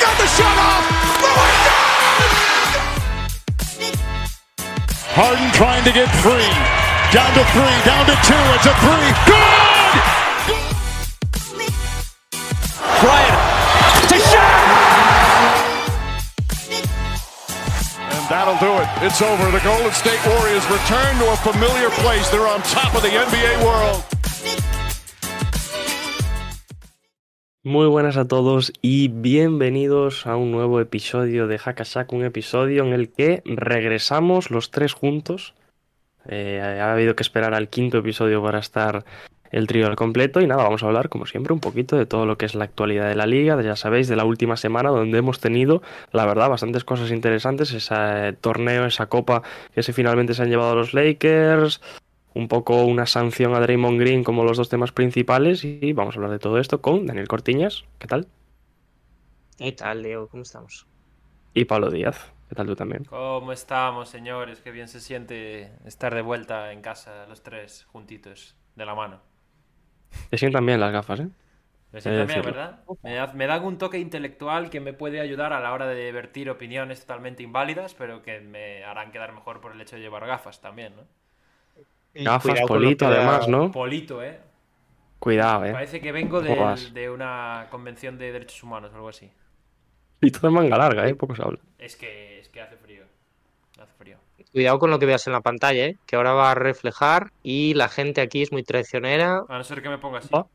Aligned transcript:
got 0.00 0.16
the 0.16 0.26
shot 0.26 0.56
off. 0.56 0.84
Lewis 1.20 1.60
Harden 5.12 5.52
trying 5.52 5.84
to 5.84 5.92
get 5.92 6.08
three. 6.24 6.48
Down 7.12 7.28
to 7.34 7.44
three, 7.52 7.76
down 7.84 8.06
to 8.06 8.16
two. 8.24 8.44
It's 8.56 8.64
a 8.64 8.74
three. 8.80 9.10
Good! 9.28 9.60
Bryant 13.02 13.36
to 14.08 14.18
shot. 14.30 14.56
And 18.08 18.24
that'll 18.30 18.56
do 18.56 18.72
it. 18.80 18.88
It's 19.04 19.20
over. 19.20 19.50
The 19.50 19.60
Golden 19.60 19.92
State 19.92 20.24
Warriors 20.26 20.64
return 20.70 21.18
to 21.18 21.32
a 21.32 21.36
familiar 21.36 21.90
place. 22.00 22.30
They're 22.30 22.48
on 22.48 22.62
top 22.62 22.94
of 22.94 23.02
the 23.02 23.10
NBA 23.10 23.64
world. 23.64 24.19
Muy 27.70 27.86
buenas 27.86 28.16
a 28.16 28.26
todos 28.26 28.72
y 28.82 29.06
bienvenidos 29.06 30.26
a 30.26 30.34
un 30.34 30.50
nuevo 30.50 30.80
episodio 30.80 31.46
de 31.46 31.56
Hackashack, 31.56 32.12
un 32.12 32.24
episodio 32.24 32.84
en 32.84 32.92
el 32.92 33.12
que 33.12 33.44
regresamos 33.44 34.50
los 34.50 34.72
tres 34.72 34.92
juntos. 34.92 35.54
Eh, 36.26 36.60
ha 36.60 36.92
habido 36.92 37.14
que 37.14 37.22
esperar 37.22 37.54
al 37.54 37.68
quinto 37.68 37.98
episodio 37.98 38.42
para 38.42 38.58
estar 38.58 39.04
el 39.52 39.68
trío 39.68 39.86
al 39.86 39.94
completo 39.94 40.40
y 40.40 40.48
nada, 40.48 40.64
vamos 40.64 40.82
a 40.82 40.86
hablar 40.86 41.08
como 41.08 41.26
siempre 41.26 41.52
un 41.52 41.60
poquito 41.60 41.96
de 41.96 42.06
todo 42.06 42.26
lo 42.26 42.36
que 42.36 42.46
es 42.46 42.56
la 42.56 42.64
actualidad 42.64 43.08
de 43.08 43.14
la 43.14 43.26
liga, 43.26 43.62
ya 43.62 43.76
sabéis, 43.76 44.08
de 44.08 44.16
la 44.16 44.24
última 44.24 44.56
semana 44.56 44.90
donde 44.90 45.18
hemos 45.18 45.38
tenido, 45.38 45.80
la 46.10 46.26
verdad, 46.26 46.50
bastantes 46.50 46.82
cosas 46.82 47.12
interesantes, 47.12 47.72
ese 47.72 48.36
torneo, 48.40 48.84
esa 48.84 49.06
copa 49.06 49.42
que 49.72 49.84
se 49.84 49.92
finalmente 49.92 50.34
se 50.34 50.42
han 50.42 50.50
llevado 50.50 50.74
los 50.74 50.92
Lakers, 50.92 51.80
un 52.34 52.48
poco 52.48 52.84
una 52.84 53.06
sanción 53.06 53.54
a 53.54 53.60
Draymond 53.60 54.00
Green 54.00 54.24
como 54.24 54.44
los 54.44 54.56
dos 54.56 54.68
temas 54.68 54.92
principales 54.92 55.64
y 55.64 55.92
vamos 55.92 56.14
a 56.14 56.18
hablar 56.18 56.32
de 56.32 56.38
todo 56.38 56.58
esto 56.58 56.80
con 56.80 57.06
Daniel 57.06 57.28
Cortiñas, 57.28 57.84
¿qué 57.98 58.06
tal? 58.08 58.28
¿Qué 59.56 59.70
tal, 59.72 60.02
Leo? 60.02 60.28
¿Cómo 60.28 60.42
estamos? 60.42 60.88
Y 61.54 61.64
Pablo 61.64 61.90
Díaz, 61.90 62.32
¿qué 62.48 62.56
tal 62.56 62.66
tú 62.66 62.74
también? 62.74 63.06
¿Cómo 63.06 63.52
estamos, 63.52 64.08
señores? 64.08 64.60
Qué 64.62 64.70
bien 64.70 64.88
se 64.88 65.00
siente 65.00 65.72
estar 65.84 66.14
de 66.14 66.22
vuelta 66.22 66.72
en 66.72 66.80
casa, 66.82 67.26
los 67.26 67.42
tres 67.42 67.84
juntitos, 67.84 68.56
de 68.74 68.86
la 68.86 68.94
mano. 68.94 69.20
Te 70.28 70.38
sientan 70.38 70.66
bien 70.66 70.80
las 70.80 70.92
gafas, 70.92 71.20
¿eh? 71.20 71.28
Me 71.92 72.00
siento 72.00 72.22
Eh, 72.22 72.26
bien. 72.26 72.42
¿verdad? 72.44 72.84
Me, 73.02 73.14
da- 73.14 73.32
me 73.32 73.46
dan 73.46 73.64
un 73.64 73.78
toque 73.78 73.98
intelectual 73.98 74.70
que 74.70 74.80
me 74.80 74.92
puede 74.92 75.20
ayudar 75.20 75.52
a 75.52 75.60
la 75.60 75.72
hora 75.72 75.86
de 75.86 76.10
vertir 76.12 76.50
opiniones 76.50 77.00
totalmente 77.02 77.42
inválidas, 77.44 77.94
pero 77.94 78.22
que 78.22 78.40
me 78.40 78.82
harán 78.84 79.12
quedar 79.12 79.32
mejor 79.32 79.60
por 79.60 79.72
el 79.72 79.80
hecho 79.80 79.94
de 79.96 80.02
llevar 80.02 80.26
gafas 80.26 80.60
también, 80.60 80.96
¿no? 80.96 81.06
Gafas, 82.14 82.60
polito, 82.66 83.06
además, 83.06 83.48
¿no? 83.48 83.70
Polito, 83.70 84.22
¿eh? 84.22 84.40
Cuidado, 85.18 85.66
¿eh? 85.66 85.72
Parece 85.72 86.00
que 86.00 86.12
vengo 86.12 86.40
de 86.40 87.10
una 87.10 87.68
convención 87.70 88.18
de 88.18 88.32
derechos 88.32 88.62
humanos 88.62 88.90
o 88.92 88.96
algo 88.96 89.08
así. 89.08 89.30
Y 90.20 90.30
todo 90.30 90.48
de 90.48 90.54
manga 90.54 90.76
larga, 90.76 91.08
¿eh? 91.08 91.14
Poco 91.14 91.34
se 91.34 91.42
habla. 91.42 91.58
Es 91.78 91.96
que, 91.96 92.40
es 92.40 92.48
que 92.48 92.60
hace 92.60 92.76
frío. 92.76 93.04
Hace 93.78 93.92
frío. 93.98 94.18
Cuidado 94.52 94.78
con 94.78 94.90
lo 94.90 94.98
que 94.98 95.06
veas 95.06 95.26
en 95.26 95.32
la 95.32 95.40
pantalla, 95.40 95.86
¿eh? 95.86 95.96
que 96.06 96.16
ahora 96.16 96.32
va 96.32 96.50
a 96.50 96.54
reflejar 96.54 97.32
y 97.42 97.74
la 97.74 97.88
gente 97.88 98.20
aquí 98.20 98.42
es 98.42 98.52
muy 98.52 98.62
traicionera. 98.62 99.44
A 99.48 99.58
no 99.58 99.64
ser 99.64 99.80
que 99.82 99.88
me 99.88 99.98
ponga 99.98 100.18
así. 100.18 100.28
Opa, 100.30 100.48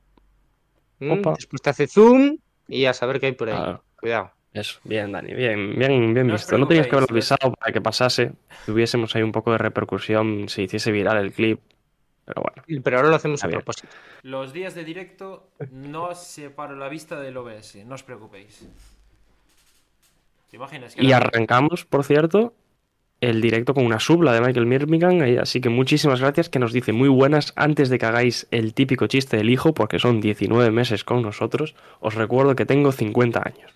¿m? 1.00 1.20
Opa. 1.20 1.34
Después 1.36 1.62
te 1.62 1.70
hace 1.70 1.88
zoom 1.88 2.38
y 2.68 2.86
a 2.86 2.94
saber 2.94 3.20
qué 3.20 3.28
hay 3.28 3.32
por 3.32 3.50
ahí. 3.50 3.56
claro. 3.56 3.84
Cuidado. 4.00 4.32
Eso, 4.56 4.80
bien, 4.86 5.12
Dani, 5.12 5.34
bien, 5.34 5.78
bien, 5.78 6.14
bien 6.14 6.28
No 6.28 6.34
visto. 6.34 6.58
No 6.58 6.66
tenías 6.66 6.88
que 6.88 6.96
haberlo 6.96 7.12
avisado 7.12 7.52
para 7.52 7.74
que 7.74 7.82
pasase, 7.82 8.32
tuviésemos 8.66 9.14
ahí 9.14 9.22
un 9.22 9.34
poco 9.34 9.52
de 9.52 9.58
repercusión, 9.58 10.48
se 10.48 10.64
hiciese 10.64 10.94
viral 10.94 11.18
el 11.18 11.34
clip. 11.34 11.60
Pero 12.24 12.42
bueno, 12.42 12.82
Pero 12.82 12.98
ahora 12.98 13.10
lo 13.10 13.16
hacemos 13.18 13.44
a 13.44 13.50
propósito. 13.50 13.90
Los 14.24 14.54
días 14.54 14.74
de 14.74 14.86
directo 14.86 15.50
no 15.72 16.16
separo 16.16 16.78
la 16.78 16.88
vista 16.88 17.20
del 17.20 17.36
OBS, 17.36 17.84
no 17.86 17.96
os 17.96 18.04
preocupéis. 18.04 18.66
¿Te 20.50 20.56
imaginas? 20.56 20.96
Que 20.96 21.04
y 21.04 21.12
arrancamos, 21.12 21.84
por 21.84 22.06
cierto, 22.06 22.54
el 23.20 23.42
directo 23.42 23.74
con 23.74 23.86
una 23.86 24.00
subla 24.00 24.32
de 24.32 24.40
Michael 24.40 24.68
Mirmigan, 24.68 25.22
así 25.38 25.60
que 25.60 25.68
muchísimas 25.68 26.22
gracias, 26.22 26.48
que 26.48 26.60
nos 26.60 26.72
dice 26.72 26.94
muy 26.94 27.10
buenas 27.10 27.52
antes 27.58 27.90
de 27.90 28.00
que 28.00 28.06
hagáis 28.06 28.48
el 28.52 28.74
típico 28.74 29.08
chiste 29.08 29.36
del 29.36 29.50
hijo, 29.50 29.74
porque 29.74 30.00
son 30.00 30.22
19 30.22 30.72
meses 30.72 31.04
con 31.04 31.22
nosotros. 31.22 31.76
Os 32.00 32.16
recuerdo 32.16 32.56
que 32.56 32.66
tengo 32.66 32.94
50 32.94 33.42
años. 33.46 33.76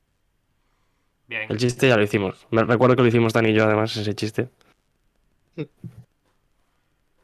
Bien. 1.29 1.45
El 1.47 1.57
chiste 1.57 1.88
ya 1.88 1.95
lo 1.95 2.01
hicimos. 2.01 2.47
Me 2.50 2.63
recuerdo 2.63 2.95
que 2.95 3.03
lo 3.03 3.07
hicimos 3.07 3.34
Dani 3.34 3.50
y 3.50 3.53
yo, 3.53 3.66
además, 3.66 3.95
ese 3.95 4.16
chiste. 4.16 4.50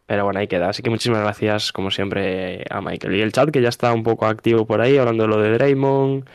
Pero 0.05 0.23
bueno, 0.25 0.39
ahí 0.39 0.47
queda. 0.47 0.69
Así 0.69 0.83
que 0.83 0.91
muchísimas 0.91 1.21
gracias, 1.21 1.71
como 1.71 1.89
siempre, 1.89 2.63
a 2.69 2.79
Michael. 2.81 3.15
Y 3.15 3.21
el 3.21 3.31
chat 3.31 3.49
que 3.49 3.61
ya 3.63 3.69
está 3.69 3.91
un 3.91 4.03
poco 4.03 4.27
activo 4.27 4.67
por 4.67 4.79
ahí, 4.79 4.97
hablando 4.97 5.23
de 5.23 5.29
lo 5.29 5.39
de 5.41 5.49
Draymond 5.53 6.29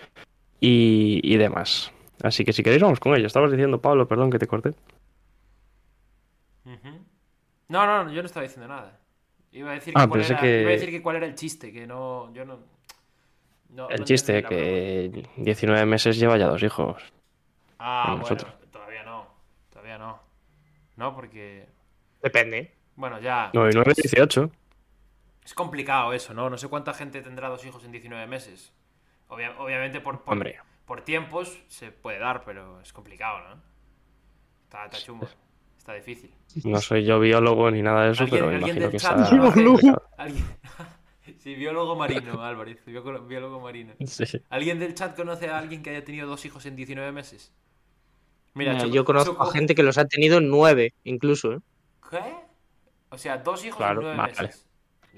y, 0.59 1.21
y 1.23 1.37
demás. 1.37 1.93
Así 2.21 2.45
que 2.45 2.53
si 2.53 2.65
queréis, 2.65 2.83
vamos 2.83 2.99
con 2.99 3.15
ello. 3.15 3.29
Estabas 3.29 3.53
diciendo, 3.53 3.81
Pablo, 3.81 4.09
perdón 4.09 4.31
que 4.33 4.41
te 4.41 4.49
corté. 4.49 4.71
Ujú. 6.65 6.89
No, 7.69 7.87
no, 7.87 8.05
no, 8.05 8.13
yo 8.13 8.21
no 8.23 8.27
estaba 8.27 8.43
diciendo 8.43 8.67
nada. 8.67 8.99
Iba 9.53 9.71
a 9.71 9.75
decir, 9.75 9.95
Ah, 9.97 10.03
que 10.03 10.09
cuál 10.09 10.21
era, 10.23 10.41
que- 10.41 10.61
iba 10.63 10.71
a 10.71 10.73
decir 10.75 10.91
que 10.91 11.03
cuál 11.03 11.17
era 11.17 11.27
el 11.27 11.37
chiste, 11.37 11.73
que 11.73 11.87
no, 11.87 12.33
yo 12.35 12.45
no... 12.45 12.59
no- 13.71 13.89
El 13.89 14.01
no 14.01 14.05
chiste, 14.05 14.43
que 14.43 15.25
19 15.37 15.87
meses 15.87 16.19
lleva 16.19 16.37
ya 16.37 16.49
dos 16.49 16.63
hijos. 16.65 17.01
Ah, 17.83 18.05
bueno, 18.09 18.21
nosotros. 18.23 18.53
todavía 18.71 19.03
no, 19.05 19.27
todavía 19.71 19.97
no. 19.99 20.21
No, 20.97 21.15
porque... 21.15 21.67
Depende. 22.23 22.75
Bueno, 22.97 23.19
ya... 23.21 23.51
9 23.55 23.71
y 23.73 23.75
9, 23.75 23.93
18. 23.97 24.51
Es 25.45 25.55
complicado 25.55 26.13
eso, 26.13 26.35
¿no? 26.35 26.51
No 26.51 26.59
sé 26.59 26.69
cuánta 26.69 26.93
gente 26.93 27.23
tendrá 27.23 27.49
dos 27.49 27.65
hijos 27.65 27.83
en 27.85 27.93
19 27.93 28.27
meses. 28.27 28.73
Obvia- 29.29 29.55
obviamente 29.59 30.01
por, 30.01 30.23
por, 30.23 30.35
Hombre. 30.35 30.59
por 30.85 31.01
tiempos 31.03 31.59
se 31.69 31.91
puede 31.93 32.19
dar, 32.19 32.45
pero 32.45 32.81
es 32.83 32.93
complicado, 32.93 33.41
¿no? 33.49 33.63
Está, 34.65 34.85
está 34.85 34.99
chungo. 34.99 35.27
Está 35.79 35.95
difícil. 35.95 36.35
No 36.65 36.79
soy 36.81 37.05
yo 37.07 37.19
biólogo 37.19 37.71
ni 37.71 37.81
nada 37.81 38.05
de 38.05 38.11
eso, 38.13 38.25
¿Alguien- 38.25 38.39
pero 38.45 38.51
alguien 38.55 38.77
imagino 38.77 38.83
del 38.83 38.91
que 38.93 38.99
chat 38.99 39.19
está 39.19 39.39
complicado. 39.55 40.03
¿Alguien... 40.19 40.45
sí, 41.39 41.55
biólogo 41.55 41.97
marino, 41.97 42.43
Álvarez. 42.45 42.85
biólogo- 42.85 43.27
Biólogo 43.27 43.61
marino. 43.61 43.95
Sí. 44.07 44.25
¿Alguien 44.51 44.79
del 44.79 44.95
chat 44.95 45.17
conoce 45.17 45.49
a 45.49 45.57
alguien 45.59 45.83
que 45.83 45.91
haya 45.91 46.05
tenido 46.05 46.29
dos 46.29 46.45
hijos 46.45 46.67
en 46.67 46.77
19 46.77 47.11
meses? 47.13 47.55
Mira, 48.55 48.73
Mira, 48.73 48.85
Choco- 48.85 48.95
yo 48.95 49.05
conozco 49.05 49.33
Choco- 49.35 49.49
a 49.49 49.53
gente 49.53 49.75
que 49.75 49.83
los 49.83 49.97
ha 49.99 50.07
tenido 50.07 50.41
nueve, 50.41 50.95
incluso. 51.05 51.53
¿eh? 51.55 51.59
¿Qué? 52.11 52.19
O 53.11 53.19
sea, 53.19 53.39
dos 53.39 53.65
hijos 53.65 53.79
Claro, 53.79 54.01
en 54.01 54.07
nueve 54.07 54.17
vale. 54.19 54.33
meses. 54.33 54.67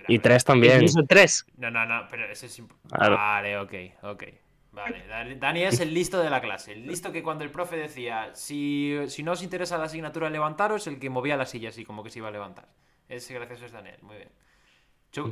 Y 0.09 0.19
tres 0.19 0.45
también. 0.45 0.75
Incluso 0.77 1.05
tres. 1.07 1.45
No, 1.57 1.71
no, 1.71 1.87
no, 1.87 2.07
pero 2.11 2.27
ese 2.31 2.47
es... 2.47 2.61
imp- 2.61 2.73
Claro. 2.91 3.17
Vale, 3.17 3.59
ok, 3.59 3.73
ok. 4.03 4.25
Vale, 4.73 5.05
Dani- 5.39 5.65
es 5.67 5.81
el 5.81 5.93
listo 5.93 6.19
de 6.23 6.31
la 6.31 6.41
clase. 6.41 6.73
El 6.73 6.87
listo 6.87 7.13
que 7.13 7.23
cuando 7.23 7.45
el 7.45 7.51
profe 7.51 7.77
decía, 7.77 8.35
si, 8.35 8.97
si 9.09 9.23
no 9.23 9.33
os 9.33 9.43
interesa 9.43 9.77
la 9.77 9.85
asignatura, 9.85 10.31
levantaros, 10.31 10.87
el 10.87 10.99
que 10.99 11.11
movía 11.11 11.37
la 11.37 11.45
silla 11.45 11.69
así, 11.69 11.85
como 11.85 12.03
que 12.03 12.09
se 12.11 12.21
iba 12.21 12.29
a 12.29 12.33
levantar. 12.33 12.69
Ese 13.09 13.35
gracioso 13.35 13.67
es 13.67 13.73
Daniel, 13.73 13.99
muy 14.03 14.17
bien. 14.17 14.31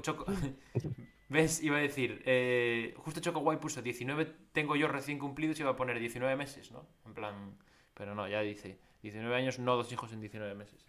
Choco... 0.03 0.27
¿Ves? 1.31 1.63
Iba 1.63 1.77
a 1.77 1.81
decir, 1.81 2.23
eh, 2.27 2.93
justo 2.99 3.21
Choco 3.21 3.39
Guay 3.41 3.59
puso 3.59 3.81
19, 3.81 4.27
tengo 4.53 4.75
yo 4.77 4.89
recién 4.89 5.19
cumplidos 5.19 5.59
y 5.59 5.63
iba 5.63 5.71
a 5.71 5.77
poner 5.77 5.99
19 6.01 6.35
meses, 6.37 6.71
¿no? 6.73 6.87
En 7.07 7.15
plan... 7.15 7.57
Pero 8.01 8.15
no, 8.15 8.27
ya 8.27 8.41
dice, 8.41 8.79
19 9.03 9.37
años, 9.37 9.59
no 9.59 9.77
dos 9.77 9.93
hijos 9.93 10.11
en 10.15 10.21
19 10.23 10.55
meses. 10.55 10.83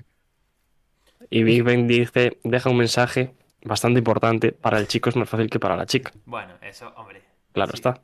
Y 1.30 1.44
Big 1.44 1.62
Ben 1.62 1.86
dice, 1.86 2.38
deja 2.42 2.70
un 2.70 2.78
mensaje 2.78 3.34
bastante 3.66 4.00
importante. 4.00 4.54
Para 4.54 4.80
el 4.80 4.88
chico 4.88 5.10
es 5.10 5.18
más 5.18 5.30
fácil 5.30 5.50
que 5.50 5.60
para 5.60 5.76
la 5.76 5.86
chica. 5.86 6.14
Bueno, 6.24 6.54
eso, 6.62 6.88
hombre. 6.96 7.22
Claro 7.52 7.72
sí. 7.72 7.76
está. 7.80 8.00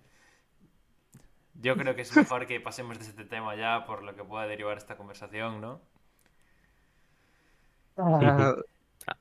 Yo 1.62 1.78
creo 1.78 1.96
que 1.96 2.02
es 2.02 2.14
mejor 2.18 2.46
que 2.48 2.60
pasemos 2.60 3.00
de 3.00 3.06
este 3.06 3.24
tema 3.24 3.56
ya 3.56 3.86
por 3.86 4.04
lo 4.04 4.14
que 4.14 4.26
pueda 4.26 4.46
derivar 4.46 4.78
esta 4.78 4.98
conversación, 4.98 5.62
¿no? 5.62 5.80
Ah, 7.96 8.56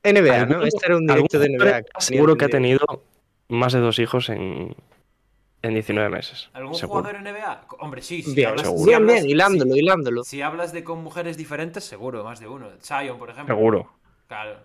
NBA, 0.03 0.47
¿no? 0.47 0.55
¿Algún- 0.57 0.67
Este 0.67 0.85
era 0.85 0.97
un 0.97 1.07
directo 1.07 1.39
de 1.39 1.49
NBA. 1.51 1.83
Seguro 2.01 2.37
que 2.37 2.47
ha 2.47 2.49
tenido 2.49 3.05
más 3.49 3.73
de 3.73 3.79
dos 3.79 4.01
hijos 4.01 4.31
en, 4.31 4.75
en 5.67 5.75
19 5.75 6.09
meses. 6.09 6.49
¿Algún 6.53 6.75
seguro. 6.75 7.01
jugador 7.03 7.23
NBA? 7.23 7.67
Hombre, 7.81 8.03
sí, 8.03 8.23
si 8.23 8.35
Bien, 8.35 8.49
hablas, 8.51 8.67
seguro. 8.67 8.85
si 8.85 8.93
hablas- 8.95 9.15
bien, 9.17 9.31
hilándolo, 9.31 9.73
si- 9.75 9.79
hilándolo. 9.81 10.25
Si 10.25 10.43
hablas 10.43 10.73
de 10.73 10.85
con 10.85 11.03
mujeres 11.03 11.37
diferentes, 11.37 11.85
seguro, 11.85 12.25
más 12.25 12.41
de 12.41 12.49
uno. 12.49 12.69
Zion, 12.83 13.19
por 13.19 13.31
ejemplo. 13.31 13.55
Seguro. 13.55 13.91
Claro. 14.29 14.59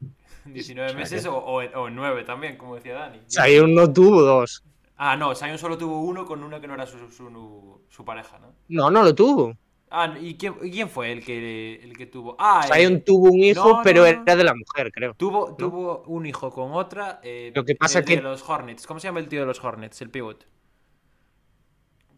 19 0.44 0.86
O 0.86 0.90
sea 0.90 0.98
meses 0.98 1.22
que- 1.22 1.28
o, 1.28 1.36
o, 1.36 1.62
o 1.62 1.90
9 1.90 2.24
también, 2.24 2.56
como 2.56 2.76
decía 2.76 2.94
Dani. 2.94 3.20
Zion 3.28 3.74
no 3.74 3.92
tuvo 3.92 4.22
dos. 4.22 4.62
Ah, 4.96 5.16
no, 5.16 5.34
Zion 5.34 5.58
solo 5.58 5.76
tuvo 5.76 6.00
uno 6.00 6.24
con 6.24 6.42
una 6.42 6.58
que 6.60 6.66
no 6.66 6.74
era 6.74 6.86
su, 6.86 6.98
su, 7.10 7.80
su 7.90 8.04
pareja, 8.04 8.38
¿no? 8.38 8.52
No, 8.68 8.90
no 8.90 9.02
lo 9.02 9.14
tuvo. 9.14 9.54
Ah, 9.88 10.16
¿y 10.20 10.36
quién, 10.36 10.56
y 10.62 10.70
quién 10.70 10.88
fue 10.88 11.12
el 11.12 11.24
que, 11.24 11.76
el 11.76 11.96
que 11.96 12.06
tuvo? 12.06 12.34
Ah, 12.38 12.66
eh, 12.68 12.74
Zion 12.74 13.02
tuvo 13.02 13.30
un 13.30 13.38
hijo, 13.38 13.68
no, 13.76 13.80
pero 13.84 14.00
no, 14.00 14.06
era 14.06 14.36
de 14.36 14.44
la 14.44 14.54
mujer, 14.54 14.90
creo. 14.92 15.14
Tuvo, 15.14 15.54
tuvo 15.54 16.02
un 16.08 16.26
hijo 16.26 16.50
con 16.50 16.72
otra. 16.72 17.20
eh, 17.22 17.52
Lo 17.54 17.64
que 17.64 17.76
pasa 17.76 18.00
el 18.00 18.04
que- 18.04 18.16
de 18.16 18.22
los 18.22 18.46
Hornets. 18.48 18.86
¿Cómo 18.86 18.98
se 18.98 19.06
llama 19.08 19.20
el 19.20 19.28
tío 19.28 19.40
de 19.40 19.46
los 19.46 19.62
Hornets? 19.62 20.00
El 20.02 20.10
pivot. 20.10 20.44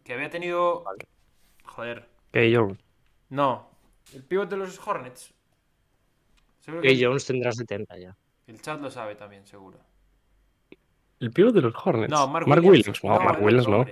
Que 0.03 0.13
había 0.13 0.29
tenido. 0.31 0.83
Joder. 1.63 2.09
Que 2.31 2.49
yo. 2.49 2.69
No. 3.29 3.69
El 4.13 4.23
pivot 4.23 4.49
de 4.49 4.57
los 4.57 4.79
Hornets. 4.87 5.31
Seguro 6.61 6.81
Que 6.81 6.97
Jones 6.99 7.25
tendrá 7.25 7.51
70 7.51 7.97
ya. 7.99 8.15
el 8.47 8.61
chat 8.61 8.81
lo 8.81 8.89
sabe 8.89 9.13
también, 9.15 9.45
seguro. 9.45 9.79
El 11.19 11.31
pívot 11.31 11.53
de 11.53 11.61
los 11.61 11.73
Hornets. 11.85 12.09
No, 12.11 12.27
Mark, 12.27 12.47
Williams. 12.65 13.03
No, 13.03 13.13
No, 13.13 13.19
Mark 13.25 13.43
Williams 13.43 13.67
no. 13.67 13.85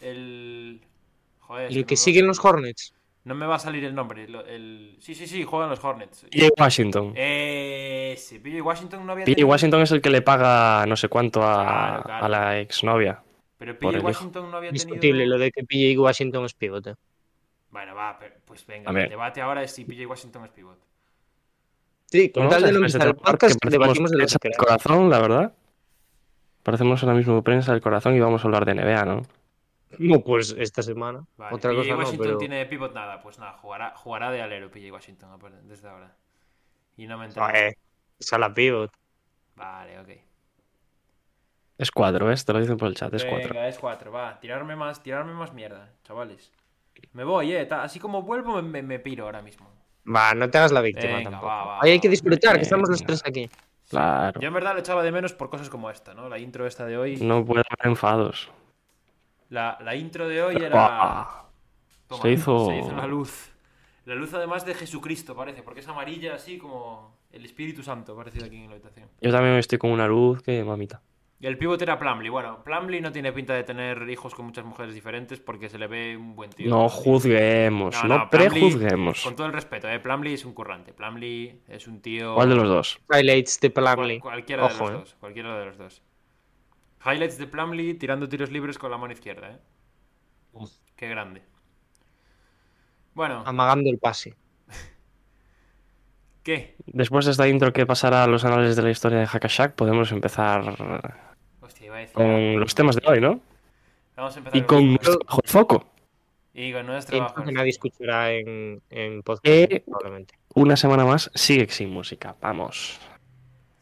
El. 0.00 0.82
Joder, 1.40 1.72
El 1.72 1.86
que 1.86 1.96
sigue 1.96 2.20
en 2.20 2.26
los 2.26 2.42
Hornets. 2.44 2.94
No 3.24 3.34
me 3.34 3.46
va 3.46 3.54
a 3.54 3.58
salir 3.58 3.84
el 3.84 3.94
nombre. 3.94 4.28
lo- 4.28 4.44
el... 4.44 4.96
Sí, 5.00 5.14
sí, 5.14 5.26
sí, 5.26 5.44
juegan 5.44 5.70
los 5.70 5.82
Hornets. 5.82 6.26
PJ 6.30 6.50
Washington. 6.58 7.12
Eh, 7.16 8.14
sí, 8.18 8.38
PJ 8.38 8.60
Washington 8.60 9.06
no 9.06 9.12
había 9.12 9.24
PJ 9.24 9.34
tenido- 9.36 9.48
Washington 9.48 9.80
es 9.82 9.90
el 9.92 10.00
que 10.02 10.10
le 10.10 10.20
paga 10.22 10.84
no 10.86 10.94
sé 10.96 11.08
cuánto 11.08 11.42
a, 11.42 11.54
Claro, 11.64 12.02
claro. 12.04 12.24
a 12.24 12.28
la 12.28 12.58
exnovia. 12.60 13.22
Pero 13.56 13.78
por 13.78 13.92
PJ 13.92 13.98
el. 13.98 14.04
Washington 14.04 14.50
no 14.50 14.56
había 14.58 14.70
Discutible 14.72 15.20
tenido... 15.20 15.36
lo 15.38 15.38
de 15.42 15.50
que 15.52 15.64
PJ 15.64 15.98
Washington 16.00 16.44
es 16.44 16.52
pivote. 16.54 16.94
Bueno, 17.70 17.94
va, 17.94 18.18
pero- 18.18 18.34
pues 18.44 18.66
venga, 18.66 18.90
el 18.90 19.08
debate 19.08 19.40
ahora 19.40 19.62
es 19.62 19.70
si 19.72 19.84
PJ 19.84 20.06
Washington 20.06 20.44
es 20.44 20.50
pivot. 20.50 20.78
Sí, 22.10 22.30
con 22.30 22.48
tal 22.48 22.62
de 22.62 22.70
no 22.72 22.76
empezar 22.78 23.06
el 23.08 23.14
podcast, 23.16 23.56
que 23.60 23.70
debatimos 23.70 24.10
de 24.10 24.16
prensa 24.18 24.38
del 24.40 24.52
corazón, 24.56 25.08
la 25.10 25.18
verdad. 25.18 25.54
Parecemos 26.62 27.02
ahora 27.02 27.16
mismo 27.16 27.42
prensa 27.42 27.72
del 27.72 27.80
corazón 27.80 28.14
y 28.14 28.20
vamos 28.20 28.44
a 28.44 28.46
hablar 28.46 28.64
de 28.64 28.74
NBA, 28.74 29.04
¿no? 29.06 29.22
No, 29.98 30.20
pues 30.20 30.54
esta 30.58 30.82
semana. 30.82 31.24
Vale, 31.36 31.54
Otra 31.56 31.70
PJ 31.70 31.78
cosa 31.82 31.92
no, 31.92 31.98
Washington 31.98 32.26
pero... 32.26 32.38
tiene 32.38 32.66
pivot 32.66 32.94
nada, 32.94 33.20
pues 33.22 33.38
nada, 33.38 33.52
jugará, 33.58 33.94
jugará 33.96 34.30
de 34.30 34.42
alero 34.42 34.70
PJ 34.70 34.92
Washington 34.92 35.30
desde 35.64 35.88
ahora. 35.88 36.14
Y 36.96 37.06
no 37.06 37.18
me 37.18 37.26
entero. 37.26 37.46
Joder, 37.46 37.76
sala 38.18 38.52
pivot. 38.54 38.90
Vale, 39.56 39.98
ok. 40.00 40.08
Es 41.78 41.90
cuatro, 41.90 42.26
¿ves? 42.26 42.44
Te 42.44 42.52
lo 42.52 42.60
dicen 42.60 42.76
por 42.76 42.88
el 42.88 42.94
chat, 42.94 43.12
es 43.14 43.24
cuatro. 43.24 43.48
Venga, 43.48 43.68
es 43.68 43.78
cuatro, 43.78 44.12
va, 44.12 44.38
tirarme 44.38 44.76
más, 44.76 45.02
tirarme 45.02 45.32
más 45.32 45.52
mierda, 45.52 45.92
chavales. 46.04 46.52
Me 47.12 47.24
voy, 47.24 47.52
eh, 47.52 47.66
ta- 47.66 47.82
así 47.82 47.98
como 47.98 48.22
vuelvo 48.22 48.54
me, 48.56 48.62
me- 48.62 48.82
me 48.82 48.98
piro 49.00 49.24
ahora 49.24 49.42
mismo. 49.42 49.68
Va, 50.06 50.34
no 50.34 50.48
te 50.50 50.58
hagas 50.58 50.70
la 50.70 50.80
víctima 50.80 51.16
Venga, 51.16 51.30
tampoco. 51.30 51.46
va, 51.48 51.64
va, 51.64 51.78
Ahí 51.82 51.92
hay 51.92 52.00
que 52.00 52.08
disfrutar, 52.08 52.56
que 52.56 52.62
estamos 52.62 52.88
los 52.88 53.02
tres 53.02 53.22
aquí. 53.26 53.50
Claro. 53.88 54.40
Yo 54.40 54.48
en 54.48 54.54
verdad 54.54 54.74
lo 54.74 54.80
echaba 54.80 55.02
de 55.02 55.10
menos 55.12 55.32
por 55.32 55.50
cosas 55.50 55.68
como 55.68 55.90
esta, 55.90 56.14
¿no? 56.14 56.28
La 56.28 56.38
intro 56.38 56.66
esta 56.66 56.86
de 56.86 56.96
hoy. 56.96 57.16
No 57.16 57.44
puede 57.44 57.62
haber 57.68 57.90
enfados. 57.90 58.50
La, 59.54 59.78
la 59.80 59.94
intro 59.94 60.26
de 60.28 60.42
hoy 60.42 60.56
era... 60.56 60.72
Ah, 60.74 61.44
Toma, 62.08 62.22
se 62.22 62.30
hizo- 62.32 62.66
Se 62.66 62.78
hizo 62.78 62.92
la 62.92 63.06
luz. 63.06 63.52
La 64.04 64.14
luz 64.16 64.34
además 64.34 64.66
de 64.66 64.74
Jesucristo 64.74 65.34
parece, 65.36 65.62
porque 65.62 65.78
es 65.80 65.86
amarilla 65.88 66.34
así 66.34 66.58
como 66.58 67.16
el 67.32 67.44
Espíritu 67.44 67.82
Santo 67.82 68.16
parecido 68.16 68.46
aquí 68.46 68.56
en 68.56 68.66
la 68.66 68.72
habitación. 68.72 69.08
Yo 69.20 69.30
también 69.30 69.54
estoy 69.56 69.78
con 69.78 69.90
una 69.92 70.06
luz 70.08 70.42
que 70.42 70.62
mamita. 70.64 71.00
Y 71.40 71.46
el 71.46 71.56
pívot 71.58 71.80
era 71.82 71.98
Plumlee. 71.98 72.30
Bueno, 72.30 72.62
Plumlee 72.64 73.00
no 73.00 73.12
tiene 73.12 73.32
pinta 73.32 73.54
de 73.54 73.64
tener 73.64 74.08
hijos 74.10 74.34
con 74.34 74.46
muchas 74.46 74.64
mujeres 74.64 74.92
diferentes 74.94 75.38
porque 75.40 75.68
se 75.68 75.78
le 75.78 75.86
ve 75.86 76.16
un 76.16 76.34
buen 76.34 76.50
tío. 76.50 76.68
No 76.68 76.88
juzguemos, 76.88 78.02
no, 78.04 78.28
prejuzguemos. 78.30 79.22
Con 79.22 79.36
todo 79.36 79.46
el 79.46 79.52
respeto, 79.52 79.88
¿eh? 79.88 80.00
Plumlee 80.00 80.34
es 80.34 80.44
un 80.44 80.52
currante. 80.52 80.92
Plumlee 80.92 81.60
es 81.68 81.86
un 81.86 82.00
tío... 82.00 82.34
¿Cuál 82.34 82.48
de 82.50 82.54
los 82.56 82.68
dos? 82.68 82.98
Highlights 83.10 83.60
de 83.60 83.72
Cual- 83.72 83.94
Plumlee. 83.94 84.20
cualquiera 84.20 84.66
de 84.68 84.74
Ojo, 84.74 84.84
los 84.84 84.90
eh. 84.90 84.94
dos. 84.94 85.16
Cualquiera 85.20 85.58
de 85.58 85.64
los 85.66 85.78
dos. 85.78 86.02
Highlights 87.04 87.38
de 87.38 87.46
Plumlee 87.46 87.94
tirando 87.94 88.28
tiros 88.28 88.50
libres 88.50 88.78
con 88.78 88.90
la 88.90 88.98
mano 88.98 89.12
izquierda, 89.12 89.50
¿eh? 89.50 89.58
Uf. 90.52 90.70
Qué 90.96 91.08
grande. 91.08 91.42
Bueno, 93.14 93.42
Amagando 93.46 93.90
el 93.90 93.98
pase. 93.98 94.34
¿qué? 96.42 96.76
Después 96.86 97.24
de 97.26 97.32
esta 97.32 97.48
intro 97.48 97.72
que 97.72 97.86
pasará 97.86 98.24
a 98.24 98.26
los 98.26 98.44
anales 98.44 98.76
de 98.76 98.82
la 98.82 98.90
historia 98.90 99.18
de 99.18 99.26
Hackashack, 99.26 99.74
podemos 99.74 100.10
empezar 100.12 100.62
Hostia, 101.60 101.86
iba 101.86 101.96
a 101.96 102.00
decir... 102.00 102.14
con 102.14 102.60
los 102.60 102.74
temas 102.74 102.96
de 102.96 103.02
hoy, 103.06 103.20
¿no? 103.20 103.40
Vamos 104.16 104.34
a 104.36 104.38
empezar 104.38 104.58
Y 104.58 104.62
con 104.62 104.88
nuestro 104.90 105.18
bajo 105.26 105.40
el 105.42 105.50
foco. 105.50 105.90
Y 106.52 106.72
con 106.72 106.86
nuestro 106.86 107.18
bajo 107.18 107.42
que 107.42 107.50
el 107.50 107.54
nadie 107.54 107.72
foco. 107.72 107.88
escuchará 107.88 108.32
en, 108.32 108.80
en 108.90 109.22
podcast, 109.22 109.46
Eh, 109.46 109.82
probablemente. 109.84 110.34
Una 110.54 110.76
semana 110.76 111.04
más 111.04 111.30
sigue 111.34 111.68
sin 111.68 111.90
música. 111.90 112.36
Vamos. 112.40 113.00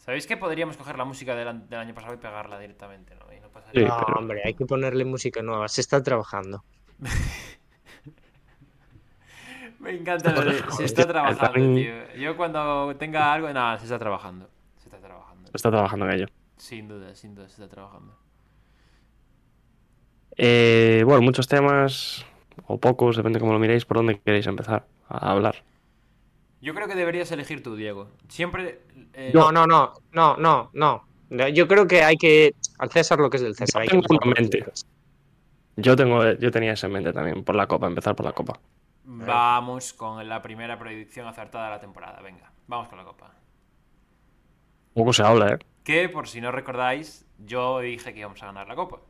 ¿Sabéis 0.04 0.26
que 0.26 0.37
podríamos 0.37 0.76
coger 0.76 0.99
la 0.99 1.04
música 1.04 1.37
del, 1.37 1.46
año 1.46 1.94
pasado 1.94 2.14
y 2.14 2.16
pegarla 2.16 2.58
directamente, 2.58 3.14
¿no? 3.14 3.32
Y 3.32 3.38
no 3.38 3.46
Sí, 3.46 3.52
pasaría 3.54 3.87
No, 3.87 4.02
pero- 4.04 4.19
hombre, 4.19 4.43
hay 4.44 4.54
que 4.54 4.66
ponerle 4.66 5.04
música 5.04 5.43
nueva. 5.43 5.69
Se 5.69 5.81
está 5.81 6.02
trabajando. 6.02 6.64
Me 9.78 9.93
encanta 9.94 10.32
lo 10.32 10.44
de... 10.44 10.60
Se 10.72 10.87
está 10.87 11.06
trabajando, 11.12 11.76
tío. 11.76 12.14
Yo 12.16 12.37
cuando 12.37 12.96
tenga 12.96 13.32
algo... 13.32 13.49
Nada, 13.52 13.78
se 13.78 13.84
está 13.84 13.96
trabajando. 14.00 14.50
Se 14.78 14.88
está 14.88 14.99
trabajando. 14.99 15.50
Está 15.54 15.70
trabajando 15.70 16.06
en 16.06 16.12
ello. 16.12 16.26
Sin 16.56 16.88
duda, 16.88 17.14
sin 17.14 17.37
duda, 17.37 17.49
se 17.49 17.62
está 17.62 17.69
trabajando. 17.69 18.19
Eh, 20.37 21.04
bueno, 21.06 21.22
muchos 21.22 21.46
temas, 21.46 22.26
o 22.66 22.76
pocos, 22.78 23.16
depende 23.16 23.38
cómo 23.38 23.52
lo 23.52 23.60
miréis, 23.60 23.84
por 23.84 23.99
dónde 23.99 24.19
queréis 24.19 24.49
empezar 24.49 24.84
a 25.08 25.31
hablar. 25.31 25.62
Yo 26.62 26.75
creo 26.75 26.87
que 26.87 26.94
deberías 26.94 27.31
elegir 27.32 27.61
tú, 27.61 27.75
Diego. 27.75 28.09
Siempre... 28.29 28.81
eh, 29.14 29.32
No, 29.35 29.50
no, 29.50 29.67
no, 29.67 29.93
no, 30.12 30.37
no, 30.37 30.70
no. 30.73 31.05
Yo 31.49 31.67
creo 31.67 31.88
que 31.88 32.05
hay 32.05 32.17
que. 32.17 32.55
Al 32.79 32.91
César 32.91 33.19
lo 33.19 33.29
que 33.29 33.38
es 33.38 33.43
del 33.43 33.56
César. 33.56 33.82
Yo 33.82 33.97
hay 33.97 34.00
tengo 34.00 34.20
que 34.20 34.29
mente. 34.29 34.64
Yo 35.76 35.97
tengo, 35.97 36.32
yo 36.32 36.50
tenía 36.53 36.75
eso 36.75 36.87
en 36.87 36.93
mente 36.93 37.12
también, 37.12 37.43
por 37.43 37.56
la 37.56 37.67
copa, 37.67 37.88
empezar 37.88 38.14
por 38.14 38.26
la 38.26 38.32
copa. 38.32 38.61
Vamos 39.05 39.93
con 39.93 40.29
la 40.29 40.41
primera 40.41 40.79
predicción 40.79 41.26
acertada 41.26 41.64
de 41.64 41.70
la 41.73 41.81
temporada. 41.81 42.20
Venga, 42.23 42.53
vamos 42.69 42.88
con 42.88 42.99
la 42.99 43.05
copa. 43.05 43.35
Poco 44.94 45.12
se 45.12 45.23
habla, 45.25 45.55
¿eh? 45.55 45.59
Que, 45.82 46.09
por 46.09 46.29
si 46.29 46.41
no 46.41 46.53
recordáis, 46.53 47.26
yo 47.38 47.81
dije 47.81 48.12
que 48.12 48.20
íbamos 48.20 48.41
a 48.43 48.47
ganar 48.47 48.69
la 48.69 48.76
copa. 48.76 49.00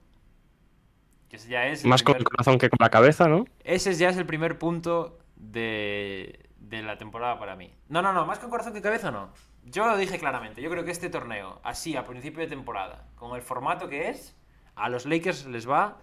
Que 1.29 1.37
ese 1.37 1.51
ya 1.51 1.67
es 1.67 1.85
Más 1.85 2.03
con 2.03 2.17
el 2.17 2.25
corazón 2.25 2.57
que 2.59 2.71
con 2.71 2.79
la 2.81 2.89
cabeza, 2.89 3.29
¿no? 3.29 3.45
Ese 3.65 3.93
ya 3.95 4.09
es 4.09 4.17
el 4.17 4.25
primer 4.25 4.59
punto 4.59 5.19
de, 5.37 6.49
de 6.79 6.83
la 6.83 6.99
temporada 6.99 7.39
para 7.39 7.57
mí. 7.57 7.75
No, 7.89 8.03
no, 8.03 8.13
no, 8.13 8.27
más 8.27 8.39
con 8.39 8.51
corazón 8.51 8.73
que 8.73 8.83
cabeza 8.83 9.11
no. 9.11 9.33
Yo 9.65 9.87
lo 9.87 9.97
dije 9.97 10.19
claramente. 10.19 10.63
Yo 10.63 10.71
creo 10.71 10.85
que 10.85 10.91
este 10.91 11.11
torneo, 11.11 11.61
así 11.65 11.97
a 11.97 12.05
principio 12.05 12.41
de 12.41 12.49
temporada, 12.49 13.09
con 13.17 13.35
el 13.37 13.43
formato 13.43 13.89
que 13.89 14.09
es, 14.09 14.37
a 14.75 14.89
los 14.89 15.07
Lakers 15.07 15.47
les 15.47 15.69
va 15.69 15.99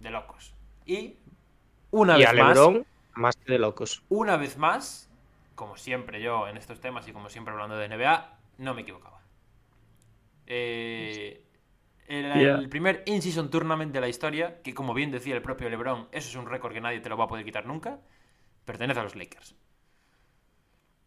de 0.00 0.10
locos. 0.10 0.54
Y 0.86 1.18
una 1.90 2.18
Y 2.18 2.20
vez 2.20 2.30
a 2.30 2.32
más, 2.34 2.34
LeBron, 2.54 2.86
más 3.14 3.36
que 3.36 3.52
de 3.52 3.58
locos. 3.58 4.04
una 4.08 4.36
vez 4.36 4.56
más, 4.58 5.10
como 5.54 5.76
siempre 5.76 6.22
yo 6.22 6.48
en 6.48 6.56
estos 6.56 6.80
temas 6.80 7.08
y 7.08 7.12
como 7.12 7.28
siempre 7.28 7.52
hablando 7.52 7.76
de 7.76 7.88
NBA, 7.88 8.38
no 8.58 8.74
me 8.74 8.82
equivocaba. 8.82 9.22
Eh, 10.46 11.44
el, 12.06 12.32
Yeah. 12.32 12.56
el 12.58 12.68
primer 12.68 13.02
in-season 13.06 13.50
tournament 13.50 13.92
de 13.92 14.00
la 14.00 14.08
historia, 14.08 14.60
que 14.62 14.74
como 14.74 14.94
bien 14.94 15.10
decía 15.10 15.34
el 15.34 15.42
propio 15.42 15.70
LeBron, 15.70 16.08
eso 16.12 16.28
es 16.28 16.36
un 16.36 16.46
récord 16.46 16.72
que 16.72 16.80
nadie 16.80 17.00
te 17.00 17.08
lo 17.08 17.16
va 17.16 17.24
a 17.24 17.28
poder 17.28 17.44
quitar 17.44 17.66
nunca, 17.66 18.00
pertenece 18.64 19.00
a 19.00 19.04
los 19.04 19.16
Lakers. 19.16 19.56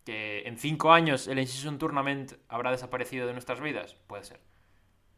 Que 0.05 0.43
en 0.47 0.57
cinco 0.57 0.93
años 0.93 1.27
el 1.27 1.39
in-season 1.39 1.79
tournament 1.79 2.33
habrá 2.47 2.71
desaparecido 2.71 3.25
de 3.27 3.33
nuestras 3.33 3.59
vidas, 3.59 3.95
puede 4.07 4.23
ser. 4.23 4.39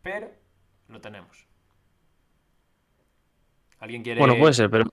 Pero 0.01 0.31
lo 0.87 1.01
tenemos. 1.01 1.45
¿Alguien 3.79 4.01
quiere 4.01 4.19
Bueno, 4.19 4.37
puede 4.37 4.53
ser, 4.53 4.69
pero 4.69 4.85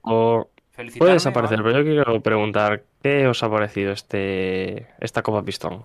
puede 0.99 1.13
desaparecer. 1.15 1.63
Pero 1.63 1.79
yo 1.79 1.85
quiero 1.85 2.21
preguntar, 2.21 2.85
¿qué 3.03 3.27
os 3.29 3.43
ha 3.43 3.51
parecido 3.51 3.93
este 3.93 4.89
esta 5.01 5.23
Copa 5.23 5.43
Pistón? 5.45 5.85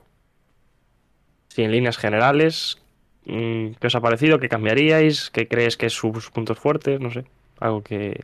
Sí, 1.49 1.63
en 1.63 1.71
líneas 1.71 1.97
generales, 1.97 2.77
mm, 3.25 3.71
¿qué 3.79 3.87
os 3.87 3.95
ha 3.95 4.01
parecido? 4.01 4.39
¿Qué 4.39 4.49
cambiaríais? 4.49 5.29
¿Qué 5.29 5.47
crees 5.47 5.77
que 5.77 5.85
es 5.85 5.93
sus 5.93 6.29
puntos 6.31 6.59
fuertes? 6.59 6.99
No 6.99 7.11
sé, 7.11 7.25
algo 7.59 7.83
que, 7.83 8.23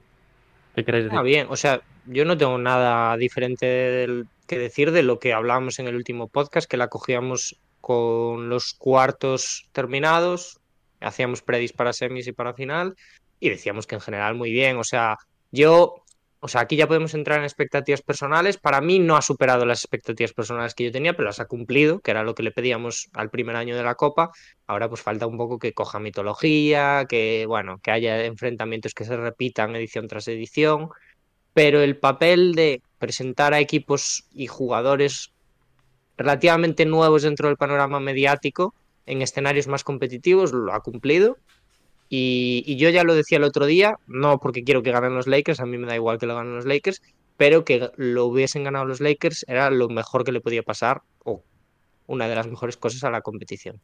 que 0.75 0.83
queráis 0.83 1.05
decir. 1.05 1.19
Ah, 1.19 1.23
bien, 1.23 1.47
o 1.49 1.55
sea, 1.55 1.81
yo 2.05 2.25
no 2.25 2.37
tengo 2.37 2.57
nada 2.57 3.15
diferente 3.17 3.65
del- 3.65 4.27
que 4.45 4.59
decir 4.59 4.91
de 4.91 5.03
lo 5.03 5.19
que 5.19 5.33
hablábamos 5.33 5.79
en 5.79 5.87
el 5.87 5.95
último 5.95 6.27
podcast, 6.27 6.69
que 6.69 6.77
la 6.77 6.87
cogíamos 6.87 7.59
con 7.81 8.49
los 8.49 8.73
cuartos 8.73 9.69
terminados, 9.71 10.59
hacíamos 11.01 11.41
predis 11.41 11.73
para 11.73 11.93
semis 11.93 12.27
y 12.27 12.31
para 12.31 12.53
final, 12.53 12.95
y 13.39 13.49
decíamos 13.49 13.85
que 13.87 13.95
en 13.95 14.01
general 14.01 14.35
muy 14.35 14.51
bien. 14.51 14.77
O 14.77 14.83
sea, 14.83 15.17
yo, 15.51 16.03
o 16.39 16.47
sea, 16.47 16.61
aquí 16.61 16.75
ya 16.75 16.87
podemos 16.87 17.13
entrar 17.13 17.39
en 17.39 17.43
expectativas 17.43 18.01
personales. 18.01 18.57
Para 18.57 18.81
mí 18.81 18.99
no 18.99 19.15
ha 19.15 19.21
superado 19.21 19.65
las 19.65 19.83
expectativas 19.83 20.33
personales 20.33 20.73
que 20.73 20.85
yo 20.85 20.91
tenía, 20.91 21.13
pero 21.13 21.27
las 21.27 21.39
ha 21.39 21.45
cumplido, 21.45 21.99
que 21.99 22.11
era 22.11 22.23
lo 22.23 22.33
que 22.33 22.43
le 22.43 22.51
pedíamos 22.51 23.09
al 23.13 23.29
primer 23.29 23.55
año 23.55 23.75
de 23.75 23.83
la 23.83 23.95
Copa. 23.95 24.31
Ahora 24.67 24.89
pues 24.89 25.01
falta 25.01 25.27
un 25.27 25.37
poco 25.37 25.59
que 25.59 25.73
coja 25.73 25.99
mitología, 25.99 27.05
que 27.07 27.45
bueno, 27.47 27.79
que 27.83 27.91
haya 27.91 28.25
enfrentamientos 28.25 28.93
que 28.93 29.05
se 29.05 29.15
repitan 29.15 29.75
edición 29.75 30.07
tras 30.07 30.27
edición, 30.27 30.89
pero 31.55 31.81
el 31.81 31.95
papel 31.95 32.53
de 32.53 32.81
presentar 32.99 33.53
a 33.53 33.61
equipos 33.61 34.25
y 34.33 34.47
jugadores 34.47 35.31
relativamente 36.17 36.85
nuevos 36.85 37.23
dentro 37.23 37.47
del 37.47 37.55
panorama 37.55 38.01
mediático 38.01 38.75
en 39.05 39.21
escenarios 39.21 39.67
más 39.67 39.85
competitivos 39.85 40.51
lo 40.51 40.73
ha 40.73 40.81
cumplido. 40.81 41.37
Y, 42.09 42.63
y 42.67 42.75
yo 42.75 42.89
ya 42.89 43.05
lo 43.05 43.15
decía 43.15 43.37
el 43.37 43.45
otro 43.45 43.65
día, 43.65 43.97
no 44.05 44.37
porque 44.39 44.65
quiero 44.65 44.83
que 44.83 44.91
ganen 44.91 45.15
los 45.15 45.27
Lakers, 45.27 45.61
a 45.61 45.65
mí 45.65 45.77
me 45.77 45.87
da 45.87 45.95
igual 45.95 46.17
que 46.19 46.25
lo 46.25 46.35
ganen 46.35 46.55
los 46.55 46.65
Lakers, 46.65 47.01
pero 47.37 47.63
que 47.63 47.89
lo 47.95 48.25
hubiesen 48.25 48.65
ganado 48.65 48.83
los 48.83 48.99
Lakers 48.99 49.45
era 49.47 49.69
lo 49.69 49.87
mejor 49.87 50.25
que 50.25 50.33
le 50.33 50.41
podía 50.41 50.61
pasar 50.61 51.03
o 51.23 51.41
una 52.05 52.27
de 52.27 52.35
las 52.35 52.47
mejores 52.47 52.75
cosas 52.75 53.05
a 53.05 53.09
la 53.09 53.21
competición. 53.21 53.79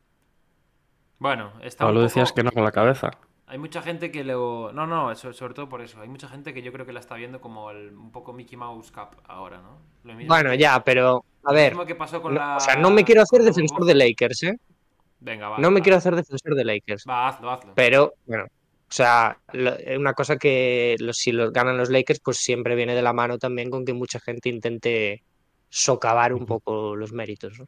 Bueno, 1.19 1.53
está 1.61 1.85
Pablo 1.85 2.01
un 2.01 2.07
decías 2.07 2.33
que 2.33 2.43
no 2.43 2.51
con 2.51 2.65
la 2.65 2.73
cabeza. 2.73 3.11
Hay 3.51 3.57
mucha 3.57 3.81
gente 3.81 4.11
que 4.11 4.23
lo... 4.23 4.71
No, 4.73 4.87
no, 4.87 5.13
so- 5.15 5.33
sobre 5.33 5.53
todo 5.53 5.67
por 5.67 5.81
eso. 5.81 5.99
Hay 5.99 6.07
mucha 6.07 6.29
gente 6.29 6.53
que 6.53 6.61
yo 6.61 6.71
creo 6.71 6.85
que 6.85 6.93
la 6.93 7.01
está 7.01 7.15
viendo 7.15 7.41
como 7.41 7.69
el- 7.69 7.89
un 7.97 8.09
poco 8.09 8.31
Mickey 8.31 8.55
Mouse 8.57 8.91
Cup 8.91 9.17
ahora, 9.25 9.57
¿no? 9.61 9.77
Lo 10.05 10.13
mismo 10.13 10.33
Bueno, 10.33 10.53
ya, 10.53 10.81
pero 10.83 11.25
a 11.43 11.51
lo 11.51 11.55
ver, 11.55 11.73
mismo 11.73 11.85
que 11.85 11.95
pasó 11.95 12.21
con 12.21 12.33
no- 12.33 12.39
la... 12.39 12.55
o 12.55 12.59
sea, 12.61 12.77
no 12.77 12.89
me 12.91 13.03
quiero 13.03 13.21
hacer 13.21 13.41
defensor 13.43 13.83
de 13.83 13.93
Lakers, 13.93 14.43
¿eh? 14.43 14.57
Venga, 15.19 15.49
va. 15.49 15.57
No 15.57 15.69
me 15.69 15.81
va. 15.81 15.83
quiero 15.83 15.97
hacer 15.97 16.15
defensor 16.15 16.55
de 16.55 16.63
Lakers. 16.63 17.03
Va, 17.07 17.27
hazlo, 17.27 17.51
hazlo. 17.51 17.73
Pero, 17.75 18.13
bueno, 18.25 18.45
O 18.45 18.93
sea, 18.93 19.37
lo- 19.53 19.75
una 19.97 20.13
cosa 20.13 20.37
que 20.37 20.95
los- 20.99 21.17
si 21.17 21.31
los 21.33 21.51
ganan 21.53 21.77
los 21.77 21.89
Lakers, 21.89 22.19
pues 22.21 22.37
siempre 22.37 22.75
viene 22.75 22.95
de 22.95 23.01
la 23.01 23.11
mano 23.13 23.37
también 23.37 23.69
con 23.69 23.83
que 23.85 23.93
mucha 23.93 24.19
gente 24.21 24.47
intente 24.49 25.23
socavar 25.69 26.33
un 26.33 26.45
poco 26.45 26.95
los 26.95 27.11
méritos, 27.13 27.57
¿no? 27.59 27.65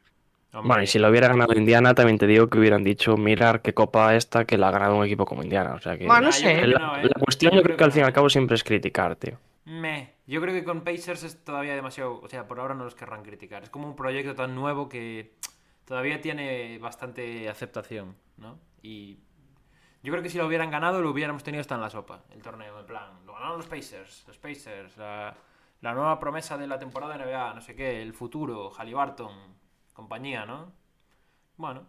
Hombre, 0.54 0.68
Bueno, 0.68 0.82
y 0.84 0.86
si 0.86 1.00
lo 1.00 1.08
hubiera 1.08 1.28
ganado 1.28 1.52
Indiana, 1.54 1.94
también 1.94 2.16
te 2.16 2.28
digo 2.28 2.48
que 2.48 2.58
hubieran 2.58 2.84
dicho, 2.84 3.16
mirar 3.16 3.60
qué 3.60 3.74
copa 3.74 4.14
esta 4.14 4.44
que 4.44 4.56
la 4.56 4.68
ha 4.68 4.70
ganado 4.70 4.96
un 4.96 5.04
equipo 5.04 5.24
como 5.24 5.42
Indiana. 5.42 5.74
O 5.74 5.80
sea 5.80 5.98
que. 5.98 6.06
Bueno, 6.06 6.22
no 6.22 6.26
yo 6.28 6.32
sé. 6.32 6.66
la, 6.66 6.78
no, 6.78 6.96
¿eh? 6.96 7.02
la 7.04 7.20
cuestión 7.20 7.52
yo 7.54 7.62
creo 7.62 7.76
que 7.76 7.84
al 7.84 7.92
fin 7.92 8.02
y 8.02 8.04
al 8.04 8.12
cabo 8.12 8.30
siempre 8.30 8.54
es 8.54 8.62
criticar, 8.62 9.16
tío. 9.16 9.36
Meh. 9.64 10.14
Yo 10.26 10.40
creo 10.40 10.54
que 10.54 10.64
con 10.64 10.82
Pacers 10.82 11.24
es 11.24 11.44
todavía 11.44 11.74
demasiado. 11.74 12.20
O 12.20 12.28
sea, 12.28 12.46
por 12.46 12.60
ahora 12.60 12.74
no 12.74 12.84
los 12.84 12.94
querrán 12.94 13.22
criticar. 13.22 13.64
Es 13.64 13.70
como 13.70 13.88
un 13.88 13.96
proyecto 13.96 14.34
tan 14.34 14.54
nuevo 14.54 14.88
que 14.88 15.34
todavía 15.84 16.20
tiene 16.20 16.78
bastante 16.78 17.48
aceptación, 17.48 18.14
¿no? 18.36 18.58
Y 18.80 19.18
yo 20.02 20.12
creo 20.12 20.22
que 20.22 20.28
si 20.28 20.38
lo 20.38 20.46
hubieran 20.46 20.70
ganado, 20.70 21.02
lo 21.02 21.10
hubiéramos 21.10 21.42
tenido 21.42 21.62
hasta 21.62 21.74
en 21.74 21.80
la 21.80 21.90
sopa, 21.90 22.22
el 22.32 22.42
torneo. 22.42 22.78
En 22.78 22.86
plan, 22.86 23.24
lo 23.26 23.34
ganaron 23.34 23.56
los 23.56 23.66
Pacers, 23.66 24.24
los 24.26 24.38
Pacers, 24.38 24.96
la, 24.96 25.34
la 25.80 25.94
nueva 25.94 26.18
promesa 26.20 26.56
de 26.56 26.66
la 26.66 26.78
temporada 26.78 27.16
de 27.16 27.24
NBA, 27.24 27.54
no 27.54 27.60
sé 27.60 27.74
qué, 27.74 28.02
el 28.02 28.12
futuro, 28.14 28.70
Halliburton, 28.70 29.32
compañía, 29.94 30.44
¿no? 30.44 30.72
Bueno, 31.56 31.86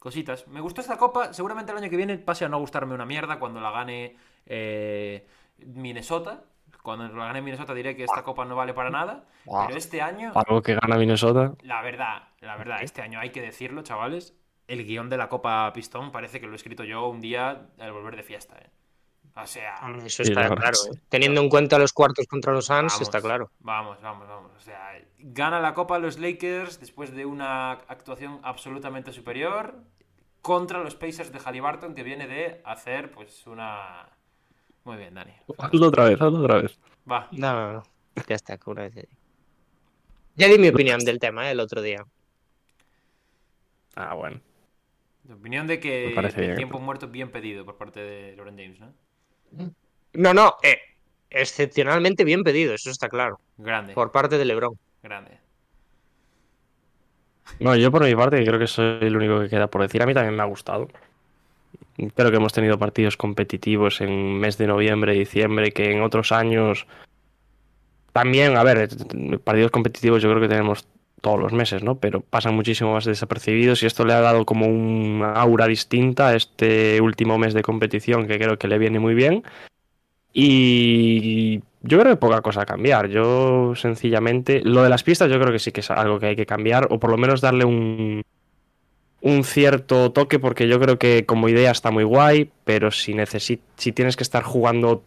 cositas. 0.00 0.48
Me 0.48 0.60
gustó 0.60 0.80
esta 0.80 0.96
copa. 0.98 1.32
Seguramente 1.32 1.70
el 1.70 1.78
año 1.78 1.88
que 1.90 1.96
viene 1.96 2.18
pase 2.18 2.44
a 2.44 2.48
no 2.48 2.58
gustarme 2.58 2.94
una 2.94 3.06
mierda 3.06 3.38
cuando 3.38 3.60
la 3.60 3.70
gane 3.70 4.16
eh, 4.46 5.26
Minnesota. 5.58 6.42
Cuando 6.82 7.08
la 7.08 7.26
gane 7.26 7.40
Minnesota 7.40 7.72
diré 7.72 7.96
que 7.96 8.04
esta 8.04 8.22
copa 8.24 8.44
no 8.44 8.56
vale 8.56 8.74
para 8.74 8.90
nada. 8.90 9.24
Pero 9.44 9.78
este 9.78 10.02
año, 10.02 10.32
Algo 10.34 10.60
que 10.60 10.74
gana 10.74 10.96
Minnesota. 10.96 11.54
la 11.62 11.80
verdad, 11.80 12.24
la 12.40 12.56
verdad, 12.56 12.82
este 12.82 13.00
año 13.00 13.20
hay 13.20 13.30
que 13.30 13.40
decirlo, 13.40 13.82
chavales. 13.82 14.34
El 14.66 14.84
guion 14.84 15.08
de 15.10 15.16
la 15.18 15.28
Copa 15.28 15.70
Pistón 15.74 16.10
parece 16.10 16.40
que 16.40 16.46
lo 16.46 16.52
he 16.52 16.56
escrito 16.56 16.84
yo 16.84 17.06
un 17.08 17.20
día 17.20 17.68
al 17.78 17.92
volver 17.92 18.16
de 18.16 18.22
fiesta, 18.22 18.56
¿eh? 18.58 18.70
O 19.36 19.46
sea, 19.46 19.74
Eso 20.04 20.22
está 20.22 20.54
claro. 20.54 20.78
¿eh? 20.92 20.98
Teniendo 21.08 21.40
en 21.40 21.48
cuenta 21.48 21.76
los 21.78 21.92
cuartos 21.92 22.26
contra 22.26 22.52
los 22.52 22.66
Suns, 22.66 23.00
está 23.00 23.20
claro. 23.20 23.50
Vamos, 23.58 24.00
vamos, 24.00 24.28
vamos. 24.28 24.52
O 24.56 24.60
sea, 24.60 24.92
gana 25.18 25.60
la 25.60 25.74
Copa 25.74 25.98
los 25.98 26.18
Lakers 26.18 26.78
después 26.78 27.12
de 27.12 27.26
una 27.26 27.72
actuación 27.72 28.38
absolutamente 28.44 29.12
superior 29.12 29.74
contra 30.40 30.84
los 30.84 30.94
Pacers 30.94 31.32
de 31.32 31.40
Halliburton 31.40 31.94
que 31.94 32.04
viene 32.04 32.28
de 32.28 32.60
hacer 32.64 33.10
pues 33.10 33.46
una... 33.46 34.08
Muy 34.84 34.98
bien, 34.98 35.14
Dani. 35.14 35.32
Hazlo 35.58 35.88
otra 35.88 36.04
vez, 36.04 36.20
hazlo 36.20 36.40
otra 36.40 36.62
vez. 36.62 36.78
Va. 37.10 37.28
No, 37.32 37.52
no, 37.54 37.72
no. 37.72 37.82
Ya 38.28 38.36
está, 38.36 38.56
que 38.56 38.70
una 38.70 38.82
vez 38.82 38.94
ya 38.94 39.02
di. 39.02 39.08
Ya 40.36 40.48
di 40.48 40.58
mi 40.58 40.68
opinión 40.68 41.00
del 41.00 41.18
tema 41.18 41.48
¿eh? 41.48 41.52
el 41.52 41.60
otro 41.60 41.82
día. 41.82 42.06
Ah, 43.96 44.14
bueno. 44.14 44.40
La 45.26 45.34
opinión 45.34 45.66
de 45.66 45.80
que 45.80 46.14
el 46.14 46.56
tiempo 46.56 46.78
muerto 46.78 47.08
bien 47.08 47.32
pedido 47.32 47.64
por 47.64 47.76
parte 47.76 48.00
de 48.00 48.36
Lauren 48.36 48.56
James, 48.56 48.78
¿no? 48.78 48.92
No, 50.14 50.32
no, 50.34 50.54
eh, 50.62 50.78
excepcionalmente 51.30 52.24
bien 52.24 52.42
pedido, 52.44 52.74
eso 52.74 52.90
está 52.90 53.08
claro. 53.08 53.40
Grande, 53.56 53.94
Por 53.94 54.12
parte 54.12 54.38
de 54.38 54.44
LeBron. 54.44 54.78
grande. 55.02 55.38
No, 57.60 57.76
yo 57.76 57.90
por 57.90 58.04
mi 58.04 58.14
parte 58.14 58.44
creo 58.44 58.58
que 58.58 58.66
soy 58.66 58.98
el 59.02 59.16
único 59.16 59.40
que 59.40 59.48
queda 59.48 59.66
por 59.66 59.82
decir. 59.82 60.02
A 60.02 60.06
mí 60.06 60.14
también 60.14 60.34
me 60.34 60.42
ha 60.42 60.46
gustado. 60.46 60.88
Creo 62.14 62.30
que 62.30 62.36
hemos 62.36 62.52
tenido 62.52 62.78
partidos 62.78 63.16
competitivos 63.16 64.00
en 64.00 64.38
mes 64.38 64.58
de 64.58 64.66
noviembre, 64.66 65.12
diciembre, 65.12 65.72
que 65.72 65.92
en 65.92 66.02
otros 66.02 66.32
años 66.32 66.86
también, 68.12 68.56
a 68.56 68.62
ver, 68.64 68.88
partidos 69.44 69.70
competitivos 69.70 70.22
yo 70.22 70.30
creo 70.30 70.40
que 70.40 70.48
tenemos 70.48 70.86
todos 71.24 71.40
los 71.40 71.52
meses, 71.52 71.82
¿no? 71.82 71.96
Pero 71.96 72.20
pasan 72.20 72.54
muchísimo 72.54 72.92
más 72.92 73.06
desapercibidos 73.06 73.82
y 73.82 73.86
esto 73.86 74.04
le 74.04 74.12
ha 74.12 74.20
dado 74.20 74.44
como 74.44 74.66
un 74.66 75.24
aura 75.24 75.66
distinta 75.66 76.28
a 76.28 76.36
este 76.36 77.00
último 77.00 77.38
mes 77.38 77.54
de 77.54 77.62
competición 77.62 78.28
que 78.28 78.38
creo 78.38 78.58
que 78.58 78.68
le 78.68 78.78
viene 78.78 79.00
muy 79.00 79.14
bien. 79.14 79.42
Y 80.32 81.60
yo 81.82 81.98
creo 81.98 82.12
que 82.12 82.16
poca 82.16 82.42
cosa 82.42 82.62
a 82.62 82.66
cambiar. 82.66 83.08
Yo 83.08 83.74
sencillamente, 83.74 84.60
lo 84.64 84.82
de 84.82 84.90
las 84.90 85.02
pistas 85.02 85.30
yo 85.30 85.40
creo 85.40 85.52
que 85.52 85.58
sí 85.58 85.72
que 85.72 85.80
es 85.80 85.90
algo 85.90 86.18
que 86.20 86.26
hay 86.26 86.36
que 86.36 86.44
cambiar 86.46 86.88
o 86.90 86.98
por 86.98 87.10
lo 87.10 87.16
menos 87.16 87.40
darle 87.40 87.64
un, 87.64 88.22
un 89.22 89.44
cierto 89.44 90.12
toque 90.12 90.38
porque 90.38 90.68
yo 90.68 90.78
creo 90.78 90.98
que 90.98 91.24
como 91.24 91.48
idea 91.48 91.70
está 91.70 91.90
muy 91.90 92.04
guay, 92.04 92.50
pero 92.64 92.90
si, 92.90 93.14
necesi- 93.14 93.60
si 93.76 93.92
tienes 93.92 94.16
que 94.16 94.24
estar 94.24 94.42
jugando 94.42 95.02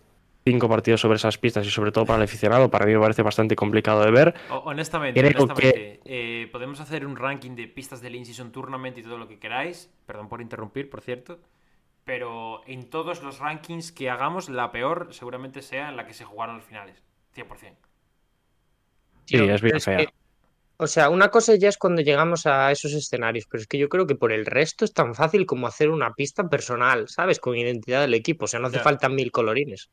cinco 0.52 0.70
partidos 0.70 1.02
sobre 1.02 1.18
esas 1.18 1.38
pistas 1.38 1.66
y 1.66 1.70
sobre 1.70 1.92
todo 1.92 2.06
para 2.06 2.18
el 2.18 2.24
aficionado, 2.24 2.70
para 2.70 2.86
mí 2.86 2.94
me 2.94 3.00
parece 3.00 3.22
bastante 3.22 3.56
complicado 3.56 4.04
de 4.04 4.12
ver. 4.12 4.34
Honestamente, 4.50 5.20
honestamente 5.20 6.00
eh, 6.06 6.48
podemos 6.52 6.80
hacer 6.80 7.06
un 7.06 7.16
ranking 7.18 7.52
de 7.56 7.68
pistas 7.68 8.02
del 8.02 8.16
In-Season 8.16 8.52
Tournament 8.52 8.98
y 8.98 9.04
todo 9.04 9.18
lo 9.18 9.28
que 9.28 9.40
queráis. 9.40 9.90
Perdón 10.06 10.30
por 10.30 10.42
interrumpir, 10.42 10.90
por 10.90 11.02
cierto. 11.02 11.40
Pero 12.06 12.62
en 12.66 12.90
todos 12.90 13.22
los 13.22 13.40
rankings 13.40 13.92
que 13.92 14.10
hagamos, 14.10 14.48
la 14.48 14.72
peor 14.72 15.10
seguramente 15.12 15.62
sea 15.62 15.90
en 15.90 15.98
la 15.98 16.06
que 16.08 16.14
se 16.14 16.24
jugaron 16.24 16.56
los 16.56 16.64
finales. 16.64 17.04
100%. 17.36 17.76
Sí, 19.26 19.36
es 19.38 19.62
bien 19.62 19.82
fea. 19.82 19.98
que- 19.98 20.14
o 20.80 20.88
sea, 20.88 21.10
una 21.10 21.30
cosa 21.30 21.56
ya 21.56 21.70
es 21.70 21.78
cuando 21.78 22.02
llegamos 22.02 22.46
a 22.46 22.72
esos 22.72 22.94
escenarios, 22.94 23.46
pero 23.50 23.62
es 23.62 23.68
que 23.68 23.80
yo 23.80 23.90
creo 23.90 24.06
que 24.06 24.16
por 24.16 24.32
el 24.32 24.46
resto 24.46 24.86
es 24.86 24.94
tan 24.94 25.16
fácil 25.16 25.46
como 25.46 25.66
hacer 25.66 25.90
una 25.90 26.14
pista 26.14 26.50
personal, 26.50 27.08
¿sabes? 27.08 27.40
Con 27.40 27.56
identidad 27.56 28.02
del 28.02 28.14
equipo, 28.14 28.46
o 28.46 28.48
sea, 28.48 28.60
no 28.60 28.68
hace 28.68 28.80
falta 28.80 29.10
mil 29.10 29.32
colorines. 29.32 29.90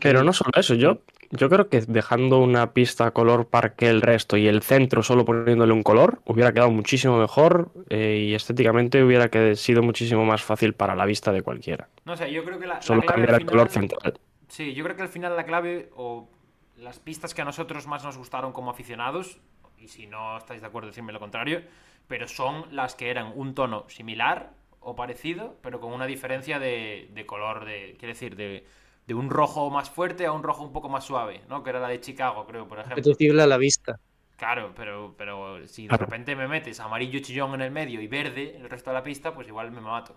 Pero 0.00 0.24
no 0.24 0.32
solo 0.32 0.52
eso, 0.54 0.74
yo, 0.74 1.02
yo 1.30 1.50
creo 1.50 1.68
que 1.68 1.80
dejando 1.82 2.38
una 2.38 2.72
pista 2.72 3.10
color 3.10 3.48
parque 3.48 3.88
el 3.88 4.00
resto 4.00 4.36
y 4.36 4.46
el 4.46 4.62
centro 4.62 5.02
solo 5.02 5.24
poniéndole 5.24 5.72
un 5.72 5.82
color, 5.82 6.20
hubiera 6.24 6.52
quedado 6.52 6.70
muchísimo 6.70 7.18
mejor 7.18 7.70
eh, 7.90 8.26
y 8.28 8.34
estéticamente 8.34 9.02
hubiera 9.02 9.30
sido 9.54 9.82
muchísimo 9.82 10.24
más 10.24 10.42
fácil 10.42 10.72
para 10.72 10.94
la 10.94 11.04
vista 11.04 11.32
de 11.32 11.42
cualquiera. 11.42 11.88
No 12.04 12.16
sé, 12.16 12.32
yo 12.32 12.44
creo 12.44 12.58
que 12.58 12.66
la, 12.66 12.80
Solo 12.80 13.02
cambiar 13.02 13.40
el 13.40 13.46
color 13.46 13.68
central. 13.68 14.18
Sí, 14.48 14.72
yo 14.74 14.84
creo 14.84 14.96
que 14.96 15.02
al 15.02 15.08
final 15.08 15.36
la 15.36 15.44
clave 15.44 15.90
o 15.96 16.28
las 16.78 16.98
pistas 16.98 17.34
que 17.34 17.42
a 17.42 17.44
nosotros 17.44 17.86
más 17.86 18.04
nos 18.04 18.16
gustaron 18.16 18.52
como 18.52 18.70
aficionados, 18.70 19.40
y 19.78 19.88
si 19.88 20.06
no 20.06 20.36
estáis 20.38 20.60
de 20.60 20.66
acuerdo, 20.66 20.88
decirme 20.88 21.12
lo 21.12 21.20
contrario, 21.20 21.62
pero 22.08 22.28
son 22.28 22.74
las 22.74 22.94
que 22.94 23.10
eran 23.10 23.32
un 23.34 23.54
tono 23.54 23.88
similar 23.88 24.52
o 24.80 24.94
parecido, 24.96 25.56
pero 25.62 25.80
con 25.80 25.92
una 25.92 26.06
diferencia 26.06 26.58
de, 26.58 27.10
de 27.12 27.26
color, 27.26 27.64
de, 27.64 27.96
quiere 27.98 28.14
decir, 28.14 28.36
de, 28.36 28.66
de 29.06 29.14
un 29.14 29.30
rojo 29.30 29.70
más 29.70 29.90
fuerte 29.90 30.26
a 30.26 30.32
un 30.32 30.42
rojo 30.42 30.62
un 30.62 30.72
poco 30.72 30.88
más 30.88 31.04
suave, 31.04 31.42
¿no? 31.48 31.62
Que 31.62 31.70
era 31.70 31.80
la 31.80 31.88
de 31.88 32.00
Chicago, 32.00 32.46
creo, 32.46 32.68
por 32.68 32.78
ejemplo. 32.78 32.96
Apetecible 33.00 33.42
a 33.42 33.46
la 33.46 33.58
vista. 33.58 34.00
Claro, 34.36 34.72
pero, 34.76 35.14
pero 35.18 35.66
si 35.66 35.88
de 35.88 35.96
Claro. 35.96 36.04
repente 36.04 36.36
me 36.36 36.48
metes 36.48 36.80
amarillo 36.80 37.20
chillón 37.20 37.54
en 37.54 37.62
el 37.62 37.70
medio 37.70 38.00
y 38.02 38.06
verde 38.06 38.56
el 38.56 38.68
resto 38.70 38.90
de 38.90 38.94
la 38.94 39.02
pista, 39.02 39.34
pues 39.34 39.48
igual 39.48 39.70
me 39.72 39.80
mato. 39.80 40.14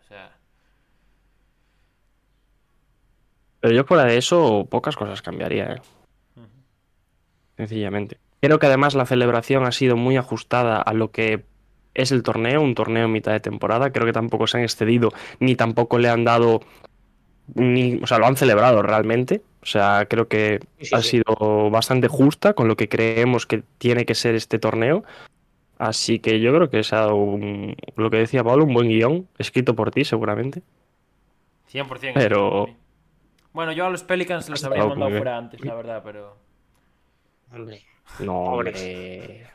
O 0.00 0.04
sea, 0.04 0.36
Pero 3.60 3.74
yo 3.74 3.84
fuera 3.84 4.04
de 4.04 4.16
eso, 4.16 4.68
pocas 4.70 4.94
cosas 4.96 5.22
cambiaría, 5.22 5.72
¿eh? 5.72 5.82
Sencillamente. 7.56 8.20
Creo 8.44 8.58
que 8.58 8.66
además 8.66 8.94
la 8.94 9.06
celebración 9.06 9.64
ha 9.64 9.72
sido 9.72 9.96
muy 9.96 10.18
ajustada 10.18 10.82
a 10.82 10.92
lo 10.92 11.10
que 11.10 11.44
es 11.94 12.12
el 12.12 12.22
torneo, 12.22 12.60
un 12.60 12.74
torneo 12.74 13.06
en 13.06 13.12
mitad 13.12 13.32
de 13.32 13.40
temporada. 13.40 13.90
Creo 13.90 14.04
que 14.04 14.12
tampoco 14.12 14.46
se 14.46 14.58
han 14.58 14.64
excedido, 14.64 15.12
ni 15.40 15.56
tampoco 15.56 15.96
le 15.98 16.10
han 16.10 16.24
dado. 16.24 16.60
Ni, 17.54 17.96
o 18.02 18.06
sea, 18.06 18.18
lo 18.18 18.26
han 18.26 18.36
celebrado 18.36 18.82
realmente. 18.82 19.40
O 19.62 19.66
sea, 19.66 20.04
creo 20.10 20.28
que 20.28 20.60
Sí, 20.78 20.84
sí, 20.86 20.94
ha 20.94 21.00
sí. 21.00 21.08
sido 21.08 21.70
bastante 21.70 22.08
justa 22.08 22.52
con 22.52 22.68
lo 22.68 22.76
que 22.76 22.88
creemos 22.90 23.46
que 23.46 23.62
tiene 23.78 24.04
que 24.04 24.14
ser 24.14 24.34
este 24.34 24.58
torneo. 24.58 25.04
Así 25.78 26.18
que 26.18 26.40
yo 26.40 26.52
creo 26.54 26.68
que 26.68 26.82
se 26.84 26.94
ha 26.96 27.00
dado 27.00 27.16
un- 27.16 27.74
lo 27.96 28.10
que 28.10 28.18
decía 28.18 28.44
Pablo, 28.44 28.64
un 28.64 28.74
buen 28.74 28.88
guion, 28.88 29.26
escrito 29.38 29.74
por 29.74 29.90
ti 29.90 30.04
seguramente. 30.04 30.60
100%. 31.68 32.12
Pero- 32.14 32.68
Bueno, 33.54 33.72
yo 33.72 33.86
a 33.86 33.90
los 33.90 34.02
Pelicans 34.02 34.50
los 34.50 34.62
Ha 34.64 34.66
habría 34.66 34.84
mandado 34.84 35.10
fuera 35.12 35.38
antes, 35.38 35.64
la 35.64 35.74
verdad, 35.74 36.02
pero... 36.04 36.36
Hombre. 37.54 37.82
No, 38.20 38.44
Pobres. 38.44 38.76
hombre. 38.80 39.46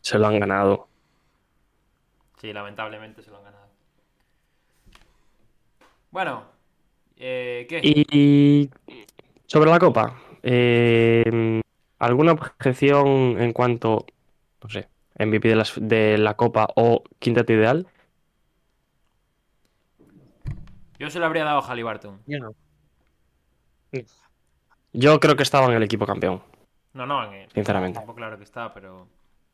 Se 0.00 0.18
lo 0.18 0.26
han 0.28 0.38
ganado. 0.40 0.88
Sí, 2.40 2.52
lamentablemente 2.52 3.22
se 3.22 3.30
lo 3.30 3.38
han 3.38 3.44
ganado. 3.44 3.66
Bueno, 6.10 6.44
eh, 7.16 7.66
¿qué? 7.68 7.80
Y 7.82 8.70
sobre 9.46 9.70
la 9.70 9.78
copa, 9.78 10.18
eh, 10.42 11.60
¿alguna 11.98 12.32
objeción 12.32 13.40
en 13.40 13.52
cuanto, 13.52 14.06
no 14.62 14.70
sé, 14.70 14.88
MVP 15.18 15.48
de, 15.48 15.56
las- 15.56 15.74
de 15.80 16.18
la 16.18 16.34
copa 16.34 16.68
o 16.76 17.02
quinteto 17.18 17.52
ideal? 17.52 17.86
Yo 20.98 21.10
se 21.10 21.18
lo 21.18 21.26
habría 21.26 21.44
dado 21.44 21.58
a 21.58 21.62
Halliburton. 21.66 22.20
Yo 22.26 22.38
no. 22.38 22.54
Yo 24.92 25.20
creo 25.20 25.36
que 25.36 25.42
estaba 25.42 25.66
en 25.66 25.72
el 25.74 25.82
equipo 25.82 26.06
campeón. 26.06 26.42
No, 26.96 27.04
no, 27.06 27.24
en 27.24 27.34
el- 27.34 27.50
Sinceramente. 27.50 27.98
Tampoco 27.98 28.16
claro 28.16 28.38
que 28.38 28.44
está, 28.44 28.72
pero... 28.72 29.06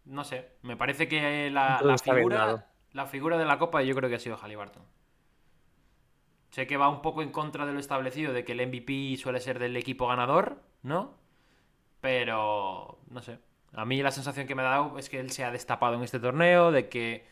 No 0.05 0.25
sé, 0.25 0.53
me 0.63 0.77
parece 0.77 1.09
que 1.09 1.51
la, 1.51 1.79
figura, 2.03 2.67
la 2.93 3.07
figura 3.07 3.39
de 3.39 3.45
la 3.45 3.59
Copa 3.59 3.83
yo 3.83 3.95
creo 3.95 4.09
que 4.09 4.17
ha 4.17 4.21
sido 4.21 4.37
Halliburton. 4.37 4.83
Sé 6.51 6.67
que 6.67 6.77
va 6.77 6.89
un 6.89 7.03
poco 7.03 7.23
en 7.23 7.31
contra 7.31 7.67
de 7.67 7.73
lo 7.73 7.79
establecido 7.81 8.33
de 8.33 8.45
que 8.45 8.53
el 8.53 8.67
MVP 8.67 9.17
suele 9.17 9.41
ser 9.41 9.59
del 9.59 9.77
equipo 9.77 10.07
ganador, 10.09 10.63
¿no? 10.83 11.15
Pero, 12.01 12.99
no 13.09 13.23
sé. 13.23 13.39
A 13.73 13.85
mí 13.85 14.03
la 14.03 14.11
sensación 14.11 14.47
que 14.47 14.55
me 14.55 14.63
ha 14.63 14.67
dado 14.67 14.99
es 14.99 15.09
que 15.09 15.19
él 15.19 15.31
se 15.31 15.45
ha 15.45 15.51
destapado 15.51 15.95
en 15.95 16.03
este 16.03 16.21
torneo, 16.21 16.71
de 16.73 16.89
que 16.89 17.27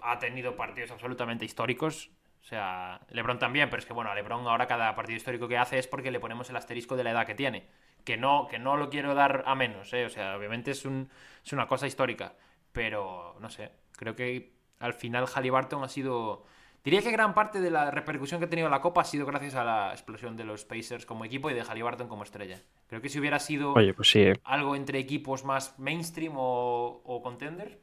ha 0.00 0.18
tenido 0.18 0.56
partidos 0.56 0.90
absolutamente 0.90 1.44
históricos. 1.44 2.10
O 2.42 2.44
sea, 2.44 3.00
LeBron 3.10 3.38
también, 3.38 3.70
pero 3.70 3.80
es 3.80 3.86
que 3.86 3.92
bueno, 3.92 4.10
a 4.10 4.14
LeBron 4.14 4.46
ahora 4.46 4.66
cada 4.66 4.94
partido 4.94 5.16
histórico 5.16 5.46
que 5.46 5.56
hace 5.56 5.78
es 5.78 5.86
porque 5.86 6.10
le 6.10 6.20
ponemos 6.20 6.50
el 6.50 6.56
asterisco 6.56 6.96
de 6.96 7.04
la 7.04 7.12
edad 7.12 7.26
que 7.26 7.34
tiene. 7.34 7.68
Que 8.04 8.16
no, 8.16 8.46
que 8.48 8.58
no 8.58 8.76
lo 8.76 8.90
quiero 8.90 9.14
dar 9.14 9.44
a 9.46 9.54
menos, 9.54 9.92
¿eh? 9.92 10.04
O 10.04 10.10
sea, 10.10 10.36
obviamente 10.36 10.70
es, 10.70 10.84
un, 10.84 11.08
es 11.44 11.52
una 11.52 11.66
cosa 11.66 11.86
histórica. 11.86 12.34
Pero, 12.72 13.36
no 13.40 13.48
sé, 13.48 13.72
creo 13.96 14.14
que 14.14 14.52
al 14.78 14.94
final 14.94 15.26
Halliburton 15.26 15.82
ha 15.84 15.88
sido... 15.88 16.44
Diría 16.82 17.00
que 17.00 17.10
gran 17.10 17.32
parte 17.32 17.62
de 17.62 17.70
la 17.70 17.90
repercusión 17.90 18.40
que 18.40 18.44
ha 18.44 18.50
tenido 18.50 18.68
la 18.68 18.82
Copa 18.82 19.00
ha 19.00 19.04
sido 19.04 19.24
gracias 19.24 19.54
a 19.54 19.64
la 19.64 19.92
explosión 19.92 20.36
de 20.36 20.44
los 20.44 20.66
Pacers 20.66 21.06
como 21.06 21.24
equipo 21.24 21.48
y 21.48 21.54
de 21.54 21.62
Halliburton 21.62 22.08
como 22.08 22.24
estrella. 22.24 22.60
Creo 22.88 23.00
que 23.00 23.08
si 23.08 23.18
hubiera 23.18 23.38
sido 23.38 23.72
Oye, 23.72 23.94
pues 23.94 24.10
sí, 24.10 24.20
eh. 24.20 24.40
algo 24.44 24.76
entre 24.76 24.98
equipos 24.98 25.44
más 25.44 25.78
mainstream 25.78 26.34
o, 26.36 27.00
o 27.04 27.22
contender, 27.22 27.80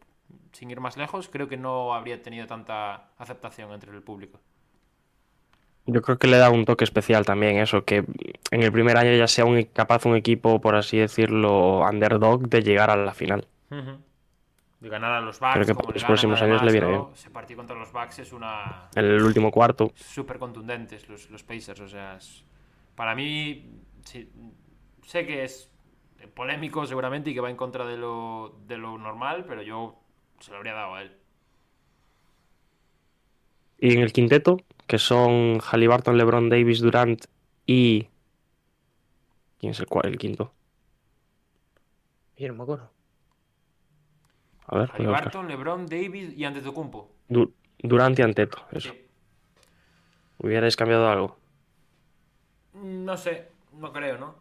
sin 0.51 0.69
ir 0.69 0.79
más 0.81 0.97
lejos, 0.97 1.29
creo 1.29 1.47
que 1.47 1.57
no 1.57 1.95
habría 1.95 2.21
tenido 2.21 2.45
tanta 2.45 3.09
aceptación 3.17 3.71
entre 3.71 3.91
el 3.91 4.03
público. 4.03 4.39
Yo 5.87 6.01
creo 6.01 6.17
que 6.17 6.27
le 6.27 6.37
da 6.37 6.49
un 6.51 6.65
toque 6.65 6.83
especial 6.83 7.25
también 7.25 7.57
eso, 7.57 7.83
que 7.83 8.05
en 8.51 8.63
el 8.63 8.71
primer 8.71 8.97
año 8.97 9.13
ya 9.15 9.27
sea 9.27 9.45
un, 9.45 9.63
capaz 9.63 10.05
un 10.05 10.15
equipo, 10.15 10.61
por 10.61 10.75
así 10.75 10.97
decirlo, 10.97 11.79
underdog 11.79 12.47
de 12.47 12.61
llegar 12.61 12.89
a 12.91 12.95
la 12.95 13.13
final. 13.13 13.47
De 14.79 14.89
ganar 14.89 15.11
a 15.13 15.21
los 15.21 15.39
Bucks. 15.39 15.53
Creo 15.53 15.65
que 15.65 15.73
como 15.75 15.91
los 15.91 16.03
próximos 16.03 16.41
años 16.41 16.61
le 16.63 16.71
viene 16.71 16.87
bien. 16.87 17.05
Ese 17.13 17.29
partido 17.29 17.57
contra 17.57 17.75
los 17.75 17.91
Bucks 17.91 18.19
es 18.19 18.31
una... 18.33 18.89
En 18.95 19.05
el 19.05 19.21
último 19.23 19.51
cuarto. 19.51 19.91
súper 19.95 20.37
contundentes 20.39 21.07
los, 21.09 21.29
los 21.29 21.43
Pacers. 21.43 21.79
O 21.81 21.87
sea, 21.87 22.15
es- 22.17 22.43
para 22.95 23.15
mí, 23.15 23.79
sí, 24.03 24.31
sé 25.05 25.25
que 25.25 25.43
es 25.43 25.71
polémico 26.33 26.85
seguramente 26.85 27.31
y 27.31 27.33
que 27.33 27.41
va 27.41 27.49
en 27.49 27.55
contra 27.57 27.85
de 27.85 27.97
lo, 27.97 28.55
de 28.67 28.77
lo 28.77 28.97
normal, 28.97 29.45
pero 29.47 29.61
yo 29.61 29.99
se 30.39 30.51
lo 30.51 30.57
habría 30.57 30.73
dado 30.73 30.95
a 30.95 31.01
él. 31.01 31.11
Y 33.79 33.93
en 33.93 34.01
el 34.01 34.13
quinteto, 34.13 34.57
que 34.91 34.99
son 34.99 35.61
Halliburton, 35.61 36.17
LeBron 36.17 36.49
Davis, 36.49 36.81
Durant 36.81 37.23
y... 37.65 38.09
¿Quién 39.57 39.71
es 39.71 39.79
el, 39.79 39.85
cual, 39.85 40.07
el 40.07 40.17
quinto? 40.17 40.53
Yo 42.37 42.47
no 42.49 42.55
me 42.55 42.63
acuerdo. 42.63 42.89
A 44.67 44.77
ver. 44.79 44.89
Halliburton, 44.91 45.47
LeBron, 45.47 45.85
Davis 45.87 46.33
y 46.37 46.43
Antetokounmpo. 46.43 47.09
Du- 47.29 47.53
Durant 47.79 48.19
y 48.19 48.21
Anteto, 48.21 48.57
eso. 48.73 48.91
Sí. 48.91 49.07
¿Hubierais 50.39 50.75
cambiado 50.75 51.09
algo? 51.09 51.37
No 52.73 53.15
sé, 53.17 53.47
no 53.73 53.93
creo, 53.93 54.17
¿no? 54.17 54.35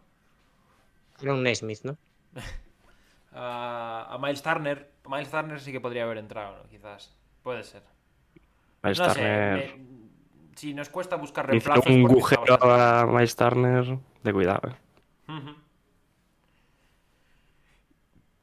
Era 1.22 1.34
un 1.34 1.42
Naismith, 1.44 1.84
¿no? 1.84 1.96
A, 3.32 4.08
a 4.10 4.18
Miles 4.18 4.42
Turner. 4.42 4.90
Miles 5.08 5.30
Turner 5.30 5.60
sí 5.60 5.70
que 5.70 5.80
podría 5.80 6.02
haber 6.04 6.18
entrado, 6.18 6.56
¿no? 6.56 6.68
quizás. 6.68 7.16
Puede 7.44 7.62
ser. 7.62 7.84
Miles 8.82 8.98
no 8.98 9.06
Turner... 9.06 9.70
sé. 9.70 9.76
me- 9.76 10.09
si 10.60 10.74
nos 10.74 10.90
cuesta 10.90 11.16
buscar 11.16 11.46
reemplazos. 11.46 11.86
un 11.86 12.04
agujero 12.06 12.58
a 12.62 13.06
Miles 13.06 13.34
Turner 13.34 13.98
de 14.22 14.32
cuidado. 14.32 14.68
eh. 14.68 14.74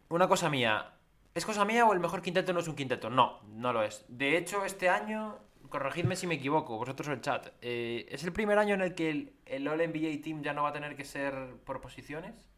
Una 0.09 0.27
cosa 0.27 0.49
mía. 0.49 0.93
¿Es 1.35 1.45
cosa 1.45 1.65
mía 1.65 1.85
o 1.85 1.93
el 1.93 1.99
mejor 1.99 2.21
quinteto 2.21 2.53
no 2.53 2.59
es 2.61 2.67
un 2.67 2.75
quinteto? 2.75 3.09
No, 3.09 3.41
no 3.43 3.71
lo 3.73 3.83
es. 3.83 4.05
De 4.07 4.37
hecho, 4.37 4.65
este 4.65 4.89
año, 4.89 5.37
corregidme 5.69 6.15
si 6.15 6.25
me 6.25 6.35
equivoco, 6.35 6.77
vosotros 6.77 7.07
el 7.09 7.21
chat, 7.21 7.49
eh, 7.61 8.07
¿es 8.09 8.23
el 8.23 8.33
primer 8.33 8.57
año 8.57 8.73
en 8.73 8.81
el 8.81 8.95
que 8.95 9.09
el, 9.11 9.33
el 9.45 9.67
All 9.67 9.77
NBA 9.79 10.23
Team 10.23 10.41
ya 10.41 10.53
no 10.53 10.63
va 10.63 10.69
a 10.69 10.73
tener 10.73 10.95
que 10.95 11.03
ser 11.05 11.33
por 11.65 11.81
posiciones? 11.81 12.49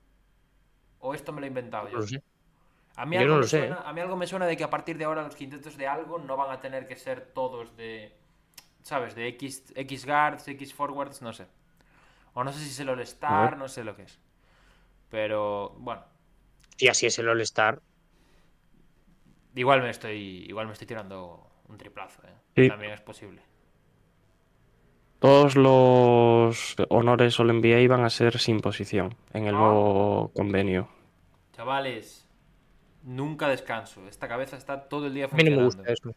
¿O 0.99 1.13
esto 1.13 1.33
me 1.33 1.41
lo 1.41 1.45
he 1.47 1.49
inventado 1.49 1.85
No 1.85 1.91
yo? 1.91 1.97
lo 1.97 2.07
sé. 2.07 2.23
A 2.95 3.05
mí, 3.05 3.17
Yo 3.17 3.21
algo 3.23 3.33
no 3.35 3.35
me 3.35 3.41
lo 3.41 3.47
sé, 3.47 3.59
suena, 3.59 3.81
a 3.81 3.93
mí 3.93 4.01
algo 4.01 4.15
me 4.15 4.27
suena 4.27 4.45
de 4.45 4.55
que 4.57 4.63
a 4.63 4.69
partir 4.69 4.97
de 4.97 5.05
ahora 5.05 5.23
los 5.23 5.35
quintetos 5.35 5.77
de 5.77 5.87
algo 5.87 6.19
no 6.19 6.37
van 6.37 6.51
a 6.51 6.59
tener 6.61 6.87
que 6.87 6.95
ser 6.95 7.31
todos 7.33 7.75
de. 7.77 8.18
¿Sabes? 8.83 9.15
De 9.15 9.27
X, 9.27 9.71
X 9.75 10.05
guards, 10.05 10.47
X 10.47 10.73
forwards, 10.73 11.21
no 11.21 11.33
sé. 11.33 11.45
O 12.33 12.43
no 12.43 12.51
sé 12.51 12.59
si 12.59 12.69
es 12.69 12.79
el 12.79 12.89
All-Star, 12.89 13.57
no 13.57 13.67
sé 13.67 13.83
lo 13.83 13.95
que 13.95 14.03
es. 14.03 14.19
Pero, 15.09 15.75
bueno, 15.79 16.03
Y 16.77 16.87
así 16.87 17.05
es 17.07 17.17
el 17.19 17.27
All-Star. 17.27 17.81
igual 19.55 19.81
me 19.81 19.89
estoy. 19.89 20.45
Igual 20.47 20.67
me 20.67 20.73
estoy 20.73 20.87
tirando 20.87 21.49
un 21.67 21.77
triplazo, 21.77 22.21
¿eh? 22.23 22.33
Sí. 22.55 22.67
También 22.69 22.93
es 22.93 23.01
posible. 23.01 23.41
Todos 25.19 25.55
los 25.57 26.75
honores 26.89 27.37
All 27.39 27.49
NBA 27.49 27.87
van 27.89 28.05
a 28.05 28.09
ser 28.09 28.39
sin 28.39 28.61
posición 28.61 29.15
en 29.33 29.47
el 29.47 29.55
Ah. 29.55 29.59
nuevo 29.59 30.31
convenio. 30.33 30.87
Chavales, 31.51 32.25
nunca 33.03 33.49
descanso. 33.49 34.07
Esta 34.07 34.29
cabeza 34.29 34.55
está 34.55 34.87
todo 34.87 35.07
el 35.07 35.13
día 35.13 35.25
A 35.25 35.35
mí 35.35 35.43
no 35.43 35.51
me 35.51 35.57
funcionando. 35.63 35.65
gusta 35.65 35.91
eso. 35.91 36.15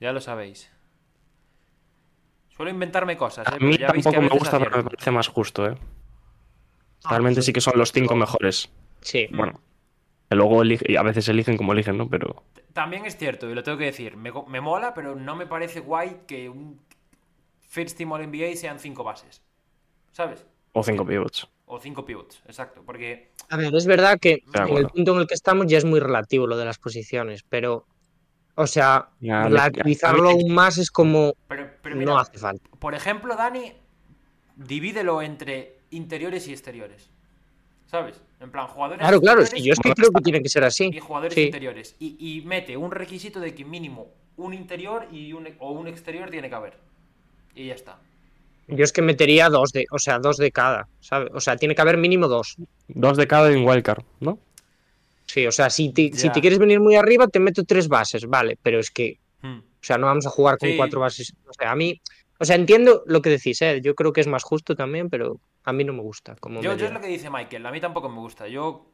Ya 0.00 0.12
lo 0.12 0.20
sabéis. 0.20 0.72
Suelo 2.56 2.70
inventarme 2.70 3.16
cosas, 3.16 3.46
¿eh? 3.48 3.50
A 3.54 3.58
Pero 3.58 3.66
mí 3.66 3.76
ya 3.78 3.90
veis 3.92 4.04
que 4.04 4.08
a 4.10 4.12
tampoco 4.12 4.22
me 4.34 4.38
gusta, 4.38 4.58
pero 4.58 4.76
me 4.78 4.84
parece 4.84 5.10
más 5.10 5.28
justo, 5.28 5.66
¿eh? 5.66 5.74
Ah, 7.04 7.10
Realmente 7.10 7.42
sí 7.42 7.52
que 7.52 7.60
son 7.60 7.74
los 7.78 7.92
cinco 7.92 8.14
mejores. 8.16 8.70
Sí. 9.00 9.26
Bueno, 9.32 9.60
que 10.28 10.36
luego 10.36 10.62
elige- 10.62 10.86
y 10.88 10.96
a 10.96 11.02
veces 11.02 11.28
eligen 11.28 11.56
como 11.56 11.72
eligen, 11.72 11.96
¿no? 11.98 12.08
Pero 12.08 12.44
También 12.72 13.04
es 13.04 13.16
cierto, 13.16 13.50
y 13.50 13.54
lo 13.54 13.62
tengo 13.62 13.78
que 13.78 13.86
decir, 13.86 14.16
me, 14.16 14.30
mola, 14.60 14.94
pero 14.94 15.14
no 15.14 15.36
me 15.36 15.46
parece 15.46 15.80
guay 15.80 16.22
que 16.26 16.48
un 16.48 16.80
First 17.68 17.96
Team 17.98 18.12
All 18.12 18.22
NBA 18.22 18.56
sean 18.56 18.78
cinco 18.78 19.04
bases. 19.04 19.42
¿Sabes? 20.12 20.46
o 20.74 20.82
cinco 20.82 21.04
pivots. 21.06 21.48
O 21.66 21.78
cinco 21.78 22.04
pivots, 22.04 22.42
exacto. 22.46 22.82
Porque 22.84 23.30
A 23.50 23.56
ver, 23.58 23.74
es 23.74 23.86
verdad 23.86 24.18
que 24.18 24.42
en 24.54 24.76
el 24.78 24.86
punto 24.88 25.14
en 25.14 25.20
el 25.20 25.26
que 25.26 25.34
estamos 25.34 25.66
ya 25.66 25.76
es 25.78 25.84
muy 25.84 26.00
relativo 26.00 26.46
lo 26.46 26.56
de 26.56 26.64
las 26.64 26.78
posiciones, 26.78 27.42
pero, 27.42 27.86
o 28.54 28.66
sea, 28.66 29.08
Ya, 29.20 29.44
relativizarlo 29.44 30.30
aún 30.30 30.52
más 30.52 30.78
es 30.78 30.90
como 30.90 31.32
pero, 31.48 31.70
pero 31.82 31.96
mira, 31.96 32.12
no 32.12 32.18
hace 32.18 32.38
falta. 32.38 32.68
por 32.78 32.94
ejemplo, 32.94 33.34
Dani, 33.36 33.72
divídelo 34.56 35.22
entre 35.22 35.76
interiores 35.90 36.46
y 36.48 36.52
exteriores. 36.52 37.08
¿Sabes? 37.90 38.20
En 38.40 38.50
plan, 38.50 38.66
jugadores 38.68 39.00
Claro, 39.02 39.20
claro, 39.20 39.44
sí, 39.46 39.62
yo 39.62 39.72
es 39.74 39.78
que 39.78 39.92
creo 39.92 40.10
que 40.10 40.22
tiene 40.22 40.42
que 40.42 40.48
ser 40.48 40.64
así. 40.64 40.90
y 40.92 40.98
jugadores 40.98 41.34
Sí. 41.34 41.42
interiores. 41.42 41.94
Y, 41.98 42.16
y 42.18 42.40
mete 42.42 42.76
un 42.76 42.90
requisito 42.90 43.38
de 43.38 43.54
que 43.54 43.64
mínimo 43.64 44.08
un 44.38 44.54
interior 44.54 45.06
y 45.12 45.32
un, 45.34 45.46
o 45.58 45.72
un 45.72 45.86
exterior 45.88 46.30
tiene 46.30 46.48
que 46.48 46.54
haber. 46.54 46.78
Y 47.54 47.66
ya 47.66 47.74
está. 47.74 47.98
Yo 48.68 48.82
es 48.82 48.92
que 48.92 49.02
metería 49.02 49.50
dos 49.50 49.72
de, 49.72 49.84
o 49.90 49.98
sea, 49.98 50.18
dos 50.18 50.38
de 50.38 50.50
cada, 50.50 50.88
¿sabes? 51.00 51.28
O 51.34 51.40
sea, 51.40 51.56
tiene 51.56 51.74
que 51.74 51.82
haber 51.82 51.98
mínimo 51.98 52.28
dos. 52.28 52.56
Dos 52.88 53.18
de 53.18 53.26
cada 53.26 53.50
en 53.52 53.66
wildcard, 53.66 54.02
¿no? 54.20 54.38
Sí, 55.26 55.46
o 55.46 55.52
sea, 55.52 55.70
si 55.70 55.92
te, 55.92 56.12
si 56.12 56.26
Ya. 56.26 56.32
te 56.32 56.40
quieres 56.40 56.58
venir 56.58 56.80
muy 56.80 56.94
arriba, 56.96 57.26
te 57.28 57.40
meto 57.40 57.64
tres 57.64 57.88
bases, 57.88 58.26
vale, 58.26 58.58
pero 58.62 58.78
es 58.78 58.90
que, 58.90 59.18
Hmm. 59.42 59.58
o 59.58 59.62
sea, 59.84 59.98
no 59.98 60.06
vamos 60.06 60.26
a 60.26 60.30
jugar 60.30 60.58
con 60.58 60.68
Sí. 60.70 60.76
cuatro 60.76 61.00
bases. 61.00 61.32
O 61.48 61.52
sea, 61.52 61.70
a 61.72 61.76
mí, 61.76 62.00
o 62.38 62.44
sea, 62.44 62.56
entiendo 62.56 63.02
lo 63.06 63.22
que 63.22 63.30
decís, 63.30 63.60
¿eh? 63.62 63.80
Yo 63.82 63.94
creo 63.94 64.12
que 64.12 64.20
es 64.20 64.26
más 64.26 64.42
justo 64.42 64.74
también, 64.76 65.08
pero 65.10 65.38
a 65.64 65.72
mí 65.72 65.84
no 65.84 65.92
me 65.92 66.02
gusta. 66.02 66.36
Como 66.36 66.60
Yo, 66.60 66.72
es 66.72 66.92
lo 66.92 67.00
que 67.00 67.06
dice 67.06 67.30
Michael, 67.30 67.64
a 67.66 67.70
mí 67.70 67.80
tampoco 67.80 68.08
me 68.08 68.18
gusta. 68.18 68.46
Yo, 68.48 68.86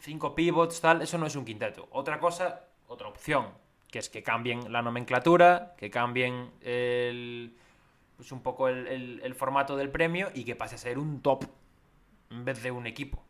cinco 0.00 0.34
pivots, 0.34 0.80
tal, 0.80 1.02
eso 1.02 1.16
no 1.18 1.26
es 1.26 1.36
un 1.36 1.44
quinteto. 1.44 1.88
Otra 1.92 2.18
cosa, 2.18 2.66
otra 2.88 3.08
opción, 3.08 3.46
que 3.90 3.98
es 4.00 4.08
que 4.08 4.22
cambien 4.22 4.72
la 4.72 4.82
nomenclatura, 4.82 5.74
que 5.78 5.90
cambien 5.90 6.50
el, 6.62 7.54
pues 8.16 8.32
un 8.32 8.42
poco 8.42 8.68
el, 8.68 8.86
el- 8.88 9.20
el 9.22 9.34
formato 9.34 9.76
del 9.76 9.90
premio 9.90 10.30
y 10.34 10.44
que 10.44 10.56
pase 10.56 10.74
a 10.74 10.78
ser 10.78 10.98
un 10.98 11.20
top 11.22 11.44
en 12.30 12.44
vez 12.44 12.62
de 12.62 12.70
un 12.70 12.86
equipo. 12.86 13.22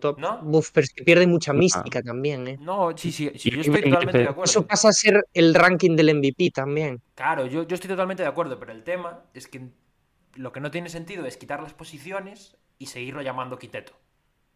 Top. 0.00 0.18
¿No? 0.18 0.40
Uf, 0.44 0.70
pero 0.72 0.84
es 0.84 0.92
que 0.92 1.02
pierde 1.04 1.26
mucha 1.26 1.50
Ah. 1.52 1.54
mística 1.54 2.02
también, 2.02 2.46
¿eh? 2.48 2.58
No, 2.60 2.96
sí, 2.96 3.10
sí, 3.12 3.30
sí, 3.36 3.50
yo 3.50 3.60
estoy 3.60 3.82
totalmente 3.82 4.18
de 4.18 4.24
acuerdo. 4.24 4.44
Eso 4.44 4.66
pasa 4.66 4.88
a 4.88 4.92
ser 4.92 5.26
el 5.34 5.54
ranking 5.54 5.96
del 5.96 6.10
MVP 6.10 6.50
también. 6.50 7.02
Claro, 7.14 7.46
yo, 7.46 7.66
yo 7.66 7.74
estoy 7.74 7.88
totalmente 7.90 8.22
de 8.22 8.28
acuerdo, 8.28 8.58
pero 8.58 8.72
el 8.72 8.84
tema 8.84 9.24
es 9.34 9.48
que 9.48 9.68
lo 10.34 10.52
que 10.52 10.60
no 10.60 10.70
tiene 10.70 10.88
sentido 10.88 11.26
es 11.26 11.36
quitar 11.36 11.62
las 11.62 11.74
posiciones 11.74 12.56
y 12.78 12.86
seguirlo 12.86 13.22
llamando 13.22 13.58
quinteto. 13.58 13.92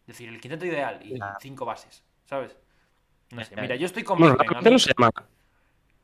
Es 0.01 0.07
decir, 0.07 0.29
el 0.29 0.39
quinteto 0.39 0.65
ideal 0.65 0.99
y 1.03 1.15
Claro. 1.15 1.37
cinco 1.41 1.65
bases, 1.65 2.03
¿sabes? 2.25 2.55
No 3.31 3.43
sé, 3.43 3.55
mira, 3.59 3.75
yo 3.75 3.85
estoy 3.85 4.03
con 4.03 4.19
Bueno, 4.19 4.35
a 4.39 4.61
mí- 4.61 4.69
no 4.71 4.79
se 4.79 4.91
llama. 4.97 5.11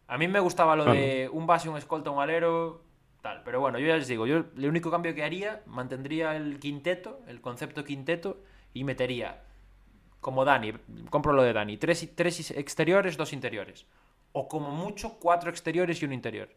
A 0.08 0.18
mí 0.18 0.28
me 0.28 0.40
gustaba 0.40 0.76
lo 0.76 0.86
de 0.86 1.30
un 1.32 1.46
base, 1.46 1.70
un 1.70 1.78
escolta, 1.78 2.10
un 2.10 2.20
alero, 2.22 2.82
tal. 3.22 3.44
Pero 3.44 3.60
bueno, 3.60 3.78
yo 3.78 3.88
ya 3.88 3.96
les 3.98 4.08
digo, 4.08 4.26
yo 4.26 4.46
el 4.58 4.66
único 4.66 4.90
cambio 4.90 5.14
que 5.14 5.24
haría, 5.24 5.62
mantendría 5.68 6.36
el 6.36 6.60
quinteto, 6.60 7.22
el 7.28 7.42
concepto 7.42 7.84
quinteto, 7.84 8.42
y 8.74 8.84
metería, 8.84 9.42
como 10.22 10.46
Dani, 10.46 10.74
compro 11.10 11.34
lo 11.34 11.44
de 11.44 11.54
Dani, 11.54 11.78
tres, 11.78 12.10
tres 12.16 12.52
exteriores, 12.52 13.18
dos 13.18 13.34
interiores. 13.34 13.86
O 14.32 14.48
como 14.48 14.70
mucho, 14.72 15.18
cuatro 15.20 15.50
exteriores 15.50 16.02
y 16.02 16.06
un 16.06 16.14
interior. 16.14 16.50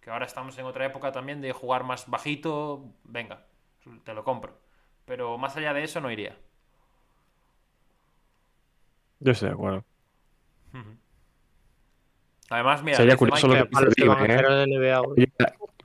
Que 0.00 0.10
ahora 0.10 0.26
estamos 0.26 0.56
en 0.58 0.64
otra 0.66 0.86
época 0.86 1.12
también 1.12 1.40
de 1.40 1.52
jugar 1.52 1.84
más 1.84 2.08
bajito, 2.08 2.84
venga, 3.04 3.44
te 4.04 4.14
lo 4.14 4.24
compro. 4.24 4.58
Pero 5.04 5.36
más 5.38 5.56
allá 5.56 5.72
de 5.74 5.84
eso 5.84 6.00
no 6.00 6.10
iría. 6.10 6.36
Yo 9.20 9.32
estoy 9.32 9.48
de 9.48 9.54
acuerdo. 9.54 9.84
Además, 12.50 12.82
mira, 12.82 12.96
Sería 12.96 13.16
curioso 13.16 13.46
lo 13.48 13.54
que- 13.54 13.76
A 13.76 13.80
los 13.80 13.94
que 13.94 14.04
van 14.06 14.18
a 14.18 14.20
Big 14.20 14.28
Ben, 14.30 14.40
hacer 14.40 14.50
¿eh? 15.16 15.32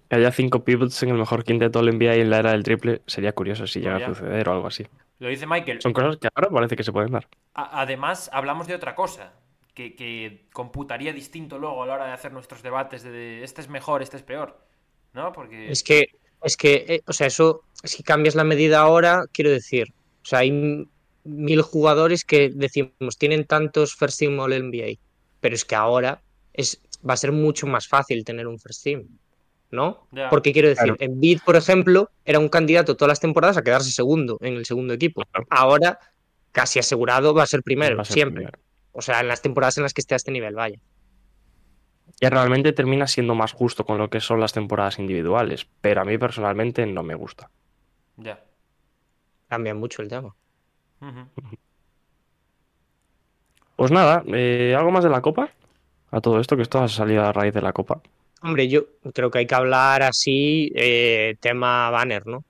Que 0.09 0.15
haya 0.15 0.31
cinco 0.31 0.63
pivots 0.63 1.01
en 1.03 1.09
el 1.09 1.15
mejor 1.17 1.43
quinteto 1.43 1.79
All 1.79 1.89
NBA 1.89 2.15
y 2.17 2.21
en 2.21 2.29
la 2.29 2.39
era 2.39 2.51
del 2.51 2.63
triple 2.63 3.01
sería 3.07 3.33
curioso 3.33 3.67
si 3.67 3.79
llega 3.79 3.97
a 3.97 3.99
suceder 4.15 4.49
o 4.49 4.53
algo 4.53 4.67
así. 4.67 4.85
Lo 5.19 5.27
dice 5.29 5.45
Michael. 5.47 5.81
Son 5.81 5.93
cosas 5.93 6.17
que 6.17 6.29
ahora 6.33 6.49
parece 6.49 6.75
que 6.75 6.83
se 6.83 6.91
pueden 6.91 7.11
dar. 7.11 7.27
A- 7.53 7.81
Además, 7.81 8.29
hablamos 8.33 8.67
de 8.67 8.75
otra 8.75 8.95
cosa, 8.95 9.33
que, 9.73 9.95
que 9.95 10.47
computaría 10.53 11.13
distinto 11.13 11.57
luego 11.59 11.83
a 11.83 11.85
la 11.87 11.93
hora 11.95 12.05
de 12.07 12.11
hacer 12.13 12.31
nuestros 12.33 12.63
debates 12.63 13.03
de, 13.03 13.11
de 13.11 13.43
este 13.43 13.61
es 13.61 13.69
mejor, 13.69 14.01
este 14.01 14.17
es 14.17 14.23
peor. 14.23 14.59
¿No? 15.13 15.31
Porque. 15.31 15.71
Es 15.71 15.83
que, 15.83 16.09
es 16.43 16.57
que, 16.57 16.85
eh, 16.87 17.01
o 17.07 17.13
sea, 17.13 17.27
eso, 17.27 17.63
si 17.83 18.03
cambias 18.03 18.35
la 18.35 18.43
medida 18.43 18.79
ahora, 18.81 19.25
quiero 19.31 19.49
decir, 19.49 19.93
o 20.21 20.25
sea, 20.25 20.39
hay 20.39 20.87
mil 21.23 21.61
jugadores 21.61 22.23
que 22.23 22.49
decimos, 22.53 23.17
tienen 23.17 23.45
tantos 23.45 23.95
first 23.95 24.19
team 24.19 24.39
all 24.39 24.51
NBA, 24.53 24.99
pero 25.39 25.55
es 25.55 25.65
que 25.65 25.75
ahora 25.75 26.21
es, 26.53 26.81
va 27.07 27.13
a 27.15 27.17
ser 27.17 27.31
mucho 27.31 27.65
más 27.67 27.87
fácil 27.87 28.23
tener 28.23 28.47
un 28.47 28.59
first 28.59 28.83
team, 28.83 29.07
¿no? 29.71 30.07
Porque 30.29 30.53
quiero 30.53 30.69
decir, 30.69 30.95
Claro. 30.95 30.97
Embiid, 30.99 31.39
por 31.45 31.55
ejemplo, 31.55 32.09
era 32.25 32.39
un 32.39 32.49
candidato 32.49 32.95
todas 32.95 33.09
las 33.09 33.19
temporadas 33.19 33.57
a 33.57 33.63
quedarse 33.63 33.91
segundo 33.91 34.37
en 34.41 34.55
el 34.55 34.65
segundo 34.65 34.93
equipo. 34.93 35.23
Claro. 35.31 35.47
Ahora, 35.49 35.99
casi 36.51 36.79
asegurado, 36.79 37.33
va 37.33 37.43
a 37.43 37.47
ser 37.47 37.63
primero, 37.63 37.95
Va 37.97 38.01
a 38.03 38.05
ser 38.05 38.13
siempre. 38.13 38.35
primero. 38.45 38.59
O 38.93 39.01
sea, 39.01 39.19
en 39.19 39.27
las 39.27 39.41
temporadas 39.41 39.77
en 39.77 39.83
las 39.83 39.93
que 39.93 40.01
esté 40.01 40.15
a 40.15 40.17
este 40.17 40.31
nivel, 40.31 40.55
vaya. 40.55 40.79
Ya 42.19 42.29
realmente 42.31 42.73
termina 42.73 43.05
siendo 43.05 43.35
más 43.35 43.51
justo 43.53 43.85
con 43.85 43.99
lo 43.99 44.09
que 44.09 44.19
son 44.21 44.39
las 44.39 44.51
temporadas 44.53 44.97
individuales, 44.97 45.67
pero 45.81 46.01
a 46.01 46.05
mí 46.05 46.17
personalmente 46.17 46.85
no 46.87 47.03
me 47.03 47.13
gusta. 47.13 47.51
Ya. 48.15 48.43
Cambia 49.49 49.75
mucho 49.75 50.01
el 50.01 50.07
tema. 50.07 50.35
Pues 53.75 53.91
nada, 53.91 54.23
eh, 54.27 54.73
¿algo 54.75 54.89
más 54.91 55.03
de 55.03 55.11
la 55.11 55.21
Copa? 55.21 55.51
A 56.09 56.21
todo 56.21 56.39
esto, 56.39 56.55
que 56.55 56.63
esto 56.63 56.79
ha 56.79 56.87
salido 56.87 57.23
a 57.23 57.31
raíz 57.33 57.53
de 57.53 57.61
la 57.61 57.73
Copa. 57.73 58.01
Hombre, 58.41 58.67
yo 58.67 58.85
creo 59.13 59.31
que 59.31 59.39
hay 59.39 59.47
que 59.47 59.55
hablar 59.55 60.03
así, 60.03 60.71
eh, 60.75 61.35
tema 61.39 61.89
banner, 61.89 62.27
¿no? 62.27 62.43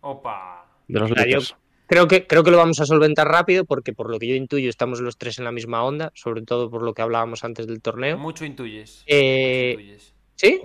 Opa. 0.00 0.66
De 0.88 0.98
los 0.98 1.10
yo-. 1.10 1.56
Creo 1.86 2.06
que, 2.06 2.26
creo 2.26 2.44
que 2.44 2.50
lo 2.50 2.58
vamos 2.58 2.80
a 2.80 2.86
solventar 2.86 3.28
rápido 3.28 3.64
porque 3.64 3.94
por 3.94 4.10
lo 4.10 4.18
que 4.18 4.26
yo 4.26 4.34
intuyo 4.34 4.68
estamos 4.68 5.00
los 5.00 5.16
tres 5.16 5.38
en 5.38 5.44
la 5.44 5.52
misma 5.52 5.82
onda, 5.84 6.12
sobre 6.14 6.42
todo 6.42 6.70
por 6.70 6.82
lo 6.82 6.92
que 6.92 7.00
hablábamos 7.00 7.44
antes 7.44 7.66
del 7.66 7.80
torneo. 7.80 8.18
Mucho 8.18 8.44
intuyes. 8.44 9.04
Eh, 9.06 9.70
Mucho 9.72 9.80
intuyes. 9.80 10.14
¿Sí? 10.34 10.60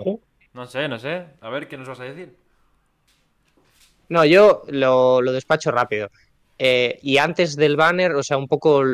No 0.52 0.66
sé, 0.66 0.86
no 0.86 0.98
sé. 0.98 1.24
A 1.40 1.48
ver, 1.48 1.66
¿qué 1.66 1.78
nos 1.78 1.88
vas 1.88 2.00
a 2.00 2.04
decir? 2.04 2.36
No, 4.10 4.24
yo 4.26 4.64
lo, 4.68 5.22
lo 5.22 5.32
despacho 5.32 5.70
rápido. 5.70 6.10
Eh, 6.58 6.98
y 7.02 7.16
antes 7.16 7.56
del 7.56 7.76
banner, 7.76 8.12
o 8.12 8.22
sea, 8.22 8.36
un 8.36 8.46
poco 8.46 8.84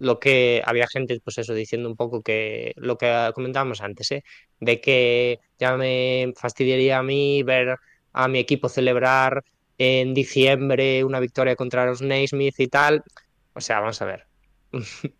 lo 0.00 0.18
que 0.18 0.62
había 0.64 0.88
gente, 0.88 1.20
pues 1.22 1.38
eso, 1.38 1.54
diciendo 1.54 1.88
un 1.88 1.94
poco 1.94 2.22
que 2.22 2.72
lo 2.76 2.96
que 2.96 3.30
comentábamos 3.34 3.82
antes, 3.82 4.10
¿eh? 4.10 4.24
De 4.58 4.80
que 4.80 5.38
ya 5.58 5.76
me 5.76 6.32
fastidiaría 6.36 6.98
a 6.98 7.02
mí 7.02 7.42
ver 7.42 7.76
a 8.12 8.26
mi 8.26 8.38
equipo 8.38 8.68
celebrar 8.68 9.44
en 9.78 10.14
diciembre 10.14 11.04
una 11.04 11.20
victoria 11.20 11.54
contra 11.54 11.84
los 11.84 12.00
Naismith 12.00 12.58
y 12.58 12.68
tal. 12.68 13.04
O 13.54 13.60
sea, 13.60 13.80
vamos 13.80 14.02
a 14.02 14.06
ver. 14.06 14.26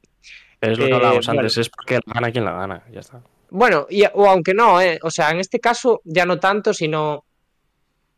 Es 0.60 0.78
lo 0.78 0.84
que 0.84 0.90
eh, 0.90 0.94
hablábamos 0.94 1.24
bueno. 1.24 1.40
antes, 1.40 1.56
es 1.56 1.70
porque 1.70 2.00
la 2.04 2.12
gana 2.12 2.30
quien 2.30 2.44
la 2.44 2.52
gana, 2.52 2.84
ya 2.92 3.00
está. 3.00 3.22
Bueno, 3.48 3.86
y, 3.88 4.04
o 4.04 4.28
aunque 4.28 4.52
no, 4.52 4.78
¿eh? 4.78 4.98
O 5.02 5.10
sea, 5.10 5.30
en 5.30 5.40
este 5.40 5.58
caso 5.58 6.02
ya 6.04 6.26
no 6.26 6.38
tanto, 6.38 6.74
sino 6.74 7.24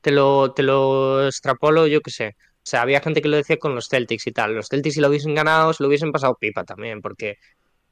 te 0.01 0.11
lo, 0.11 0.53
te 0.53 0.64
lo 0.64 1.25
extrapolo, 1.25 1.87
yo 1.87 2.01
qué 2.01 2.11
sé. 2.11 2.37
O 2.62 2.64
sea, 2.64 2.83
había 2.83 3.01
gente 3.01 3.20
que 3.20 3.29
lo 3.29 3.37
decía 3.37 3.57
con 3.57 3.75
los 3.75 3.88
Celtics 3.88 4.27
y 4.29 4.33
tal. 4.33 4.55
Los 4.55 4.68
Celtics 4.68 4.94
si 4.94 5.01
lo 5.01 5.09
hubiesen 5.09 5.35
ganado, 5.35 5.72
se 5.72 5.83
lo 5.83 5.88
hubiesen 5.88 6.12
pasado 6.12 6.37
pipa 6.37 6.62
también, 6.64 7.03
porque 7.03 7.38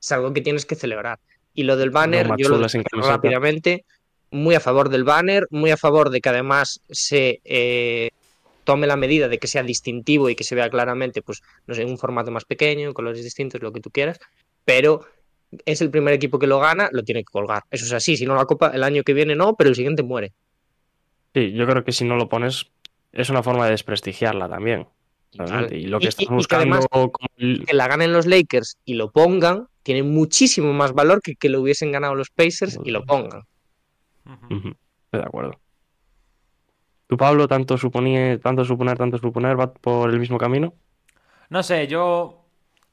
es 0.01 0.13
algo 0.13 0.33
que 0.33 0.41
tienes 0.41 0.65
que 0.65 0.77
celebrar. 0.77 1.19
Y 1.55 1.65
lo 1.65 1.77
del 1.77 1.91
banner, 1.91 2.29
yo 2.39 2.49
lo 2.49 2.67
rápidamente, 3.03 3.85
muy 4.31 4.55
a 4.55 4.61
favor 4.61 4.89
del 4.89 5.03
banner, 5.03 5.49
muy 5.51 5.73
a 5.73 5.77
favor 5.77 6.11
de 6.11 6.21
que 6.21 6.29
además 6.29 6.81
se 6.89 7.41
eh, 7.45 8.11
tome 8.63 8.87
la 8.87 8.97
medida 8.97 9.29
de 9.29 9.39
que 9.39 9.49
sea 9.49 9.65
distintivo 9.65 10.31
y 10.31 10.37
que 10.37 10.45
se 10.45 10.55
vea 10.55 10.71
claramente, 10.71 11.23
pues, 11.23 11.43
no 11.67 11.75
sé, 11.75 11.83
en 11.83 11.91
un 11.91 11.99
formato 11.99 12.31
más 12.31 12.45
pequeño, 12.45 12.95
colores 12.95 13.25
distintos, 13.25 13.61
lo 13.63 13.73
que 13.73 13.81
tú 13.81 13.91
quieras, 13.91 14.21
pero 14.65 15.05
es 15.67 15.81
el 15.81 15.91
primer 15.91 16.15
equipo 16.15 16.39
que 16.39 16.47
lo 16.47 16.61
gana, 16.61 16.89
lo 16.93 17.03
tiene 17.03 17.23
que 17.23 17.33
colgar. 17.33 17.65
Eso 17.71 17.85
es 17.85 17.93
así, 17.93 18.17
si 18.17 18.27
no 18.27 18.37
la 18.37 18.45
copa 18.45 18.71
el 18.73 18.85
año 18.85 19.03
que 19.03 19.15
viene 19.15 19.35
no, 19.35 19.55
pero 19.57 19.71
el 19.71 19.77
siguiente 19.77 20.05
muere. 20.05 20.33
Sí, 21.35 21.53
yo 21.53 21.67
creo 21.67 21.85
que 21.85 21.93
si 21.93 22.05
no 22.05 22.17
lo 22.17 22.29
pones, 22.29 22.71
es 23.13 23.31
una 23.31 23.43
forma 23.43 23.65
de 23.65 23.73
desprestigiarla 23.73 24.49
también. 24.49 24.87
Y 25.33 25.87
lo 25.87 25.99
que 26.01 26.07
Y- 26.07 26.09
estás 26.09 26.23
y- 26.23 26.25
y 26.25 26.29
que 26.29 26.35
buscando 26.35 26.63
además- 26.63 26.87
como 26.91 27.11
el- 27.37 27.65
Que 27.67 27.75
la 27.75 27.87
ganen 27.89 28.13
los 28.13 28.27
Lakers 28.27 28.77
y 28.85 28.95
lo 28.95 29.11
pongan, 29.13 29.69
tiene 29.83 30.03
muchísimo 30.03 30.73
más 30.73 30.93
valor 30.93 31.23
que 31.23 31.37
que 31.37 31.49
lo 31.49 31.61
hubiesen 31.61 31.93
ganado 31.93 32.15
los 32.15 32.31
Pacers 32.31 32.79
y 32.85 32.91
lo 32.91 33.05
pongan. 33.05 33.43
Estoy 34.51 34.75
de 35.13 35.23
acuerdo. 35.23 35.53
¿Tú, 37.07 37.17
Pablo, 37.17 37.49
tanto, 37.49 37.77
suponía, 37.77 38.39
tanto 38.39 38.65
suponer, 38.65 38.97
tanto 38.97 39.19
suponer, 39.19 39.59
va 39.59 39.73
por 39.73 40.11
el 40.11 40.21
mismo 40.21 40.39
camino? 40.39 40.75
No 41.49 41.63
sé, 41.65 41.87
yo. 41.89 42.45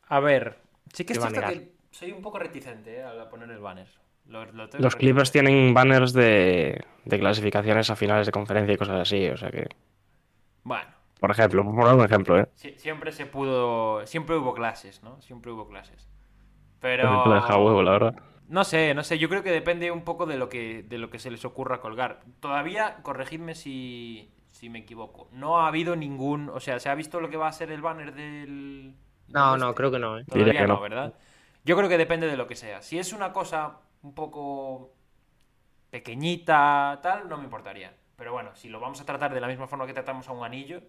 A 0.07 0.19
ver. 0.19 0.57
Sí 0.93 1.05
que 1.05 1.13
es 1.13 1.19
a 1.19 1.29
cierto 1.29 1.49
que 1.49 1.71
soy 1.91 2.11
un 2.11 2.21
poco 2.21 2.39
reticente 2.39 2.97
eh, 2.97 3.03
al 3.03 3.29
poner 3.29 3.51
el 3.51 3.59
banner. 3.59 3.87
Lo- 4.27 4.45
lo 4.51 4.69
tengo 4.69 4.83
Los 4.83 4.95
Clippers 4.95 5.31
tienen 5.31 5.73
banners 5.73 6.13
de, 6.13 6.83
de 7.05 7.19
clasificaciones 7.19 7.89
a 7.91 7.95
finales 7.95 8.25
de 8.25 8.31
conferencia 8.31 8.73
y 8.73 8.77
cosas 8.77 9.01
así, 9.01 9.27
o 9.29 9.37
sea 9.37 9.51
que, 9.51 9.67
Bueno, 10.67 10.91
por 11.19 11.31
ejemplo, 11.31 11.63
por 11.63 11.85
dar 11.85 11.95
un 11.95 12.03
ejemplo, 12.05 12.39
¿eh? 12.39 12.47
si- 12.55 12.77
siempre 12.77 13.11
se 13.11 13.25
pudo. 13.25 14.05
Siempre 14.05 14.35
hubo 14.35 14.53
clases, 14.53 15.01
¿no? 15.03 15.21
Siempre 15.21 15.51
hubo 15.51 15.67
clases. 15.67 16.09
Pero. 16.81 17.09
deja 17.33 17.57
huevo, 17.57 17.81
la 17.83 17.91
verdad. 17.91 18.15
No 18.49 18.63
sé, 18.63 18.93
no 18.93 19.03
sé, 19.03 19.17
yo 19.19 19.27
creo 19.29 19.43
que 19.43 19.51
depende 19.51 19.91
un 19.91 20.03
poco 20.03 20.25
de 20.25 20.37
lo 20.37 20.47
que, 20.47 20.83
de 20.83 20.97
lo 20.97 21.09
que 21.09 21.19
se 21.19 21.31
les 21.31 21.43
ocurra 21.43 21.81
colgar. 21.81 22.21
Todavía, 22.39 22.97
corregidme 23.03 23.55
si, 23.55 24.31
si 24.51 24.69
me 24.69 24.79
equivoco, 24.79 25.27
no 25.33 25.59
ha 25.59 25.67
habido 25.67 25.95
ningún, 25.97 26.49
o 26.49 26.59
sea, 26.61 26.79
¿se 26.79 26.89
ha 26.89 26.95
visto 26.95 27.19
lo 27.19 27.29
que 27.29 27.37
va 27.37 27.47
a 27.49 27.51
ser 27.51 27.71
el 27.71 27.81
banner 27.81 28.13
del... 28.13 28.95
No, 29.27 29.57
no, 29.57 29.65
este? 29.69 29.75
creo 29.75 29.91
que 29.91 29.99
no, 29.99 30.17
¿eh? 30.17 30.23
Todavía 30.25 30.53
que 30.53 30.67
no, 30.67 30.75
no. 30.75 30.81
¿verdad? 30.81 31.13
Yo 31.65 31.75
creo 31.75 31.89
que 31.89 31.97
depende 31.97 32.27
de 32.27 32.37
lo 32.37 32.47
que 32.47 32.55
sea. 32.55 32.81
Si 32.81 32.97
es 32.97 33.11
una 33.11 33.33
cosa 33.33 33.79
un 34.01 34.13
poco 34.15 34.93
pequeñita, 35.89 36.99
tal, 37.01 37.27
no 37.29 37.37
me 37.37 37.43
importaría. 37.45 37.93
Pero 38.17 38.33
bueno, 38.33 38.55
si 38.55 38.67
lo 38.67 38.79
vamos 38.79 38.99
a 38.99 39.05
tratar 39.05 39.33
de 39.33 39.39
la 39.39 39.47
misma 39.47 39.67
forma 39.67 39.85
que 39.85 39.93
tratamos 39.93 40.27
a 40.27 40.33
un 40.33 40.43
anillo, 40.43 40.81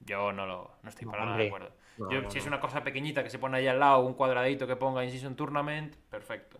yo 0.00 0.32
no, 0.32 0.46
lo, 0.46 0.70
no 0.82 0.88
estoy 0.90 1.06
para 1.06 1.24
nada 1.24 1.38
de 1.38 1.46
acuerdo. 1.46 1.70
no, 1.96 2.10
Yo, 2.10 2.22
no, 2.22 2.30
si 2.30 2.38
es 2.38 2.46
una 2.46 2.60
cosa 2.60 2.84
pequeñita 2.84 3.24
que 3.24 3.30
se 3.30 3.38
pone 3.38 3.56
ahí 3.56 3.66
al 3.66 3.80
lado, 3.80 4.00
un 4.00 4.12
cuadradito 4.12 4.66
que 4.66 4.76
ponga 4.76 5.02
In 5.02 5.10
Season 5.10 5.34
Tournament, 5.34 5.96
perfecto. 6.10 6.58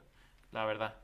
La 0.51 0.65
verdad. 0.65 0.97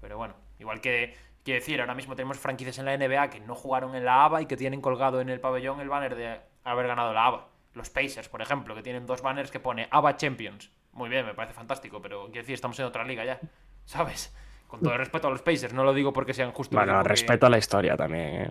Pero 0.00 0.16
bueno, 0.16 0.34
igual 0.58 0.80
que, 0.80 1.14
quiero 1.44 1.60
decir, 1.60 1.80
ahora 1.80 1.94
mismo 1.94 2.16
tenemos 2.16 2.38
franquicias 2.38 2.78
en 2.78 2.86
la 2.86 2.96
NBA 2.96 3.30
que 3.30 3.38
no 3.38 3.54
jugaron 3.54 3.94
en 3.94 4.04
la 4.04 4.24
ABA 4.24 4.42
y 4.42 4.46
que 4.46 4.56
tienen 4.56 4.80
colgado 4.80 5.20
en 5.20 5.28
el 5.28 5.38
pabellón 5.38 5.80
el 5.80 5.88
banner 5.88 6.16
de 6.16 6.40
haber 6.64 6.88
ganado 6.88 7.12
la 7.12 7.26
ABA. 7.26 7.48
Los 7.74 7.90
Pacers, 7.90 8.28
por 8.28 8.42
ejemplo, 8.42 8.74
que 8.74 8.82
tienen 8.82 9.06
dos 9.06 9.22
banners 9.22 9.52
que 9.52 9.60
pone 9.60 9.86
ABA 9.92 10.16
Champions. 10.16 10.72
Muy 10.90 11.08
bien, 11.08 11.24
me 11.24 11.34
parece 11.34 11.54
fantástico, 11.54 12.02
pero 12.02 12.24
quiero 12.26 12.42
decir, 12.42 12.54
estamos 12.54 12.78
en 12.80 12.86
otra 12.86 13.04
liga 13.04 13.24
ya, 13.24 13.40
¿sabes? 13.84 14.34
Con 14.72 14.80
todo 14.80 14.92
el 14.94 14.98
respeto 15.00 15.26
a 15.28 15.30
los 15.30 15.42
Pacers, 15.42 15.74
no 15.74 15.84
lo 15.84 15.92
digo 15.92 16.14
porque 16.14 16.32
sean 16.32 16.50
justos. 16.52 16.74
Bueno, 16.74 16.94
porque- 16.94 17.08
respeto 17.10 17.44
a 17.44 17.50
la 17.50 17.58
historia 17.58 17.94
también, 17.94 18.34
¿eh? 18.42 18.50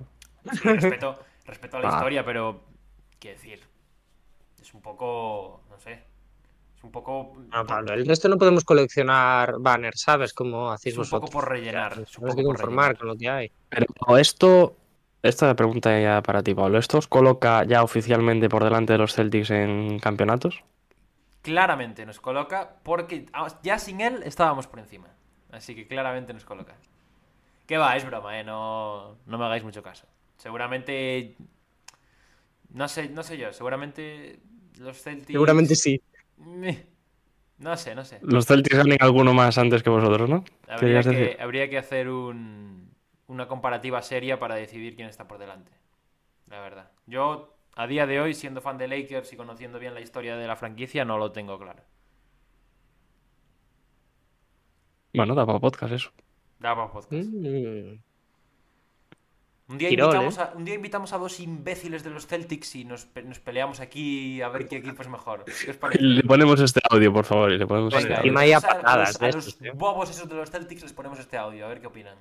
Sí, 0.54 0.60
respeto, 0.70 1.20
respeto 1.48 1.78
a 1.78 1.80
la 1.80 1.90
Ah. 1.90 1.94
historia, 1.96 2.24
pero 2.24 2.62
quiero 3.18 3.38
decir, 3.38 3.60
es 4.62 4.72
un 4.76 4.82
poco, 4.84 5.64
no 5.68 5.80
sé, 5.80 5.94
es 6.78 6.84
un 6.84 6.92
poco... 6.92 7.34
No, 7.52 7.66
Pablo, 7.66 7.94
el 7.96 8.06
resto 8.06 8.30
no 8.30 8.38
podemos 8.38 8.64
coleccionar 8.64 9.56
banners, 9.60 10.00
¿sabes? 10.00 10.32
Como 10.32 10.72
hacéis 10.72 10.94
Es 10.94 10.98
un 11.00 11.02
vosotros. 11.06 11.32
poco 11.32 11.40
por 11.42 11.50
rellenar. 11.50 11.94
Tenemos 11.94 12.10
es 12.12 12.18
un 12.20 12.24
que 12.26 12.30
poco 12.30 12.42
por 12.44 12.46
conformar 12.56 12.84
rellenar. 12.90 12.98
con 13.00 13.08
lo 13.08 13.16
que 13.18 13.30
hay. 13.30 13.52
Pero 13.70 14.18
esto, 14.20 14.76
esta 15.24 15.56
pregunta 15.56 16.00
ya 16.00 16.22
para 16.22 16.44
ti, 16.44 16.54
Pablo, 16.54 16.78
¿esto 16.78 17.00
os 17.00 17.08
coloca 17.08 17.64
ya 17.64 17.82
oficialmente 17.82 18.48
por 18.48 18.64
delante 18.64 18.94
de 18.94 19.00
los 19.00 19.16
Celtics 19.16 19.50
en 19.50 19.98
campeonatos? 19.98 20.64
Claramente 21.42 22.06
nos 22.06 22.20
coloca 22.20 22.76
porque 22.84 23.26
ah, 23.34 23.48
ya 23.64 23.80
sin 23.80 24.02
él 24.02 24.22
estábamos 24.24 24.68
por 24.68 24.78
encima. 24.78 25.08
Así 25.52 25.76
que 25.76 25.88
claramente 25.88 26.34
nos 26.34 26.46
coloca. 26.46 26.76
Que 27.68 27.78
va, 27.78 27.96
es 27.96 28.06
broma, 28.06 28.40
¿eh? 28.40 28.44
No, 28.44 29.18
no 29.26 29.38
me 29.38 29.46
hagáis 29.46 29.64
mucho 29.64 29.84
caso. 29.84 30.08
Seguramente... 30.38 31.36
No 32.74 32.88
sé, 32.88 33.10
no 33.10 33.24
sé 33.24 33.38
yo, 33.38 33.52
seguramente 33.52 34.40
los 34.80 35.02
Celtics... 35.02 35.34
Seguramente 35.34 35.76
sí. 35.76 36.02
Meh. 36.38 36.86
No 37.60 37.78
sé, 37.78 37.96
no 37.96 38.06
sé. 38.06 38.20
Los 38.24 38.46
Celtics 38.46 38.78
ganan 38.78 38.98
alguno 39.02 39.34
más 39.34 39.58
antes 39.58 39.84
que 39.84 39.90
vosotros, 39.90 40.30
¿no? 40.30 40.44
Habría 40.68 40.80
¿Querías 40.80 41.08
que, 41.08 41.18
decir? 41.18 41.42
habría 41.42 41.70
que 41.70 41.78
hacer 41.78 42.10
un- 42.10 42.92
una 43.28 43.48
comparativa 43.48 44.02
seria 44.02 44.40
para 44.40 44.56
decidir 44.56 44.96
quién 44.96 45.10
está 45.10 45.28
por 45.28 45.38
delante. 45.38 45.72
La 46.50 46.60
verdad. 46.62 46.92
Yo, 47.08 47.56
a 47.76 47.88
día 47.88 48.08
de 48.08 48.20
hoy, 48.22 48.34
siendo 48.34 48.62
fan 48.62 48.78
de 48.78 48.88
Lakers 48.88 49.34
y 49.34 49.38
conociendo 49.38 49.80
bien 49.80 49.94
la 49.94 50.02
historia 50.02 50.38
de 50.38 50.48
la 50.48 50.56
franquicia, 50.56 51.06
no 51.06 51.18
lo 51.18 51.32
tengo 51.32 51.60
claro. 51.60 51.84
Bueno, 55.14 55.36
da 55.36 55.46
para 55.46 55.60
podcast 55.60 55.94
eso. 55.94 56.12
Da 56.60 56.76
para 56.76 56.92
podcast. 56.92 57.28
Mm. 57.30 58.00
Un, 59.68 59.78
día 59.78 59.88
Tirol, 59.88 60.08
invitamos 60.14 60.38
¿eh? 60.38 60.42
a, 60.42 60.52
un 60.58 60.66
día 60.66 60.76
invitamos 60.76 61.14
a 61.14 61.18
dos 61.18 61.40
imbéciles 61.40 62.04
de 62.04 62.10
los 62.10 62.28
Celtics 62.28 62.76
y 62.76 62.84
nos, 62.84 63.06
pe- 63.06 63.24
nos 63.24 63.40
peleamos 63.40 63.80
aquí 63.80 64.42
a 64.42 64.50
ver 64.50 64.68
qué 64.68 64.78
equipo 64.78 65.02
es 65.02 65.08
mejor. 65.08 65.46
Le 66.00 66.24
ponemos 66.24 66.60
este 66.60 66.82
audio, 66.90 67.14
por 67.14 67.24
favor, 67.24 67.52
y 67.54 67.58
le 67.58 67.66
ponemos 67.66 67.94
Venga, 67.94 68.16
este 68.16 68.20
audio. 68.30 68.38
hay 68.40 68.52
a 68.52 68.60
patadas 68.60 69.22
los, 69.22 69.34
a 69.34 69.36
los 69.38 69.58
tío. 69.58 69.74
bobos 69.76 70.10
esos 70.10 70.28
de 70.28 70.36
los 70.36 70.52
Celtics 70.52 70.82
les 70.84 70.92
ponemos 70.94 71.20
este 71.20 71.38
audio, 71.38 71.66
a 71.66 71.70
ver 71.70 71.80
qué 71.80 71.88
opinan. 71.88 72.18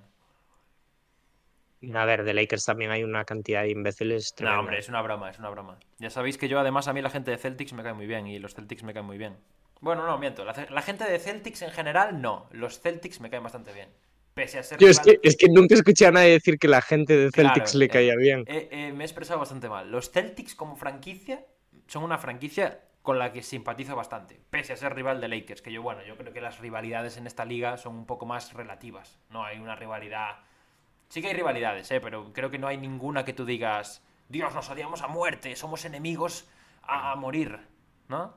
A 1.95 2.05
ver, 2.05 2.25
de 2.25 2.35
Lakers 2.35 2.65
también 2.67 2.91
hay 2.93 3.03
una 3.03 3.25
cantidad 3.25 3.63
de 3.63 3.71
imbéciles. 3.71 4.33
No, 4.33 4.37
tremenda. 4.37 4.61
hombre, 4.61 4.79
es 4.79 4.89
una 4.89 5.01
broma, 5.03 5.31
es 5.31 5.39
una 5.39 5.49
broma. 5.49 5.79
Ya 5.99 6.11
sabéis 6.11 6.37
que 6.39 6.47
yo, 6.47 6.61
además, 6.61 6.87
a 6.89 6.93
mí 6.93 7.01
la 7.03 7.09
gente 7.11 7.31
de 7.33 7.39
Celtics 7.39 7.73
me 7.73 7.83
cae 7.83 7.95
muy 7.95 8.07
bien 8.07 8.27
y 8.29 8.39
los 8.39 8.55
Celtics 8.55 8.83
me 8.85 8.93
caen 8.93 9.07
muy 9.07 9.19
bien. 9.19 9.39
Bueno, 9.81 10.07
no, 10.07 10.19
miento. 10.19 10.45
La, 10.45 10.55
la 10.71 10.83
gente 10.83 11.05
de 11.05 11.19
Celtics 11.19 11.63
en 11.63 11.71
general, 11.71 12.21
no. 12.21 12.49
Los 12.53 12.81
Celtics 12.81 13.21
me 13.21 13.31
caen 13.31 13.43
bastante 13.43 13.73
bien. 13.73 13.89
Pese 14.35 14.59
a 14.59 14.63
ser. 14.63 14.79
Yo 14.79 14.89
es 14.89 15.01
rival- 15.01 15.19
que, 15.23 15.29
es 15.29 15.37
que 15.37 15.49
nunca 15.49 15.75
escuché 15.75 16.07
a 16.07 16.11
nadie 16.13 16.31
decir 16.33 16.59
que 16.59 16.69
la 16.69 16.83
gente 16.83 17.17
de 17.17 17.31
Claro, 17.31 17.49
Celtics 17.55 17.75
le 17.75 17.85
eh, 17.87 17.89
caía 17.89 18.17
bien. 18.17 18.45
eh, 18.47 18.69
eh, 18.71 18.93
me 18.93 19.05
he 19.05 19.07
expresado 19.07 19.39
bastante 19.41 19.69
mal. 19.69 19.91
Los 19.91 20.11
Celtics 20.11 20.55
como 20.55 20.77
franquicia 20.77 21.45
son 21.87 22.05
una 22.05 22.19
franquicia 22.19 22.81
con 23.03 23.19
la 23.19 23.33
que 23.33 23.43
simpatizo 23.43 23.97
bastante. 23.97 24.39
Pese 24.51 24.75
a 24.75 24.77
ser 24.77 24.95
rival 24.95 25.21
de 25.21 25.29
Lakers. 25.29 25.63
Que 25.63 25.73
yo, 25.73 25.83
bueno, 25.83 26.03
yo 26.05 26.17
creo 26.17 26.33
que 26.33 26.41
las 26.43 26.59
rivalidades 26.59 27.17
en 27.17 27.27
esta 27.27 27.45
liga 27.45 27.77
son 27.79 27.97
un 27.97 28.07
poco 28.07 28.27
más 28.27 28.53
relativas. 28.53 29.19
No 29.31 29.45
hay 29.45 29.59
una 29.59 29.75
rivalidad. 29.75 30.41
Sí 31.09 31.23
que 31.23 31.29
hay 31.29 31.35
rivalidades, 31.35 31.91
¿eh? 31.91 32.01
pero 32.01 32.33
creo 32.33 32.51
que 32.51 32.59
no 32.59 32.69
hay 32.69 32.77
ninguna 32.77 33.25
que 33.25 33.33
tú 33.33 33.45
digas, 33.45 34.05
Dios, 34.29 34.55
nos 34.55 34.71
odiamos 34.71 35.03
a 35.03 35.09
muerte, 35.09 35.57
somos 35.57 35.85
enemigos 35.85 36.47
a, 36.83 37.11
a 37.11 37.17
morir, 37.17 37.59
¿no? 38.09 38.35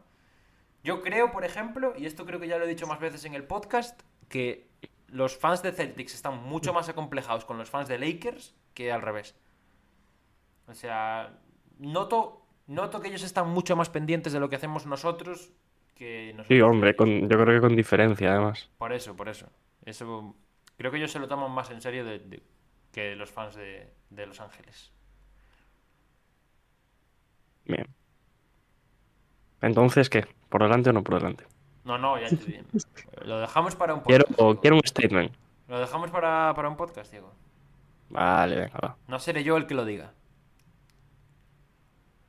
Yo 0.84 1.02
creo, 1.02 1.32
por 1.32 1.46
ejemplo, 1.46 1.93
y 1.98 2.06
esto 2.06 2.26
creo 2.26 2.39
que 2.39 2.48
ya 2.48 2.58
lo 2.58 2.65
he 2.65 2.67
dicho 2.67 2.88
más 2.88 3.00
veces 3.00 3.24
en 3.26 3.34
el 3.34 3.43
podcast, 3.46 4.02
que 4.30 4.67
los 5.08 5.38
fans 5.38 5.62
de 5.63 5.72
Celtics 5.72 6.13
están 6.13 6.43
mucho 6.43 6.74
más 6.74 6.89
acomplejados 6.89 7.46
con 7.46 7.58
los 7.58 7.69
fans 7.69 7.88
de 7.88 7.98
Lakers 8.00 8.54
que 8.74 8.91
al 8.91 9.02
revés. 9.02 9.36
O 10.67 10.74
sea, 10.74 11.39
noto, 11.80 12.46
noto 12.67 13.00
que 13.02 13.08
ellos 13.10 13.24
están 13.24 13.48
mucho 13.50 13.76
más 13.76 13.89
pendientes 13.89 14.34
de 14.34 14.39
lo 14.39 14.50
que 14.50 14.56
hacemos 14.58 14.86
nosotros 14.86 15.52
que 15.96 16.34
nosotros. 16.36 16.48
Sí, 16.58 16.62
hombre, 16.62 16.96
con- 16.96 17.30
yo 17.30 17.38
creo 17.39 17.46
que 17.56 17.62
con 17.62 17.76
diferencia, 17.76 18.32
además. 18.32 18.69
Por 18.78 18.91
eso, 18.93 19.15
por 19.15 19.30
eso. 19.30 19.48
Eso 19.86 20.36
creo 20.78 20.89
que 20.91 20.98
ellos 20.98 21.12
se 21.12 21.19
lo 21.19 21.28
toman 21.28 21.52
más 21.52 21.69
en 21.69 21.82
serio 21.82 22.04
de- 22.04 22.19
de- 22.19 22.43
que 22.91 23.15
los 23.15 23.32
fans 23.32 23.56
de, 23.56 23.91
de 24.10 24.26
Los 24.26 24.39
Ángeles. 24.41 24.91
Bien. 27.65 27.88
Entonces, 29.62 30.10
¿qué? 30.10 30.26
¿Por 30.54 30.62
delante 30.62 30.92
o 30.92 30.94
no 30.94 31.04
por 31.04 31.16
delante? 31.16 31.46
No, 31.84 31.98
no, 31.98 32.20
ya 32.22 32.30
te 32.30 32.36
digo. 32.36 32.62
Lo 33.26 33.39
dejamos 33.39 33.76
para 33.76 33.96
un 33.96 34.02
Quiero, 34.02 34.26
podcast. 34.26 34.39
Diego. 34.39 34.62
quiero 34.62 34.76
un 34.76 34.82
statement. 34.86 35.32
Lo 35.68 35.80
dejamos 35.80 36.12
para, 36.12 36.54
para 36.56 36.70
un 36.70 36.78
podcast, 36.78 37.10
Diego. 37.10 37.34
Vale, 38.10 38.56
venga, 38.58 38.78
va. 38.80 38.96
No 39.08 39.18
seré 39.18 39.44
yo 39.44 39.58
el 39.58 39.66
que 39.66 39.74
lo 39.74 39.84
diga. 39.84 40.12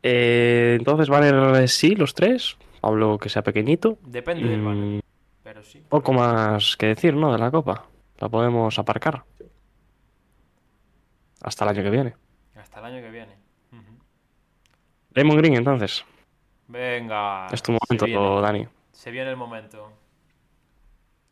Eh, 0.02 0.76
entonces, 0.78 1.10
¿vale 1.10 1.68
sí 1.68 1.94
los 1.94 2.14
tres? 2.14 2.56
Pablo 2.80 3.18
que 3.18 3.28
sea 3.28 3.42
pequeñito. 3.42 3.98
Depende 4.06 4.48
del 4.48 4.62
banner, 4.62 4.96
Mm, 4.96 5.00
pero 5.42 5.62
sí. 5.62 5.84
poco 5.86 6.14
más 6.14 6.78
que 6.78 6.86
decir, 6.86 7.14
¿no? 7.14 7.30
De 7.30 7.38
la 7.38 7.50
copa. 7.50 7.84
La 8.20 8.30
podemos 8.30 8.78
aparcar. 8.78 9.24
Hasta 11.42 11.64
el 11.66 11.70
año 11.76 11.82
que 11.82 11.90
viene. 11.90 12.14
Hasta 12.56 12.78
el 12.80 12.86
año 12.86 13.02
que 13.02 13.10
viene. 13.10 13.36
Ujú. 13.70 13.98
Raymond 15.12 15.38
Green, 15.40 15.56
entonces. 15.56 16.06
Venga. 16.68 17.46
es 17.52 17.62
tu 17.62 17.72
se 17.72 17.78
momento, 17.78 18.04
viene. 18.06 18.40
Dani. 18.40 18.68
Se 18.92 19.10
viene 19.10 19.30
el 19.30 19.36
momento. 19.36 19.92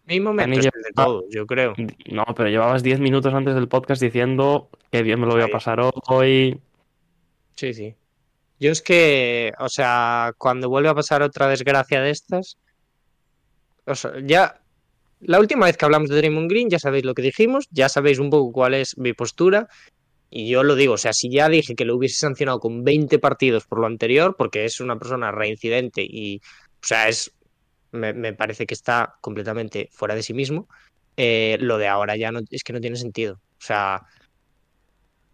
Mi 0.05 0.21
momento 0.21 0.59
es 0.59 0.67
el 0.67 0.83
de 0.83 0.93
todos, 0.95 1.25
yo 1.31 1.47
creo. 1.47 1.75
No, 2.11 2.25
pero 2.37 2.49
llevabas 2.49 2.83
10 2.83 3.01
minutos 3.01 3.33
antes 3.33 3.55
del 3.55 3.69
podcast 3.69 4.03
diciendo 4.03 4.69
que 4.91 5.03
bien 5.03 5.21
me 5.21 5.27
lo 5.27 5.33
voy 5.33 5.43
a 5.43 5.49
pasar 5.49 5.81
hoy. 6.09 6.61
Sí, 7.55 7.73
sí. 7.73 7.95
Yo 8.59 8.71
es 8.71 8.83
que, 8.83 9.53
o 9.59 9.69
sea, 9.69 10.35
cuando 10.39 10.69
vuelve 10.69 10.89
a 10.89 10.95
pasar 10.95 11.23
otra 11.23 11.49
desgracia 11.49 12.01
de 12.01 12.11
estas, 12.11 12.59
o 13.87 13.95
sea, 13.95 14.13
ya 14.25 14.61
la 15.21 15.39
última 15.39 15.67
vez 15.67 15.77
que 15.77 15.85
hablamos 15.85 16.09
de 16.09 16.17
Draymond 16.17 16.51
Green, 16.51 16.69
ya 16.69 16.79
sabéis 16.79 17.05
lo 17.05 17.15
que 17.15 17.23
dijimos, 17.23 17.69
ya 17.71 17.89
sabéis 17.89 18.19
un 18.19 18.31
poco 18.31 18.53
cuál 18.53 18.75
es 18.75 18.99
mi 18.99 19.13
postura. 19.13 19.69
Y 20.35 20.49
yo 20.49 20.63
lo 20.63 20.75
digo, 20.77 20.95
o 20.95 20.99
sea, 20.99 21.13
si 21.13 21.31
ya 21.31 21.51
dije 21.51 21.75
que 21.75 21.85
lo 21.85 21.95
hubiese 21.95 22.17
sancionado 22.17 22.59
con 22.59 22.85
20 22.85 23.19
partidos 23.19 23.67
por 23.67 23.79
lo 23.81 23.87
anterior, 23.87 24.35
porque 24.39 24.65
es 24.65 24.81
una 24.81 24.99
persona 24.99 25.31
reincidente 25.31 26.03
y, 26.03 26.41
o 26.83 26.87
sea, 26.87 27.07
es, 27.09 27.33
me, 27.91 28.15
me 28.15 28.33
parece 28.33 28.67
que 28.67 28.73
está 28.73 29.17
completamente 29.21 29.91
fuera 29.93 30.15
de 30.15 30.23
sí 30.23 30.33
mismo, 30.33 30.69
eh, 31.19 31.59
lo 31.61 31.77
de 31.77 31.87
ahora 31.87 32.17
ya 32.17 32.33
no, 32.33 32.41
es 32.51 32.65
que 32.65 32.73
no 32.73 32.81
tiene 32.81 32.97
sentido. 32.97 33.35
O 33.35 33.65
sea, 33.65 34.07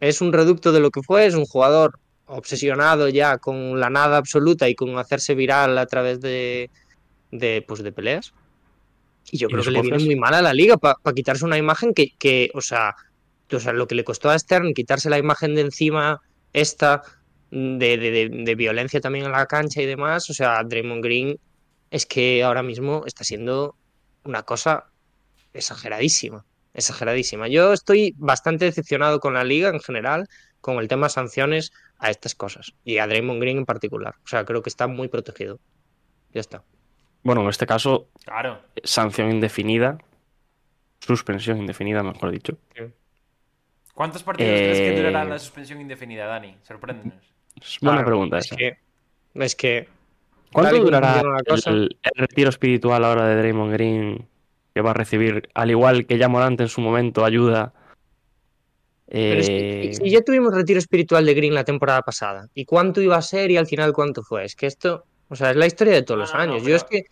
es 0.01 0.21
un 0.21 0.33
reducto 0.33 0.73
de 0.73 0.81
lo 0.81 0.91
que 0.91 1.03
fue, 1.03 1.27
es 1.27 1.37
un 1.37 1.45
jugador 1.45 2.01
obsesionado 2.27 3.09
ya 3.09 3.39
con 3.39 3.79
la 3.79 3.91
nada 3.91 4.17
absoluta 4.17 4.69
y 4.69 4.75
con 4.75 4.99
hacerse 4.99 5.37
viral 5.37 5.79
a 5.79 5.87
través 5.87 6.21
de, 6.21 6.71
de, 7.31 7.65
pues, 7.69 7.85
de 7.85 7.93
peleas. 7.93 8.35
Y 9.31 9.39
yo 9.39 9.47
¿Y 9.49 9.53
creo 9.53 9.63
que 9.63 9.71
le 9.71 9.83
viene 9.83 10.05
muy 10.05 10.17
mal 10.17 10.35
a 10.35 10.43
la 10.43 10.53
liga 10.53 10.77
para 10.77 10.97
quitarse 11.15 11.45
una 11.45 11.57
imagen 11.57 11.95
que, 11.95 12.11
que 12.19 12.51
o, 12.55 12.61
sea, 12.61 12.97
o 13.57 13.61
sea, 13.61 13.73
lo 13.73 13.87
que 13.87 13.95
le 13.95 14.05
costó 14.05 14.31
a 14.31 14.39
Stern 14.39 14.75
quitarse 14.75 15.11
la 15.11 15.19
imagen 15.19 15.55
de 15.55 15.63
encima 15.63 16.21
esta 16.53 17.03
de, 17.51 17.97
de, 17.97 18.11
de, 18.11 18.29
de 18.31 18.55
violencia 18.55 19.01
también 19.01 19.25
en 19.27 19.33
la 19.33 19.47
cancha 19.47 19.81
y 19.83 19.87
demás. 19.87 20.29
O 20.31 20.35
sea, 20.35 20.63
Draymond 20.65 21.03
Green 21.03 21.39
es 21.91 22.05
que 22.07 22.43
ahora 22.45 22.63
mismo 22.63 23.05
está 23.07 23.25
siendo 23.25 23.77
una 24.25 24.43
cosa 24.43 24.85
exageradísima. 25.53 26.45
Exageradísima. 26.75 27.49
Yo 27.49 27.73
estoy 27.73 28.15
bastante 28.19 28.67
decepcionado 28.67 29.21
con 29.21 29.35
la 29.35 29.45
liga 29.45 29.69
en 29.71 29.81
general, 29.81 30.29
con 30.61 30.79
el 30.79 30.89
tema 30.89 31.09
sanciones 31.09 31.73
a 31.99 32.11
estas 32.11 32.35
cosas. 32.35 32.75
Y 32.85 32.99
a 32.99 33.07
Draymond 33.07 33.41
Green 33.41 33.59
en 33.59 33.65
particular. 33.67 34.15
O 34.25 34.29
sea, 34.29 34.45
creo 34.45 34.63
que 34.63 34.69
está 34.71 34.87
muy 34.87 35.09
protegido. 35.09 35.59
Ya 36.33 36.41
está. 36.41 36.63
Bueno, 37.23 37.43
en 37.43 37.49
este 37.49 37.67
caso, 37.67 38.09
Claro. 38.25 38.61
sanción 38.85 39.31
indefinida. 39.31 39.99
Suspensión 41.01 41.59
indefinida, 41.59 42.03
mejor 42.03 42.31
dicho. 42.31 42.59
¿Cuántos 43.99 44.23
partidos 44.23 44.53
crees 44.53 44.79
que 44.79 44.95
Eh, 44.95 44.97
durará 44.97 45.25
la 45.25 45.39
suspensión 45.41 45.81
indefinida, 45.81 46.27
Dani? 46.27 46.57
Sorpréndenos. 46.63 47.17
Es 47.61 47.79
buena 47.81 47.97
Claro, 47.97 48.07
pregunta 48.07 48.39
es 48.39 48.47
esa. 48.47 48.57
que, 48.57 48.79
es 49.35 49.57
que 49.57 49.89
¿Cuánto 50.53 50.79
durará 50.79 51.21
el, 51.67 51.99
el 52.03 52.11
retiro 52.15 52.49
espiritual 52.49 53.05
ahora 53.05 53.27
de 53.27 53.37
Draymond 53.39 53.73
Green 53.73 54.29
que 54.73 54.81
va 54.83 54.91
a 54.93 54.95
recibir, 54.95 55.49
al 55.53 55.71
igual 55.73 56.07
que 56.07 56.17
ya 56.17 56.29
Morant 56.29 56.61
en 56.61 56.69
su 56.69 56.81
momento, 56.81 57.25
ayuda? 57.25 57.73
Pero 59.07 59.41
es 59.41 59.49
Eh, 59.51 59.81
que, 59.89 59.95
si 59.95 60.11
ya 60.11 60.21
tuvimos 60.23 60.55
retiro 60.55 60.79
espiritual 60.79 61.27
de 61.27 61.35
Green 61.35 61.55
la 61.55 61.65
temporada 61.65 62.03
pasada, 62.03 62.47
¿y 62.55 62.65
cuánto 62.67 63.01
iba 63.03 63.17
a 63.17 63.23
ser 63.23 63.51
y 63.51 63.57
al 63.57 63.67
final 63.67 63.93
cuánto 63.93 64.23
fue? 64.23 64.45
Es 64.45 64.55
que 64.55 64.67
esto, 64.67 65.07
o 65.29 65.35
sea, 65.35 65.51
es 65.51 65.57
la 65.57 65.67
historia 65.67 65.95
de 65.95 66.03
todos 66.05 66.19
No, 66.19 66.23
los 66.25 66.33
no, 66.35 66.39
no, 66.47 66.53
años. 66.55 66.63
Yo 66.67 66.77
es 66.77 66.85
que, 66.85 67.03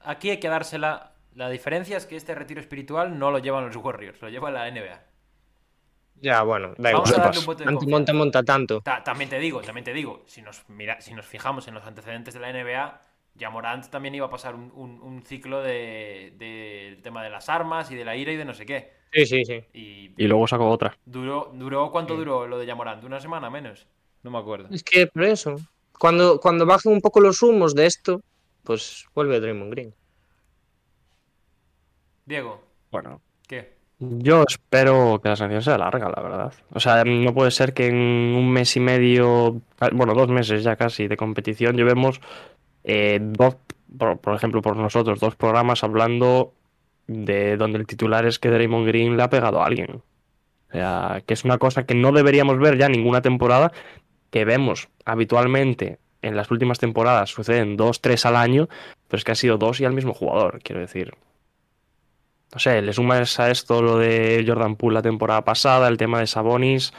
Aquí 0.00 0.30
hay 0.30 0.40
que 0.40 0.48
dársela. 0.48 1.12
La 1.34 1.50
diferencia 1.50 1.96
es 1.98 2.06
que 2.06 2.16
este 2.16 2.34
retiro 2.34 2.60
espiritual 2.60 3.18
no 3.18 3.30
lo 3.30 3.38
llevan 3.38 3.66
los 3.66 3.76
Warriors, 3.76 4.20
lo 4.22 4.28
lleva 4.30 4.50
la 4.50 4.66
NBA. 4.70 5.11
Ya, 6.22 6.42
bueno, 6.42 6.72
da 6.78 6.92
Vamos 6.92 7.10
igual. 7.10 7.20
a 7.20 7.24
darle 7.26 7.40
un 7.40 7.46
voto 7.46 7.58
de 7.58 7.64
Monta, 7.66 7.78
confianza. 7.80 7.96
monta, 7.96 8.12
monta 8.14 8.42
tanto. 8.42 8.80
Ta- 8.80 9.04
también 9.04 9.28
te 9.28 9.38
digo, 9.38 9.60
también 9.60 9.84
te 9.84 9.92
digo, 9.92 10.22
si 10.26 10.40
nos, 10.40 10.64
mira, 10.68 11.00
si 11.02 11.12
nos 11.12 11.26
fijamos 11.26 11.68
en 11.68 11.74
los 11.74 11.84
antecedentes 11.84 12.32
de 12.32 12.40
la 12.40 12.48
NBA, 12.50 13.02
ya 13.34 13.50
Morant 13.50 13.86
también 13.88 14.14
iba 14.14 14.26
a 14.26 14.30
pasar 14.30 14.54
un, 14.54 14.70
un- 14.74 15.00
un 15.02 15.22
ciclo 15.22 15.60
de- 15.62 16.32
del 16.38 17.02
tema 17.02 17.22
de 17.22 17.30
las 17.30 17.48
armas 17.48 17.90
y 17.90 17.96
de 17.96 18.04
la 18.04 18.16
ira 18.16 18.32
y 18.32 18.36
de 18.36 18.44
no 18.44 18.54
sé 18.54 18.64
qué. 18.64 18.92
Sí, 19.12 19.26
sí, 19.26 19.44
sí. 19.44 19.64
Y 19.74 20.10
y 20.16 20.26
luego 20.26 20.46
sacó 20.46 20.70
otra. 20.70 20.96
duró, 21.04 21.50
duró 21.54 21.90
¿cuánto 21.90 22.14
Sí. 22.14 22.18
duró 22.20 22.46
lo 22.46 22.58
de 22.58 22.64
Yamorant? 22.66 23.04
¿Una 23.04 23.20
semana 23.20 23.50
menos? 23.50 23.86
No 24.22 24.30
me 24.30 24.38
acuerdo. 24.38 24.68
Es 24.72 24.82
que 24.82 25.06
por 25.08 25.24
eso, 25.24 25.56
cuando, 25.98 26.38
cuando 26.40 26.64
bajen 26.64 26.92
un 26.92 27.00
poco 27.00 27.20
los 27.20 27.42
humos 27.42 27.74
de 27.74 27.86
esto, 27.86 28.22
pues 28.62 29.06
vuelve 29.14 29.40
Draymond 29.40 29.70
Green. 29.72 29.94
Diego, 32.24 32.62
Bueno. 32.90 33.20
Yo 34.02 34.44
espero 34.48 35.20
que 35.22 35.28
la 35.28 35.36
sanción 35.36 35.62
sea 35.62 35.78
larga, 35.78 36.10
la 36.14 36.22
verdad. 36.22 36.52
O 36.72 36.80
sea, 36.80 37.04
no 37.04 37.32
puede 37.32 37.52
ser 37.52 37.72
que 37.72 37.86
en 37.86 37.94
un 37.94 38.50
mes 38.50 38.76
y 38.76 38.80
medio, 38.80 39.60
bueno, 39.92 40.14
dos 40.14 40.28
meses 40.28 40.64
ya 40.64 40.76
casi 40.76 41.06
de 41.06 41.16
competición, 41.16 41.76
llevemos 41.76 42.20
eh, 42.82 43.20
dos, 43.22 43.56
por, 43.96 44.18
por 44.18 44.34
ejemplo, 44.34 44.60
por 44.60 44.76
nosotros, 44.76 45.20
dos 45.20 45.36
programas 45.36 45.84
hablando 45.84 46.52
de 47.06 47.56
donde 47.56 47.78
el 47.78 47.86
titular 47.86 48.26
es 48.26 48.38
que 48.38 48.50
Draymond 48.50 48.86
Green 48.86 49.16
le 49.16 49.22
ha 49.22 49.30
pegado 49.30 49.62
a 49.62 49.66
alguien. 49.66 50.02
O 50.70 50.72
sea, 50.72 51.22
que 51.24 51.34
es 51.34 51.44
una 51.44 51.58
cosa 51.58 51.84
que 51.84 51.94
no 51.94 52.10
deberíamos 52.10 52.58
ver 52.58 52.78
ya 52.78 52.88
ninguna 52.88 53.22
temporada, 53.22 53.72
que 54.30 54.44
vemos 54.44 54.88
habitualmente 55.04 55.98
en 56.22 56.36
las 56.36 56.50
últimas 56.50 56.78
temporadas, 56.78 57.30
suceden 57.30 57.76
dos, 57.76 58.00
tres 58.00 58.26
al 58.26 58.36
año, 58.36 58.68
pero 59.08 59.18
es 59.18 59.24
que 59.24 59.32
ha 59.32 59.36
sido 59.36 59.58
dos 59.58 59.80
y 59.80 59.84
al 59.84 59.92
mismo 59.92 60.14
jugador, 60.14 60.60
quiero 60.62 60.80
decir. 60.80 61.14
No 62.52 62.58
sé, 62.58 62.82
le 62.82 62.92
sumas 62.92 63.40
a 63.40 63.50
esto 63.50 63.80
lo 63.82 63.96
de 63.98 64.44
Jordan 64.46 64.76
Poole 64.76 64.94
la 64.94 65.02
temporada 65.02 65.42
pasada, 65.42 65.88
el 65.88 65.96
tema 65.96 66.20
de 66.20 66.26
Sabonis. 66.26 66.92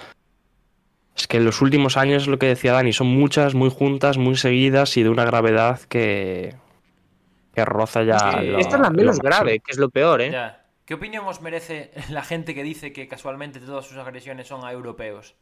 Es 1.16 1.28
que 1.28 1.38
en 1.38 1.46
los 1.46 1.62
últimos 1.62 1.96
años, 1.96 2.28
lo 2.28 2.40
que 2.40 2.48
decía 2.48 2.74
Dani, 2.74 2.92
son 2.92 3.08
muchas, 3.08 3.54
muy 3.54 3.70
juntas, 3.70 4.18
muy 4.18 4.36
seguidas 4.36 4.98
y 4.98 5.04
de 5.04 5.10
una 5.10 5.26
gravedad 5.26 5.80
que, 5.82 6.56
que 7.54 7.66
roza 7.66 8.02
ya. 8.04 8.42
Lo- 8.42 8.58
Esta 8.58 8.78
es 8.78 8.82
la 8.82 8.90
menos 8.90 9.20
grave, 9.20 9.60
que 9.60 9.72
es 9.72 9.78
lo 9.78 9.90
peor, 9.92 10.22
¿eh? 10.22 10.32
Ya. 10.32 10.66
¿Qué 10.86 10.96
opinión 10.96 11.26
os 11.28 11.40
merece 11.40 11.92
la 12.10 12.24
gente 12.24 12.56
que 12.56 12.64
dice 12.64 12.92
que 12.92 13.08
casualmente 13.08 13.60
todas 13.60 13.86
sus 13.86 13.98
agresiones 13.98 14.48
son 14.48 14.66
a 14.66 14.72
europeos? 14.72 15.36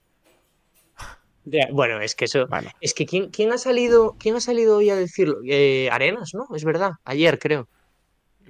Ya, 1.45 1.67
Bueno, 1.71 2.00
es 2.02 2.13
que 2.15 2.26
eso. 2.26 2.45
Bueno, 2.47 2.69
Es 2.82 2.93
que 2.93 3.06
¿quién, 3.08 3.30
quién 3.32 3.52
ha 3.52 3.58
salido, 3.58 4.15
quién 4.19 4.36
ha 4.36 4.41
salido 4.41 4.78
hoy 4.78 4.89
a 4.91 4.95
decirlo? 4.95 5.38
Eh, 5.47 5.89
Arenas, 5.91 6.34
¿no? 6.36 6.45
Es 6.56 6.63
verdad. 6.65 6.91
Ayer, 7.06 7.39
creo. 7.39 7.67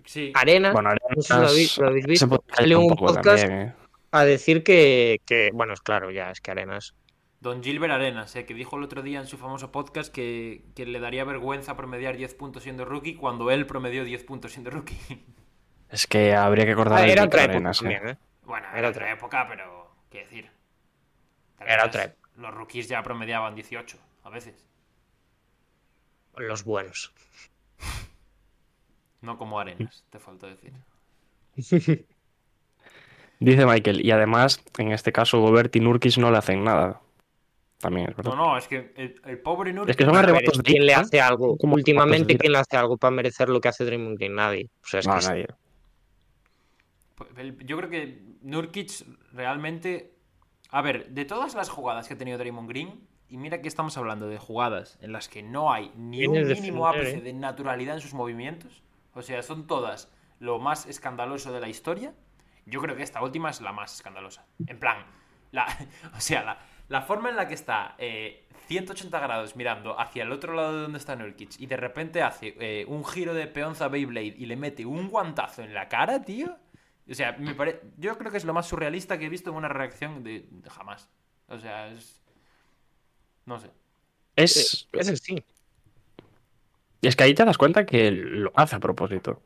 Sí. 0.06 0.32
Arenas 0.36 0.74
bueno, 0.74 0.90
no 0.92 1.22
sé 1.22 1.34
si 1.34 1.34
lo 1.40 1.48
habéis- 1.48 1.78
lo 1.78 1.88
habéis 1.88 2.06
se 2.06 2.10
visto. 2.12 2.44
Salió 2.54 2.80
un 2.80 2.96
podcast 2.96 3.24
también, 3.24 3.52
¿eh? 3.70 3.74
a 4.12 4.26
decir 4.26 4.64
que, 4.64 5.22
que, 5.26 5.52
bueno, 5.54 5.74
es 5.74 5.82
claro, 5.82 6.12
ya 6.12 6.32
es 6.32 6.42
que 6.42 6.52
Arenas 6.52 6.96
Don 7.40 7.64
Gilbert 7.64 7.92
Arenas, 7.94 8.36
eh, 8.36 8.46
que 8.46 8.54
dijo 8.54 8.78
el 8.78 8.84
otro 8.84 9.02
día 9.02 9.20
en 9.20 9.26
su 9.26 9.38
famoso 9.38 9.72
podcast 9.72 10.14
que, 10.14 10.64
que 10.76 10.86
le 10.86 11.00
daría 11.00 11.24
vergüenza 11.24 11.76
promediar 11.76 12.16
10 12.16 12.36
puntos 12.36 12.62
siendo 12.64 12.86
rookie 12.86 13.16
cuando 13.16 13.50
él 13.50 13.66
promedió 13.66 14.04
10 14.04 14.24
puntos 14.24 14.52
siendo 14.52 14.70
rookie. 14.70 14.98
Es 15.90 16.08
que 16.08 16.34
habría 16.36 16.66
que 16.66 16.74
cortar 16.76 17.00
Ah, 17.00 17.06
era 17.08 17.26
otra 17.26 17.42
época 17.44 17.54
Arenas, 17.56 17.78
eh. 17.78 17.84
también, 17.84 18.08
¿eh? 18.10 18.18
Bueno, 18.44 18.66
Era 18.70 18.80
era 18.80 18.90
otra 18.90 19.02
otra 19.04 19.12
época, 19.14 19.46
pero. 19.50 19.92
¿Qué 20.10 20.20
decir? 20.20 20.50
Era 21.60 21.86
otra 21.86 22.04
época. 22.06 22.30
Los 22.38 22.54
rookies 22.54 22.88
ya 22.88 23.04
promediaban 23.04 23.56
18, 23.56 23.98
a 24.24 24.30
veces. 24.30 24.66
Los 26.38 26.64
buenos. 26.64 27.14
No 29.22 29.38
como 29.38 29.60
Arenas, 29.60 30.04
te 30.10 30.20
faltó 30.20 30.48
decir. 30.48 30.74
Dice 33.40 33.66
Michael, 33.66 34.06
y 34.06 34.12
además, 34.12 34.64
en 34.78 34.92
este 34.92 35.12
caso, 35.12 35.40
Gobert 35.40 35.76
y 35.76 35.80
Nurkic 35.80 36.18
no 36.18 36.30
le 36.32 36.38
hacen 36.38 36.64
nada. 36.64 37.02
También 37.80 38.10
es 38.10 38.16
verdad. 38.16 38.36
No, 38.36 38.38
no, 38.52 38.58
es 38.58 38.68
que 38.68 38.94
el, 38.96 39.20
el 39.26 39.40
pobre 39.40 39.74
Nurkic. 39.74 39.90
Es 39.90 39.98
que 39.98 40.06
son 40.06 40.16
arrebatos 40.16 40.58
de 40.58 40.64
¿Quién 40.64 40.86
le 40.86 40.94
hace 40.94 41.20
algo? 41.20 41.58
como 41.58 41.74
Últimamente. 41.74 42.38
¿quién 42.38 42.52
le 42.54 42.60
hace 42.60 42.78
algo 42.78 42.98
para 42.98 43.10
merecer 43.12 43.50
lo 43.50 43.60
que 43.60 43.70
hace 43.70 43.84
Draymond 43.84 44.18
Green? 44.18 44.36
Nadie. 44.36 44.70
O 44.84 44.88
sea, 44.88 45.00
es 45.00 45.08
No, 45.08 45.18
que 45.18 45.26
nadie. 45.26 45.48
el- 47.38 47.58
Yo 47.66 47.78
creo 47.78 47.90
que 47.90 48.22
Nurkic 48.42 48.92
realmente. 49.34 50.14
A 50.70 50.82
ver, 50.82 51.10
de 51.10 51.26
todas 51.26 51.56
las 51.56 51.70
jugadas 51.70 52.08
que 52.08 52.14
ha 52.14 52.18
tenido 52.18 52.38
Draymond 52.38 52.70
Green, 52.70 53.08
y 53.28 53.38
mira 53.38 53.62
que 53.62 53.68
estamos 53.68 53.98
hablando 53.98 54.28
de 54.28 54.38
jugadas 54.38 54.98
en 55.02 55.12
las 55.12 55.28
que 55.28 55.42
no 55.42 55.74
hay 55.74 55.92
ni 55.96 56.26
un 56.28 56.48
mínimo 56.48 56.88
ápice 56.88 57.18
¿eh? 57.18 57.22
de 57.22 57.34
naturalidad 57.34 57.96
en 57.96 58.02
sus 58.02 58.14
movimientos. 58.14 58.84
O 59.14 59.22
sea, 59.22 59.42
son 59.44 59.68
todas 59.68 60.10
lo 60.40 60.60
más 60.60 60.86
escandaloso 60.86 61.52
de 61.52 61.60
la 61.60 61.70
historia. 61.70 62.14
Yo 62.66 62.82
creo 62.82 62.96
que 62.96 63.04
esta 63.04 63.22
última 63.22 63.50
es 63.50 63.62
la 63.62 63.72
más 63.72 63.96
escandalosa. 63.96 64.46
En 64.68 64.80
plan, 64.80 65.06
la, 65.52 65.66
o 66.16 66.20
sea, 66.20 66.44
la, 66.44 66.60
la 66.88 67.02
forma 67.02 67.30
en 67.30 67.36
la 67.36 67.48
que 67.48 67.54
está 67.54 67.96
eh, 67.98 68.48
180 68.68 69.20
grados 69.20 69.56
mirando 69.56 70.00
hacia 70.00 70.24
el 70.24 70.32
otro 70.32 70.54
lado 70.54 70.76
de 70.76 70.82
donde 70.84 70.98
está 70.98 71.16
Nurkic 71.16 71.60
y 71.60 71.66
de 71.66 71.78
repente 71.78 72.22
hace 72.22 72.56
eh, 72.60 72.86
un 72.88 73.06
giro 73.06 73.34
de 73.34 73.48
peonza 73.48 73.88
Beyblade 73.88 74.36
y 74.38 74.46
le 74.46 74.56
mete 74.56 74.86
un 74.86 75.10
guantazo 75.10 75.62
en 75.62 75.74
la 75.74 75.88
cara, 75.90 76.22
tío. 76.22 76.58
O 77.10 77.14
sea, 77.14 77.34
me 77.34 77.54
pare... 77.56 77.82
yo 77.98 78.18
creo 78.18 78.32
que 78.32 78.38
es 78.38 78.46
lo 78.46 78.54
más 78.54 78.68
surrealista 78.68 79.18
que 79.18 79.26
he 79.26 79.30
visto 79.30 79.50
en 79.50 79.58
una 79.58 79.68
reacción 79.68 80.24
de, 80.24 80.48
de 80.50 80.70
jamás. 80.70 81.10
O 81.48 81.58
sea, 81.60 81.88
es... 81.88 82.22
No 83.46 83.60
sé. 83.60 83.72
Es, 84.36 84.88
Eh, 84.94 85.00
ese 85.00 85.18
sí. 87.02 87.08
es 87.08 87.16
que 87.16 87.24
ahí 87.24 87.34
te 87.34 87.46
das 87.46 87.58
cuenta 87.58 87.86
que 87.86 88.12
lo 88.12 88.52
hace 88.56 88.76
a 88.76 88.80
propósito. 88.80 89.42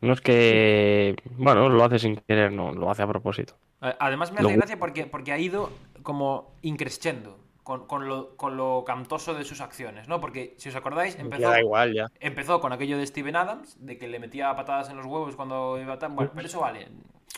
No 0.00 0.12
es 0.12 0.20
que, 0.20 1.16
bueno, 1.38 1.68
lo 1.68 1.84
hace 1.84 1.98
sin 1.98 2.16
querer, 2.16 2.52
no, 2.52 2.72
lo 2.72 2.90
hace 2.90 3.02
a 3.02 3.06
propósito. 3.06 3.54
Además 3.80 4.32
me 4.32 4.40
hace 4.40 4.56
gracia 4.56 4.78
porque, 4.78 5.06
porque 5.06 5.32
ha 5.32 5.38
ido 5.38 5.70
como 6.02 6.54
increscendo 6.62 7.38
con, 7.62 7.86
con 7.86 8.08
lo, 8.08 8.36
con 8.36 8.56
lo 8.56 8.84
cantoso 8.86 9.34
de 9.34 9.44
sus 9.44 9.60
acciones, 9.60 10.08
¿no? 10.08 10.20
Porque 10.20 10.54
si 10.58 10.68
os 10.68 10.76
acordáis, 10.76 11.18
empezó, 11.18 11.42
Ya 11.42 11.50
da 11.50 11.60
igual, 11.60 11.94
ya. 11.94 12.06
empezó 12.20 12.60
con 12.60 12.72
aquello 12.72 12.98
de 12.98 13.06
Steven 13.06 13.36
Adams, 13.36 13.76
de 13.84 13.98
que 13.98 14.06
le 14.06 14.18
metía 14.18 14.54
patadas 14.54 14.88
en 14.90 14.96
los 14.96 15.06
huevos 15.06 15.34
cuando 15.36 15.78
iba 15.80 15.98
tan... 15.98 16.14
Bueno, 16.14 16.30
pero 16.34 16.46
eso 16.46 16.60
vale. 16.60 16.88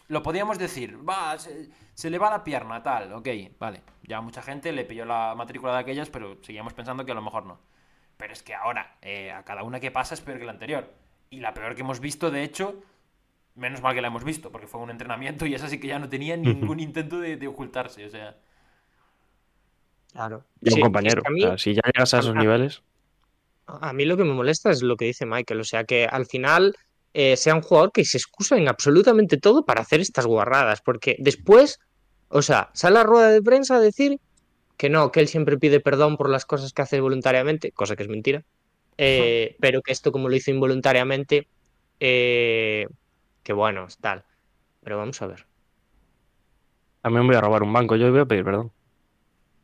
Lo 0.09 0.23
podíamos 0.23 0.59
decir, 0.59 0.99
va, 1.09 1.39
se, 1.39 1.71
se 1.95 2.11
le 2.11 2.19
va 2.19 2.31
la 2.31 2.45
pierna, 2.45 2.83
tal, 2.83 3.13
ok, 3.13 3.29
vale. 3.59 3.83
Ya 4.03 4.21
mucha 4.21 4.43
gente 4.43 4.73
le 4.73 4.85
pilló 4.85 5.05
la 5.05 5.35
matrícula 5.37 5.73
de 5.75 5.79
aquellas, 5.79 6.11
pero 6.11 6.37
seguíamos 6.43 6.75
pensando 6.75 7.05
que 7.05 7.13
a 7.13 7.15
lo 7.15 7.23
mejor 7.23 7.47
no. 7.47 7.59
Pero 8.19 8.33
es 8.35 8.43
que 8.43 8.55
ahora, 8.55 8.97
eh, 9.01 9.31
a 9.33 9.45
cada 9.45 9.63
una 9.63 9.81
que 9.81 9.91
pasa 9.91 10.13
es 10.15 10.21
peor 10.21 10.39
que 10.39 10.45
la 10.45 10.53
anterior. 10.53 10.93
Y 11.31 11.41
la 11.41 11.55
peor 11.55 11.75
que 11.75 11.81
hemos 11.81 12.01
visto, 12.01 12.31
de 12.31 12.43
hecho, 12.43 12.83
menos 13.55 13.81
mal 13.81 13.95
que 13.95 14.01
la 14.03 14.09
hemos 14.09 14.25
visto, 14.25 14.51
porque 14.53 14.67
fue 14.67 14.81
un 14.81 14.91
entrenamiento 14.91 15.47
y 15.47 15.55
esa 15.55 15.69
sí 15.69 15.81
que 15.81 15.89
ya 15.89 15.99
no 15.99 16.09
tenía 16.09 16.37
ningún 16.37 16.81
intento 16.81 17.19
de, 17.21 17.37
de 17.37 17.47
ocultarse, 17.49 18.05
o 18.05 18.11
sea... 18.11 18.37
Claro. 20.13 20.45
Y 20.61 20.69
a 20.69 20.73
un 20.73 20.77
Sí, 20.77 20.81
compañero. 20.83 21.19
es 21.21 21.23
que 21.23 21.29
a 21.29 21.33
mí- 21.33 21.45
o 21.45 21.49
sea, 21.49 21.59
si 21.59 21.75
ya 21.75 21.83
llegas 21.95 22.15
a 22.15 22.19
esos 22.19 22.35
a- 22.37 22.39
niveles, 22.39 22.83
A 23.67 23.93
mí 23.93 24.07
lo 24.07 24.17
que 24.17 24.25
me 24.25 24.33
molesta 24.33 24.71
es 24.71 24.83
lo 24.83 24.97
que 24.97 25.05
dice 25.05 25.27
Michael, 25.27 25.61
o 25.61 25.65
sea 25.65 25.85
que 25.85 26.07
al 26.07 26.25
final 26.25 26.75
eh, 27.13 27.37
sea 27.37 27.55
un 27.55 27.61
jugador 27.61 27.93
que 27.93 28.03
se 28.07 28.17
excusa 28.17 28.57
en 28.57 28.67
absolutamente 28.67 29.37
todo 29.37 29.67
para 29.67 29.83
hacer 29.83 30.01
estas 30.01 30.25
guarradas, 30.25 30.81
porque 30.81 31.17
después, 31.19 31.79
o 32.31 32.41
sea, 32.41 32.71
sale 32.73 32.99
a 32.99 33.03
rueda 33.03 33.29
de 33.29 33.43
prensa 33.43 33.77
a 33.77 33.81
decir 33.81 34.21
que 34.79 34.91
no, 34.91 35.13
que 35.13 35.21
él 35.21 35.29
siempre 35.29 35.59
pide 35.59 35.81
perdón 35.81 36.17
por 36.19 36.31
las 36.31 36.47
cosas 36.47 36.73
que 36.75 36.83
hace 36.83 37.01
voluntariamente, 37.01 37.73
cosa 37.73 37.97
que 37.97 38.05
es 38.05 38.11
mentira, 38.11 38.45
eh, 38.99 39.57
pero 39.61 39.83
que 39.83 39.93
esto 39.93 40.13
como 40.13 40.29
lo 40.31 40.37
hizo 40.37 40.51
involuntariamente, 40.53 41.49
eh, 42.01 42.87
que 43.45 43.53
bueno, 43.55 43.87
es 43.87 43.99
tal. 43.99 44.25
Pero 44.83 44.99
vamos 44.99 45.23
a 45.23 45.29
ver, 45.29 45.47
también 47.03 47.27
voy 47.27 47.37
a 47.37 47.41
robar 47.41 47.63
un 47.63 47.73
banco. 47.73 47.97
Yo 47.97 48.11
voy 48.11 48.21
a 48.21 48.27
pedir 48.27 48.45
perdón. 48.45 48.73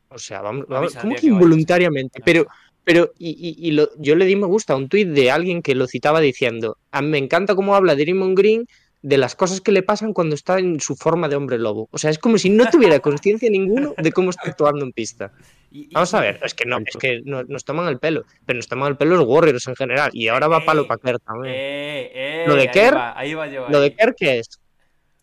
o 0.09 0.17
sea, 0.17 0.41
vamos, 0.41 0.65
¿cómo 0.99 1.15
que 1.15 1.27
involuntariamente? 1.27 2.21
Pero 2.23 2.45
Pero, 2.83 3.11
y, 3.17 3.31
y- 3.31 3.67
y 3.67 3.71
lo- 3.71 3.89
yo 3.97 4.15
le 4.15 4.25
di 4.25 4.35
me 4.35 4.45
gusta 4.45 4.73
a 4.73 4.75
un 4.75 4.87
tuit 4.89 5.07
de 5.07 5.31
alguien 5.31 5.63
que 5.63 5.73
lo 5.73 5.87
citaba 5.87 6.19
diciendo: 6.21 6.77
A 6.91 7.01
mí 7.01 7.09
me 7.09 7.17
encanta 7.17 7.55
cómo 7.55 7.75
habla 7.75 7.95
Draymond 7.95 8.37
Green 8.37 8.67
de 9.07 9.19
las 9.19 9.35
cosas 9.35 9.61
que 9.61 9.71
le 9.71 9.83
pasan 9.83 10.13
cuando 10.13 10.33
está 10.33 10.57
en 10.57 10.79
su 10.79 10.95
forma 10.95 11.29
de 11.29 11.35
hombre 11.35 11.59
lobo. 11.59 11.87
O 11.91 11.97
sea, 11.99 12.09
es 12.09 12.17
como 12.17 12.39
si 12.39 12.49
no 12.49 12.67
tuviera 12.71 12.99
conciencia 12.99 13.47
ninguno 13.51 13.93
de 13.95 14.11
cómo 14.11 14.31
está 14.31 14.49
actuando 14.49 14.83
en 14.83 14.91
pista. 14.93 15.31
Vamos 15.91 16.11
a 16.15 16.21
ver, 16.21 16.39
es 16.43 16.55
que 16.55 16.65
no, 16.65 16.79
es 16.79 16.97
que 16.97 17.21
no- 17.23 17.43
nos 17.43 17.63
toman 17.65 17.87
el 17.87 17.99
pelo, 17.99 18.23
pero 18.47 18.57
nos 18.57 18.67
toman 18.67 18.87
el 18.89 18.97
pelo 18.97 19.15
los 19.15 19.27
Warriors 19.27 19.67
en 19.67 19.75
general. 19.75 20.09
Y 20.11 20.27
ahora 20.27 20.47
va 20.47 20.65
palo 20.65 20.87
para 20.87 20.99
Kerr 20.99 21.19
también. 21.19 21.53
Eh, 21.55 22.11
eh, 22.15 22.45
Lo 22.47 22.55
de 22.55 22.61
ahí 22.61 22.67
Kerr. 22.69 22.97
Lo 23.69 23.79
de. 23.79 23.93
Kerr, 23.93 24.15
¿qué 24.17 24.39
es? 24.39 24.47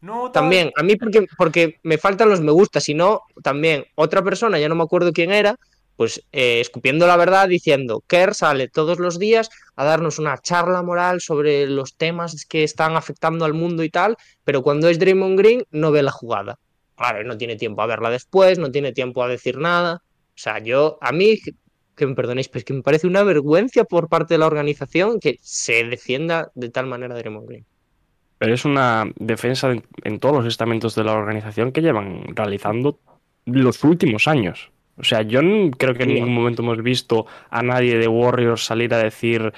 No, 0.00 0.30
También, 0.30 0.70
a 0.76 0.82
mí 0.84 0.94
porque, 0.94 1.26
porque 1.36 1.78
me 1.82 1.98
faltan 1.98 2.28
los 2.28 2.40
me 2.40 2.52
gusta, 2.52 2.78
si 2.80 2.94
no, 2.94 3.22
también 3.42 3.84
otra 3.96 4.22
persona, 4.22 4.58
ya 4.60 4.68
no 4.68 4.74
me 4.76 4.82
acuerdo 4.84 5.12
quién 5.12 5.32
era, 5.32 5.56
pues 6.02 6.26
eh, 6.32 6.58
escupiendo 6.58 7.06
la 7.06 7.16
verdad 7.16 7.48
diciendo, 7.48 8.02
Kerr 8.08 8.34
sale 8.34 8.66
todos 8.66 8.98
los 8.98 9.20
días 9.20 9.50
a 9.76 9.84
darnos 9.84 10.18
una 10.18 10.36
charla 10.36 10.82
moral 10.82 11.20
sobre 11.20 11.68
los 11.68 11.96
temas 11.96 12.44
que 12.44 12.64
están 12.64 12.96
afectando 12.96 13.44
al 13.44 13.54
mundo 13.54 13.84
y 13.84 13.88
tal, 13.88 14.16
pero 14.42 14.62
cuando 14.62 14.88
es 14.88 14.98
Draymond 14.98 15.38
Green 15.38 15.64
no 15.70 15.92
ve 15.92 16.02
la 16.02 16.10
jugada. 16.10 16.58
Claro, 16.96 17.22
no 17.22 17.38
tiene 17.38 17.54
tiempo 17.54 17.82
a 17.82 17.86
verla 17.86 18.10
después, 18.10 18.58
no 18.58 18.72
tiene 18.72 18.90
tiempo 18.90 19.22
a 19.22 19.28
decir 19.28 19.58
nada. 19.58 20.02
O 20.04 20.34
sea, 20.34 20.58
yo, 20.58 20.98
a 21.00 21.12
mí, 21.12 21.38
que 21.94 22.06
me 22.08 22.16
perdonéis, 22.16 22.48
pero 22.48 22.58
es 22.58 22.64
que 22.64 22.74
me 22.74 22.82
parece 22.82 23.06
una 23.06 23.22
vergüenza 23.22 23.84
por 23.84 24.08
parte 24.08 24.34
de 24.34 24.38
la 24.38 24.48
organización 24.48 25.20
que 25.20 25.38
se 25.40 25.84
defienda 25.84 26.50
de 26.56 26.68
tal 26.68 26.88
manera 26.88 27.14
Draymond 27.14 27.48
Green. 27.48 27.66
Pero 28.38 28.52
es 28.52 28.64
una 28.64 29.08
defensa 29.20 29.70
en, 29.70 29.84
en 30.02 30.18
todos 30.18 30.34
los 30.34 30.46
estamentos 30.46 30.96
de 30.96 31.04
la 31.04 31.12
organización 31.12 31.70
que 31.70 31.80
llevan 31.80 32.34
realizando 32.34 32.98
los 33.44 33.84
últimos 33.84 34.26
años. 34.26 34.72
O 35.02 35.04
sea, 35.04 35.22
yo 35.22 35.40
creo 35.76 35.94
que 35.94 36.04
en 36.04 36.14
ningún 36.14 36.32
momento 36.32 36.62
hemos 36.62 36.80
visto 36.82 37.26
a 37.50 37.62
nadie 37.62 37.98
de 37.98 38.06
Warriors 38.08 38.64
salir 38.64 38.94
a 38.94 38.98
decir 38.98 39.52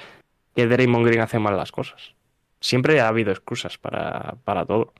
que 0.55 0.65
Draymond 0.67 1.05
Green 1.05 1.21
hace 1.21 1.37
mal 1.39 1.55
las 1.55 1.71
cosas. 1.71 2.15
Siempre 2.59 2.99
ha 2.99 3.07
habido 3.07 3.31
excusas 3.31 3.77
para, 3.77 4.35
para 4.43 4.65
todo. 4.65 4.93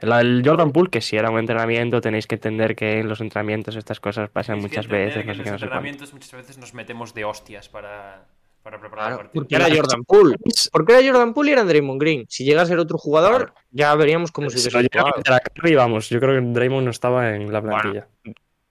El, 0.00 0.10
el 0.12 0.42
Jordan 0.42 0.72
Poole, 0.72 0.88
que 0.88 1.02
si 1.02 1.16
era 1.18 1.30
un 1.30 1.38
entrenamiento, 1.38 2.00
tenéis 2.00 2.26
que 2.26 2.36
entender 2.36 2.74
que 2.74 3.00
en 3.00 3.08
los 3.08 3.20
entrenamientos 3.20 3.76
estas 3.76 4.00
cosas 4.00 4.30
pasan 4.30 4.56
que 4.56 4.62
muchas 4.62 4.86
veces, 4.88 5.18
que 5.22 5.24
no 5.26 5.32
en 5.32 5.36
sé 5.36 5.38
los 5.38 5.44
sé 5.44 5.50
cuánto. 5.50 5.64
entrenamientos 5.66 6.12
muchas 6.14 6.32
veces 6.32 6.56
nos 6.56 6.72
metemos 6.72 7.12
de 7.12 7.24
hostias 7.26 7.68
para, 7.68 8.24
para 8.62 8.80
preparar 8.80 9.10
el 9.12 9.16
partido. 9.18 9.42
Porque 9.42 9.54
era 9.56 9.66
Jordan 9.68 10.04
Poole. 10.04 10.36
Porque 10.72 10.92
era 10.98 11.06
Jordan 11.12 11.34
Poole 11.34 11.50
y 11.50 11.52
era 11.52 11.64
Draymond 11.64 12.00
Green. 12.00 12.24
Si 12.28 12.44
llega 12.44 12.62
a 12.62 12.66
ser 12.66 12.78
otro 12.78 12.96
jugador, 12.96 13.52
Claro. 13.52 13.54
ya 13.72 13.94
veríamos 13.96 14.32
cómo 14.32 14.48
se 14.48 14.56
Se 14.56 14.68
hubiese 14.74 14.98
meter 15.18 15.32
a 15.34 15.40
Curry, 15.40 15.74
vamos, 15.74 16.08
yo 16.08 16.18
creo 16.20 16.40
que 16.40 16.46
Draymond 16.46 16.84
no 16.86 16.90
estaba 16.90 17.34
en 17.34 17.52
la 17.52 17.60
Bueno. 17.60 18.06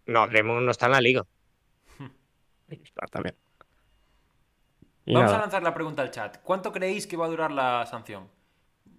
No, 0.09 0.27
Draymond 0.27 0.65
no 0.65 0.71
está 0.71 0.87
en 0.87 0.91
la 0.93 1.01
liga. 1.01 1.23
También. 3.11 3.35
Y 5.05 5.13
Vamos 5.13 5.31
a 5.31 5.39
lanzar 5.39 5.63
la 5.63 5.73
pregunta 5.73 6.01
al 6.01 6.11
chat. 6.11 6.37
¿Cuánto 6.43 6.71
creéis 6.71 7.07
que 7.07 7.17
va 7.17 7.25
a 7.25 7.29
durar 7.29 7.51
la 7.51 7.85
sanción? 7.85 8.27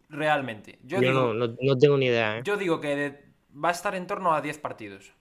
Realmente. 0.08 0.78
Yo, 0.82 1.00
Yo, 1.00 1.08
digo, 1.08 1.20
no, 1.32 1.34
no, 1.48 1.56
no 1.60 1.78
tengo 1.78 1.96
ni 1.96 2.06
idea. 2.06 2.38
¿eh? 2.38 2.42
yo 2.44 2.56
digo 2.56 2.80
que 2.80 2.96
de- 2.96 3.24
va 3.52 3.68
a 3.68 3.72
estar 3.72 3.94
en 3.94 4.06
torno 4.06 4.32
a 4.34 4.40
10 4.40 4.58
partidos. 4.58 5.12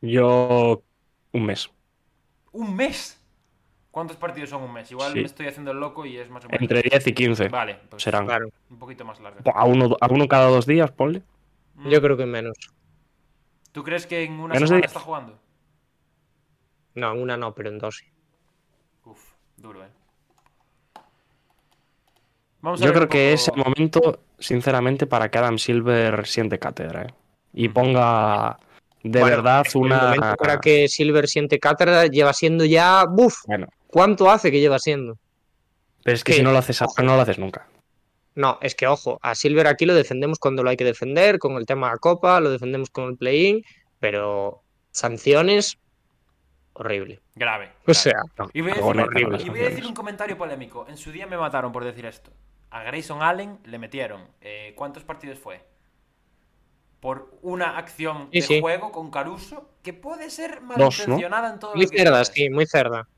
Yo 0.00 0.82
un 1.32 1.46
mes. 1.46 1.70
¿Un 2.52 2.74
mes? 2.74 3.20
¿Cuántos 3.90 4.16
partidos 4.16 4.50
son 4.50 4.62
un 4.62 4.72
mes? 4.72 4.90
Igual 4.90 5.12
Sí. 5.12 5.20
me 5.20 5.24
estoy 5.26 5.46
haciendo 5.46 5.70
el 5.70 5.78
loco 5.80 6.04
y 6.04 6.18
es 6.18 6.28
más 6.28 6.44
o 6.44 6.48
menos. 6.48 6.60
Entre 6.60 6.82
10 6.82 7.06
y 7.06 7.12
15 7.14 7.48
Vale, 7.48 7.78
pues 7.88 8.02
serán. 8.02 8.26
Claro, 8.26 8.48
un 8.70 8.78
poquito 8.78 9.04
más 9.04 9.20
larga. 9.20 9.40
A 9.54 9.64
uno, 9.64 9.96
a 10.00 10.06
uno 10.12 10.28
cada 10.28 10.48
dos 10.48 10.66
días, 10.66 10.90
ponle. 10.90 11.22
Mm. 11.76 11.88
yo 11.88 12.00
creo 12.02 12.16
que 12.16 12.26
menos. 12.26 12.56
¿Tú 13.76 13.82
crees 13.84 14.06
que 14.06 14.22
en 14.24 14.40
una 14.40 14.54
Menos 14.54 14.70
semana 14.70 14.80
10. 14.80 14.86
está 14.86 15.00
jugando? 15.00 15.38
No, 16.94 17.12
en 17.12 17.20
una 17.20 17.36
no, 17.36 17.54
pero 17.54 17.68
en 17.68 17.76
dos 17.78 17.98
sí. 17.98 18.06
Uf, 19.04 19.20
duro, 19.54 19.84
eh. 19.84 19.88
Vamos 22.62 22.80
a 22.80 22.84
Yo 22.86 22.90
ver 22.90 22.96
creo 23.00 23.08
que 23.10 23.34
es 23.34 23.48
el 23.48 23.62
momento, 23.62 24.20
sinceramente, 24.38 25.06
para 25.06 25.30
que 25.30 25.36
Adam 25.36 25.58
Silver 25.58 26.26
siente 26.26 26.58
cátedra 26.58 27.02
¿eh? 27.02 27.14
y 27.52 27.68
ponga 27.68 28.58
de 29.02 29.20
Bueno, 29.20 29.36
verdad 29.36 29.66
El 29.70 29.76
una. 29.82 30.02
momento 30.04 30.36
para 30.38 30.58
que 30.58 30.88
Silver 30.88 31.28
siente 31.28 31.60
cátedra 31.60 32.06
lleva 32.06 32.32
siendo 32.32 32.64
ya. 32.64 33.04
¡Buf! 33.06 33.42
Bueno, 33.46 33.66
¿Cuánto 33.88 34.30
hace 34.30 34.50
que 34.50 34.58
lleva 34.60 34.78
siendo? 34.78 35.18
pero 36.02 36.14
es 36.14 36.24
que 36.24 36.32
si 36.32 36.42
no 36.42 36.50
lo 36.50 36.56
haces 36.56 36.80
ahora, 36.80 37.02
no 37.02 37.14
lo 37.14 37.20
haces 37.20 37.38
nunca. 37.38 37.68
No, 38.36 38.58
es 38.62 38.74
que 38.76 38.86
ojo, 38.86 39.18
a 39.22 39.34
Silver 39.34 39.66
aquí 39.66 39.86
lo 39.86 39.94
defendemos 39.94 40.38
cuando 40.38 40.62
lo 40.62 40.70
hay 40.70 40.76
que 40.76 40.84
defender, 40.84 41.38
con 41.40 41.56
el 41.56 41.66
tema 41.66 41.88
de 41.88 41.94
la 41.94 41.98
Copa, 41.98 42.38
lo 42.40 42.50
defendemos 42.50 42.90
con 42.90 43.08
el 43.10 43.16
play-in, 43.16 43.62
pero 43.98 44.62
sanciones, 44.92 45.78
horrible. 46.74 47.22
Grave. 47.34 47.72
O 47.86 47.92
grave. 47.92 47.94
sea, 47.94 48.20
Y 48.52 48.60
voy, 48.60 48.72
a 48.72 48.74
Algo 48.74 48.92
decir, 48.92 49.02
horrible, 49.02 49.42
y 49.42 49.48
voy 49.48 49.60
a 49.60 49.64
decir 49.70 49.86
un 49.86 49.94
comentario 49.94 50.38
polémico. 50.38 50.86
En 50.88 50.96
su 50.98 51.10
día 51.12 51.26
me 51.26 51.36
mataron 51.38 51.72
por 51.72 51.84
decir 51.84 52.06
esto. 52.06 52.30
A 52.70 52.82
Grayson 52.82 53.22
Allen 53.22 53.58
le 53.64 53.78
metieron. 53.78 54.28
eh, 54.40 54.74
¿Cuántos 54.76 55.02
partidos 55.04 55.38
fue? 55.38 55.64
Por 57.00 57.38
una 57.42 57.78
acción 57.78 58.28
Sí, 58.32 58.40
de 58.40 58.42
sí. 58.42 58.60
juego 58.60 58.90
con 58.92 59.10
Caruso 59.10 59.70
que 59.82 59.92
puede 59.92 60.30
ser 60.30 60.62
¿no? 60.76 60.78
malintencionada 60.78 61.52
en 61.52 61.58
todo 61.58 61.74
muy 61.74 61.86
lo 61.86 61.90
que 61.90 61.98
cerda, 61.98 62.10
quieras. 62.10 62.28
sí, 62.34 62.50
muy 62.50 62.66
cerda. 62.66 63.08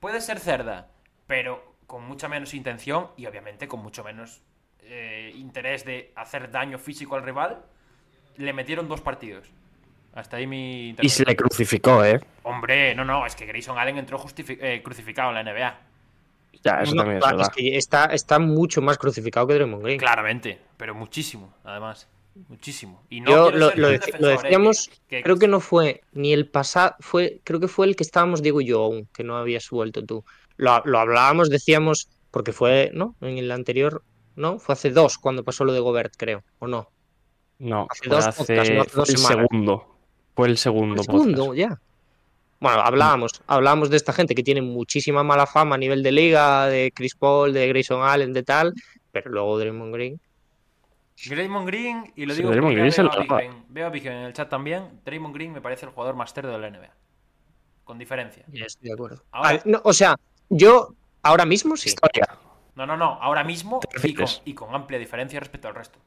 Puede 0.00 0.20
ser 0.20 0.38
cerda, 0.40 0.90
pero 1.26 1.75
con 1.86 2.04
mucha 2.04 2.28
menos 2.28 2.54
intención 2.54 3.08
y 3.16 3.26
obviamente 3.26 3.68
con 3.68 3.80
mucho 3.80 4.02
menos 4.04 4.42
eh, 4.80 5.32
interés 5.36 5.84
de 5.84 6.12
hacer 6.16 6.50
daño 6.50 6.78
físico 6.78 7.14
al 7.16 7.22
rival. 7.22 7.62
Le 8.36 8.52
metieron 8.52 8.88
dos 8.88 9.00
partidos. 9.00 9.48
Hasta 10.14 10.38
ahí 10.38 10.46
mi 10.46 10.94
Y 11.00 11.08
se 11.08 11.24
le 11.24 11.36
crucificó, 11.36 12.04
¿eh? 12.04 12.20
Hombre, 12.42 12.94
no, 12.94 13.04
no, 13.04 13.26
es 13.26 13.36
que 13.36 13.44
Grayson 13.46 13.78
Allen 13.78 13.98
entró 13.98 14.24
eh, 14.38 14.80
crucificado 14.82 15.28
en 15.30 15.34
la 15.34 15.42
NBA. 15.52 15.78
Ya, 16.62 16.80
eso 16.82 16.94
No, 16.94 17.02
también 17.02 17.22
es 17.22 17.40
es 17.42 17.48
que 17.50 17.76
está, 17.76 18.06
está 18.06 18.38
mucho 18.38 18.80
más 18.80 18.96
crucificado 18.98 19.46
que 19.46 19.54
Draymond 19.54 19.82
Green. 19.84 19.98
Claramente, 19.98 20.58
pero 20.76 20.94
muchísimo, 20.94 21.52
además. 21.64 22.08
Muchísimo. 22.48 23.02
Y 23.08 23.20
no 23.20 23.30
Yo 23.30 23.50
lo, 23.50 23.68
ser 23.70 23.78
lo 23.78 23.88
un 23.88 23.94
dec- 23.94 23.98
defensor, 24.00 24.20
lo 24.20 24.30
eh, 24.30 24.38
decíamos, 24.42 24.88
que- 24.88 24.96
que- 25.16 25.22
creo 25.22 25.38
que 25.38 25.48
no 25.48 25.60
fue 25.60 26.02
ni 26.12 26.32
el 26.32 26.48
pasado, 26.48 26.94
fue, 27.00 27.40
creo 27.44 27.60
que 27.60 27.68
fue 27.68 27.86
el 27.86 27.96
que 27.96 28.02
estábamos 28.02 28.42
Diego 28.42 28.60
y 28.60 28.66
yo 28.66 28.84
aún, 28.84 29.08
que 29.14 29.22
no 29.24 29.36
habías 29.36 29.68
vuelto 29.70 30.04
tú. 30.04 30.24
Lo, 30.56 30.82
lo 30.84 30.98
hablábamos, 30.98 31.50
decíamos, 31.50 32.08
porque 32.30 32.52
fue, 32.52 32.90
¿no? 32.94 33.14
En 33.20 33.38
el 33.38 33.50
anterior, 33.50 34.02
¿no? 34.36 34.58
Fue 34.58 34.72
hace 34.74 34.90
dos 34.90 35.18
cuando 35.18 35.44
pasó 35.44 35.64
lo 35.64 35.72
de 35.72 35.80
Gobert, 35.80 36.14
creo, 36.16 36.42
¿o 36.58 36.66
no? 36.66 36.88
No, 37.58 37.86
hace 37.90 38.08
fue, 38.08 38.16
dos 38.16 38.26
hace- 38.26 38.38
podcasts, 38.38 38.74
no 38.74 38.80
hace 38.82 38.90
fue 38.90 39.00
dos 39.00 39.08
el 39.10 39.16
semanas. 39.18 39.46
segundo. 39.50 39.96
Fue 40.34 40.48
el 40.48 40.58
segundo. 40.58 40.94
El 41.00 41.04
segundo, 41.06 41.46
podcast. 41.46 41.58
ya. 41.58 41.80
Bueno, 42.58 42.80
hablábamos, 42.80 43.42
hablábamos 43.46 43.90
de 43.90 43.96
esta 43.98 44.12
gente 44.14 44.34
que 44.34 44.42
tiene 44.42 44.62
muchísima 44.62 45.22
mala 45.22 45.46
fama 45.46 45.74
a 45.74 45.78
nivel 45.78 46.02
de 46.02 46.10
liga, 46.12 46.66
de 46.66 46.90
Chris 46.94 47.14
Paul, 47.14 47.52
de 47.52 47.68
Grayson 47.68 48.02
Allen, 48.02 48.32
de 48.32 48.42
tal, 48.42 48.72
pero 49.12 49.30
luego 49.30 49.58
Draymond 49.58 49.92
Green. 49.94 50.20
Draymond 51.28 51.66
Green, 51.66 52.12
y 52.16 52.26
lo 52.26 52.34
Sí, 52.34 52.38
digo 52.40 52.50
Draymond 52.50 52.74
porque 52.76 52.80
Green 52.80 53.64
veo, 53.68 53.86
a 53.86 53.90
veo 53.90 54.02
en 54.12 54.18
el 54.26 54.32
chat 54.32 54.48
también. 54.48 55.00
Draymond 55.04 55.34
Green 55.34 55.52
me 55.52 55.60
parece 55.60 55.86
el 55.86 55.92
jugador 55.92 56.14
más 56.14 56.32
cerdo 56.32 56.50
de 56.52 56.58
la 56.58 56.68
NBA. 56.70 56.90
Con 57.84 57.98
diferencia. 57.98 58.44
Estoy 58.52 58.88
de 58.88 58.94
acuerdo. 58.94 59.22
Ahora- 59.30 59.50
Ah, 59.58 59.62
no, 59.64 59.80
o 59.84 59.92
sea, 59.92 60.16
yo 60.48 60.94
ahora 61.22 61.44
mismo 61.44 61.76
sí. 61.76 61.88
Historia. 61.88 62.26
No, 62.74 62.86
no, 62.86 62.96
no. 62.96 63.18
Ahora 63.22 63.42
mismo 63.44 63.80
¿Te 63.80 64.08
y 64.08 64.14
con, 64.14 64.26
y 64.44 64.54
con 64.54 64.74
amplia 64.74 64.98
diferencia 64.98 65.40
respecto 65.40 65.68
al 65.68 65.74
resto. 65.74 65.98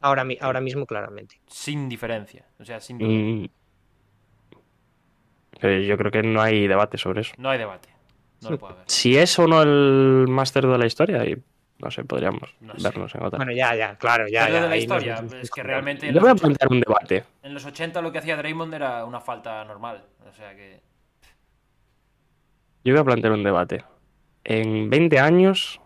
Ahora, 0.00 0.24
mi- 0.24 0.38
ahora 0.40 0.60
mismo, 0.60 0.84
claramente. 0.86 1.40
Sin 1.46 1.88
diferencia. 1.88 2.44
O 2.60 2.64
sea, 2.64 2.80
sin 2.80 2.98
duda. 2.98 3.08
Mm. 3.10 3.48
Pero 5.60 5.80
yo 5.80 5.96
creo 5.96 6.10
que 6.12 6.22
no 6.22 6.42
hay 6.42 6.66
debate 6.68 6.98
sobre 6.98 7.22
eso. 7.22 7.34
No 7.38 7.48
hay 7.50 7.58
debate. 7.58 7.88
No 8.42 8.50
lo 8.50 8.58
puede 8.58 8.74
haber. 8.74 8.84
Si 8.90 9.16
es 9.16 9.38
o 9.38 9.46
no 9.46 9.62
el 9.62 10.26
máster 10.28 10.66
de 10.66 10.76
la 10.78 10.84
historia, 10.86 11.24
y 11.24 11.42
no 11.78 11.90
sé, 11.90 12.04
podríamos 12.04 12.54
No 12.60 12.74
sé. 12.76 12.82
vernos 12.82 13.14
en 13.14 13.22
otra. 13.24 13.38
Bueno, 13.38 13.52
ya, 13.52 13.74
ya, 13.74 13.96
claro, 13.96 14.28
ya. 14.28 14.48
Ya, 14.50 14.60
de 14.60 14.68
la 14.68 14.76
historia, 14.76 15.24
es 15.40 15.50
que 15.50 15.62
realmente 15.62 16.12
Yo 16.12 16.20
voy 16.20 16.28
a 16.28 16.32
los, 16.34 16.42
80, 16.42 16.46
plantear 16.58 16.70
un 16.72 16.80
debate. 16.80 17.24
en 17.42 17.54
los 17.54 17.64
80 17.64 18.02
lo 18.02 18.12
que 18.12 18.18
hacía 18.18 18.36
Draymond 18.36 18.74
era 18.74 19.04
una 19.06 19.20
falta 19.22 19.64
normal. 19.64 20.04
O 20.28 20.32
sea 20.34 20.54
que. 20.54 20.82
Yo 22.86 22.92
voy 22.94 23.00
a 23.00 23.04
plantear 23.04 23.32
un 23.32 23.42
debate. 23.42 23.84
En 24.44 24.90
20 24.90 25.18
años, 25.18 25.80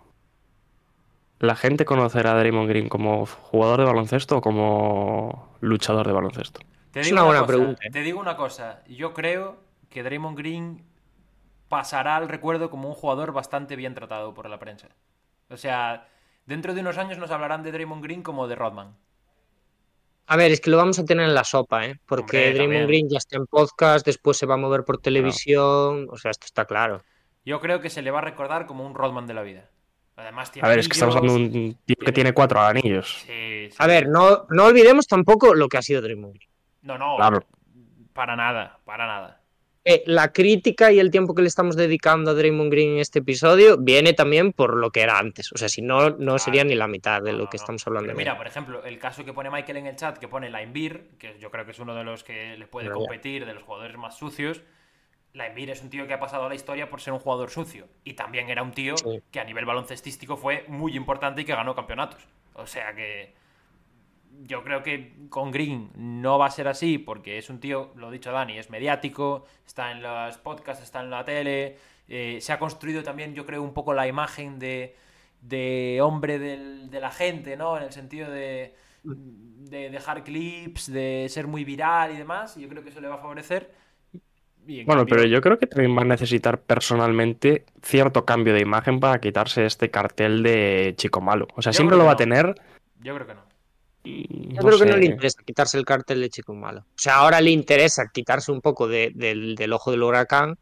¿la 1.40 1.57
gente 1.57 1.84
conocerá 1.84 2.32
a 2.32 2.38
Draymond 2.38 2.68
Green 2.68 2.88
como 2.88 3.26
jugador 3.26 3.80
de 3.80 3.86
baloncesto 3.86 4.36
o 4.38 4.40
como 4.40 5.57
luchador 5.61 6.07
de 6.07 6.12
baloncesto? 6.12 6.61
Te 6.90 7.01
Es 7.01 7.07
digo 7.07 7.16
una 7.16 7.24
buena 7.24 7.44
cosa, 7.44 7.46
pregunta, 7.46 7.82
¿eh? 7.82 7.90
Te 7.90 8.03
digo 8.03 8.20
una 8.20 8.36
cosa. 8.36 8.82
Yo 8.88 9.14
creo 9.14 9.59
que 9.88 10.03
Draymond 10.03 10.36
Green 10.38 10.84
pasará 11.68 12.16
al 12.16 12.28
recuerdo 12.28 12.70
como 12.70 12.88
un 12.88 12.94
jugador 12.94 13.32
bastante 13.32 13.76
bien 13.76 13.94
tratado 13.94 14.34
por 14.34 14.48
la 14.51 14.59
prensa. 14.59 14.88
O 15.51 15.57
sea, 15.57 16.09
dentro 16.46 16.74
de 16.74 16.82
unos 16.82 16.98
años 16.98 17.18
nos 17.18 17.30
hablarán 17.32 17.62
de 17.62 17.72
Draymond 17.72 18.03
Green 18.05 18.22
como 18.22 18.48
de 18.48 18.57
Rodman. 18.57 18.96
A 20.31 20.37
ver, 20.37 20.53
es 20.53 20.61
que 20.61 20.70
lo 20.70 20.76
vamos 20.76 20.97
a 21.01 21.05
tener 21.05 21.28
en 21.28 21.35
la 21.35 21.43
sopa, 21.43 21.85
¿eh? 21.87 21.99
Porque 22.07 22.37
Hombre, 22.37 22.55
Draymond 22.55 22.78
también. 22.83 22.87
Green 22.87 23.09
ya 23.11 23.18
está 23.18 23.37
en 23.37 23.47
podcast, 23.47 24.07
después 24.07 24.37
se 24.37 24.47
va 24.47 24.55
a 24.55 24.59
mover 24.59 24.85
por 24.85 24.99
televisión. 24.99 26.07
O 26.09 26.16
sea, 26.16 26.31
esto 26.31 26.47
está 26.47 26.66
claro. 26.66 27.03
Yo 27.45 27.61
creo 27.61 27.81
que 27.81 27.91
se 27.91 28.01
le 28.01 28.12
va 28.12 28.18
a 28.18 28.22
recordar 28.22 28.66
como 28.66 28.87
un 28.87 28.95
Rodman 28.95 29.26
de 29.26 29.35
la 29.35 29.43
vida. 29.43 29.68
Además 30.14 30.53
tiene 30.53 30.68
A 30.68 30.70
ver, 30.70 30.78
es 30.78 30.89
que 30.89 30.93
estamos 30.93 31.16
hablando 31.16 31.37
de 31.37 31.45
un 31.45 31.78
tío 31.85 31.97
que 31.97 32.12
tiene 32.12 32.33
cuatro 32.33 32.61
anillos. 32.61 33.24
Sí, 33.26 33.70
sí. 33.70 33.76
A 33.76 33.89
ver, 33.89 34.09
no, 34.09 34.47
no 34.51 34.66
olvidemos 34.66 35.09
tampoco 35.09 35.53
lo 35.53 35.68
que 35.68 35.78
ha 35.78 35.83
sido 35.83 36.01
Draymond 36.01 36.35
Green. 36.35 36.51
No, 36.83 36.97
no. 36.97 37.16
Claro. 37.16 37.45
Para 38.12 38.37
nada, 38.37 38.78
para 38.85 39.09
nada. 39.09 39.39
Eh, 39.85 40.03
la 40.07 40.31
crítica 40.33 40.93
y 40.93 40.99
el 40.99 41.11
tiempo 41.11 41.35
que 41.35 41.41
le 41.41 41.49
estamos 41.49 41.74
dedicando 41.74 42.33
a 42.33 42.35
Draymond 42.35 42.70
Green 42.70 42.91
en 42.93 42.99
este 42.99 43.20
episodio 43.20 43.78
viene 43.78 44.12
también 44.12 44.53
por 44.53 44.76
lo 44.76 44.91
que 44.91 45.01
era 45.01 45.18
antes. 45.18 45.51
O 45.53 45.57
sea, 45.57 45.70
si 45.70 45.81
no, 45.81 46.11
no 46.11 46.39
sería 46.39 46.64
ni 46.64 46.74
la 46.74 46.87
mitad 46.87 47.22
de 47.22 47.33
No, 47.33 47.39
lo 47.39 47.45
no, 47.45 47.51
que 47.51 47.57
estamos 47.57 47.87
hablando. 47.87 48.09
Pero 48.09 48.18
mira, 48.18 48.37
por 48.37 48.47
ejemplo, 48.47 48.85
el 48.85 48.99
caso 48.99 49.24
que 49.24 49.33
pone 49.33 49.49
Michael 49.51 49.78
en 49.78 49.87
el 49.87 49.97
chat, 49.97 50.18
que 50.18 50.28
pone 50.28 50.51
Lainbir, 50.51 51.12
que 51.18 51.39
yo 51.39 51.51
creo 51.51 51.64
que 51.64 51.70
es 51.70 51.78
uno 51.78 51.95
de 51.95 52.05
los 52.05 52.24
que 52.24 52.59
le 52.59 52.66
puede 52.66 52.91
competir, 52.91 53.47
de 53.47 53.55
los 53.55 53.62
jugadores 53.62 53.97
más 53.97 54.18
sucios. 54.18 54.61
Lainbir 55.33 55.70
es 55.70 55.81
un 55.81 55.89
tío 55.89 56.07
que 56.07 56.12
ha 56.12 56.20
pasado 56.20 56.45
a 56.45 56.49
la 56.51 56.55
historia 56.57 56.91
por 56.91 57.01
ser 57.01 57.14
un 57.14 57.18
jugador 57.20 57.51
sucio. 57.51 57.87
Y 58.05 58.14
también 58.14 58.51
era 58.51 58.62
un 58.62 58.72
tío 58.72 58.97
Sí. 58.99 59.22
que 59.31 59.41
a 59.41 59.45
nivel 59.45 59.64
baloncestístico 59.64 60.37
fue 60.37 60.64
muy 60.68 60.95
importante 60.95 61.41
y 61.41 61.45
que 61.47 61.55
ganó 61.55 61.74
campeonatos. 61.74 62.20
O 62.53 62.66
sea 62.66 62.95
que 62.95 63.33
yo 64.43 64.62
creo 64.64 64.83
que 64.83 65.14
con 65.28 65.51
Green 65.51 65.91
no 65.97 66.39
va 66.39 66.47
a 66.47 66.51
ser 66.51 66.68
así 66.68 66.99
porque 66.99 67.39
es 67.39 67.51
un 67.51 67.61
tío, 67.61 67.93
lo 67.97 68.09
ha 68.09 68.11
dicho 68.11 68.33
Dani, 68.33 68.59
es 68.59 68.70
mediático, 68.70 69.45
está 69.66 69.91
en 69.93 70.03
los 70.03 70.39
podcasts, 70.39 70.83
está 70.85 71.01
en 71.01 71.11
la 71.11 71.24
tele, 71.24 71.76
eh, 72.09 72.39
se 72.41 72.53
ha 72.53 72.59
construido 72.59 73.03
también 73.03 73.35
yo 73.35 73.47
creo 73.47 73.62
un 73.62 73.74
poco 73.74 73.93
la 73.95 74.07
imagen 74.09 74.59
de, 74.59 74.97
de 75.43 76.01
hombre 76.03 76.39
del- 76.39 76.91
de 76.91 77.01
la 77.01 77.11
gente, 77.11 77.57
¿no? 77.57 77.76
En 77.76 77.85
el 77.85 77.93
sentido 77.93 78.31
de, 78.31 78.74
de 79.05 79.91
dejar 79.91 80.24
clips, 80.24 80.91
de 80.93 81.26
ser 81.28 81.47
muy 81.47 81.64
viral 81.64 82.12
y 82.12 82.16
demás, 82.16 82.57
y 82.57 82.62
yo 82.62 82.68
creo 82.68 82.83
que 82.83 82.91
eso 82.91 83.01
le 83.01 83.09
va 83.09 83.16
a 83.16 83.18
favorecer. 83.18 83.70
Y 84.66 84.85
Bueno, 84.85 85.01
cambio- 85.03 85.16
pero 85.16 85.26
yo 85.28 85.41
creo 85.41 85.59
que 85.59 85.66
también 85.66 85.97
va 85.97 86.03
a 86.03 86.05
necesitar 86.05 86.61
personalmente 86.61 87.64
cierto 87.83 88.24
cambio 88.24 88.53
de 88.55 88.61
imagen 88.61 89.01
para 89.01 89.20
quitarse 89.20 89.64
este 89.66 89.91
cartel 89.91 90.43
de 90.43 90.95
chico 90.97 91.20
malo. 91.20 91.49
O 91.57 91.62
sea, 91.62 91.72
Yo 91.72 91.76
siempre 91.78 91.97
lo 91.97 92.05
va 92.05 92.12
a 92.12 92.16
tener. 92.16 92.55
Yo 93.01 93.14
creo 93.14 93.26
que 93.26 93.35
no. 93.35 93.49
Yo 94.03 94.62
creo 94.62 94.78
que 94.78 94.86
no 94.86 94.96
le 94.96 95.07
interesa 95.07 95.42
quitarse 95.44 95.76
el 95.78 95.84
cartel 95.84 96.20
de 96.20 96.30
chico 96.30 96.55
malo. 96.55 96.80
O 96.80 96.98
sea, 96.98 97.16
ahora 97.16 97.40
le 97.40 97.51
interesa 97.51 98.11
quitarse 98.12 98.51
un 98.51 98.61
poco 98.61 98.88
de- 98.88 99.12
del, 99.14 99.55
del 99.57 99.72
ojo 99.72 99.90
del 99.90 100.03
huracán, 100.03 100.57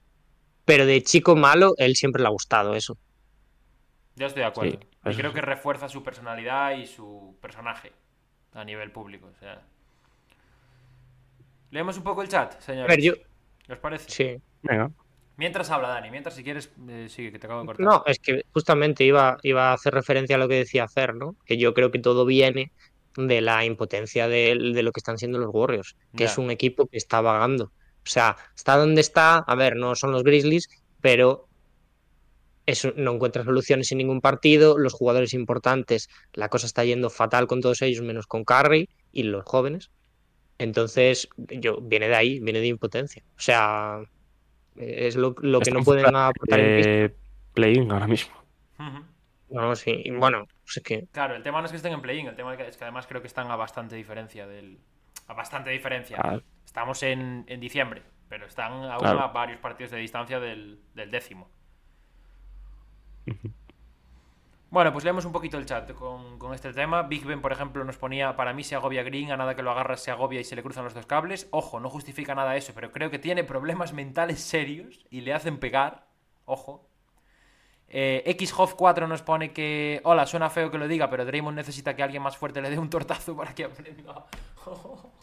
pero 0.64 0.84
de 0.86 1.03
chico 1.03 1.36
malo, 1.36 1.74
él 1.78 1.95
siempre 1.95 2.20
le 2.20 2.28
ha 2.28 2.32
gustado 2.32 2.74
eso. 2.74 2.97
Yo 4.16 4.26
estoy 4.26 4.41
de 4.41 4.47
acuerdo. 4.49 4.78
Sí, 4.80 5.11
y 5.12 5.14
creo 5.14 5.32
que 5.32 5.41
refuerza 5.41 5.89
su 5.89 6.03
personalidad 6.03 6.76
y 6.76 6.86
su 6.86 7.36
personaje 7.41 7.93
a 8.55 8.64
nivel 8.64 8.91
público. 8.91 9.30
O 9.34 9.39
sea. 9.39 9.62
Leemos 11.70 11.97
un 11.97 12.03
poco 12.03 12.22
el 12.22 12.28
chat, 12.28 12.55
ver, 12.66 13.01
yo. 13.01 13.12
¿Qué 13.66 13.72
os 13.74 13.78
parece? 13.78 14.11
Sí. 14.11 14.43
Venga. 14.62 14.91
Mientras 15.36 15.70
habla 15.70 15.89
Dani, 15.89 16.11
mientras 16.11 16.34
si 16.34 16.43
quieres, 16.43 16.72
eh, 16.89 17.07
sigue, 17.09 17.30
que 17.30 17.39
te 17.39 17.47
acabo 17.47 17.61
de 17.61 17.66
cortar. 17.66 17.86
No, 17.86 18.03
es 18.07 18.18
que 18.18 18.45
justamente 18.53 19.05
iba, 19.05 19.39
iba 19.45 19.70
a 19.70 19.74
hacer 19.74 19.95
referencia 19.95 20.34
a 20.34 20.39
lo 20.39 20.49
que 20.49 20.57
decía 20.57 20.89
Fer, 20.89 21.14
¿no? 21.14 21.36
Que 21.45 21.57
yo 21.59 21.74
creo 21.74 21.93
que 21.93 22.01
todo 22.01 22.24
viene 22.24 22.72
de 23.27 23.41
la 23.41 23.64
impotencia 23.64 24.29
de, 24.29 24.57
de 24.75 24.83
lo 24.83 24.93
que 24.93 25.01
están 25.01 25.19
siendo 25.19 25.39
los 25.39 25.51
Warriors, 25.53 25.97
que 26.16 26.25
es 26.25 26.39
un 26.39 26.51
equipo 26.51 26.87
que 26.87 26.97
está 26.97 27.21
vagando. 27.21 27.64
O 27.64 28.11
sea, 28.11 28.37
está 28.57 28.77
donde 28.77 29.01
está, 29.01 29.39
a 29.39 29.55
ver, 29.55 29.77
no 29.77 29.95
son 29.95 30.12
los 30.12 30.23
Grizzlies, 30.23 30.69
pero 31.01 31.49
eso 32.64 32.93
no 32.97 33.14
encuentra 33.14 33.45
soluciones 33.45 33.91
en 33.93 33.99
ningún 33.99 34.21
partido, 34.21 34.79
los 34.79 34.93
jugadores 34.93 35.35
importantes, 35.35 36.09
la 36.35 36.49
cosa 36.49 36.66
está 36.66 36.85
yendo 36.85 37.11
fatal 37.11 37.47
con 37.47 37.61
todos 37.61 37.83
ellos, 37.83 38.03
menos 38.03 38.27
con 38.27 38.45
Curry 38.45 38.89
y 39.12 39.25
los 39.25 39.45
jóvenes. 39.45 39.91
Entonces, 40.59 41.29
yo, 41.37 41.81
viene 41.81 42.09
de 42.09 42.14
ahí, 42.14 42.41
viene 42.41 42.61
de 42.61 42.66
impotencia. 42.66 43.23
O 43.37 43.41
sea, 43.41 44.01
es 44.77 45.16
lo, 45.16 45.35
lo 45.41 45.61
que 45.61 45.71
no 45.71 45.83
pueden 45.83 46.14
aportar 46.14 46.61
en 46.61 46.77
pista. 46.77 46.91
de 46.91 47.14
play-in 47.55 47.91
ahora 47.91 48.07
mismo. 48.07 48.35
Ujú. 48.79 49.05
No, 49.51 49.74
sí, 49.76 50.03
y 50.05 50.11
bueno, 50.11 50.46
pues 50.64 50.76
es 50.78 50.82
que 50.82 51.07
Claro, 51.12 51.34
el 51.34 51.42
tema 51.42 51.61
no 51.61 51.64
es 51.66 51.70
que 51.70 51.76
estén 51.76 51.92
en 51.92 52.03
play-in, 52.03 52.26
el 52.26 52.36
tema 52.36 52.55
es 52.55 52.76
que 52.76 52.84
además 52.84 53.07
creo 53.07 53.20
que 53.22 53.26
están 53.28 53.51
a 53.51 53.57
bastante 53.57 53.96
diferencia 53.96 54.46
del. 54.46 54.78
A 55.26 55.34
bastante 55.34 55.70
diferencia. 55.70 56.18
Ah. 56.22 56.38
Estamos 56.64 57.03
en, 57.03 57.44
en 57.49 57.61
diciembre, 57.61 58.03
pero 58.28 58.46
están 58.46 58.72
aún 58.84 58.99
Claro. 58.99 59.20
a 59.20 59.28
varios 59.28 59.59
partidos 59.59 59.90
de 59.92 59.99
distancia 59.99 60.38
del, 60.40 60.80
del 60.94 61.11
décimo. 61.11 61.51
Bueno, 64.70 64.92
pues 64.92 65.03
leemos 65.05 65.24
un 65.24 65.32
poquito 65.32 65.57
el 65.57 65.64
chat 65.64 65.90
con, 65.92 66.38
con 66.38 66.53
este 66.53 66.72
tema. 66.74 67.03
Big 67.05 67.24
Ben, 67.24 67.40
por 67.40 67.53
ejemplo, 67.53 67.82
nos 67.84 67.96
ponía, 67.96 68.36
para 68.36 68.53
mí 68.53 68.62
se 68.64 68.74
agobia 68.74 69.03
Green, 69.03 69.30
a 69.30 69.36
nada 69.38 69.55
que 69.57 69.62
lo 69.62 69.70
agarras 69.70 70.03
se 70.03 70.11
agobia 70.11 70.40
y 70.40 70.44
se 70.44 70.57
le 70.57 70.62
cruzan 70.62 70.84
los 70.84 70.92
dos 70.92 71.07
cables. 71.07 71.49
Ojo, 71.53 71.80
no 71.80 71.88
justifica 71.88 72.34
nada 72.34 72.55
eso, 72.57 72.72
pero 72.74 72.92
creo 72.92 73.11
que 73.11 73.18
tiene 73.18 73.44
problemas 73.44 73.94
mentales 73.94 74.40
serios 74.40 75.07
y 75.11 75.22
le 75.22 75.32
hacen 75.32 75.59
pegar. 75.59 76.07
Ojo. 76.44 76.88
Eh, 77.91 78.22
XHoff4 78.39 79.09
nos 79.09 79.22
pone 79.22 79.53
que, 79.53 80.01
hola, 80.05 80.26
suena 80.26 80.51
feo 80.51 80.70
que 80.70 80.76
lo 80.78 80.86
diga, 80.86 81.09
pero 81.09 81.24
Draymond 81.24 81.57
necesita 81.57 81.97
que 81.97 82.03
alguien 82.03 82.22
más 82.22 82.36
fuerte 82.36 82.61
le 82.61 82.68
dé 82.70 82.78
un 82.78 82.91
tortazo 82.91 83.36
para 83.36 83.55
que 83.55 83.64
aprenda. 83.64 84.24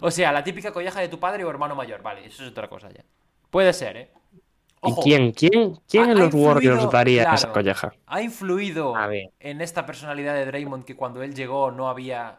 O 0.00 0.10
sea, 0.10 0.30
la 0.30 0.44
típica 0.44 0.72
colleja 0.72 1.00
de 1.00 1.08
tu 1.08 1.18
padre 1.18 1.44
o 1.44 1.50
hermano 1.50 1.74
mayor. 1.74 2.02
Vale, 2.02 2.24
eso 2.24 2.44
es 2.44 2.50
otra 2.50 2.68
cosa 2.68 2.88
ya. 2.90 3.04
Puede 3.50 3.72
ser, 3.72 3.96
¿eh? 3.96 4.10
¿Y 4.84 4.92
quién, 5.02 5.32
quién, 5.32 5.76
quién 5.88 6.08
ha- 6.08 6.12
en 6.12 6.18
los 6.20 6.32
Warriors 6.34 6.88
daría 6.90 7.22
claro, 7.22 7.34
esa 7.36 7.52
colleja? 7.52 7.92
¿Ha 8.06 8.22
influido 8.22 8.94
en 9.40 9.60
esta 9.60 9.84
personalidad 9.84 10.34
de 10.34 10.46
Draymond 10.46 10.84
que 10.84 10.94
cuando 10.94 11.20
él 11.22 11.34
llegó 11.34 11.72
no 11.72 11.88
había 11.88 12.38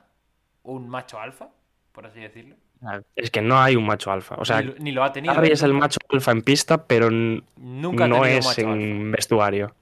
un 0.64 0.88
macho 0.88 1.20
alfa? 1.20 1.49
Por 1.91 2.05
así 2.05 2.22
decirlo. 2.22 2.55
Es 3.15 3.30
que 3.30 3.41
no 3.41 3.59
hay 3.59 3.75
un 3.75 3.86
macho 3.86 4.11
alfa. 4.11 4.36
O 4.38 4.45
sea, 4.45 4.61
ni, 4.61 4.67
lo- 4.67 4.75
ni 4.80 4.91
lo 4.91 5.03
ha 5.03 5.11
tenido. 5.11 5.34
¿eh? 5.43 5.51
es 5.51 5.63
el 5.63 5.73
macho 5.73 5.99
alfa 6.09 6.32
en 6.32 6.41
pista, 6.41 6.86
pero 6.86 7.09
Nunca 7.09 8.07
no 8.07 8.25
es 8.25 8.57
en 8.57 9.11
vestuario. 9.11 9.73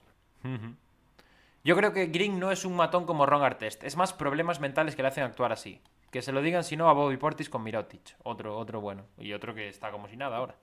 Yo 1.64 1.76
creo 1.76 1.92
que 1.92 2.08
Green 2.08 2.40
no 2.40 2.52
es 2.52 2.64
un 2.66 2.76
matón 2.76 3.06
como 3.06 3.26
Ron 3.26 3.44
Artest. 3.44 3.84
Es 3.84 3.98
más 3.98 4.14
problemas 4.14 4.60
mentales 4.60 4.96
que 4.96 5.02
le 5.02 5.10
hacen 5.10 5.24
actuar 5.26 5.52
así. 5.52 5.82
Que 6.12 6.22
se 6.22 6.32
lo 6.32 6.42
digan 6.42 6.64
si 6.64 6.78
no 6.78 6.90
a 6.90 6.94
Bobby 6.94 7.18
Portis 7.18 7.50
con 7.50 7.62
Mirotic. 7.64 8.16
Otro, 8.24 8.58
otro 8.58 8.80
bueno. 8.80 9.04
Y 9.20 9.34
otro 9.34 9.54
que 9.54 9.68
está 9.68 9.92
como 9.92 10.08
si 10.08 10.16
nada 10.16 10.38
ahora. 10.38 10.56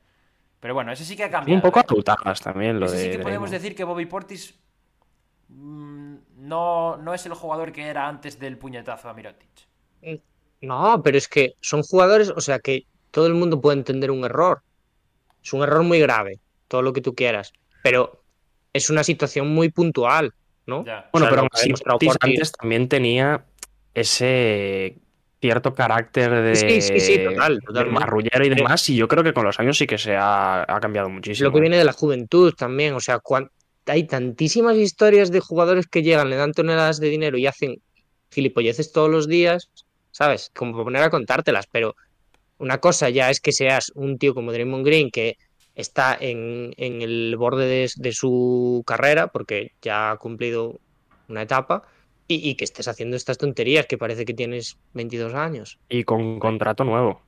Pero 0.61 0.73
bueno, 0.73 0.91
ese 0.93 1.05
sí 1.05 1.15
que 1.15 1.25
ha 1.25 1.31
cambiado. 1.31 1.57
Un 1.57 1.63
poco 1.63 1.79
¿eh? 1.81 1.83
a 1.83 1.87
putadas 1.87 2.41
también 2.41 2.81
lo 2.81 2.87
Ese 2.87 2.97
de 2.97 3.03
sí 3.05 3.11
que 3.11 3.19
podemos 3.23 3.51
decir 3.51 3.75
que 3.77 3.85
Bobby 3.85 4.07
Portis 4.07 4.59
mm, 5.49 6.15
no, 6.39 6.97
no 6.97 7.13
es 7.13 7.27
el 7.27 7.35
jugador 7.35 7.71
que 7.71 7.87
era 7.87 8.09
antes 8.09 8.39
del 8.41 8.57
puñetazo 8.57 9.11
a 9.11 9.15
Mirotic. 9.15 9.51
No, 10.65 11.01
pero 11.03 11.19
es 11.19 11.29
que 11.29 11.55
son 11.61 11.83
jugadores, 11.83 12.31
o 12.31 12.41
sea, 12.41 12.59
que 12.59 12.83
todo 13.11 13.27
el 13.27 13.35
mundo 13.35 13.61
puede 13.61 13.79
entender 13.79 14.11
un 14.11 14.25
error. 14.25 14.61
Es 15.43 15.53
un 15.53 15.63
error 15.63 15.83
muy 15.83 16.01
grave, 16.01 16.41
todo 16.69 16.83
lo 16.83 16.93
que 16.93 17.01
tú 17.01 17.15
quieras. 17.15 17.53
Pero 17.83 18.23
es 18.73 18.91
una 18.91 19.05
situación 19.05 19.49
muy 19.49 19.71
puntual, 19.71 20.33
¿no? 20.67 20.85
Ya. 20.85 21.09
Bueno, 21.13 21.27
O 21.27 21.31
sea, 21.31 21.49
pero 21.85 21.99
Portis. 21.99 22.17
antes 22.21 22.53
también 22.53 22.89
tenía 22.89 23.45
ese 23.93 24.97
cierto 25.41 25.75
carácter 25.75 26.31
de, 26.43 26.57
Sí, 26.57 26.81
sí, 26.81 27.01
sí, 27.01 27.23
total, 27.23 27.61
de 27.73 27.85
marrullero 27.85 28.45
y 28.47 28.49
Sí. 28.49 28.55
demás, 28.55 28.89
y 28.89 28.97
yo 28.97 29.07
creo 29.07 29.23
que 29.23 29.35
con 29.35 29.45
los 29.45 29.61
años 29.61 29.77
sí 29.77 29.87
que 29.87 29.99
se 29.99 30.17
ha, 30.17 30.63
ha 30.63 30.81
cambiado 30.81 31.11
muchísimo. 31.11 31.49
Lo 31.49 31.55
que 31.55 31.61
viene 31.61 31.77
de 31.77 31.85
la 31.85 31.93
juventud 31.93 32.55
también, 32.57 32.95
o 32.95 33.01
sea, 33.01 33.19
cuan- 33.19 33.51
hay 33.87 34.05
tantísimas 34.07 34.77
historias 34.77 35.31
de 35.31 35.41
jugadores 35.41 35.87
que 35.87 36.03
llegan, 36.03 36.31
le 36.31 36.37
dan 36.37 36.53
toneladas 36.53 36.99
de 36.99 37.11
dinero 37.11 37.37
y 37.37 37.47
hacen 37.47 37.77
gilipolleces 38.33 38.91
todos 38.93 39.11
los 39.11 39.29
días, 39.29 39.71
¿sabes? 40.15 40.53
Como 40.55 40.73
para 40.73 40.85
poner 40.85 41.03
a 41.03 41.11
contártelas, 41.11 41.67
pero 41.67 41.97
una 42.59 42.79
cosa 42.79 43.11
ya 43.11 43.31
es 43.31 43.41
que 43.41 43.51
seas 43.51 43.91
un 43.97 44.17
tío 44.17 44.33
como 44.33 44.53
Draymond 44.53 44.87
Green 44.87 45.11
que 45.11 45.37
está 45.75 46.17
en, 46.19 46.73
en 46.77 47.03
el 47.03 47.35
borde 47.37 47.67
de, 47.67 47.91
de 47.97 48.13
su 48.13 48.85
carrera, 48.87 49.27
porque 49.27 49.73
ya 49.83 50.13
ha 50.13 50.17
cumplido 50.17 50.79
una 51.29 51.43
etapa, 51.43 51.83
y, 52.29 52.49
y 52.49 52.55
que 52.55 52.63
estés 52.63 52.87
haciendo 52.87 53.17
estas 53.17 53.39
tonterías 53.39 53.87
que 53.87 53.99
parece 53.99 54.25
que 54.25 54.35
tienes 54.35 54.79
22 54.93 55.35
años. 55.35 55.81
Y 55.89 56.05
con 56.05 56.39
contrato 56.39 56.85
nuevo. 56.85 57.21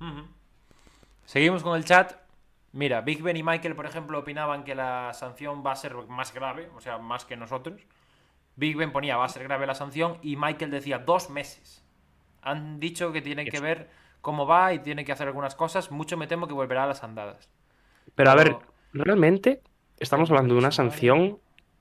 Ujú. 0.00 0.26
Seguimos 1.24 1.62
con 1.62 1.76
el 1.76 1.84
chat. 1.84 2.14
Mira, 2.72 3.00
Big 3.02 3.22
Ben 3.22 3.36
y 3.36 3.44
Michael, 3.44 3.76
por 3.76 3.86
ejemplo, 3.86 4.18
opinaban 4.18 4.64
que 4.64 4.74
la 4.74 5.12
sanción 5.14 5.64
va 5.64 5.72
a 5.72 5.76
ser 5.76 5.94
más 6.08 6.34
grave, 6.34 6.68
o 6.76 6.80
sea, 6.80 6.98
más 6.98 7.24
que 7.24 7.36
nosotros. 7.36 7.80
Big 8.60 8.76
Ben 8.76 8.92
ponía 8.92 9.16
va 9.16 9.24
a 9.24 9.28
ser 9.30 9.42
grave 9.44 9.66
la 9.66 9.74
sanción 9.74 10.18
y 10.20 10.36
Michael 10.36 10.70
decía 10.70 10.98
dos 10.98 11.30
meses. 11.30 11.82
Han 12.42 12.78
dicho 12.78 13.10
que 13.10 13.22
tienen 13.22 13.48
que 13.48 13.58
ver 13.58 13.88
cómo 14.20 14.46
va 14.46 14.74
y 14.74 14.80
tienen 14.80 15.06
que 15.06 15.12
hacer 15.12 15.26
algunas 15.26 15.54
cosas. 15.54 15.90
Mucho 15.90 16.18
me 16.18 16.26
temo 16.26 16.46
que 16.46 16.52
volverá 16.52 16.84
a 16.84 16.86
las 16.86 17.02
andadas. 17.02 17.48
Pero 18.14 18.30
a 18.30 18.34
ver, 18.34 18.56
realmente 18.92 19.62
estamos 19.98 20.30
hablando 20.30 20.52
de 20.52 20.60
una 20.60 20.72
sanción 20.72 21.38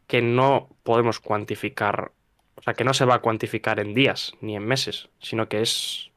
que 0.08 0.22
no 0.22 0.70
podemos 0.84 1.20
cuantificar, 1.20 2.14
o 2.56 2.62
sea, 2.62 2.74
que 2.74 2.86
no 2.86 2.94
se 2.94 3.04
va 3.04 3.16
a 3.16 3.20
cuantificar 3.20 3.82
en 3.82 3.94
días 3.94 4.32
ni 4.40 4.56
en 4.56 4.66
meses, 4.66 5.10
sino 5.20 5.50
que 5.50 5.62
es 5.62 6.12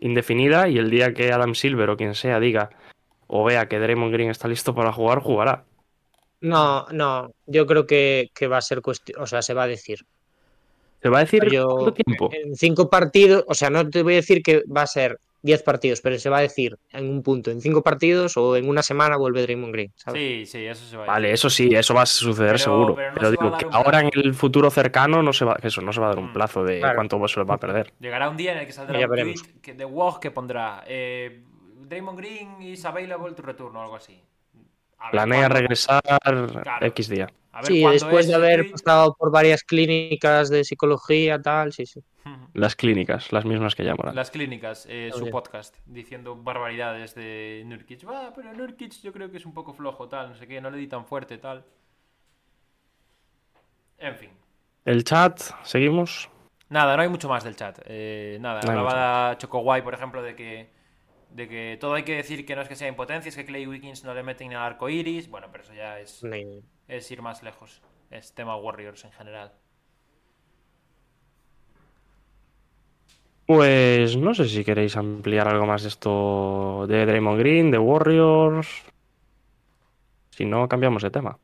indefinida 0.00 0.66
y 0.66 0.78
el 0.78 0.90
día 0.90 1.14
que 1.14 1.32
Adam 1.32 1.54
Silver 1.54 1.90
o 1.90 1.96
quien 1.96 2.16
sea 2.16 2.40
diga 2.40 2.70
o 3.28 3.44
vea 3.44 3.68
que 3.68 3.78
Draymond 3.78 4.12
Green 4.12 4.30
está 4.30 4.48
listo 4.48 4.74
para 4.74 4.92
jugar, 4.92 5.20
jugará. 5.20 5.64
No, 6.42 6.86
no, 6.90 7.32
yo 7.46 7.66
creo 7.66 7.86
que, 7.86 8.30
que 8.34 8.46
va 8.48 8.58
a 8.58 8.62
ser 8.62 8.82
cuestión, 8.82 9.22
o 9.22 9.26
sea, 9.26 9.42
se 9.42 9.54
va 9.54 9.62
a 9.62 9.66
decir. 9.68 10.00
¿Se 11.00 11.08
va 11.08 11.18
a 11.18 11.20
decir 11.22 11.44
Yo- 11.50 11.66
cuánto 11.68 11.94
tiempo? 11.94 12.30
En 12.32 12.54
cinco 12.56 12.88
partidos, 12.90 13.44
o 13.48 13.54
sea, 13.54 13.70
no 13.70 13.88
te 13.88 14.02
voy 14.02 14.12
a 14.14 14.16
decir 14.16 14.42
que 14.42 14.62
va 14.64 14.82
a 14.82 14.86
ser 14.86 15.18
10 15.44 15.62
partidos, 15.64 16.00
pero 16.00 16.16
se 16.20 16.30
va 16.30 16.38
a 16.38 16.42
decir 16.42 16.78
en 16.92 17.08
un 17.10 17.20
punto, 17.24 17.50
en 17.50 17.60
cinco 17.60 17.82
partidos 17.82 18.36
o 18.36 18.54
en 18.56 18.68
una 18.68 18.80
semana 18.84 19.16
vuelve 19.16 19.42
Draymond 19.42 19.72
Green, 19.72 19.92
¿sabes? 19.96 20.20
Sí, 20.20 20.46
sí, 20.46 20.66
eso 20.66 20.84
se 20.86 20.96
va 20.96 21.02
a 21.02 21.06
Vale, 21.08 21.32
eso 21.32 21.50
sí, 21.50 21.68
eso 21.74 21.94
va 21.94 22.02
a 22.02 22.06
suceder 22.06 22.50
Pero- 22.52 22.58
seguro. 22.58 22.94
pero 22.94 23.08
no 23.10 23.14
Pero 23.16 23.30
se 23.30 23.36
va 23.36 23.42
a 23.42 23.58
digo 23.58 23.58
que 23.58 23.76
ahora 23.76 24.00
en 24.00 24.10
el 24.14 24.34
futuro 24.34 24.70
cercano 24.70 25.20
no 25.20 25.32
se 25.32 25.44
va, 25.44 25.56
eso, 25.60 25.80
no 25.82 25.92
se 25.92 25.98
va 26.00 26.06
a 26.06 26.08
dar 26.10 26.18
un 26.20 26.30
Mm, 26.30 26.32
plazo 26.32 26.62
de 26.62 26.78
claro. 26.78 26.94
cuánto 26.94 27.26
se 27.26 27.40
lo 27.40 27.46
va 27.46 27.54
a 27.54 27.58
perder. 27.58 27.92
Llegará 27.98 28.28
un 28.30 28.36
día 28.36 28.52
en 28.52 28.58
el 28.58 28.66
que 28.66 28.72
saldrá 28.72 29.00
Ya 29.00 29.06
un 29.06 29.10
veremos. 29.10 29.42
tweet 29.64 29.74
de 29.74 29.84
WOG 29.84 30.20
que 30.20 30.30
pondrá 30.30 30.84
eh, 30.86 31.42
Draymond 31.88 32.18
Green 32.18 32.62
is 32.62 32.84
available 32.84 33.32
to 33.34 33.42
return 33.42 33.74
o 33.74 33.82
algo 33.82 33.96
así. 33.96 34.22
Planea 35.10 35.48
regresar 35.48 36.02
Claro. 36.02 36.86
X 36.86 37.08
día. 37.08 37.28
a 37.52 37.58
ver 37.62 37.66
Sí, 37.66 37.84
después 37.84 38.26
es 38.26 38.28
de 38.28 38.34
haber 38.34 38.70
pasado 38.70 39.14
por 39.14 39.30
varias 39.30 39.62
clínicas 39.62 40.48
de 40.48 40.64
psicología, 40.64 41.40
tal, 41.40 41.72
sí, 41.72 41.86
sí. 41.86 42.02
Las 42.54 42.76
clínicas, 42.76 43.32
las 43.32 43.44
mismas 43.44 43.74
que 43.74 43.82
llaman. 43.82 44.14
Las 44.14 44.30
clínicas, 44.30 44.86
eh, 44.88 45.10
su 45.14 45.28
podcast, 45.30 45.76
diciendo 45.86 46.36
barbaridades 46.36 47.14
de 47.14 47.62
Nurkic. 47.66 48.08
Va, 48.08 48.32
pero 48.34 48.52
Nurkic 48.52 48.92
yo 49.02 49.12
creo 49.12 49.30
que 49.30 49.38
es 49.38 49.46
un 49.46 49.54
poco 49.54 49.72
flojo, 49.74 50.08
tal, 50.08 50.30
no 50.30 50.34
sé 50.36 50.46
qué, 50.46 50.60
no 50.60 50.70
le 50.70 50.78
di 50.78 50.86
tan 50.86 51.04
fuerte, 51.04 51.38
tal. 51.38 51.64
En 53.98 54.16
fin. 54.16 54.30
El 54.84 55.04
chat, 55.04 55.40
seguimos. 55.62 56.28
Nada, 56.68 56.96
no 56.96 57.02
hay 57.02 57.08
mucho 57.08 57.28
más 57.28 57.44
del 57.44 57.54
chat. 57.54 57.78
Eh, 57.84 58.38
nada, 58.40 58.60
No 58.64 58.70
hablaba 58.70 59.36
Chocoguay, 59.38 59.82
por 59.82 59.94
ejemplo, 59.94 60.22
de 60.22 60.34
que, 60.34 60.70
de 61.34 61.48
que 61.48 61.78
todo 61.80 61.94
hay 61.94 62.02
que 62.02 62.16
decir 62.16 62.44
que 62.44 62.54
no 62.54 62.62
es 62.62 62.68
que 62.68 62.76
sea 62.76 62.88
impotencia, 62.88 63.28
es 63.28 63.36
que 63.36 63.44
Clay 63.44 63.66
Wiggins 63.66 64.04
no 64.04 64.14
le 64.14 64.22
meten 64.22 64.48
en 64.48 64.52
el 64.52 64.58
arco 64.58 64.88
iris. 64.88 65.28
Bueno, 65.28 65.48
pero 65.50 65.64
eso 65.64 65.74
ya 65.74 65.98
es, 65.98 66.22
es 66.88 67.10
ir 67.10 67.22
más 67.22 67.42
lejos. 67.42 67.82
Es 68.10 68.32
tema 68.34 68.56
Warriors 68.56 69.04
en 69.04 69.12
general. 69.12 69.52
Pues 73.46 74.16
no 74.16 74.34
sé 74.34 74.48
si 74.48 74.64
queréis 74.64 74.96
ampliar 74.96 75.48
algo 75.48 75.66
más 75.66 75.82
de 75.82 75.88
esto 75.88 76.86
de 76.86 77.04
Draymond 77.04 77.38
Green, 77.38 77.70
de 77.70 77.78
Warriors. 77.78 78.68
Si 80.30 80.44
no, 80.44 80.68
cambiamos 80.68 81.02
de 81.02 81.10
tema. 81.10 81.38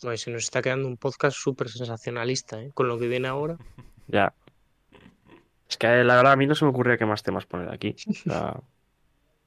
Joder, 0.00 0.18
se 0.18 0.30
nos 0.30 0.44
está 0.44 0.62
quedando 0.62 0.88
un 0.88 0.96
podcast 0.96 1.36
súper 1.36 1.68
sensacionalista, 1.68 2.62
¿eh? 2.62 2.70
Con 2.72 2.88
lo 2.88 2.98
que 2.98 3.08
viene 3.08 3.28
ahora. 3.28 3.56
Ya. 4.12 4.34
Es 5.68 5.76
que 5.76 5.86
la 5.86 6.16
verdad 6.16 6.32
a 6.32 6.36
mí 6.36 6.48
no 6.48 6.56
se 6.56 6.64
me 6.64 6.72
ocurría 6.72 6.98
qué 6.98 7.06
más 7.06 7.22
temas 7.22 7.46
poner 7.46 7.72
aquí. 7.72 7.94
O 8.08 8.12
sea, 8.12 8.60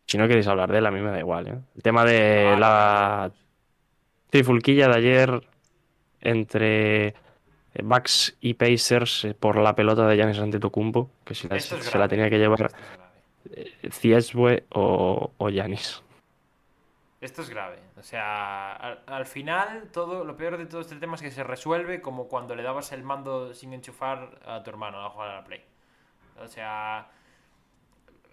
si 0.07 0.17
no 0.17 0.27
queréis 0.27 0.47
hablar 0.47 0.71
de 0.71 0.77
él, 0.79 0.85
a 0.85 0.91
mí 0.91 0.99
me 1.01 1.11
da 1.11 1.19
igual. 1.19 1.47
¿eh? 1.47 1.57
El 1.75 1.81
tema 1.83 2.03
de 2.05 2.51
Ah, 2.55 2.59
la 2.59 3.31
trifulquilla 4.29 4.87
de 4.89 4.95
ayer 4.97 5.47
entre 6.21 7.13
Bucks 7.83 8.35
y 8.41 8.53
Pacers 8.53 9.25
eh, 9.25 9.33
por 9.33 9.57
la 9.57 9.75
pelota 9.75 10.07
de 10.07 10.15
Giannis 10.15 10.39
Antetokounmpo, 10.39 11.09
que 11.25 11.35
si 11.35 11.47
la- 11.47 11.55
Esto 11.57 11.77
es 11.77 11.85
se 11.85 11.97
la 11.97 12.07
tenía 12.07 12.29
que 12.29 12.37
llevar 12.39 12.61
es 12.61 12.73
grave. 12.73 12.83
eh, 13.51 14.63
o, 14.71 15.31
o 15.37 15.49
Giannis. 15.49 16.01
Esto 17.21 17.41
es 17.41 17.49
grave. 17.49 17.77
O 17.97 18.03
sea, 18.03 18.73
al, 18.73 18.99
al 19.07 19.25
final, 19.25 19.89
todo 19.93 20.25
lo 20.25 20.35
peor 20.35 20.57
de 20.57 20.65
todo 20.65 20.81
este 20.81 20.97
tema 20.97 21.15
es 21.15 21.21
que 21.21 21.31
se 21.31 21.43
resuelve 21.43 22.01
como 22.01 22.27
cuando 22.27 22.53
le 22.53 22.63
dabas 22.63 22.91
el 22.91 23.03
mando 23.03 23.53
sin 23.53 23.71
enchufar 23.73 24.39
a 24.45 24.61
tu 24.61 24.69
hermano 24.69 24.99
a 25.05 25.09
jugar 25.09 25.29
a 25.29 25.35
la 25.35 25.43
Play. 25.45 25.63
O 26.43 26.47
sea, 26.47 27.07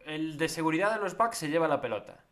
el 0.07 0.39
de 0.39 0.49
seguridad 0.49 0.95
de 0.95 1.01
los 1.01 1.17
Bucks 1.17 1.39
se 1.39 1.49
lleva 1.49 1.69
la 1.69 1.81
pelota. 1.81 2.25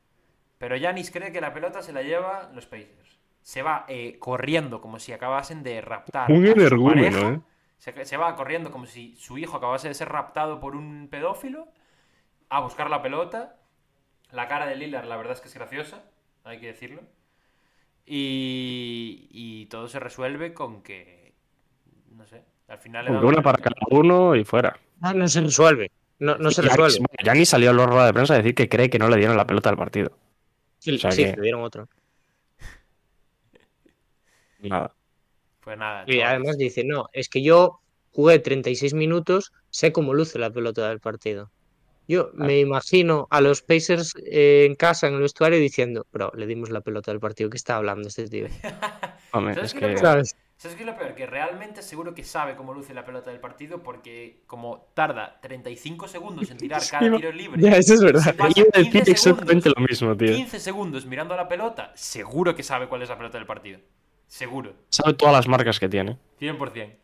Pero 0.59 0.77
Yanis 0.77 1.11
cree 1.11 1.33
que 1.33 1.41
la 1.41 1.55
pelota 1.55 1.83
se 1.83 1.93
la 1.93 2.03
lleva 2.03 2.51
los 2.53 2.67
Pacers. 2.67 3.19
Se 3.43 3.63
va 3.63 3.85
eh, 3.89 4.19
corriendo 4.19 4.81
como 4.81 4.99
si 4.99 5.13
acabasen 5.13 5.63
de 5.63 5.81
raptar. 5.81 6.31
Un 6.31 6.47
energúmeno. 6.47 7.31
¿eh? 7.31 7.41
Se, 7.79 8.05
se 8.05 8.17
va 8.17 8.35
corriendo 8.35 8.71
como 8.71 8.87
si 8.87 9.15
su 9.17 9.39
hijo 9.39 9.57
acabase 9.57 9.89
de 9.89 9.95
ser 9.95 10.09
raptado 10.09 10.61
por 10.61 10.75
un 10.75 11.09
pedófilo 11.11 11.69
a 12.49 12.61
buscar 12.61 12.91
la 12.91 13.03
pelota. 13.03 13.57
La 14.33 14.49
cara 14.49 14.67
de 14.67 14.77
Lillard, 14.77 15.07
la 15.07 15.17
verdad 15.17 15.35
es 15.35 15.41
que 15.41 15.49
es 15.49 15.55
graciosa, 15.55 16.03
hay 16.45 16.61
que 16.61 16.67
decirlo. 16.67 17.03
Y, 18.05 19.29
y 19.31 19.67
todo 19.67 19.89
se 19.89 20.01
resuelve 20.01 20.53
con 20.55 20.83
que. 20.83 21.35
No 22.11 22.27
sé, 22.27 22.43
al 22.67 22.79
final. 22.79 23.05
le 23.05 23.13
una 23.13 23.43
para 23.43 23.59
cada 23.59 23.77
uno 23.91 24.35
y 24.35 24.45
fuera. 24.45 24.79
Ah, 25.01 25.15
no 25.15 25.29
se 25.29 25.41
resuelve. 25.41 25.91
No, 26.19 26.37
no 26.37 26.51
se 26.51 26.63
resuelve. 26.63 26.99
Giannis 27.23 27.49
salió 27.49 27.71
a 27.71 27.73
la 27.73 27.87
rueda 27.87 28.07
de 28.07 28.13
prensa 28.13 28.35
a 28.35 28.39
decir 28.39 28.55
que 28.55 28.69
cree 28.69 28.91
que 28.91 28.99
no 28.99 29.09
le 29.09 29.17
dieron 29.17 29.37
la 29.37 29.47
pelota 29.47 29.71
del 29.71 29.79
partido. 29.79 30.13
Sí, 30.79 30.95
o 30.95 30.99
sea 30.99 31.13
sí, 31.13 31.25
que- 31.25 31.37
le 31.37 31.43
dieron 31.43 31.63
otro. 31.63 31.89
Nada. 34.61 34.95
Pues 35.61 35.79
nada. 35.79 36.05
Y 36.07 36.21
además 36.21 36.57
dice, 36.57 36.83
no, 36.85 37.09
es 37.13 37.29
que 37.29 37.43
yo 37.43 37.81
jugué 38.11 38.39
36 38.39 38.95
minutos, 38.95 39.53
sé 39.71 39.93
cómo 39.93 40.15
luce 40.15 40.39
la 40.39 40.51
pelota 40.51 40.89
del 40.89 40.99
partido. 40.99 41.51
Yo 42.09 42.31
me 42.33 42.59
imagino 42.59 43.29
a 43.31 43.43
los 43.43 43.61
Pacers 43.61 44.15
eh, 44.25 44.65
en 44.67 44.77
casa, 44.77 45.09
en 45.09 45.15
el 45.15 45.21
vestuario, 45.21 45.59
diciendo, 45.59 46.07
bro, 46.11 46.33
le 46.35 46.47
dimos 46.47 46.71
la 46.71 46.81
pelota 46.81 47.11
del 47.11 47.21
partido. 47.21 47.51
¿Qué 47.51 47.59
está 47.59 47.77
hablando 47.77 48.09
este 48.09 48.27
tío? 48.29 48.47
Hombre, 49.33 49.55
¿Sabes 49.55 49.75
es 49.75 49.79
que. 49.79 50.48
¿Sabes 50.59 50.77
qué 50.77 50.83
es 50.83 50.89
lo 50.89 50.97
peor? 50.97 51.15
Que 51.15 51.25
realmente 51.25 51.83
seguro 51.83 52.15
que 52.15 52.25
sabe 52.25 52.57
cómo 52.57 52.75
luce 52.75 52.93
la 52.93 53.05
pelota 53.05 53.31
del 53.31 53.39
partido 53.39 53.81
porque 53.81 54.43
como 54.49 54.89
tarda 54.93 55.39
35 55.41 56.09
segundos 56.09 56.51
en 56.51 56.57
tirar 56.59 56.83
cada 56.91 57.17
tiro 57.17 57.31
libre. 57.31 57.63
Ya, 57.63 57.77
eso 57.77 57.95
es 57.95 58.03
verdad. 58.03 58.35
15 58.35 58.71
decir 58.75 59.05
exactamente 59.07 59.71
lo 59.71 59.81
mismo, 59.81 60.17
tío. 60.17 60.35
15 60.35 60.59
segundos 60.59 61.07
mirando 61.07 61.33
a 61.35 61.37
la 61.37 61.49
pelota, 61.49 61.93
seguro 61.95 62.57
que 62.57 62.65
sabe 62.65 62.89
cuál 62.89 63.03
es 63.03 63.09
la 63.09 63.17
pelota 63.17 63.39
del 63.39 63.47
partido. 63.47 63.79
Seguro. 64.27 64.75
Sabe 64.89 65.15
todas 65.15 65.33
las 65.33 65.47
marcas 65.47 65.79
que 65.79 65.89
tiene. 65.89 66.19
100%. 66.41 66.97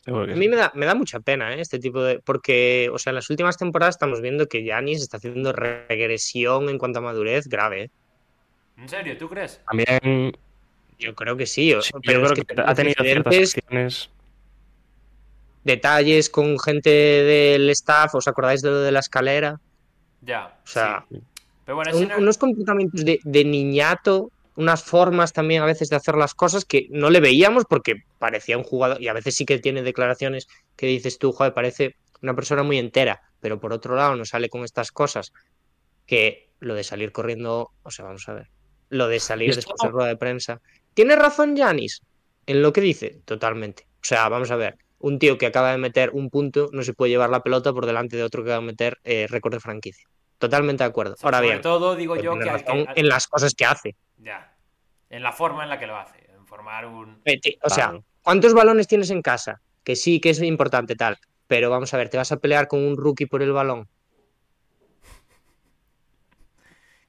Seguro 0.00 0.26
que 0.26 0.32
A 0.32 0.36
mí 0.36 0.48
me 0.48 0.56
da, 0.56 0.72
me 0.74 0.86
da 0.86 0.96
mucha 0.96 1.20
pena 1.20 1.54
¿eh? 1.54 1.60
este 1.60 1.78
tipo 1.78 2.02
de. 2.02 2.18
Porque, 2.18 2.90
o 2.92 2.98
sea, 2.98 3.12
en 3.12 3.14
las 3.14 3.30
últimas 3.30 3.56
temporadas 3.56 3.94
estamos 3.94 4.20
viendo 4.20 4.48
que 4.48 4.64
Yanis 4.64 5.02
está 5.02 5.18
haciendo 5.18 5.52
regresión 5.52 6.68
en 6.68 6.78
cuanto 6.78 6.98
a 6.98 7.02
madurez 7.02 7.46
grave. 7.46 7.82
¿eh? 7.84 7.90
¿En 8.76 8.88
serio? 8.88 9.16
¿Tú 9.16 9.28
crees? 9.28 9.62
También 9.64 10.36
Yo 10.98 11.14
creo 11.14 11.36
que 11.36 11.46
sí. 11.46 11.72
o- 11.74 11.82
sí, 11.82 11.90
yo 11.94 12.00
pero 12.04 12.20
creo 12.22 12.32
es 12.32 12.44
que, 12.44 12.60
ha 12.60 12.74
tenido 12.74 13.02
ciertas 13.04 13.34
precedentes, 13.36 13.56
acciones. 13.64 14.10
detalles 15.64 16.30
con 16.30 16.58
gente 16.58 16.90
del 16.90 17.68
staff. 17.70 18.14
¿Os 18.14 18.28
acordáis 18.28 18.62
de 18.62 18.70
lo 18.70 18.80
de 18.80 18.92
la 18.92 19.00
escalera? 19.00 19.60
Ya. 20.22 20.58
O 20.64 20.66
sea, 20.66 21.04
sí. 21.10 21.20
Pero 21.64 21.76
bueno, 21.76 21.96
un- 21.96 22.08
no- 22.08 22.18
unos 22.18 22.38
comportamientos 22.38 23.04
de, 23.04 23.20
de 23.22 23.44
niñato, 23.44 24.30
unas 24.56 24.82
formas 24.82 25.32
también 25.32 25.62
a 25.62 25.66
veces 25.66 25.88
de 25.90 25.96
hacer 25.96 26.16
las 26.16 26.34
cosas 26.34 26.64
que 26.64 26.86
no 26.90 27.10
le 27.10 27.20
veíamos 27.20 27.64
porque 27.68 28.02
parecía 28.18 28.56
un 28.56 28.64
jugador, 28.64 29.00
y 29.00 29.08
a 29.08 29.12
veces 29.12 29.36
sí 29.36 29.44
que 29.44 29.58
tiene 29.58 29.82
declaraciones 29.82 30.48
que 30.76 30.86
dices 30.86 31.18
tú, 31.18 31.32
joder, 31.32 31.52
parece 31.54 31.94
una 32.22 32.34
persona 32.34 32.62
muy 32.62 32.78
entera, 32.78 33.20
pero 33.40 33.60
por 33.60 33.72
otro 33.72 33.94
lado 33.94 34.16
no 34.16 34.24
sale 34.24 34.48
con 34.48 34.64
estas 34.64 34.90
cosas 34.90 35.32
que 36.06 36.48
lo 36.58 36.74
de 36.74 36.82
salir 36.82 37.12
corriendo, 37.12 37.70
o 37.82 37.90
sea, 37.90 38.06
vamos 38.06 38.28
a 38.28 38.32
ver, 38.32 38.48
lo 38.88 39.06
de 39.06 39.20
salir 39.20 39.54
después 39.54 39.76
de 39.82 39.90
rueda 39.90 40.08
de 40.08 40.16
prensa. 40.16 40.60
¿Tiene 40.98 41.14
razón 41.14 41.54
Yanis 41.54 42.02
en 42.44 42.60
lo 42.60 42.72
que 42.72 42.80
dice? 42.80 43.20
Totalmente. 43.24 43.86
O 43.88 44.04
sea, 44.04 44.28
vamos 44.28 44.50
a 44.50 44.56
ver, 44.56 44.78
un 44.98 45.20
tío 45.20 45.38
que 45.38 45.46
acaba 45.46 45.70
de 45.70 45.78
meter 45.78 46.10
un 46.12 46.28
punto 46.28 46.70
no 46.72 46.82
se 46.82 46.92
puede 46.92 47.12
llevar 47.12 47.30
la 47.30 47.40
pelota 47.40 47.72
por 47.72 47.86
delante 47.86 48.16
de 48.16 48.24
otro 48.24 48.42
que 48.42 48.50
va 48.50 48.56
a 48.56 48.60
meter 48.60 48.98
eh, 49.04 49.28
récord 49.28 49.54
de 49.54 49.60
franquicia. 49.60 50.08
Totalmente 50.38 50.82
de 50.82 50.90
acuerdo. 50.90 51.14
Ahora 51.22 51.38
sobre 51.38 51.50
bien, 51.50 51.62
todo 51.62 51.94
digo 51.94 52.16
yo 52.16 52.36
que, 52.36 52.50
en 52.96 53.08
las 53.08 53.28
cosas 53.28 53.54
que 53.54 53.64
hace. 53.64 53.94
Ya. 54.16 54.56
En 55.08 55.22
la 55.22 55.30
forma 55.30 55.62
en 55.62 55.68
la 55.68 55.78
que 55.78 55.86
lo 55.86 55.96
hace. 55.96 56.18
En 56.34 56.44
formar 56.48 56.84
un. 56.86 57.22
Eh, 57.26 57.38
O 57.62 57.70
sea. 57.70 57.96
¿cuántos 58.22 58.52
balones 58.52 58.88
tienes 58.88 59.10
en 59.10 59.22
casa? 59.22 59.62
Que 59.84 59.94
sí, 59.94 60.18
que 60.18 60.30
es 60.30 60.42
importante 60.42 60.96
tal. 60.96 61.16
Pero 61.46 61.70
vamos 61.70 61.94
a 61.94 61.96
ver, 61.96 62.08
¿te 62.08 62.16
vas 62.16 62.32
a 62.32 62.38
pelear 62.38 62.66
con 62.66 62.80
un 62.80 62.96
rookie 62.96 63.26
por 63.26 63.40
el 63.40 63.52
balón? 63.52 63.88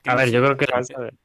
Que 0.02 0.10
A 0.10 0.16
ver, 0.16 0.32
yo 0.32 0.42
creo 0.42 0.56
que 0.58 0.66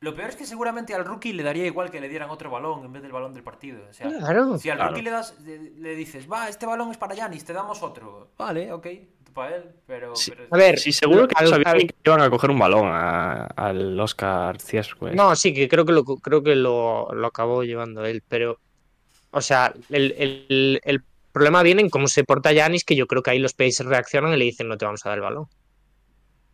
Lo 0.00 0.14
peor 0.14 0.30
es 0.30 0.36
que 0.36 0.44
seguramente 0.46 0.94
al 0.94 1.04
rookie 1.04 1.32
le 1.32 1.42
daría 1.44 1.64
igual 1.66 1.90
que 1.90 2.00
le 2.00 2.08
dieran 2.08 2.30
otro 2.30 2.50
balón 2.50 2.84
en 2.84 2.92
vez 2.92 3.02
del 3.02 3.12
balón 3.12 3.32
del 3.32 3.42
partido. 3.44 3.80
O 3.88 3.92
sea, 3.92 4.08
Claro. 4.08 4.58
si 4.58 4.68
al 4.70 4.76
claro. 4.78 4.90
rookie 4.90 5.02
le 5.04 5.10
das, 5.10 5.38
le, 5.40 5.58
le 5.70 5.94
dices, 5.94 6.26
va, 6.30 6.48
este 6.48 6.66
balón 6.66 6.90
es 6.90 6.96
para 6.96 7.14
Yanis, 7.14 7.44
te 7.44 7.52
damos 7.52 7.82
otro. 7.84 8.30
Vale, 8.36 8.72
ok, 8.72 8.86
para 9.32 9.56
él, 9.56 9.64
pero. 9.86 10.16
Sí. 10.16 10.32
pero- 10.32 10.48
A 10.50 10.56
ver, 10.56 10.78
Sí, 10.78 10.92
seguro 10.92 11.28
que 11.28 11.34
al- 11.36 11.44
no 11.44 11.50
sabían 11.50 11.68
al- 11.68 11.78
ni 11.78 11.86
que 11.86 11.94
iban 12.04 12.20
a 12.20 12.30
coger 12.30 12.50
un 12.50 12.58
balón 12.58 12.88
a- 12.88 13.44
al 13.46 13.98
Oscar 14.00 14.60
Ciescue. 14.60 15.14
No, 15.14 15.36
sí, 15.36 15.54
que 15.54 15.68
creo 15.68 15.84
que 15.84 15.92
lo, 15.92 16.04
creo 16.04 16.42
que 16.42 16.56
lo, 16.56 17.12
lo 17.12 17.26
acabó 17.28 17.62
llevando 17.62 18.04
él, 18.04 18.22
pero. 18.28 18.58
O 19.30 19.40
sea, 19.40 19.72
el, 19.90 20.12
el- 20.18 20.80
el 20.84 21.02
problema 21.32 21.62
viene 21.64 21.82
en 21.82 21.90
cómo 21.90 22.06
se 22.08 22.22
porta 22.24 22.52
Yanis, 22.52 22.84
que 22.84 22.94
yo 22.96 23.06
creo 23.08 23.22
que 23.22 23.30
ahí 23.30 23.38
los 23.40 23.54
Pacers 23.54 23.88
reaccionan 23.88 24.32
y 24.34 24.36
le 24.36 24.44
dicen 24.44 24.68
no 24.68 24.76
te 24.78 24.84
vamos 24.84 25.04
a 25.06 25.08
dar 25.10 25.18
el 25.18 25.22
balón. 25.24 25.46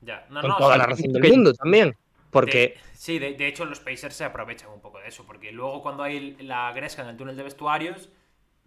Ya, 0.03 0.27
no, 0.31 0.41
Con 0.41 0.51
no, 0.51 0.57
toda 0.57 0.79
la 0.79 0.87
razón 0.87 1.12
del 1.12 1.21
que- 1.23 1.29
mundo 1.31 1.53
también. 1.53 1.95
Porque. 2.31 2.59
De- 2.59 2.78
sí, 2.95 3.18
de, 3.18 3.35
de 3.35 3.47
hecho 3.47 3.64
los 3.64 3.81
Pacers 3.81 4.14
se 4.14 4.24
aprovechan 4.24 4.70
un 4.70 4.81
poco 4.81 4.99
de 5.01 5.09
eso, 5.09 5.24
porque 5.26 5.53
luego 5.53 5.83
cuando 5.83 6.03
hay 6.03 6.37
la 6.41 6.72
gresca 6.72 7.03
en 7.03 7.09
el 7.09 7.16
túnel 7.16 7.37
de 7.37 7.43
vestuarios, 7.43 8.11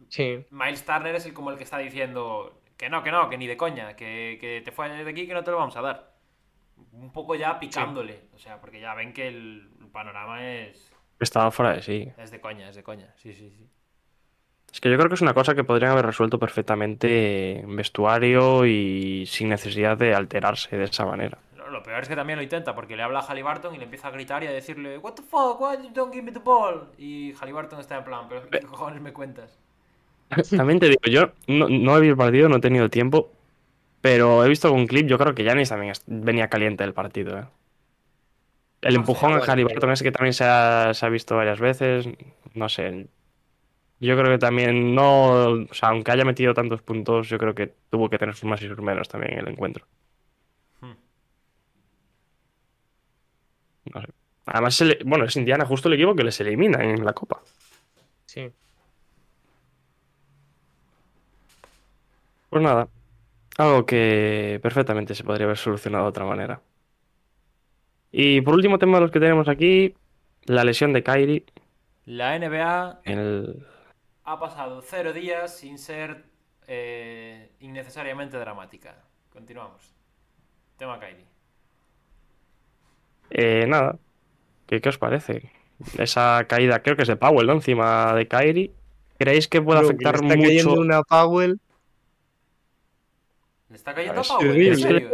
Sí. 0.10 0.46
Miles 0.50 0.86
Turner 0.86 1.16
es 1.16 1.26
el 1.26 1.34
como 1.34 1.50
el 1.52 1.58
que 1.58 1.64
está 1.64 1.78
diciendo 1.78 2.62
que 2.78 2.90
no, 2.90 3.04
que 3.04 3.12
no, 3.12 3.30
que 3.30 3.38
ni 3.38 3.48
de 3.48 3.56
coña, 3.58 3.96
que, 3.96 4.38
que 4.40 4.62
te 4.64 4.72
fue 4.72 4.90
de 4.90 5.10
aquí, 5.10 5.28
que 5.28 5.34
no 5.34 5.44
te 5.44 5.52
lo 5.52 5.58
vamos 5.58 5.78
a 5.78 5.82
dar. 5.82 6.14
Un 6.92 7.12
poco 7.12 7.36
ya 7.36 7.60
picándole, 7.60 8.22
o 8.34 8.38
sea, 8.38 8.60
porque 8.60 8.80
ya 8.82 8.94
ven 8.96 9.14
que 9.14 9.28
el 9.28 9.70
panorama 9.92 10.44
es, 10.52 10.92
Estaba 11.20 11.52
fuera 11.52 11.74
de 11.74 11.82
sí. 11.82 12.12
es 12.18 12.32
de 12.32 12.42
coña, 12.42 12.70
es 12.70 12.76
de 12.76 12.84
coña, 12.84 13.14
sí, 13.16 13.34
sí, 13.34 13.50
sí. 13.50 13.70
Es 14.72 14.82
que 14.82 14.90
yo 14.90 14.98
creo 14.98 15.08
que 15.08 15.16
es 15.16 15.22
una 15.22 15.36
cosa 15.36 15.54
que 15.56 15.64
podrían 15.64 15.92
haber 15.92 16.06
resuelto 16.08 16.40
perfectamente 16.40 17.60
en 17.60 17.76
vestuario 17.76 18.66
y 18.66 19.26
sin 19.28 19.50
necesidad 19.50 19.98
de 19.98 20.16
alterarse 20.16 20.76
de 20.78 20.86
esa 20.86 21.06
manera. 21.06 21.38
Lo, 21.74 21.84
peor 21.84 22.04
es 22.04 22.10
que 22.10 22.16
también 22.16 22.38
lo 22.38 22.44
intenta, 22.44 22.76
porque 22.76 22.96
le 22.96 23.04
habla 23.04 23.20
a 23.20 23.24
Halliburton 23.24 23.76
y 23.76 23.78
le 23.78 23.86
empieza 23.86 24.08
a 24.08 24.12
gritar 24.12 24.44
y 24.44 24.48
a 24.48 24.52
decirle, 24.52 24.98
What 24.98 25.14
the 25.16 25.24
fuck, 25.24 25.60
why 25.60 25.78
you 25.84 25.90
don't 25.94 26.14
give 26.14 26.24
me 26.24 26.32
the 26.32 26.40
ball? 26.40 26.90
Y 26.98 27.34
Halliburton 27.34 27.80
está 27.80 27.98
en 27.98 28.04
plan, 28.06 28.28
pero 28.30 28.50
¿qué 28.50 28.62
cojones 28.62 29.02
me 29.02 29.14
cuentas? 29.14 29.60
También 30.56 30.80
te 30.80 30.90
digo, 30.90 31.02
yo 31.06 31.32
no, 31.48 31.70
no 31.70 31.98
he 31.98 32.02
visto 32.02 32.14
el 32.14 32.18
partido, 32.18 32.50
no 32.50 32.58
he 32.58 32.62
tenido 32.62 32.90
tiempo, 32.90 33.32
pero 34.02 34.44
he 34.46 34.50
visto 34.50 34.68
algún 34.68 34.88
clip, 34.88 35.08
yo 35.08 35.18
creo 35.18 35.36
que 35.36 35.44
Yanis 35.44 35.70
también 35.70 35.94
venía 36.08 36.50
caliente 36.50 36.84
del 36.84 36.94
partido. 36.94 37.40
¿eh? 37.40 37.46
El 38.82 38.96
No 38.96 39.00
empujón 39.02 39.32
sé, 39.42 39.52
a 39.52 39.54
Halliburton 39.54 39.92
ese 39.92 40.04
que 40.04 40.12
también 40.12 40.34
se 40.34 40.44
ha, 40.46 40.94
se 40.94 41.06
ha 41.06 41.10
visto 41.10 41.36
varias 41.36 41.60
veces, 41.60 42.08
no 42.54 42.70
sé. 42.70 43.08
Yo 44.00 44.18
creo 44.18 44.32
que 44.32 44.38
también 44.40 44.96
no, 44.96 45.52
o 45.64 45.74
sea, 45.74 45.90
aunque 45.90 46.12
haya 46.12 46.26
metido 46.26 46.54
tantos 46.54 46.82
puntos, 46.82 47.30
yo 47.30 47.38
creo 47.40 47.56
que 47.56 47.74
tuvo 47.90 48.10
que 48.10 48.18
tener 48.18 48.36
sus 48.36 48.46
más 48.50 48.62
y 48.62 48.68
sus 48.68 48.80
menos 48.80 49.08
también 49.10 49.34
en 49.34 49.40
el 49.40 49.48
encuentro. 49.50 49.88
Hmm. 50.82 50.94
No 53.94 54.02
sé. 54.02 54.08
Además, 54.46 54.76
se 54.76 54.86
le- 54.86 55.00
bueno, 55.06 55.26
es 55.26 55.36
Indiana 55.36 55.66
justo 55.66 55.88
el 55.88 55.96
equipo 55.96 56.16
que 56.16 56.24
les 56.24 56.40
elimina 56.42 56.84
en 56.84 57.06
la 57.06 57.14
Copa. 57.14 57.42
Sí. 58.26 58.54
Pues 62.50 62.62
nada, 62.64 62.88
algo 63.58 63.86
que 63.86 64.60
perfectamente 64.64 65.16
se 65.16 65.24
podría 65.24 65.46
haber 65.46 65.58
solucionado 65.58 66.06
de 66.06 66.10
otra 66.10 66.26
manera. 66.26 66.62
Y 68.12 68.42
por 68.42 68.54
último 68.54 68.78
tema 68.78 68.98
de 68.98 69.02
los 69.02 69.12
que 69.12 69.20
tenemos 69.20 69.48
aquí, 69.48 69.96
la 70.46 70.64
lesión 70.64 70.94
de 70.94 71.04
Kyrie. 71.04 71.46
La 72.06 72.36
NBA 72.36 73.02
El... 73.04 73.66
ha 74.24 74.40
pasado 74.40 74.82
cero 74.82 75.14
días 75.14 75.56
sin 75.58 75.78
ser 75.78 76.26
eh, 76.68 77.52
innecesariamente 77.60 78.38
dramática. 78.38 79.04
Continuamos. 79.30 79.94
Tema 80.78 81.00
Kyrie. 81.00 81.33
Eh, 83.34 83.66
nada, 83.68 83.98
¿qué, 84.68 84.80
qué 84.80 84.90
os 84.90 84.98
parece? 84.98 85.52
Esa 85.98 86.46
caída, 86.48 86.82
creo 86.82 86.96
que 86.96 87.02
es 87.02 87.08
de 87.08 87.16
Powell, 87.16 87.48
¿no? 87.48 87.54
Encima 87.54 88.14
de 88.14 88.28
Kyrie. 88.28 88.72
¿Creéis 89.18 89.48
que 89.48 89.62
puede 89.62 89.82
que 89.82 89.86
afectar 89.88 90.20
le 90.20 90.28
está 90.28 90.42
cayendo 90.42 90.70
mucho? 90.70 90.82
una 90.82 91.04
Powell. 91.04 91.60
¿Le 93.70 93.76
está 93.76 93.94
cayendo 93.94 94.22
a 94.22 94.24
Powell? 94.24 94.68
¿En 94.68 94.78
serio? 94.78 95.10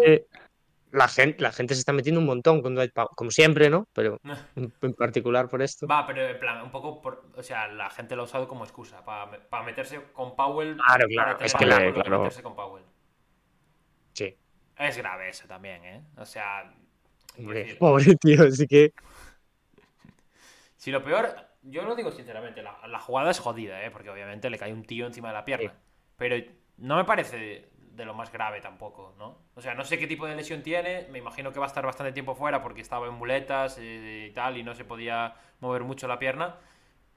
La 0.92 1.08
gente, 1.08 1.44
la 1.44 1.52
gente 1.52 1.76
se 1.76 1.82
está 1.82 1.94
metiendo 1.94 2.20
un 2.20 2.26
montón 2.26 2.64
con 2.64 2.74
Dwight 2.74 2.94
Powell, 2.94 3.10
como 3.16 3.30
siempre, 3.30 3.70
¿no? 3.70 3.88
Pero 3.94 4.20
en, 4.56 4.74
en 4.82 4.94
particular 4.94 5.48
por 5.48 5.62
esto. 5.62 5.86
Va, 5.86 6.06
pero 6.08 6.28
en 6.28 6.40
plan, 6.40 6.64
un 6.64 6.72
poco 6.72 7.02
por. 7.02 7.26
O 7.36 7.44
sea, 7.44 7.68
la 7.68 7.90
gente 7.92 8.16
lo 8.16 8.24
ha 8.24 8.26
usado 8.26 8.48
como 8.48 8.64
excusa 8.64 9.06
para 9.06 9.64
meterse 9.64 10.02
con 10.14 10.36
Powell. 10.36 10.78
Claro, 10.78 11.08
claro, 11.08 11.34
para 11.34 11.46
es 11.46 11.54
que 11.54 11.60
que 11.60 11.94
claro. 11.94 12.18
meterse 12.20 12.42
con 12.42 12.56
Powell. 12.56 12.84
Sí. 14.14 14.36
Es 14.78 14.98
grave 14.98 15.30
eso 15.30 15.48
también, 15.48 15.84
¿eh? 15.86 16.04
O 16.18 16.26
sea. 16.26 16.74
Hombre, 17.40 17.76
pobre 17.80 18.16
tío, 18.16 18.44
así 18.44 18.68
que. 18.68 18.94
Si 20.76 20.92
lo 20.92 21.04
peor, 21.04 21.36
yo 21.64 21.84
lo 21.84 21.96
digo 21.96 22.12
sinceramente, 22.12 22.62
la, 22.62 22.78
la 22.88 23.00
jugada 23.00 23.32
es 23.32 23.40
jodida, 23.40 23.84
¿eh? 23.84 23.92
Porque 23.92 24.10
obviamente 24.10 24.50
le 24.50 24.58
cae 24.58 24.74
un 24.74 24.84
tío 24.84 25.08
encima 25.08 25.30
de 25.30 25.34
la 25.34 25.46
pierna. 25.46 25.72
Sí. 25.72 25.78
Pero 26.18 26.36
no 26.78 26.98
me 26.98 27.06
parece 27.06 27.70
de 28.00 28.06
lo 28.06 28.14
más 28.14 28.32
grave 28.32 28.62
tampoco, 28.62 29.14
¿no? 29.18 29.38
O 29.56 29.62
sea, 29.62 29.74
no 29.74 29.84
sé 29.84 30.00
qué 30.00 30.08
tipo 30.08 30.26
de 30.26 30.36
lesión 30.36 30.64
tiene, 30.64 31.08
me 31.12 31.20
imagino 31.20 31.52
que 31.52 31.60
va 31.60 31.66
a 31.66 31.68
estar 31.68 31.86
bastante 31.86 32.14
tiempo 32.14 32.34
fuera 32.34 32.64
porque 32.64 32.82
estaba 32.82 33.08
en 33.08 33.14
muletas 33.14 33.78
eh, 33.78 34.28
y 34.30 34.34
tal 34.34 34.58
y 34.58 34.64
no 34.64 34.74
se 34.74 34.86
podía 34.86 35.36
mover 35.60 35.84
mucho 35.84 36.08
la 36.08 36.18
pierna, 36.18 36.56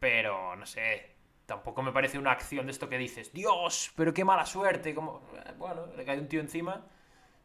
pero 0.01 0.57
no 0.57 0.67
sé, 0.67 1.15
tampoco 1.47 1.83
me 1.83 1.93
parece 1.93 2.19
una 2.19 2.33
acción 2.33 2.67
de 2.67 2.73
esto 2.73 2.89
que 2.89 2.99
dices, 2.99 3.33
Dios, 3.33 3.93
pero 3.97 4.13
qué 4.13 4.25
mala 4.25 4.45
suerte, 4.45 4.93
como, 4.93 5.23
eh, 5.35 5.53
bueno, 5.57 5.87
le 5.97 6.05
cae 6.05 6.19
un 6.19 6.29
tío 6.29 6.41
encima. 6.41 6.85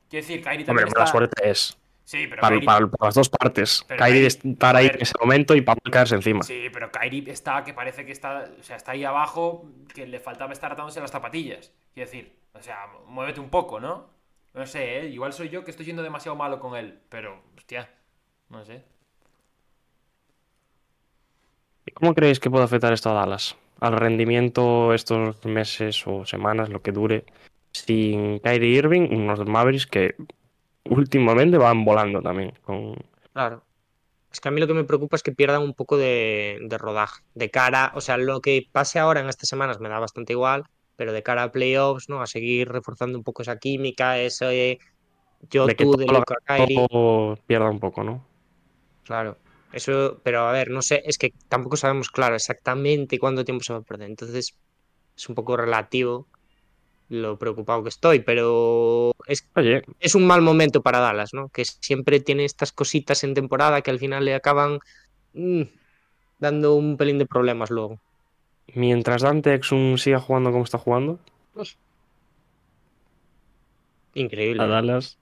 Quiero 0.10 0.26
decir, 0.26 0.40
Hombre, 0.40 0.64
también 0.66 0.88
mala 0.88 1.06
está... 1.06 1.06
suerte 1.06 1.50
es. 1.50 1.78
Sí, 2.08 2.26
pero 2.30 2.39
Para, 2.41 2.55
Kyrie- 2.55 2.66
para- 2.66 2.88
para 2.88 3.08
las 3.10 3.16
dos 3.16 3.28
partes. 3.28 3.84
Pero 3.86 3.99
Kyrie 3.99 4.28
Kyrie- 4.30 4.51
estar 4.53 4.76
ahí 4.78 4.86
en 4.88 5.01
ese 5.01 5.14
momento 5.20 5.53
y 5.55 5.60
Powell 5.62 5.91
caerse 5.91 6.16
encima. 6.16 6.41
Sí, 6.43 6.68
pero 6.72 6.89
Kyrie 6.89 7.30
está 7.30 7.66
que 7.66 7.74
parece 7.74 8.05
que 8.05 8.14
está, 8.14 8.49
o 8.58 8.64
sea, 8.64 8.78
está 8.78 8.93
ahí 8.93 9.03
abajo, 9.03 9.66
que 9.93 10.08
le 10.08 10.22
faltaba 10.22 10.53
estar 10.53 10.72
atándose 10.72 11.01
las 11.01 11.12
zapatillas. 11.12 11.74
Quiero 11.93 12.10
decir, 12.10 12.34
o 12.53 12.62
sea, 12.62 12.88
muévete 13.08 13.41
un 13.41 13.49
poco, 13.49 13.82
¿no? 13.82 14.08
No 14.53 14.66
sé, 14.66 14.99
¿eh? 15.01 15.08
igual 15.10 15.34
soy 15.34 15.49
yo 15.49 15.66
que 15.66 15.72
estoy 15.72 15.84
siendo 15.84 16.01
demasiado 16.01 16.38
malo 16.38 16.62
con 16.62 16.78
él, 16.78 16.97
pero, 17.10 17.41
hostia, 17.58 17.89
no 18.47 18.64
sé. 18.64 18.86
¿Y 21.86 21.91
¿Cómo 21.91 22.14
creéis 22.14 22.39
que 22.39 22.49
puede 22.49 22.64
afectar 22.64 22.93
esto 22.93 23.10
a 23.10 23.14
Dallas? 23.14 23.58
Al 23.82 23.97
rendimiento 23.97 24.93
estos 24.93 25.43
meses 25.45 26.08
o 26.08 26.26
semanas, 26.26 26.70
lo 26.70 26.82
que 26.82 26.93
dure, 26.93 27.26
sin 27.74 28.39
Kyrie 28.39 28.78
Irving, 28.78 29.10
unos 29.12 29.45
Mavericks 29.45 29.86
que 29.88 30.16
últimamente 30.90 31.58
van 31.58 31.86
volando 31.86 32.22
también. 32.22 32.54
Con... 32.62 32.96
Claro. 33.34 33.64
Es 34.32 34.40
que 34.40 34.50
a 34.50 34.52
mí 34.52 34.60
lo 34.60 34.68
que 34.68 34.74
me 34.74 34.84
preocupa 34.84 35.16
es 35.16 35.24
que 35.24 35.32
pierdan 35.32 35.62
un 35.62 35.74
poco 35.74 35.98
de, 35.98 36.60
de 36.62 36.78
rodaje. 36.78 37.24
De 37.34 37.50
cara, 37.50 37.92
o 37.96 38.02
sea, 38.02 38.18
lo 38.18 38.42
que 38.42 38.68
pase 38.72 39.00
ahora 39.00 39.22
en 39.22 39.30
estas 39.30 39.50
semanas 39.50 39.80
me 39.80 39.90
da 39.90 40.00
bastante 40.00 40.34
igual, 40.34 40.64
pero 40.96 41.14
de 41.14 41.24
cara 41.24 41.44
a 41.44 41.52
playoffs, 41.52 42.10
¿no? 42.10 42.22
A 42.22 42.28
seguir 42.28 42.70
reforzando 42.70 43.18
un 43.18 43.24
poco 43.24 43.42
esa 43.42 43.58
química, 43.58 44.20
ese 44.20 44.80
yo 45.50 45.66
De 45.66 45.76
tú 45.76 45.96
de 45.96 46.06
Luca 46.06 46.36
Kairi. 46.44 46.76
Pierda 47.46 47.70
un 47.70 47.80
poco, 47.80 48.04
¿no? 48.04 48.26
Claro. 49.04 49.38
Eso, 49.72 50.20
pero 50.24 50.48
a 50.48 50.52
ver, 50.52 50.72
no 50.72 50.82
sé, 50.82 51.04
es 51.06 51.18
que 51.18 51.34
tampoco 51.50 51.78
sabemos, 51.78 52.10
claro, 52.10 52.36
exactamente 52.36 53.20
cuánto 53.20 53.46
tiempo 53.46 53.64
se 53.64 53.74
va 53.74 53.80
a 53.80 53.84
perder. 53.84 54.10
Entonces, 54.10 54.58
es 55.16 55.30
un 55.30 55.36
poco 55.36 55.58
relativo 55.58 56.28
lo 57.10 57.38
preocupado 57.39 57.84
que 57.84 57.89
estoy, 57.89 58.20
pero 58.20 59.14
es, 59.28 59.47
Oye, 59.55 59.84
es 59.99 60.14
un 60.16 60.28
mal 60.28 60.41
momento 60.41 60.82
para 60.82 60.99
Dallas, 60.99 61.34
¿no? 61.34 61.49
Que 61.49 61.64
siempre 61.66 62.20
tiene 62.20 62.43
estas 62.45 62.72
cositas 62.72 63.24
en 63.24 63.34
temporada 63.34 63.82
que 63.82 63.91
al 63.91 63.99
final 63.99 64.26
le 64.26 64.36
acaban 64.36 64.80
mm, 65.34 65.62
dando 66.39 66.76
un 66.76 66.97
pelín 66.97 67.18
de 67.18 67.26
problemas 67.26 67.70
luego. 67.72 67.99
mientras 68.74 69.22
Dante 69.22 69.53
Exum 69.53 69.97
siga 69.97 70.20
jugando 70.20 70.51
como 70.51 70.64
está 70.66 70.78
jugando, 70.78 71.20
Increíble. 74.14 74.64
a 74.64 74.68
Dallas. 74.68 75.18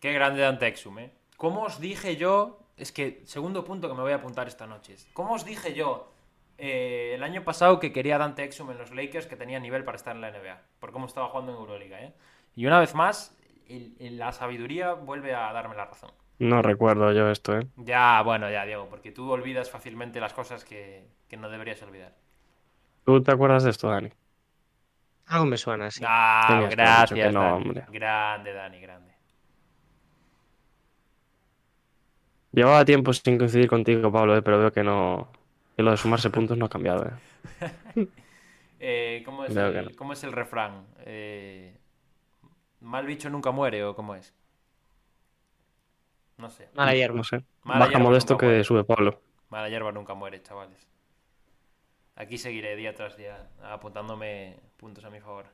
Qué 0.00 0.12
grande 0.12 0.40
Dante 0.42 0.66
Exum, 0.66 0.98
¿eh? 1.00 1.12
¿Cómo 1.36 1.62
os 1.64 1.80
dije 1.80 2.16
yo? 2.16 2.58
Es 2.76 2.92
que, 2.92 3.22
segundo 3.24 3.64
punto 3.64 3.88
que 3.88 3.94
me 3.94 4.00
voy 4.02 4.12
a 4.12 4.16
apuntar 4.16 4.48
esta 4.48 4.66
noche. 4.66 4.96
¿Cómo 5.12 5.34
os 5.34 5.44
dije 5.44 5.74
yo 5.74 6.13
eh, 6.58 7.12
el 7.14 7.22
año 7.22 7.44
pasado 7.44 7.80
que 7.80 7.92
quería 7.92 8.18
Dante 8.18 8.44
Exum 8.44 8.70
en 8.70 8.78
los 8.78 8.92
Lakers 8.92 9.26
que 9.26 9.36
tenía 9.36 9.60
nivel 9.60 9.84
para 9.84 9.96
estar 9.96 10.14
en 10.14 10.22
la 10.22 10.28
NBA? 10.28 10.62
Por 10.80 10.92
cómo 10.92 11.06
estaba 11.06 11.28
jugando 11.28 11.52
en 11.52 11.58
Euroliga, 11.58 12.00
¿eh? 12.02 12.14
Y 12.56 12.66
una 12.66 12.80
vez 12.80 12.94
más, 12.94 13.36
el- 13.68 13.96
el- 13.98 14.18
la 14.18 14.32
sabiduría 14.32 14.92
vuelve 14.94 15.34
a 15.34 15.52
darme 15.52 15.74
la 15.76 15.86
razón. 15.86 16.12
No 16.38 16.62
recuerdo 16.62 17.10
yo 17.12 17.28
esto, 17.28 17.58
¿eh? 17.58 17.66
Ya, 17.76 18.22
bueno, 18.22 18.50
ya, 18.50 18.64
Diego, 18.64 18.88
porque 18.88 19.12
tú 19.12 19.30
olvidas 19.30 19.70
fácilmente 19.70 20.20
las 20.20 20.32
cosas 20.34 20.64
que, 20.64 21.08
que 21.28 21.36
no 21.36 21.48
deberías 21.50 21.82
olvidar. 21.82 22.14
¿Tú 23.04 23.22
te 23.22 23.32
acuerdas 23.32 23.64
de 23.64 23.70
esto, 23.70 23.88
Dani? 23.88 24.10
Algo 25.26 25.44
me 25.44 25.58
suena 25.58 25.86
así. 25.88 26.02
Ah, 26.06 26.46
Tenías 26.46 26.70
gracias, 26.76 27.34
no, 27.34 27.40
Dani. 27.40 27.56
hombre. 27.56 27.84
Grande, 27.88 28.52
Dani, 28.52 28.80
grande. 28.80 29.14
Llevaba 32.52 32.84
tiempo 32.86 33.12
sin 33.12 33.36
coincidir 33.36 33.68
contigo, 33.68 34.10
Pablo, 34.10 34.36
¿eh? 34.36 34.42
pero 34.42 34.58
veo 34.58 34.72
que 34.72 34.82
no. 34.82 35.28
Que 35.76 35.82
lo 35.82 35.90
de 35.90 35.96
sumarse 35.96 36.30
puntos 36.30 36.56
no 36.56 36.66
ha 36.66 36.68
cambiado, 36.70 37.06
¿eh? 37.06 38.08
Eh, 38.86 39.22
¿cómo, 39.24 39.46
es 39.46 39.56
el, 39.56 39.84
no. 39.86 39.90
cómo 39.96 40.12
es 40.12 40.24
el 40.24 40.32
refrán? 40.32 40.84
Eh, 41.06 41.74
¿Mal 42.80 43.06
bicho 43.06 43.30
nunca 43.30 43.50
muere 43.50 43.82
o 43.82 43.94
cómo 43.96 44.14
es? 44.14 44.34
No 46.36 46.50
sé. 46.50 46.68
Mala 46.74 46.92
hierba. 46.94 47.16
No 47.16 47.24
sé. 47.24 47.44
Mala 47.62 47.86
Baja 47.86 47.98
modesto 47.98 48.36
que 48.36 48.44
muere. 48.44 48.64
sube 48.64 48.84
Pablo. 48.84 49.22
Mala 49.48 49.70
hierba 49.70 49.90
nunca 49.90 50.12
muere, 50.12 50.42
chavales. 50.42 50.86
Aquí 52.16 52.36
seguiré 52.36 52.76
día 52.76 52.94
tras 52.94 53.16
día 53.16 53.48
apuntándome 53.62 54.58
puntos 54.76 55.04
a 55.04 55.10
mi 55.10 55.20
favor. 55.20 55.46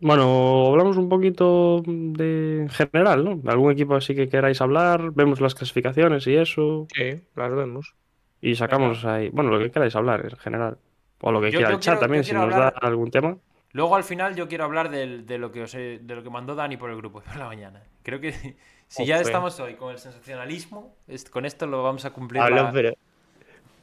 Bueno, 0.00 0.66
hablamos 0.68 0.96
un 0.96 1.08
poquito 1.08 1.82
de 1.86 2.62
en 2.62 2.68
general, 2.68 3.24
¿no? 3.24 3.50
¿Algún 3.50 3.72
equipo 3.72 3.94
así 3.94 4.14
que 4.14 4.28
queráis 4.28 4.60
hablar? 4.60 5.12
Vemos 5.12 5.40
las 5.40 5.54
clasificaciones 5.54 6.26
y 6.26 6.36
eso. 6.36 6.86
Sí, 6.94 7.22
las 7.36 7.54
vemos. 7.54 7.94
Y 8.40 8.54
sacamos 8.56 9.04
ahí. 9.06 9.30
Bueno, 9.30 9.50
lo 9.50 9.58
que 9.58 9.70
queráis 9.70 9.96
hablar 9.96 10.26
en 10.30 10.36
general. 10.36 10.78
O 11.22 11.32
lo 11.32 11.40
que 11.40 11.50
Yo- 11.50 11.58
quiera 11.58 11.70
yo 11.70 11.76
el 11.76 11.80
chat 11.80 11.94
quiero- 11.94 12.00
también, 12.00 12.24
si 12.24 12.32
nos 12.34 12.42
hablar- 12.42 12.74
da 12.74 12.86
algún 12.86 13.10
tema. 13.10 13.38
Luego 13.72 13.96
al 13.96 14.04
final 14.04 14.36
yo 14.36 14.46
quiero 14.46 14.64
hablar 14.64 14.90
del- 14.90 15.24
de, 15.26 15.38
lo 15.38 15.50
que 15.50 15.62
os 15.62 15.74
he- 15.74 15.98
de 16.02 16.14
lo 16.14 16.22
que 16.22 16.30
mandó 16.30 16.54
Dani 16.54 16.76
por 16.76 16.90
el 16.90 16.96
grupo 16.96 17.20
de 17.20 17.26
por 17.26 17.36
la 17.36 17.46
mañana. 17.46 17.82
Creo 18.02 18.20
que 18.20 18.32
si 18.88 19.06
ya 19.06 19.20
estamos 19.20 19.58
hoy 19.60 19.74
con 19.74 19.90
el 19.92 19.98
sensacionalismo, 19.98 20.94
con 21.30 21.44
esto 21.46 21.66
lo 21.66 21.82
vamos 21.82 22.04
a 22.04 22.10
cumplir. 22.12 22.42
La- 22.42 22.70
pero 22.72 22.92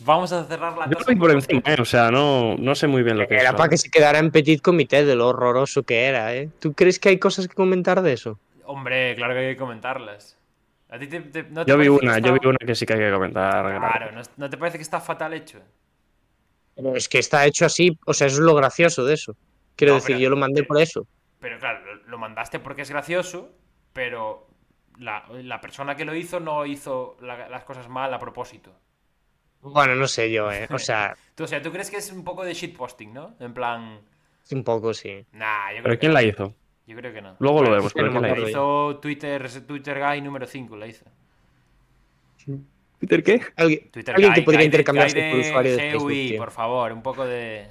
Vamos 0.03 0.31
a 0.31 0.43
cerrar 0.45 0.77
la 0.77 0.85
Yo 0.89 0.97
lo 0.99 1.05
vi 1.05 1.15
por 1.15 1.31
encima, 1.31 1.61
¿eh? 1.65 1.75
O 1.79 1.85
sea, 1.85 2.09
no, 2.11 2.55
no 2.57 2.75
sé 2.75 2.87
muy 2.87 3.03
bien 3.03 3.17
lo 3.17 3.27
que 3.27 3.35
era 3.35 3.49
es. 3.49 3.55
para 3.55 3.69
que 3.69 3.77
se 3.77 3.89
quedara 3.89 4.19
en 4.19 4.31
petit 4.31 4.61
comité 4.61 5.05
de 5.05 5.15
lo 5.15 5.27
horroroso 5.27 5.83
que 5.83 6.05
era, 6.05 6.33
¿eh? 6.35 6.49
¿Tú 6.59 6.73
crees 6.73 6.99
que 6.99 7.09
hay 7.09 7.19
cosas 7.19 7.47
que 7.47 7.53
comentar 7.55 8.01
de 8.01 8.13
eso? 8.13 8.39
Hombre, 8.65 9.15
claro 9.15 9.33
que 9.33 9.39
hay 9.39 9.53
que 9.53 9.57
comentarlas. 9.59 10.37
¿A 10.89 10.97
ti 10.99 11.07
te, 11.07 11.21
te- 11.21 11.43
no 11.43 11.63
te 11.65 11.71
Yo 11.71 11.77
vi 11.77 11.87
una, 11.87 12.19
yo 12.19 12.33
vi 12.33 12.45
una 12.47 12.57
que 12.65 12.75
sí 12.75 12.85
que 12.85 12.93
hay 12.93 12.99
que 12.99 13.11
comentar. 13.11 13.63
Claro, 13.79 14.11
¿no, 14.11 14.21
¿no 14.37 14.49
te 14.49 14.57
parece 14.57 14.77
que 14.77 14.83
está 14.83 14.99
fatal 14.99 15.33
hecho? 15.33 15.59
Pero 16.75 16.95
es 16.95 17.07
que 17.07 17.19
está 17.19 17.45
hecho 17.45 17.65
así, 17.65 17.97
o 18.05 18.13
sea, 18.13 18.27
eso 18.27 18.37
es 18.37 18.41
lo 18.43 18.55
gracioso 18.55 19.05
de 19.05 19.13
eso. 19.13 19.35
Quiero 19.75 19.93
No, 19.93 19.99
decir, 19.99 20.15
pero- 20.15 20.23
yo 20.23 20.29
lo 20.29 20.37
mandé 20.37 20.63
por 20.63 20.81
eso. 20.81 21.05
Pero 21.39 21.59
claro, 21.59 21.83
lo, 21.85 22.03
lo 22.07 22.17
mandaste 22.17 22.59
porque 22.59 22.81
es 22.83 22.89
gracioso, 22.89 23.49
pero 23.93 24.47
la, 24.99 25.23
la 25.43 25.59
persona 25.61 25.95
que 25.95 26.05
lo 26.05 26.15
hizo 26.15 26.39
no 26.39 26.65
hizo 26.65 27.17
la- 27.21 27.49
las 27.49 27.63
cosas 27.63 27.87
mal 27.89 28.13
a 28.13 28.19
propósito. 28.19 28.71
Bueno, 29.61 29.95
no 29.95 30.07
sé 30.07 30.31
yo, 30.31 30.51
¿eh? 30.51 30.67
O 30.71 30.79
sea, 30.79 31.15
Tú, 31.35 31.43
o 31.45 31.47
sea, 31.47 31.61
¿tú 31.61 31.71
crees 31.71 31.89
que 31.89 31.97
es 31.97 32.11
un 32.11 32.23
poco 32.23 32.43
de 32.43 32.53
shitposting, 32.53 33.13
no? 33.13 33.35
En 33.39 33.53
plan... 33.53 33.99
un 34.51 34.63
poco 34.63 34.93
sí. 34.93 35.25
Nah, 35.33 35.69
yo 35.69 35.73
creo 35.75 35.83
¿Pero 35.83 35.95
que 35.95 35.99
quién 35.99 36.11
no. 36.11 36.19
la 36.19 36.23
hizo? 36.23 36.55
Yo 36.87 36.95
creo 36.97 37.13
que 37.13 37.21
no. 37.21 37.35
Luego 37.39 37.63
lo 37.63 37.71
vemos, 37.71 37.93
pero 37.93 38.11
¿quién 38.11 38.21
la 38.21 38.37
hizo? 38.37 38.49
hizo 38.49 38.99
Twitter, 39.01 39.49
Twitter 39.65 39.99
Guy 39.99 40.21
número 40.21 40.45
5, 40.45 40.75
la 40.75 40.87
hizo. 40.87 41.05
¿Peter 42.99 43.23
qué? 43.23 43.41
Alguien, 43.55 43.89
Twitter 43.91 44.15
alguien 44.15 44.31
Guy, 44.33 44.39
que 44.39 44.45
podría 44.45 44.69
Guy 44.69 45.31
por 45.31 45.39
usuario 45.39 45.71
de 45.71 45.77
Facebook, 45.77 46.03
GUI, 46.03 46.27
tío. 46.29 46.37
por 46.37 46.51
favor, 46.51 46.91
un 46.91 47.01
poco 47.01 47.25
de... 47.25 47.67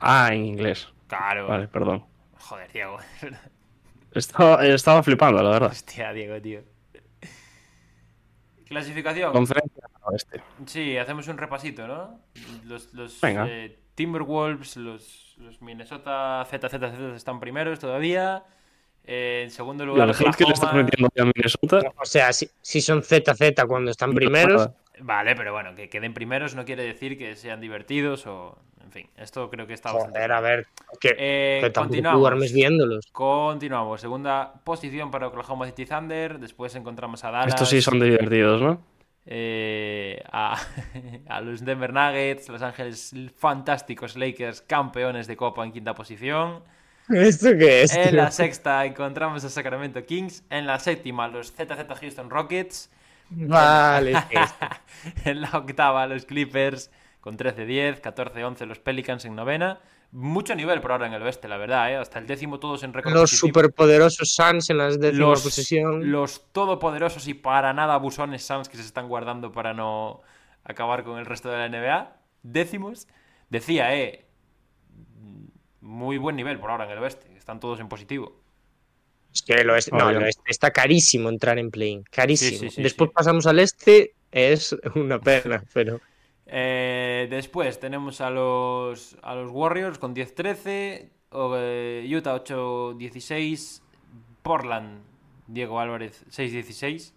Ah, 0.00 0.30
en 0.32 0.44
inglés. 0.44 0.88
Claro. 1.06 1.48
Vale, 1.48 1.68
perdón. 1.68 2.04
Joder, 2.38 2.70
Diego. 2.72 2.98
Estaba, 4.14 4.66
estaba 4.66 5.02
flipando, 5.02 5.42
la 5.42 5.50
verdad. 5.50 5.70
Hostia, 5.70 6.12
Diego, 6.12 6.38
tío. 6.40 6.60
Clasificación. 8.72 9.32
Conferencia 9.32 9.82
oeste. 10.04 10.42
Sí, 10.66 10.96
hacemos 10.96 11.28
un 11.28 11.38
repasito, 11.38 11.86
¿no? 11.86 12.20
Los, 12.64 12.92
los 12.94 13.18
eh, 13.22 13.78
Timberwolves, 13.94 14.76
los, 14.76 15.34
los 15.38 15.60
Minnesota 15.62 16.44
ZZZ 16.48 17.14
están 17.14 17.38
primeros 17.38 17.78
todavía. 17.78 18.44
Eh, 19.04 19.42
en 19.44 19.50
segundo 19.50 19.84
lugar, 19.84 20.08
al 20.08 20.14
hate 20.14 20.36
que 20.36 20.44
le 20.44 20.52
estás 20.52 20.70
Oklahoma. 20.70 20.84
metiendo 20.84 21.08
a 21.20 21.24
Minnesota. 21.24 21.92
O 22.00 22.04
sea, 22.04 22.32
si, 22.32 22.48
si 22.60 22.80
son 22.80 23.02
ZZ 23.02 23.64
cuando 23.66 23.90
están 23.90 24.14
primeros, 24.14 24.70
Vale, 25.00 25.34
pero 25.34 25.52
bueno, 25.52 25.74
que 25.74 25.88
queden 25.88 26.14
primeros 26.14 26.54
no 26.54 26.64
quiere 26.64 26.84
decir 26.84 27.16
que 27.18 27.34
sean 27.36 27.60
divertidos 27.60 28.26
o... 28.26 28.58
En 28.84 28.90
fin, 28.90 29.08
esto 29.16 29.48
creo 29.48 29.66
que 29.66 29.72
está 29.72 29.90
bastante 29.90 30.18
joder, 30.18 30.28
claro. 30.28 30.46
a 30.46 30.48
ver, 30.50 30.66
que, 31.00 31.14
Eh, 31.16 31.60
que 31.62 31.72
continuamos. 31.72 32.20
duermes 32.20 32.52
viéndolos. 32.52 33.06
Continuamos. 33.10 34.00
Segunda 34.02 34.52
posición 34.64 35.10
para 35.10 35.28
Oklahoma 35.28 35.64
City 35.66 35.86
Thunder. 35.86 36.38
Después 36.38 36.74
encontramos 36.74 37.24
a 37.24 37.30
Dallas. 37.30 37.48
Estos 37.54 37.70
sí 37.70 37.80
son 37.80 37.98
divertidos, 38.00 38.60
¿no? 38.60 38.82
eh, 39.24 40.22
a, 40.30 40.60
a 41.28 41.40
los 41.40 41.64
Denver 41.64 41.92
Nuggets, 41.92 42.48
Los 42.48 42.60
Ángeles 42.60 43.14
Fantásticos 43.38 44.16
Lakers, 44.16 44.60
campeones 44.62 45.26
de 45.26 45.36
Copa 45.36 45.64
en 45.64 45.72
quinta 45.72 45.94
posición. 45.94 46.62
¿Esto 47.08 47.50
qué 47.56 47.82
es? 47.82 47.94
En 47.96 48.16
la 48.16 48.30
sexta 48.30 48.84
encontramos 48.84 49.44
a 49.44 49.48
Sacramento 49.48 50.04
Kings. 50.04 50.44
En 50.50 50.66
la 50.66 50.78
séptima, 50.78 51.28
los 51.28 51.52
ZZ 51.52 51.86
Houston 52.00 52.30
Rockets. 52.30 52.90
Vale, 53.34 54.14
en 55.24 55.40
la 55.40 55.50
octava, 55.52 56.06
los 56.06 56.24
Clippers 56.24 56.90
con 57.20 57.38
13-10, 57.38 58.00
14-11 58.00 58.66
los 58.66 58.80
Pelicans 58.80 59.24
en 59.24 59.36
novena. 59.36 59.80
Mucho 60.10 60.54
nivel 60.54 60.80
por 60.80 60.92
ahora 60.92 61.06
en 61.06 61.14
el 61.14 61.22
oeste, 61.22 61.48
la 61.48 61.56
verdad, 61.56 61.90
¿eh? 61.90 61.96
Hasta 61.96 62.18
el 62.18 62.26
décimo 62.26 62.58
todos 62.58 62.82
en 62.82 62.92
récord 62.92 63.14
los 63.14 63.30
superpoderosos 63.30 64.34
Suns 64.34 64.68
en 64.68 64.78
la 64.78 64.90
décima 64.90 65.28
los, 65.28 65.42
posición. 65.42 66.10
los 66.10 66.52
todopoderosos 66.52 67.28
y 67.28 67.34
para 67.34 67.72
nada 67.72 67.94
abusones 67.94 68.44
Suns 68.44 68.68
que 68.68 68.76
se 68.76 68.82
están 68.82 69.08
guardando 69.08 69.52
para 69.52 69.72
no 69.72 70.20
acabar 70.64 71.04
con 71.04 71.18
el 71.18 71.24
resto 71.24 71.48
de 71.50 71.56
la 71.56 71.68
NBA. 71.68 72.16
Décimos. 72.42 73.06
Decía, 73.48 73.96
eh. 73.96 74.26
Muy 75.80 76.18
buen 76.18 76.36
nivel 76.36 76.58
por 76.58 76.70
ahora 76.70 76.84
en 76.84 76.90
el 76.90 76.98
oeste. 76.98 77.32
Están 77.36 77.60
todos 77.60 77.80
en 77.80 77.88
positivo. 77.88 78.41
Es 79.32 79.42
que 79.42 79.54
el 79.54 79.70
oeste, 79.70 79.90
no, 79.92 80.06
Obvio. 80.06 80.18
el 80.18 80.24
oeste 80.24 80.42
está 80.48 80.70
carísimo 80.70 81.28
entrar 81.28 81.58
en 81.58 81.70
play 81.70 82.02
Carísimo. 82.10 82.50
Sí, 82.58 82.68
sí, 82.68 82.70
sí, 82.70 82.82
Después 82.82 83.10
pasamos 83.10 83.46
al 83.46 83.58
este, 83.60 84.14
es 84.30 84.76
una 84.94 85.20
pena, 85.20 85.62
pero. 85.72 86.00
Eh, 86.46 87.28
después 87.30 87.80
tenemos 87.80 88.20
a 88.20 88.28
los, 88.30 89.16
a 89.22 89.34
los 89.34 89.50
Warriors 89.50 89.98
con 89.98 90.14
10-13. 90.14 91.08
o, 91.30 91.54
eh, 91.56 92.06
Utah 92.14 92.36
8-16. 92.44 93.80
Portland, 94.42 95.00
Diego 95.46 95.80
Álvarez 95.80 96.24
6-16. 96.30 97.12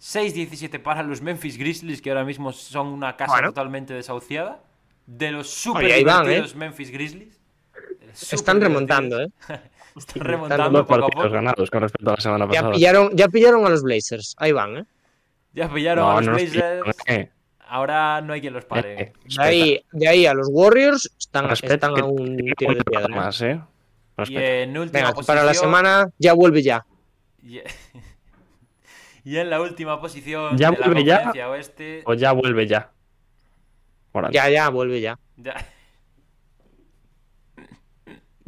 6-17 0.00 0.80
para 0.80 1.02
los 1.02 1.20
Memphis 1.20 1.58
Grizzlies, 1.58 2.00
que 2.00 2.10
ahora 2.10 2.24
mismo 2.24 2.52
son 2.52 2.86
una 2.86 3.16
casa 3.16 3.32
Bueno. 3.32 3.48
totalmente 3.48 3.92
desahuciada. 3.94 4.62
De 5.06 5.32
los 5.32 5.50
super 5.50 5.84
Oye, 5.86 6.04
van, 6.04 6.24
divertidos 6.24 6.54
Memphis 6.54 6.90
Grizzlies. 6.90 7.40
Están 8.30 8.60
remontando, 8.60 9.20
¿eh? 9.20 9.28
Están 9.98 10.22
remontando 10.24 10.70
Dos 10.78 10.86
poco 10.86 11.04
a 11.04 11.08
poco. 11.08 11.30
ganados 11.30 11.70
con 11.70 11.80
respecto 11.82 12.10
a 12.10 12.14
la 12.14 12.20
semana 12.20 12.44
Ya 12.46 12.50
pasada. 12.60 12.72
pillaron, 12.72 13.10
ya 13.16 13.28
pillaron 13.28 13.66
a 13.66 13.70
los 13.70 13.82
Blazers. 13.82 14.34
Ahí 14.38 14.52
van, 14.52 14.76
¿eh? 14.78 14.84
Ya 15.52 15.68
pillaron 15.72 16.04
No, 16.04 16.10
a 16.12 16.14
los 16.16 16.26
no 16.26 16.32
Blazers. 16.32 16.52
pillaron, 16.52 16.92
eh. 17.06 17.30
Ahora 17.70 18.20
no 18.22 18.32
hay 18.32 18.40
quien 18.40 18.54
los 18.54 18.64
pare. 18.64 19.00
Eh, 19.02 19.12
De 19.36 19.42
ahí, 19.42 19.84
de 19.92 20.08
ahí 20.08 20.24
a 20.26 20.32
los 20.34 20.48
Warriors 20.50 21.10
están, 21.18 21.50
están 21.50 21.94
que 21.94 22.00
a 22.00 22.04
un 22.04 22.36
tiene 22.36 22.54
tiro 22.56 22.74
de 22.74 22.84
piedra. 22.84 23.06
¿eh? 23.06 23.14
más, 23.16 23.40
¿eh? 23.42 23.60
Y 24.26 24.36
en 24.36 24.76
última 24.78 25.00
Venga, 25.00 25.12
posición. 25.14 25.36
para 25.36 25.44
la 25.46 25.54
semana 25.54 26.08
ya 26.18 26.32
vuelve 26.32 26.62
ya. 26.62 26.84
Y, 27.42 27.60
Y 29.24 29.36
en 29.36 29.50
la 29.50 29.60
última 29.60 30.00
posición 30.00 30.56
¿Ya 30.56 30.70
de 30.70 30.78
la 30.78 30.86
vuelve 30.86 31.04
ya? 31.04 31.16
conferencia 31.16 31.50
oeste. 31.50 32.02
O 32.06 32.14
ya 32.14 32.32
vuelve 32.32 32.66
ya. 32.66 32.90
Morant. 34.14 34.32
Ya, 34.34 34.48
ya, 34.48 34.68
vuelve 34.70 35.00
ya. 35.02 35.18
ya- 35.36 35.66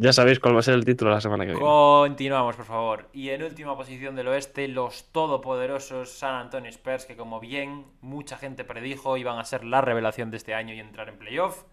Ya 0.02 0.14
sabéis 0.14 0.40
cuál 0.40 0.54
va 0.54 0.60
a 0.60 0.62
ser 0.62 0.72
el 0.72 0.86
título 0.86 1.10
la 1.10 1.20
semana 1.20 1.44
que 1.44 1.50
viene. 1.52 1.60
Continuamos, 1.62 2.56
por 2.56 2.64
favor. 2.64 3.08
Y 3.12 3.28
en 3.28 3.42
última 3.42 3.76
posición 3.76 4.16
del 4.16 4.28
oeste, 4.28 4.66
los 4.66 5.04
todopoderosos 5.12 6.10
San 6.10 6.36
Antonio 6.36 6.70
Spurs, 6.70 7.04
que 7.04 7.18
como 7.18 7.38
bien 7.38 7.84
mucha 8.00 8.38
gente 8.38 8.64
predijo 8.64 9.18
iban 9.18 9.38
a 9.38 9.44
ser 9.44 9.62
la 9.62 9.82
revelación 9.82 10.30
de 10.30 10.38
este 10.38 10.54
año 10.54 10.72
y 10.72 10.80
entrar 10.80 11.10
en 11.10 11.18
playoff, 11.18 11.64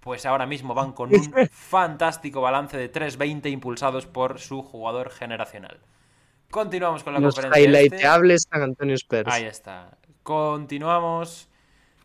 pues 0.00 0.24
ahora 0.24 0.46
mismo 0.46 0.72
van 0.72 0.92
con 0.92 1.14
un 1.14 1.34
fantástico 1.50 2.40
balance 2.40 2.78
de 2.78 2.90
3-20 2.90 3.50
impulsados 3.50 4.06
por 4.06 4.40
su 4.40 4.62
jugador 4.62 5.10
generacional. 5.10 5.78
Continuamos 6.50 7.04
con 7.04 7.12
la 7.12 7.20
Los 7.20 7.34
conferencia 7.34 7.66
este. 7.70 7.86
highlighteables 7.86 8.46
San 8.50 8.62
Antonio 8.62 8.94
Spurs. 8.94 9.30
Ahí 9.30 9.44
está. 9.44 9.98
Continuamos 10.22 11.50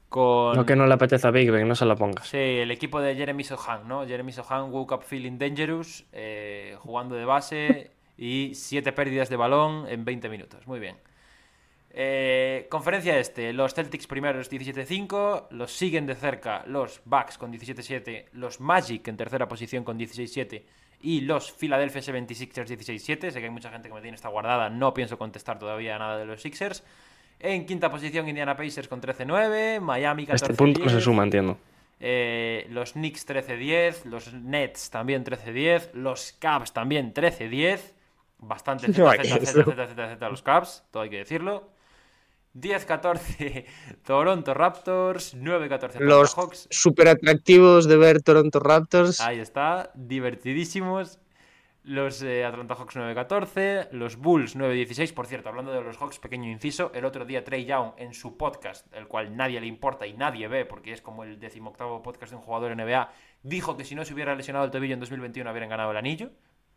con... 0.09 0.55
Lo 0.55 0.65
que 0.65 0.75
no 0.75 0.87
le 0.87 0.93
apetece 0.93 1.27
a 1.27 1.31
Big 1.31 1.49
Ben, 1.51 1.67
no 1.67 1.75
se 1.75 1.85
la 1.85 1.95
pongas. 1.95 2.27
Sí, 2.27 2.37
el 2.37 2.71
equipo 2.71 2.99
de 2.99 3.15
Jeremy 3.15 3.43
Sohan, 3.43 3.87
¿no? 3.87 4.05
Jeremy 4.05 4.31
Sohan 4.31 4.71
woke 4.71 4.91
up 4.93 5.03
feeling 5.03 5.37
dangerous, 5.37 6.05
eh, 6.11 6.75
jugando 6.79 7.15
de 7.15 7.25
base 7.25 7.91
y 8.17 8.51
7 8.53 8.91
pérdidas 8.91 9.29
de 9.29 9.37
balón 9.37 9.87
en 9.87 10.03
20 10.03 10.27
minutos. 10.29 10.67
Muy 10.67 10.79
bien. 10.79 10.97
Eh, 11.91 12.67
conferencia 12.69 13.17
este, 13.17 13.51
los 13.53 13.73
Celtics 13.73 14.07
primeros 14.07 14.51
17-5, 14.51 15.47
los 15.51 15.71
siguen 15.71 16.05
de 16.05 16.15
cerca 16.15 16.63
los 16.67 17.01
Bucks 17.05 17.37
con 17.37 17.51
17-7, 17.51 18.25
los 18.33 18.59
Magic 18.59 19.07
en 19.07 19.17
tercera 19.17 19.47
posición 19.47 19.83
con 19.83 19.97
16-7 19.97 20.63
y 21.01 21.21
los 21.21 21.51
Philadelphia 21.51 22.01
76ers 22.01 22.67
16-7. 22.67 23.31
Sé 23.31 23.39
que 23.39 23.45
hay 23.45 23.49
mucha 23.49 23.71
gente 23.71 23.87
que 23.87 23.95
me 23.95 24.01
tiene 24.01 24.15
esta 24.15 24.29
guardada, 24.29 24.69
no 24.69 24.93
pienso 24.93 25.17
contestar 25.17 25.57
todavía 25.57 25.97
nada 25.97 26.17
de 26.17 26.25
los 26.25 26.41
Sixers. 26.41 26.83
En 27.39 27.65
quinta 27.65 27.89
posición 27.89 28.27
Indiana 28.27 28.55
Pacers 28.55 28.87
con 28.87 29.01
13-9, 29.01 29.79
Miami 29.79 30.25
14-10. 30.25 30.31
A 30.31 30.35
este 30.35 30.53
punto 30.53 30.79
no 30.81 30.89
se 30.89 30.99
suma, 31.01 31.23
entiendo. 31.23 31.57
Eh, 32.01 32.67
los 32.69 32.93
Knicks 32.93 33.27
13-10, 33.27 34.05
los 34.05 34.33
Nets 34.33 34.89
también 34.89 35.23
13-10, 35.23 35.91
los 35.93 36.33
Cavs 36.39 36.73
también 36.73 37.13
13-10. 37.13 37.79
Bastante 38.39 38.91
Z, 38.93 39.01
No, 39.01 39.11
Z, 39.11 39.23
Z. 39.23 39.63
Z, 39.63 39.87
Z, 39.87 40.15
Z, 40.17 40.29
los 40.29 40.41
Cavs, 40.41 40.83
todo 40.91 41.03
hay 41.03 41.09
que 41.09 41.17
decirlo. 41.17 41.69
10-14 42.55 43.65
Toronto 44.05 44.53
Raptors, 44.53 45.35
9-14 45.35 45.73
Atlanta 45.73 45.99
Los 45.99 46.33
Hawks. 46.35 46.67
super 46.71 47.07
atractivos 47.07 47.87
de 47.87 47.97
ver 47.97 48.21
Toronto 48.21 48.59
Raptors. 48.59 49.21
Ahí 49.21 49.39
está, 49.39 49.91
divertidísimos. 49.95 51.19
Los 51.89 52.21
eh, 52.21 52.45
Atlanta 52.45 52.75
Hawks 52.75 52.95
9-14, 52.97 53.89
los 53.93 54.17
Bulls 54.17 54.55
9-16. 54.55 55.11
Por 55.11 55.25
cierto, 55.25 55.49
hablando 55.49 55.71
de 55.73 55.81
los 55.81 55.97
Hawks, 55.97 56.19
pequeño 56.19 56.47
inciso, 56.51 56.91
el 56.93 57.03
otro 57.03 57.25
día 57.25 57.43
Trey 57.43 57.65
Young 57.65 57.93
en 57.97 58.13
su 58.13 58.37
podcast, 58.37 58.85
el 58.93 59.07
cual 59.07 59.35
nadie 59.35 59.59
le 59.59 59.65
importa 59.65 60.05
y 60.05 60.13
nadie 60.13 60.47
ve 60.47 60.65
porque 60.65 60.93
es 60.93 61.01
como 61.01 61.23
el 61.23 61.39
decimoctavo 61.39 62.03
podcast 62.03 62.31
de 62.31 62.35
un 62.35 62.43
jugador 62.43 62.75
NBA, 62.75 63.09
dijo 63.41 63.75
que 63.75 63.85
si 63.85 63.95
no 63.95 64.05
se 64.05 64.13
hubiera 64.13 64.35
lesionado 64.35 64.65
el 64.65 64.71
tobillo 64.71 64.93
en 64.93 64.99
2021 64.99 65.49
habrían 65.49 65.69
ganado 65.69 65.89
el 65.89 65.97
anillo. 65.97 66.29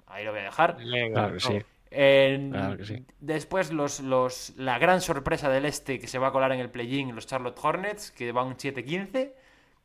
Ahí 0.07 0.25
lo 0.25 0.31
voy 0.31 0.41
a 0.41 0.45
dejar. 0.45 0.79
Claro 1.13 1.35
que 1.35 1.41
sí. 1.41 1.59
En- 1.91 2.51
Claro 2.53 2.79
que 2.79 2.85
sí. 2.87 3.05
Después 3.21 3.71
los, 3.71 4.01
los, 4.01 4.55
la 4.57 4.79
gran 4.79 5.03
sorpresa 5.03 5.51
del 5.51 5.67
este 5.67 6.01
que 6.01 6.07
se 6.07 6.19
va 6.19 6.29
a 6.29 6.33
colar 6.33 6.53
en 6.53 6.61
el 6.61 6.71
play-in, 6.71 7.15
los 7.15 7.27
Charlotte 7.27 7.59
Hornets, 7.63 8.13
que 8.13 8.33
van 8.33 8.57
7-15. 8.57 9.33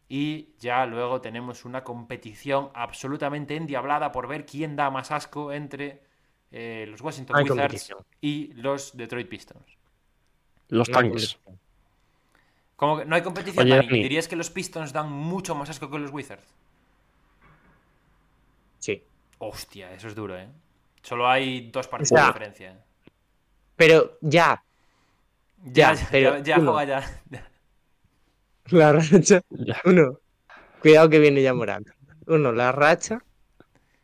Y 0.09 0.55
ya 0.59 0.85
luego 0.85 1.21
tenemos 1.21 1.65
una 1.65 1.83
competición 1.83 2.71
absolutamente 2.73 3.55
endiablada 3.55 4.11
por 4.11 4.27
ver 4.27 4.45
quién 4.45 4.75
da 4.75 4.89
más 4.89 5.11
asco 5.11 5.51
entre 5.51 6.03
eh, 6.51 6.85
los 6.89 7.01
Washington 7.01 7.37
Hay 7.37 7.43
Wizards 7.43 7.93
y 8.21 8.53
los 8.53 8.95
Detroit 8.95 9.27
Pistons. 9.29 9.77
Los 10.69 10.87
No, 10.87 10.93
tanques. 10.93 11.37
Como 12.77 12.97
que 12.99 13.05
no 13.05 13.15
hay 13.15 13.23
competición, 13.23 13.65
Oye, 13.65 13.75
Dani. 13.75 13.87
Dani. 13.87 14.01
¿Dirías 14.01 14.27
que 14.29 14.35
los 14.37 14.49
Pistons 14.49 14.93
dan 14.93 15.11
mucho 15.11 15.53
más 15.55 15.69
asco 15.69 15.89
que 15.91 15.99
los 15.99 16.11
Wizards? 16.11 16.55
Sí. 18.79 19.03
Hostia, 19.39 19.91
eso 19.93 20.07
es 20.07 20.15
duro, 20.15 20.37
¿eh? 20.37 20.47
Solo 21.01 21.27
hay 21.29 21.69
dos 21.71 21.87
partidos 21.87 22.19
de 22.21 22.21
sea, 22.21 22.27
diferencia. 22.27 22.85
Pero 23.75 24.17
ya, 24.21 24.63
Ya, 25.63 25.93
ya, 25.93 25.93
ya, 25.93 26.07
pero 26.09 26.37
ya, 26.39 26.43
ya 26.43 26.59
juega 26.59 26.83
ya. 26.85 27.01
La 28.69 28.93
racha. 28.93 29.41
Uno, 29.85 30.19
cuidado 30.81 31.09
que 31.09 31.19
viene 31.19 31.41
ya 31.41 31.53
Morant. 31.53 31.87
Uno, 32.27 32.51
la 32.51 32.71
racha. 32.71 33.19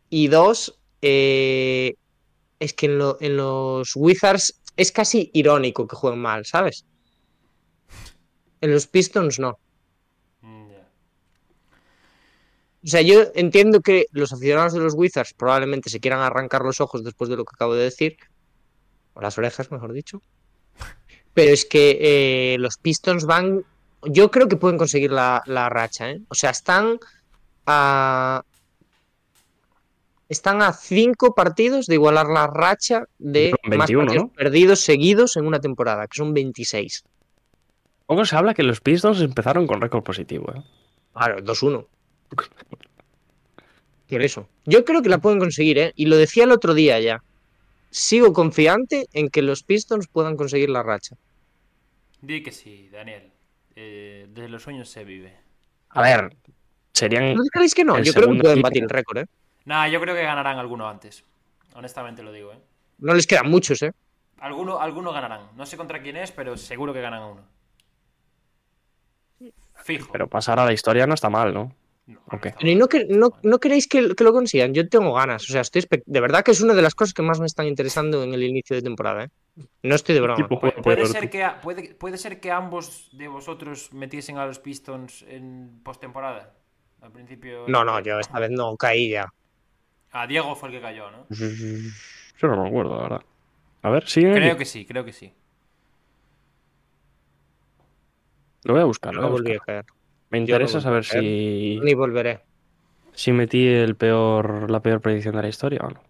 Y 0.09 0.27
dos, 0.27 0.79
eh, 1.01 1.95
es 2.59 2.73
que 2.73 2.85
en, 2.87 2.97
lo- 2.97 3.17
en 3.19 3.35
los 3.37 3.95
Wizards 3.95 4.61
es 4.77 4.91
casi 4.91 5.29
irónico 5.33 5.87
que 5.87 5.95
jueguen 5.95 6.21
mal, 6.21 6.45
¿sabes? 6.45 6.85
En 8.61 8.71
los 8.71 8.87
Pistons 8.87 9.39
no. 9.39 9.59
Mm. 10.41 10.71
O 12.85 12.87
sea, 12.87 13.01
yo 13.01 13.23
entiendo 13.35 13.81
que 13.81 14.05
los 14.11 14.31
aficionados 14.33 14.73
de 14.73 14.79
los 14.79 14.93
Wizards 14.93 15.33
probablemente 15.33 15.89
se 15.89 15.99
quieran 15.99 16.19
arrancar 16.21 16.61
los 16.63 16.79
ojos 16.81 17.03
después 17.03 17.29
de 17.29 17.37
lo 17.37 17.45
que 17.45 17.53
acabo 17.55 17.75
de 17.75 17.83
decir. 17.83 18.17
O 19.13 19.21
las 19.21 19.37
orejas, 19.37 19.71
mejor 19.71 19.93
dicho. 19.93 20.21
Pero 21.33 21.51
es 21.51 21.65
que 21.65 21.97
eh, 22.53 22.57
los 22.59 22.77
Pistons 22.77 23.25
van. 23.25 23.63
Yo 24.05 24.31
creo 24.31 24.47
que 24.47 24.55
pueden 24.55 24.77
conseguir 24.77 25.11
la, 25.11 25.41
la 25.45 25.69
racha, 25.69 26.11
¿eh? 26.11 26.21
O 26.29 26.35
sea, 26.35 26.49
están 26.49 26.99
a. 27.65 28.43
Están 30.29 30.61
a 30.61 30.73
cinco 30.73 31.35
partidos 31.35 31.85
de 31.85 31.95
igualar 31.95 32.27
la 32.27 32.47
racha 32.47 33.05
de 33.19 33.51
Son 33.51 33.77
más 33.77 33.87
21, 33.87 34.05
partidos 34.05 34.23
¿no? 34.23 34.33
perdidos 34.33 34.79
seguidos 34.81 35.37
en 35.37 35.45
una 35.45 35.59
temporada, 35.59 36.07
que 36.07 36.17
son 36.17 36.33
26. 36.33 37.03
Poco 38.07 38.25
se 38.25 38.35
habla 38.35 38.53
que 38.53 38.63
los 38.63 38.81
Pistons 38.81 39.21
empezaron 39.21 39.67
con 39.67 39.81
récord 39.81 40.03
positivo, 40.03 40.51
¿eh? 40.55 40.63
Claro, 41.13 41.39
2-1. 41.43 41.85
Por 44.09 44.21
eso. 44.21 44.47
Yo 44.65 44.85
creo 44.85 45.01
que 45.01 45.09
la 45.09 45.19
pueden 45.19 45.39
conseguir, 45.39 45.77
¿eh? 45.77 45.93
Y 45.95 46.05
lo 46.05 46.17
decía 46.17 46.45
el 46.45 46.51
otro 46.51 46.73
día 46.73 46.99
ya. 46.99 47.23
Sigo 47.89 48.33
confiante 48.33 49.07
en 49.13 49.29
que 49.29 49.41
los 49.41 49.63
Pistons 49.63 50.07
puedan 50.07 50.35
conseguir 50.35 50.69
la 50.69 50.83
racha. 50.83 51.15
Di 52.21 52.41
que 52.41 52.51
sí, 52.51 52.89
Daniel. 52.91 53.32
Eh, 53.75 54.27
de 54.29 54.49
los 54.49 54.63
sueños 54.63 54.89
se 54.89 55.03
vive. 55.03 55.35
A 55.89 56.01
ver, 56.01 56.35
serían. 56.93 57.33
¿No 57.35 57.43
creéis 57.51 57.73
que 57.75 57.83
no? 57.83 57.99
Yo 57.99 58.13
creo 58.13 58.29
que 58.31 58.39
pueden 58.39 58.51
equipo. 58.57 58.67
batir 58.67 58.83
el 58.83 58.89
récord, 58.89 59.17
¿eh? 59.19 59.25
Nah, 59.65 59.87
yo 59.87 59.99
creo 60.01 60.15
que 60.15 60.23
ganarán 60.23 60.57
alguno 60.59 60.87
antes. 60.87 61.23
Honestamente 61.75 62.21
lo 62.23 62.31
digo, 62.31 62.51
¿eh? 62.53 62.59
No 62.99 63.13
les 63.13 63.25
quedan 63.27 63.49
muchos, 63.49 63.81
¿eh? 63.81 63.91
Alguno, 64.39 64.79
alguno 64.79 65.11
ganarán. 65.13 65.47
No 65.55 65.65
sé 65.65 65.77
contra 65.77 66.01
quién 66.01 66.17
es, 66.17 66.31
pero 66.31 66.57
seguro 66.57 66.93
que 66.93 67.01
ganan 67.01 67.21
a 67.23 67.27
uno. 67.27 67.41
Fijo. 69.75 70.11
Pero 70.11 70.27
pasar 70.27 70.59
a 70.59 70.65
la 70.65 70.73
historia 70.73 71.07
no 71.07 71.13
está 71.13 71.29
mal, 71.29 71.53
¿no? 71.53 71.75
No, 72.05 72.19
Pero 72.29 72.51
¿y 72.69 72.75
no, 72.75 72.87
que, 72.87 73.05
no, 73.05 73.31
no 73.43 73.59
queréis 73.59 73.87
que, 73.87 74.13
que 74.15 74.23
lo 74.25 74.33
consigan? 74.33 74.73
Yo 74.73 74.87
tengo 74.89 75.13
ganas. 75.13 75.43
O 75.49 75.51
sea, 75.53 75.61
estoy 75.61 75.81
espe- 75.83 76.03
de 76.05 76.19
verdad 76.19 76.43
que 76.43 76.51
es 76.51 76.61
una 76.61 76.73
de 76.73 76.81
las 76.81 76.95
cosas 76.95 77.13
que 77.13 77.21
más 77.21 77.39
me 77.39 77.45
están 77.45 77.65
interesando 77.65 78.23
en 78.23 78.33
el 78.33 78.43
inicio 78.43 78.75
de 78.75 78.81
temporada, 78.81 79.23
¿eh? 79.25 79.29
No 79.83 79.95
estoy 79.95 80.15
de 80.15 80.21
broma. 80.21 80.37
Tipo 80.37 80.55
Pu- 80.59 80.73
juega 80.73 80.81
puede, 80.83 81.05
ser 81.05 81.29
que, 81.29 81.43
a- 81.43 81.61
puede, 81.61 81.93
puede 81.95 82.17
ser 82.17 82.39
que 82.39 82.51
ambos 82.51 83.09
de 83.11 83.27
vosotros 83.27 83.93
metiesen 83.93 84.37
a 84.37 84.45
los 84.45 84.59
Pistons 84.59 85.23
en 85.27 85.79
postemporada. 85.83 86.55
Al 87.01 87.11
principio. 87.11 87.67
No, 87.67 87.83
no, 87.83 87.99
yo 87.99 88.19
esta 88.19 88.39
vez 88.39 88.51
no 88.51 88.75
caí 88.77 89.09
ya. 89.09 89.27
A 90.11 90.27
Diego 90.27 90.55
fue 90.55 90.69
el 90.69 90.75
que 90.75 90.81
cayó, 90.81 91.11
¿no? 91.11 91.25
Yo 92.41 92.47
no 92.47 92.63
me 92.63 92.67
acuerdo, 92.67 92.95
la 92.97 93.03
verdad. 93.03 93.21
A 93.83 93.89
ver, 93.89 94.07
sigue. 94.07 94.33
Creo 94.33 94.57
que 94.57 94.65
sí, 94.65 94.85
creo 94.85 95.05
que 95.05 95.13
sí. 95.13 95.33
Lo 98.63 98.73
voy 98.73 98.81
a 98.81 98.85
buscar, 98.85 99.13
lo 99.13 99.21
No 99.21 99.27
voy 99.27 99.37
a 99.37 99.39
volví 99.39 99.53
a 99.55 99.59
caer. 99.59 99.85
Me 100.29 100.37
interesa 100.39 100.81
saber 100.81 101.03
si, 101.05 101.79
Ni 101.83 101.93
volveré. 101.93 102.41
si 103.13 103.31
metí 103.31 103.65
el 103.67 103.95
peor, 103.95 104.69
la 104.69 104.81
peor 104.81 105.01
predicción 105.01 105.35
de 105.35 105.41
la 105.43 105.47
historia 105.49 105.81
o 105.83 105.89
no. 105.89 106.01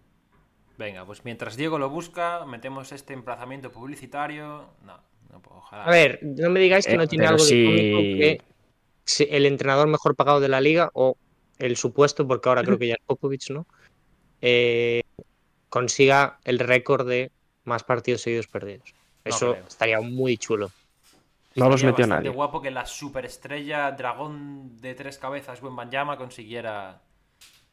Venga, 0.76 1.04
pues 1.04 1.24
mientras 1.24 1.56
Diego 1.56 1.78
lo 1.78 1.88
busca, 1.88 2.44
metemos 2.46 2.90
este 2.92 3.12
emplazamiento 3.14 3.70
publicitario. 3.70 4.70
No, 4.84 4.98
no 5.30 5.40
puedo, 5.40 5.58
ojalá. 5.58 5.84
A 5.84 5.90
ver, 5.90 6.18
no 6.22 6.50
me 6.50 6.60
digáis 6.60 6.86
que 6.86 6.94
Eh, 6.94 6.96
no 6.98 7.06
tiene 7.06 7.26
algo 7.26 7.44
de 7.44 7.64
cómico 7.64 7.98
que 7.98 8.40
si- 9.04 9.28
el 9.30 9.46
entrenador 9.46 9.86
mejor 9.86 10.16
pagado 10.16 10.40
de 10.40 10.48
la 10.48 10.60
liga 10.60 10.90
o 10.94 11.16
el 11.58 11.76
supuesto, 11.76 12.26
porque 12.26 12.48
ahora 12.48 12.64
creo 12.64 12.78
que 12.78 12.88
ya 12.88 12.94
es 12.94 13.00
Popovich, 13.06 13.50
¿no? 13.50 13.66
Eh, 14.40 15.02
consiga 15.68 16.38
el 16.44 16.58
récord 16.58 17.08
de 17.08 17.30
más 17.64 17.84
partidos 17.84 18.22
seguidos 18.22 18.48
perdidos. 18.48 18.94
Eso 19.24 19.54
estaría 19.68 20.00
muy 20.00 20.36
chulo. 20.36 20.70
No 21.56 21.68
los 21.68 21.84
metió 21.84 22.02
bastante 22.02 22.24
nadie. 22.24 22.34
guapo 22.34 22.60
que 22.60 22.72
la 22.72 22.84
superestrella 22.84 23.92
dragón 23.92 24.76
de 24.80 24.94
tres 24.94 25.18
cabezas, 25.18 25.60
Banyama 25.60 26.16
consiguiera 26.18 27.00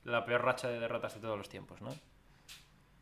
la 0.04 0.24
peor 0.24 0.44
racha 0.46 0.68
de 0.68 0.80
derrotas 0.80 1.16
de 1.16 1.20
todos 1.20 1.38
los 1.38 1.50
tiempos, 1.50 1.82
¿no? 1.82 1.90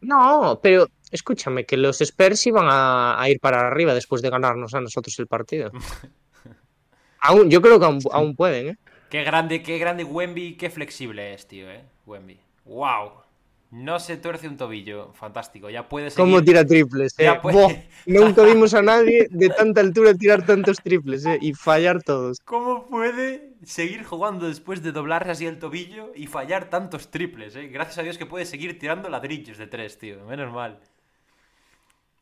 No, 0.02 0.60
pero 0.62 0.88
escúchame, 1.12 1.66
que 1.66 1.78
los 1.78 2.02
Spurs 2.02 2.46
iban 2.48 2.68
a, 2.70 3.22
a 3.22 3.30
ir 3.30 3.40
para 3.40 3.68
arriba 3.68 3.94
después 3.94 4.22
de 4.22 4.30
ganarnos 4.30 4.74
a 4.74 4.82
nosotros 4.82 5.18
el 5.20 5.28
partido. 5.28 5.72
aún, 7.20 7.50
yo 7.50 7.62
creo 7.62 7.80
que 7.80 7.86
aún, 7.86 8.00
aún 8.12 8.36
pueden, 8.36 8.70
¿eh? 8.70 8.78
Qué 9.10 9.24
grande, 9.24 9.64
qué 9.64 9.80
grande 9.80 10.04
Wemby, 10.04 10.56
qué 10.56 10.70
flexible 10.70 11.34
es, 11.34 11.48
tío, 11.48 11.70
¿eh? 11.70 11.84
Wemby. 12.06 12.40
¡Wow! 12.66 13.24
No 13.72 14.00
se 14.00 14.18
tuerce 14.18 14.48
un 14.48 14.58
tobillo. 14.58 15.14
Fantástico. 15.14 15.70
Ya 15.70 15.88
puede 15.88 16.10
seguir. 16.10 16.26
¿Cómo 16.32 16.44
tira 16.44 16.66
triples? 16.66 17.14
Eh? 17.20 17.24
Ya 17.26 17.40
puede- 17.42 17.88
nunca 18.08 18.44
vimos 18.44 18.74
a 18.74 18.82
nadie 18.82 19.28
de 19.30 19.50
tanta 19.50 19.82
altura 19.82 20.14
tirar 20.16 20.46
tantos 20.46 20.78
triples 20.78 21.26
eh, 21.26 21.38
y 21.40 21.54
fallar 21.54 22.02
todos. 22.02 22.40
¿Cómo 22.40 22.88
puede 22.88 23.54
seguir 23.64 24.04
jugando 24.04 24.48
después 24.48 24.82
de 24.82 24.92
doblarse 24.92 25.32
así 25.32 25.46
el 25.46 25.60
tobillo 25.60 26.12
y 26.16 26.26
fallar 26.26 26.70
tantos 26.72 27.12
triples? 27.12 27.56
Eh? 27.56 27.68
Gracias 27.68 28.00
a 28.00 28.04
Dios 28.04 28.18
que 28.18 28.26
puede 28.26 28.46
seguir 28.46 28.80
tirando 28.80 29.08
ladrillos 29.10 29.58
de 29.60 29.68
tres, 29.68 30.00
tío. 30.00 30.26
Menos 30.26 30.52
mal. 30.52 30.80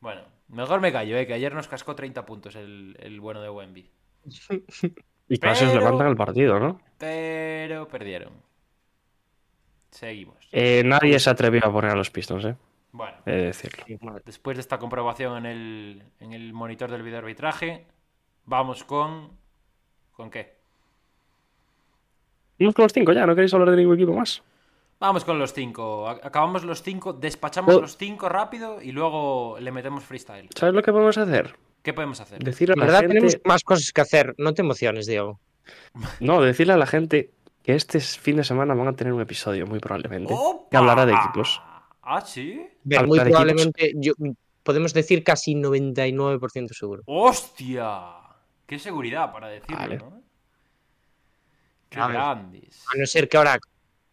Bueno, 0.01 0.21
mejor 0.49 0.81
me 0.81 0.91
callo, 0.91 1.17
eh, 1.17 1.25
que 1.25 1.33
ayer 1.33 1.53
nos 1.55 1.67
cascó 1.67 1.95
30 1.95 2.25
puntos 2.25 2.55
el, 2.55 2.95
el 2.99 3.19
bueno 3.21 3.41
de 3.41 3.49
Wemby. 3.49 3.89
Y 5.29 5.39
casi 5.39 5.65
os 5.65 5.71
Pero- 5.71 5.83
levantan 5.83 6.07
el 6.07 6.15
partido, 6.15 6.57
¿no? 6.57 6.79
Pero 6.97 7.85
perdieron. 7.89 8.31
Seguimos. 9.91 10.37
Eh, 10.51 10.83
nadie 10.85 11.19
se 11.19 11.29
atrevió 11.29 11.61
a 11.65 11.71
poner 11.71 11.91
a 11.91 11.95
los 11.95 12.09
Pistons, 12.11 12.45
¿eh? 12.45 12.55
Bueno, 12.91 13.17
He 13.25 13.31
de 13.31 13.41
decirlo. 13.47 13.83
después 14.25 14.57
de 14.57 14.61
esta 14.61 14.77
comprobación 14.79 15.37
en 15.37 15.45
el, 15.45 16.03
en 16.19 16.33
el 16.33 16.53
monitor 16.53 16.89
del 16.89 17.03
video 17.03 17.19
arbitraje, 17.19 17.85
vamos 18.45 18.83
con... 18.83 19.31
¿Con 20.13 20.29
qué? 20.31 20.55
Vamos 22.59 22.73
con 22.73 22.83
los 22.83 22.93
cinco 22.93 23.13
ya, 23.13 23.25
¿no 23.25 23.35
queréis 23.35 23.53
hablar 23.53 23.69
de 23.71 23.77
ningún 23.77 23.95
equipo 23.95 24.13
más? 24.13 24.41
Vamos 24.99 25.23
con 25.25 25.37
los 25.37 25.53
cinco. 25.53 26.09
Acabamos 26.09 26.63
los 26.63 26.81
cinco, 26.81 27.13
despachamos 27.13 27.75
Oh. 27.75 27.81
los 27.81 27.97
cinco 27.97 28.29
rápido 28.29 28.81
y 28.81 28.91
luego 28.91 29.57
le 29.59 29.71
metemos 29.71 30.03
freestyle. 30.03 30.49
¿Sabes 30.55 30.73
lo 30.73 30.81
que 30.81 30.91
podemos 30.91 31.17
hacer? 31.19 31.55
¿Qué 31.83 31.93
podemos 31.93 32.19
hacer? 32.19 32.39
Decirle 32.39 32.73
En 32.73 32.79
a 32.81 32.85
la 32.85 32.85
verdad 32.87 32.99
gente... 33.01 33.13
tenemos 33.15 33.37
más 33.45 33.63
cosas 33.63 33.91
que 33.93 34.01
hacer. 34.01 34.33
No 34.39 34.53
te 34.55 34.63
emociones, 34.63 35.05
Diego. 35.05 35.39
No, 36.19 36.41
decirle 36.41 36.73
a 36.73 36.77
la 36.77 36.87
gente 36.87 37.29
que 37.67 37.75
este 37.75 37.99
fin 37.99 38.37
de 38.37 38.45
semana 38.45 38.73
van 38.73 38.87
a 38.87 38.93
tener 38.95 39.11
un 39.11 39.19
episodio, 39.19 39.67
muy 39.67 39.79
probablemente. 39.79 40.33
¡Opa! 40.33 40.69
Que 40.71 40.77
hablará 40.77 41.05
de 41.05 41.11
equipos. 41.11 41.61
Ah, 42.01 42.21
sí. 42.21 42.65
Bien, 42.81 43.05
muy 43.05 43.19
probablemente, 43.19 43.91
yo, 43.97 44.13
podemos 44.63 44.93
decir 44.93 45.21
casi 45.21 45.53
99% 45.53 46.69
seguro. 46.71 47.03
¡Hostia! 47.05 48.05
¡Qué 48.65 48.79
seguridad 48.79 49.33
para 49.33 49.49
decirlo, 49.49 49.77
Vale. 49.79 49.97
¿no? 49.97 50.21
¡Qué 51.89 51.99
A 51.99 52.07
ver. 52.07 52.15
grandes! 52.15 52.85
A 52.87 52.97
no 52.97 53.05
ser 53.05 53.27
que 53.27 53.35
ahora 53.35 53.59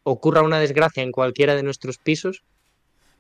ocurra 0.03 0.43
una 0.43 0.59
desgracia 0.59 1.05
en 1.05 1.13
cualquiera 1.13 1.55
de 1.55 1.63
nuestros 1.63 1.99
pisos. 1.99 2.43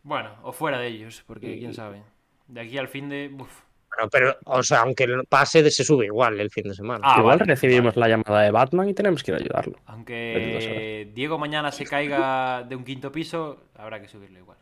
Bueno, 0.02 0.34
o 0.42 0.50
fuera 0.50 0.80
de 0.80 0.88
ellos, 0.88 1.22
porque 1.28 1.60
quién 1.60 1.74
sabe. 1.74 2.02
De 2.48 2.60
aquí 2.60 2.76
al 2.76 2.88
fin 2.88 3.08
de. 3.08 3.32
uf. 3.38 3.60
Bueno, 3.96 4.10
pero, 4.10 4.36
o 4.46 4.62
sea, 4.62 4.80
aunque 4.80 5.06
pase, 5.28 5.70
se 5.70 5.84
sube 5.84 6.06
igual 6.06 6.40
el 6.40 6.50
fin 6.50 6.64
de 6.68 6.74
semana. 6.74 7.00
Ah, 7.06 7.16
Igual 7.18 7.38
vale, 7.38 7.52
recibimos 7.52 7.94
vale. 7.94 8.00
la 8.00 8.08
llamada 8.16 8.42
de 8.42 8.50
Batman 8.50 8.88
y 8.88 8.94
tenemos 8.94 9.22
que 9.22 9.30
ir 9.30 9.36
a 9.36 9.40
ayudarlo. 9.40 9.78
Aunque 9.86 11.10
Diego 11.14 11.38
mañana 11.38 11.70
se 11.70 11.84
caiga 11.84 12.62
de 12.64 12.74
un 12.76 12.84
quinto 12.84 13.12
piso, 13.12 13.64
habrá 13.76 14.00
que 14.00 14.08
subirlo 14.08 14.38
igual. 14.40 14.58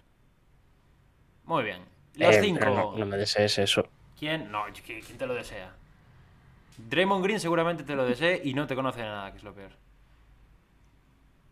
Muy 1.44 1.62
bien. 1.64 1.82
Los 2.16 2.34
Eh, 2.36 2.40
cinco. 2.42 2.64
no, 2.66 2.94
no 2.96 3.06
me 3.06 3.16
desees 3.16 3.58
eso. 3.58 3.88
¿Quién? 4.18 4.50
No, 4.52 4.66
¿qui- 4.66 5.02
¿quién 5.04 5.16
te 5.18 5.26
lo 5.26 5.32
desea? 5.34 5.72
Draymond 6.76 7.24
Green 7.24 7.40
seguramente 7.40 7.84
te 7.84 7.94
lo 7.94 8.04
desee 8.04 8.40
y 8.44 8.52
no 8.54 8.66
te 8.66 8.74
conoce 8.74 9.00
de 9.00 9.06
nada, 9.06 9.30
que 9.30 9.38
es 9.38 9.44
lo 9.44 9.54
peor. 9.54 9.70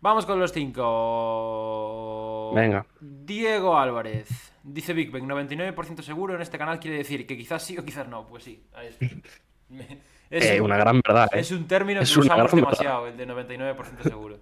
Vamos 0.02 0.26
con 0.26 0.38
los 0.38 0.52
cinco. 0.52 2.52
Venga. 2.54 2.84
Diego 3.00 3.78
Álvarez. 3.78 4.49
Dice 4.72 4.92
Big 4.92 5.10
Bang, 5.10 5.24
99% 5.24 6.02
seguro 6.02 6.34
en 6.34 6.42
este 6.42 6.58
canal 6.58 6.78
quiere 6.78 6.98
decir 6.98 7.26
que 7.26 7.36
quizás 7.36 7.62
sí 7.62 7.76
o 7.76 7.84
quizás 7.84 8.06
no. 8.08 8.26
Pues 8.26 8.44
sí. 8.44 8.62
ahí 8.74 8.88
es. 10.30 10.46
Eh, 10.46 10.60
un, 10.60 10.66
una 10.66 10.76
gran 10.76 11.00
verdad, 11.00 11.28
¿eh? 11.32 11.40
es 11.40 11.50
un 11.50 11.66
término 11.66 12.00
Es 12.00 12.12
que 12.12 12.20
usamos 12.20 12.52
verdad. 12.52 12.56
demasiado, 12.56 13.06
el 13.08 13.16
de 13.16 13.26
99% 13.26 14.02
seguro. 14.02 14.38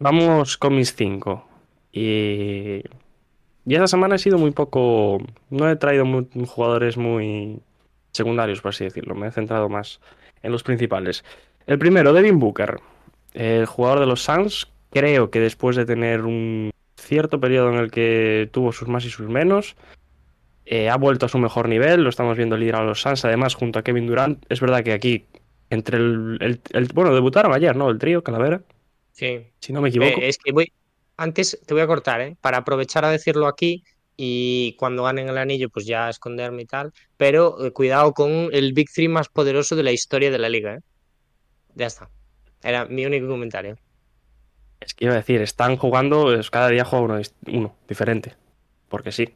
Vamos 0.00 0.58
con 0.58 0.74
mis 0.74 0.94
cinco. 0.94 1.46
Y... 1.92 2.82
y 3.64 3.74
esta 3.74 3.86
semana 3.86 4.16
he 4.16 4.18
sido 4.18 4.36
muy 4.36 4.50
poco... 4.50 5.18
No 5.50 5.70
he 5.70 5.76
traído 5.76 6.04
jugadores 6.46 6.96
muy 6.96 7.60
secundarios, 8.10 8.60
por 8.60 8.70
así 8.70 8.82
decirlo. 8.82 9.14
Me 9.14 9.28
he 9.28 9.30
centrado 9.30 9.68
más 9.68 10.00
en 10.42 10.50
los 10.50 10.64
principales. 10.64 11.24
El 11.66 11.78
primero, 11.78 12.12
Devin 12.12 12.40
Booker. 12.40 12.80
El 13.32 13.66
jugador 13.66 14.00
de 14.00 14.06
los 14.06 14.24
Suns. 14.24 14.68
Creo 14.90 15.30
que 15.30 15.38
después 15.38 15.76
de 15.76 15.86
tener 15.86 16.22
un 16.22 16.70
cierto 17.04 17.40
periodo 17.40 17.70
en 17.70 17.76
el 17.78 17.90
que 17.90 18.48
tuvo 18.52 18.72
sus 18.72 18.88
más 18.88 19.04
y 19.04 19.10
sus 19.10 19.28
menos, 19.28 19.76
eh, 20.66 20.88
ha 20.88 20.96
vuelto 20.96 21.26
a 21.26 21.28
su 21.28 21.38
mejor 21.38 21.68
nivel. 21.68 22.02
Lo 22.02 22.08
estamos 22.10 22.36
viendo 22.36 22.56
liderar 22.56 22.82
a 22.82 22.86
los 22.86 23.00
Suns, 23.02 23.24
además, 23.24 23.54
junto 23.54 23.78
a 23.78 23.82
Kevin 23.82 24.06
Durant. 24.06 24.44
Es 24.48 24.60
verdad 24.60 24.82
que 24.82 24.92
aquí, 24.92 25.26
entre 25.70 25.98
el... 25.98 26.38
el- 26.40 26.60
el- 26.72 26.88
bueno, 26.94 27.14
debutaron 27.14 27.52
ayer, 27.52 27.76
¿no? 27.76 27.90
El 27.90 27.98
trío, 27.98 28.22
Calavera, 28.22 28.62
Sí. 29.12 29.46
si 29.60 29.72
no 29.72 29.80
me 29.80 29.90
equivoco. 29.90 30.20
Eh, 30.20 30.28
es 30.28 30.38
que 30.38 30.52
voy. 30.52 30.72
Antes 31.16 31.60
te 31.64 31.74
voy 31.74 31.82
a 31.82 31.86
cortar, 31.86 32.20
¿eh? 32.20 32.36
Para 32.40 32.58
aprovechar 32.58 33.04
a 33.04 33.10
decirlo 33.10 33.46
aquí 33.46 33.84
y 34.16 34.74
cuando 34.78 35.04
ganen 35.04 35.28
el 35.28 35.38
anillo, 35.38 35.68
pues 35.70 35.86
ya 35.86 36.08
esconderme 36.10 36.62
y 36.62 36.66
tal. 36.66 36.92
Pero 37.16 37.64
eh, 37.64 37.70
cuidado 37.70 38.12
con 38.12 38.48
el 38.52 38.72
Big 38.72 38.88
Three 38.92 39.06
más 39.08 39.28
poderoso 39.28 39.76
de 39.76 39.84
la 39.84 39.92
historia 39.92 40.30
de 40.32 40.38
la 40.38 40.48
liga, 40.48 40.74
¿eh? 40.74 40.80
Ya 41.76 41.86
está. 41.86 42.10
Era 42.62 42.86
mi 42.86 43.04
único 43.06 43.28
comentario. 43.28 43.76
Es 44.84 44.94
que 44.94 45.06
iba 45.06 45.14
a 45.14 45.16
decir, 45.16 45.40
están 45.40 45.76
jugando, 45.76 46.34
es- 46.34 46.50
cada 46.50 46.68
día 46.68 46.84
juega 46.84 47.20
uno, 47.46 47.74
diferente. 47.88 48.34
Porque 48.88 49.12
sí. 49.12 49.32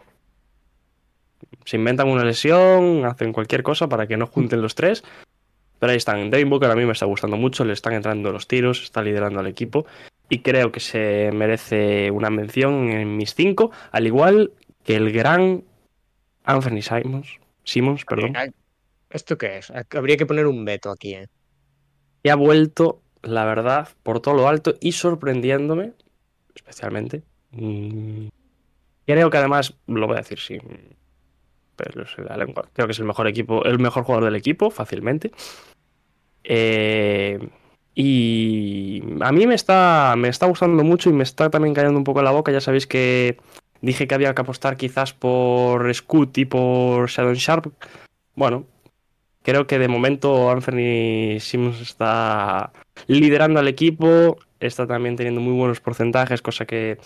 Se 1.64 1.76
inventan 1.76 2.08
una 2.08 2.24
lesión, 2.24 3.04
hacen 3.04 3.32
cualquier 3.32 3.62
cosa 3.62 3.88
para 3.88 4.06
que 4.06 4.16
no 4.16 4.26
junten 4.26 4.60
los 4.60 4.74
tres. 4.74 5.02
Pero 5.78 5.90
ahí 5.92 5.96
están. 5.96 6.30
Devin 6.30 6.50
Booker 6.50 6.70
a 6.70 6.74
mí 6.74 6.84
me 6.84 6.92
está 6.92 7.06
gustando 7.06 7.36
mucho, 7.36 7.64
le 7.64 7.72
están 7.72 7.92
entrando 7.94 8.32
los 8.32 8.48
tiros, 8.48 8.82
está 8.82 9.02
liderando 9.02 9.40
al 9.40 9.46
equipo. 9.46 9.86
Y 10.28 10.40
creo 10.40 10.72
que 10.72 10.80
se 10.80 11.30
merece 11.32 12.10
una 12.10 12.30
mención 12.30 12.90
en 12.90 13.16
mis 13.16 13.34
cinco, 13.34 13.70
al 13.92 14.06
igual 14.06 14.52
que 14.84 14.96
el 14.96 15.12
gran 15.12 15.64
Anthony 16.44 16.82
Simons. 16.82 17.38
Simons, 17.64 18.04
perdón. 18.04 18.34
¿Esto 19.10 19.38
qué 19.38 19.58
es? 19.58 19.72
Habría 19.94 20.16
que 20.16 20.26
poner 20.26 20.46
un 20.46 20.64
veto 20.64 20.90
aquí, 20.90 21.14
¿eh? 21.14 21.28
Y 22.22 22.28
ha 22.28 22.34
vuelto, 22.34 23.00
la 23.22 23.44
verdad, 23.44 23.88
por 24.02 24.20
todo 24.20 24.34
lo 24.34 24.48
alto 24.48 24.74
y 24.80 24.92
sorprendiéndome, 24.92 25.92
especialmente. 26.54 27.22
Mm, 27.52 28.28
Creo 29.08 29.30
que 29.30 29.38
además, 29.38 29.72
lo 29.86 30.06
voy 30.06 30.16
a 30.16 30.20
decir 30.20 30.38
pelos 31.76 32.14
en 32.18 32.26
la 32.26 32.36
lengua, 32.36 32.68
creo 32.74 32.86
que 32.86 32.92
es 32.92 32.98
el 32.98 33.06
mejor 33.06 33.26
equipo, 33.26 33.64
el 33.64 33.78
mejor 33.78 34.04
jugador 34.04 34.26
del 34.26 34.36
equipo, 34.36 34.70
fácilmente. 34.70 35.30
Eh, 36.44 37.38
y 37.94 39.02
a 39.22 39.32
mí 39.32 39.46
me 39.46 39.54
está, 39.54 40.14
me 40.18 40.28
está 40.28 40.44
gustando 40.44 40.84
mucho 40.84 41.08
y 41.08 41.14
me 41.14 41.22
está 41.22 41.48
también 41.48 41.74
cayendo 41.74 41.96
un 41.96 42.04
poco 42.04 42.18
en 42.18 42.26
la 42.26 42.32
boca. 42.32 42.52
Ya 42.52 42.60
sabéis 42.60 42.86
que 42.86 43.38
dije 43.80 44.06
que 44.06 44.14
había 44.14 44.34
que 44.34 44.42
apostar 44.42 44.76
quizás 44.76 45.14
por 45.14 45.92
Scoot 45.94 46.36
y 46.36 46.44
por 46.44 47.08
Shadow 47.08 47.32
Sharp. 47.32 47.72
Bueno, 48.34 48.66
creo 49.42 49.66
que 49.66 49.78
de 49.78 49.88
momento 49.88 50.50
Anthony 50.50 51.40
Simmons 51.40 51.80
está 51.80 52.72
liderando 53.06 53.60
al 53.60 53.68
equipo, 53.68 54.36
está 54.60 54.86
también 54.86 55.16
teniendo 55.16 55.40
muy 55.40 55.52
buenos 55.54 55.80
porcentajes, 55.80 56.42
cosa 56.42 56.66
que, 56.66 56.98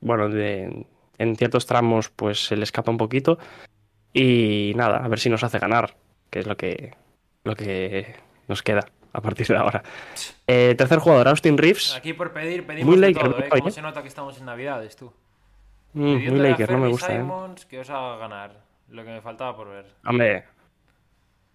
bueno, 0.00 0.28
de- 0.28 0.86
en 1.18 1.36
ciertos 1.36 1.64
tramos 1.66 2.10
pues 2.10 2.44
se 2.46 2.56
le 2.56 2.64
escapa 2.64 2.90
un 2.90 2.98
poquito. 2.98 3.38
Y 4.12 4.72
nada, 4.76 4.98
a 5.04 5.08
ver 5.08 5.18
si 5.18 5.28
nos 5.30 5.44
hace 5.44 5.58
ganar, 5.58 5.94
que 6.30 6.40
es 6.40 6.46
lo 6.46 6.56
que, 6.56 6.94
lo 7.44 7.54
que 7.54 8.14
nos 8.48 8.62
queda 8.62 8.86
a 9.12 9.20
partir 9.20 9.46
de 9.46 9.56
ahora. 9.56 9.82
Eh, 10.48 10.76
tercer 10.78 11.00
jugador, 11.00 11.26
Austin 11.28 11.58
Reeves. 11.58 11.94
Aquí 11.96 12.12
por 12.12 12.32
pedir, 12.32 12.60
Muy 12.60 12.66
pedimos 12.66 13.00
de 13.00 13.00
Laker, 13.12 13.22
todo, 13.32 13.38
¿eh? 13.40 13.48
Cómo 13.48 13.70
se 13.70 13.82
nota 13.82 14.00
que 14.02 14.06
estamos 14.08 14.38
en 14.38 14.44
Navidades, 14.46 14.94
tú. 14.94 15.12
Mm, 15.94 16.02
muy 16.30 16.38
Laker, 16.38 16.70
no 16.70 16.78
me 16.78 16.88
gusta. 16.88 17.12
¿eh? 17.12 17.18
Simons 17.18 17.66
que 17.66 17.80
os 17.80 17.90
haga 17.90 18.16
ganar. 18.18 18.60
Lo 18.90 19.02
que 19.04 19.10
me 19.10 19.20
faltaba 19.20 19.56
por 19.56 19.68
ver. 19.70 19.86
Hombre, 20.04 20.44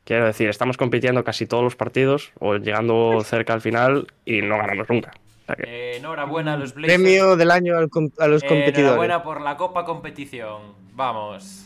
quiero 0.03 0.25
decir, 0.25 0.49
estamos 0.49 0.77
compitiendo 0.77 1.23
casi 1.23 1.45
todos 1.45 1.63
los 1.63 1.75
partidos 1.75 2.31
o 2.39 2.55
llegando 2.57 3.21
cerca 3.23 3.53
al 3.53 3.61
final 3.61 4.07
y 4.25 4.41
no 4.41 4.57
ganamos 4.57 4.89
nunca. 4.89 5.11
O 5.43 5.45
sea 5.45 5.55
que- 5.55 5.63
Eh, 5.93 5.97
enhorabuena 5.97 6.53
a 6.53 6.57
los 6.57 6.73
Blazers. 6.73 7.01
Premio 7.01 7.35
del 7.35 7.51
año 7.51 7.77
al 7.77 7.89
a 8.19 8.27
los 8.27 8.43
Eh, 8.43 8.47
competidores. 8.47 8.79
enhorabuena 8.79 9.23
por 9.23 9.41
la 9.41 9.57
Copa 9.57 9.85
Competición. 9.85 10.73
Vamos. 10.93 11.65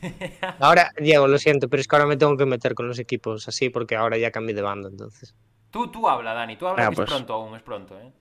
Ahora, 0.60 0.92
Diego, 0.98 1.26
lo 1.26 1.38
siento, 1.38 1.68
pero 1.68 1.80
es 1.80 1.88
que 1.88 1.96
ahora 1.96 2.06
me 2.06 2.16
tengo 2.16 2.36
que 2.36 2.46
meter 2.46 2.74
con 2.74 2.86
los 2.86 2.98
equipos 2.98 3.48
así 3.48 3.68
porque 3.68 3.96
ahora 3.96 4.16
ya 4.16 4.30
cambié 4.30 4.54
de 4.54 4.62
bando, 4.62 4.88
entonces. 4.88 5.34
Tú, 5.70 5.88
tú 5.90 6.08
habla, 6.08 6.34
Dani. 6.34 6.56
Tú 6.56 6.66
habla 6.68 6.86
Ah, 6.86 6.90
que 6.90 6.96
pues. 6.96 7.08
es 7.08 7.14
pronto 7.14 7.32
aún, 7.34 7.56
es 7.56 7.62
pronto, 7.62 7.98
¿eh? 7.98 8.12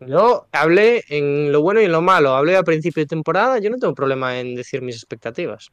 Yo 0.00 0.46
hablé 0.52 1.02
en 1.08 1.50
lo 1.52 1.62
bueno 1.62 1.80
y 1.80 1.84
en 1.84 1.92
lo 1.92 2.00
malo, 2.02 2.34
hablé 2.36 2.56
a 2.56 2.62
principio 2.62 3.02
de 3.02 3.06
temporada, 3.06 3.58
yo 3.58 3.70
no 3.70 3.76
tengo 3.78 3.94
problema 3.94 4.38
en 4.38 4.54
decir 4.54 4.82
mis 4.82 4.96
expectativas. 4.96 5.70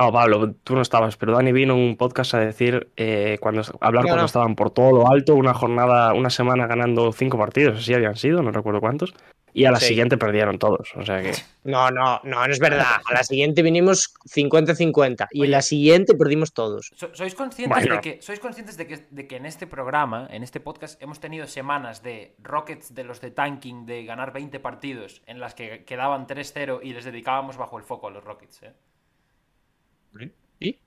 No, 0.00 0.12
Pablo, 0.12 0.54
tú 0.64 0.74
no 0.74 0.82
estabas, 0.82 1.16
pero 1.16 1.32
Dani 1.32 1.52
vino 1.52 1.74
en 1.74 1.80
un 1.80 1.96
podcast 1.96 2.34
a 2.34 2.38
decir, 2.40 2.90
eh, 2.96 3.38
cuando 3.40 3.62
hablar 3.80 4.04
No, 4.04 4.08
cuando 4.08 4.22
no. 4.22 4.26
estaban 4.26 4.54
por 4.56 4.70
todo 4.70 4.92
lo 4.92 5.08
alto, 5.10 5.34
una 5.34 5.54
jornada, 5.54 6.14
una 6.14 6.30
semana 6.30 6.66
ganando 6.66 7.12
cinco 7.12 7.36
partidos, 7.38 7.78
así 7.78 7.92
habían 7.94 8.16
sido, 8.16 8.42
no 8.42 8.50
recuerdo 8.50 8.80
cuántos, 8.80 9.14
y 9.52 9.64
a 9.64 9.72
la 9.72 9.80
Sí. 9.80 9.86
siguiente 9.88 10.16
perdieron 10.16 10.58
todos. 10.60 10.92
O 10.96 11.04
sea 11.04 11.20
que. 11.22 11.32
No, 11.64 11.90
no, 11.90 12.20
no, 12.22 12.46
no 12.46 12.52
es 12.52 12.60
verdad. 12.60 12.86
A 13.04 13.12
la 13.14 13.24
siguiente 13.24 13.62
vinimos 13.62 14.14
50-50 14.24 15.26
y 15.32 15.44
en 15.44 15.50
la 15.50 15.60
siguiente 15.60 16.14
perdimos 16.14 16.52
todos. 16.52 16.90
So- 16.94 17.12
¿Sois 17.14 17.34
conscientes, 17.34 17.76
Bueno. 17.76 17.96
de, 17.96 18.00
que, 18.00 18.22
¿Sois 18.22 18.38
conscientes 18.38 18.76
de 18.76 18.86
que, 18.86 19.06
de 19.10 19.26
que 19.26 19.36
en 19.36 19.46
este 19.46 19.66
programa, 19.66 20.28
en 20.30 20.42
este 20.44 20.60
podcast, 20.60 21.02
hemos 21.02 21.18
tenido 21.20 21.46
semanas 21.48 22.02
de 22.02 22.36
Rockets 22.42 22.94
de 22.94 23.04
los 23.04 23.20
de 23.20 23.32
tanking, 23.32 23.86
de 23.86 24.04
ganar 24.04 24.32
20 24.32 24.60
partidos, 24.60 25.20
en 25.26 25.40
las 25.40 25.54
que 25.54 25.84
quedaban 25.84 26.26
3-0 26.28 26.80
y 26.82 26.92
les 26.92 27.04
dedicábamos 27.04 27.56
bajo 27.56 27.76
el 27.76 27.82
foco 27.84 28.06
a 28.06 28.10
los 28.10 28.22
Rockets? 28.24 28.62
¿eh? 28.62 28.72
¿Y? 30.58 30.78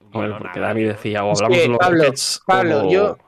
Bueno, 0.00 0.10
Bueno, 0.10 0.38
porque 0.38 0.60
tío. 0.60 0.88
decía, 0.88 1.24
o 1.24 1.32
Es 1.32 1.38
hablamos 1.40 1.56
que, 1.58 1.62
de 1.62 1.68
los 1.68 1.78
Pablo, 1.78 1.98
Rockets 2.04 2.42
Pablo, 2.46 2.80
o- 2.86 2.90
yo- 2.90 3.18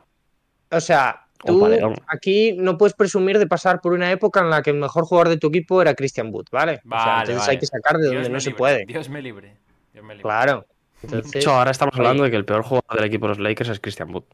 O 0.70 0.81
sea, 0.81 1.27
tú 1.45 1.68
aquí 2.09 2.55
no 2.59 2.79
puedes 2.79 2.95
presumir 2.95 3.39
de 3.39 3.47
pasar 3.47 3.81
por 3.81 3.93
una 3.93 4.11
época 4.11 4.41
en 4.41 4.49
la 4.51 4.62
que 4.62 4.70
el 4.70 4.77
mejor 4.77 5.05
jugador 5.05 5.29
de 5.29 5.37
tu 5.37 5.49
equipo 5.49 5.83
era 5.83 5.95
Christian 5.95 6.33
Wood, 6.33 6.47
¿vale? 6.51 6.77
O 6.85 6.89
sea, 6.89 6.99
Vale, 6.99 7.20
entonces 7.20 7.37
vale. 7.39 7.51
hay 7.53 7.59
que 7.59 7.66
sacar 7.66 7.97
de 7.97 8.03
Dios 8.05 8.14
donde 8.14 8.29
me 8.29 8.33
no 8.35 8.41
se 8.41 8.49
libre, 8.51 8.59
puede. 8.59 8.87
Dios 8.87 9.09
me 9.09 9.20
libre. 9.23 9.57
Dios 9.93 10.05
me 10.05 10.14
libre. 10.14 10.23
Claro. 10.23 10.66
De 11.03 11.09
Entonces, 11.09 11.35
hecho, 11.37 11.53
ahora 11.53 11.70
estamos 11.73 11.95
hablando 11.97 12.23
de 12.23 12.31
que 12.31 12.37
el 12.37 12.45
peor 12.45 12.62
jugador 12.62 12.95
del 12.97 13.05
equipo 13.05 13.27
de 13.27 13.31
los 13.31 13.39
Lakers 13.41 13.68
es 13.70 13.81
Christian 13.81 14.14
Wood. 14.14 14.25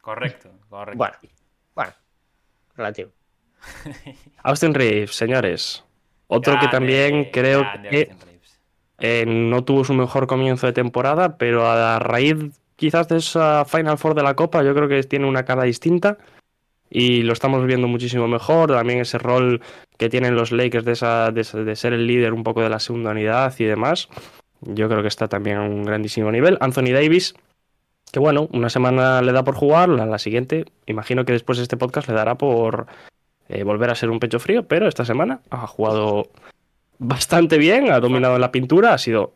Correcto, 0.00 0.50
correcto. 0.68 0.98
bueno, 0.98 1.14
bueno, 1.74 1.92
relativo. 2.76 3.10
Austin 4.42 4.74
Reeves, 4.74 5.14
señores. 5.16 5.82
Otro 6.26 6.58
que 6.60 6.68
también 6.68 7.30
creo 7.32 7.60
grande 7.60 7.88
que 7.88 7.98
Austin 8.00 8.20
Reeves. 8.20 8.33
Eh, 8.98 9.24
no 9.26 9.64
tuvo 9.64 9.84
su 9.84 9.94
mejor 9.94 10.26
comienzo 10.26 10.66
de 10.66 10.72
temporada, 10.72 11.36
pero 11.36 11.66
a 11.66 11.98
raíz 11.98 12.36
quizás 12.76 13.08
de 13.08 13.18
esa 13.18 13.64
Final 13.64 13.98
Four 13.98 14.14
de 14.14 14.22
la 14.22 14.34
Copa, 14.34 14.62
yo 14.62 14.74
creo 14.74 14.88
que 14.88 15.02
tiene 15.02 15.26
una 15.26 15.44
cara 15.44 15.64
distinta 15.64 16.18
y 16.90 17.22
lo 17.22 17.32
estamos 17.32 17.64
viendo 17.66 17.88
muchísimo 17.88 18.28
mejor. 18.28 18.70
También 18.70 19.00
ese 19.00 19.18
rol 19.18 19.60
que 19.96 20.08
tienen 20.08 20.34
los 20.36 20.52
Lakers 20.52 20.84
de, 20.84 20.92
esa, 20.92 21.30
de, 21.32 21.76
ser 21.76 21.92
el 21.92 22.06
líder 22.06 22.32
un 22.32 22.44
poco 22.44 22.62
de 22.62 22.70
la 22.70 22.78
segunda 22.78 23.10
unidad 23.10 23.54
y 23.58 23.64
demás, 23.64 24.08
yo 24.60 24.88
creo 24.88 25.02
que 25.02 25.08
está 25.08 25.28
también 25.28 25.56
a 25.56 25.62
un 25.62 25.84
grandísimo 25.84 26.30
nivel. 26.30 26.56
Anthony 26.60 26.92
Davis, 26.92 27.34
que 28.12 28.20
bueno, 28.20 28.48
una 28.52 28.70
semana 28.70 29.22
le 29.22 29.32
da 29.32 29.44
por 29.44 29.54
jugar, 29.54 29.88
la, 29.88 30.06
la 30.06 30.18
siguiente, 30.18 30.66
imagino 30.86 31.24
que 31.24 31.32
después 31.32 31.58
de 31.58 31.64
este 31.64 31.76
podcast 31.76 32.08
le 32.08 32.14
dará 32.14 32.36
por 32.36 32.86
eh, 33.48 33.62
volver 33.64 33.90
a 33.90 33.94
ser 33.94 34.10
un 34.10 34.20
pecho 34.20 34.38
frío, 34.38 34.66
pero 34.66 34.88
esta 34.88 35.04
semana 35.04 35.40
ha 35.50 35.66
jugado 35.66 36.30
bastante 36.98 37.58
bien, 37.58 37.90
ha 37.90 38.00
dominado 38.00 38.34
en 38.34 38.40
la 38.40 38.52
pintura, 38.52 38.94
ha 38.94 38.98
sido 38.98 39.34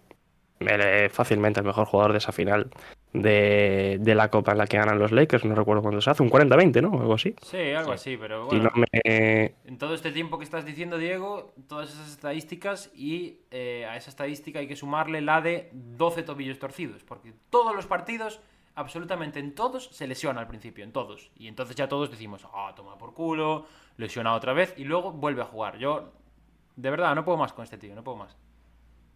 fácilmente 1.11 1.61
el 1.61 1.67
mejor 1.67 1.87
jugador 1.87 2.13
de 2.13 2.19
esa 2.19 2.33
final 2.33 2.71
de, 3.13 3.99
de 4.01 4.15
la 4.15 4.31
Copa 4.31 4.53
en 4.53 4.59
la 4.59 4.67
que 4.67 4.77
ganan 4.77 4.99
los 4.99 5.13
Lakers, 5.13 5.45
no 5.45 5.55
recuerdo 5.55 5.83
cuándo 5.83 6.01
se 6.01 6.11
hace, 6.11 6.23
un 6.23 6.31
40-20, 6.31 6.83
¿no? 6.83 7.01
Algo 7.01 7.15
así. 7.15 7.35
Sí, 7.43 7.73
algo 7.73 7.93
así, 7.93 8.17
pero 8.17 8.47
bueno. 8.47 8.65
no 8.65 8.71
me... 8.77 9.55
En 9.65 9.79
todo 9.79 9.95
este 9.95 10.13
tiempo 10.13 10.39
que 10.39 10.45
estás 10.45 10.65
diciendo, 10.65 10.99
Diego, 10.99 11.53
todas 11.69 11.91
esas 11.91 12.11
estadísticas 12.11 12.91
y 12.95 13.41
eh, 13.51 13.87
a 13.89 13.97
esa 13.97 14.11
estadística 14.11 14.59
hay 14.59 14.69
que 14.69 14.77
sumarle 14.77 15.21
la 15.21 15.41
de 15.41 15.71
12 15.73 16.23
tobillos 16.23 16.59
torcidos, 16.59 17.03
porque 17.05 17.33
todos 17.51 17.75
los 17.75 17.87
partidos, 17.87 18.41
absolutamente 18.75 19.39
en 19.39 19.55
todos, 19.55 19.89
se 19.93 20.07
lesiona 20.07 20.41
al 20.41 20.49
principio, 20.49 20.85
en 20.85 20.93
todos. 20.93 21.31
Y 21.37 21.49
entonces 21.49 21.77
ya 21.77 21.89
todos 21.89 22.11
decimos, 22.11 22.47
ah, 22.53 22.73
toma 22.77 22.99
por 22.99 23.15
culo, 23.15 23.67
lesiona 23.97 24.35
otra 24.35 24.53
vez 24.53 24.75
y 24.77 24.85
luego 24.85 25.13
vuelve 25.13 25.43
a 25.43 25.47
jugar. 25.47 25.79
Yo, 25.79 26.13
de 26.79 26.91
verdad, 26.91 27.13
no 27.17 27.25
puedo 27.25 27.37
más 27.37 27.53
con 27.53 27.65
este 27.65 27.77
tío, 27.77 27.93
no 27.95 28.05
puedo 28.05 28.19
más. 28.19 28.37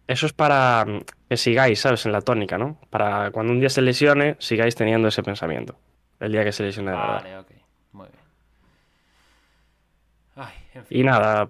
Eso 0.05 0.25
es 0.25 0.33
para 0.33 0.83
mm, 0.85 0.99
que 1.29 1.37
sigáis, 1.37 1.79
¿sabes? 1.79 2.05
En 2.05 2.11
la 2.11 2.19
tónica, 2.19 2.57
¿no? 2.57 2.77
Para 2.89 3.31
cuando 3.31 3.53
un 3.53 3.61
día 3.61 3.69
se 3.69 3.81
lesione, 3.81 4.35
sigáis 4.39 4.75
teniendo 4.75 5.07
ese 5.07 5.23
pensamiento. 5.23 5.77
El 6.19 6.33
día 6.33 6.43
que 6.43 6.51
se 6.51 6.63
lesione 6.63 6.91
de 6.91 6.97
verdad. 6.97 7.23
Vale, 7.23 7.37
ok, 7.37 7.51
muy 7.93 8.07
bien. 8.07 8.23
Ay, 10.35 10.53
en 10.73 10.85
fin. 10.85 10.99
Y 10.99 11.03
nada, 11.03 11.49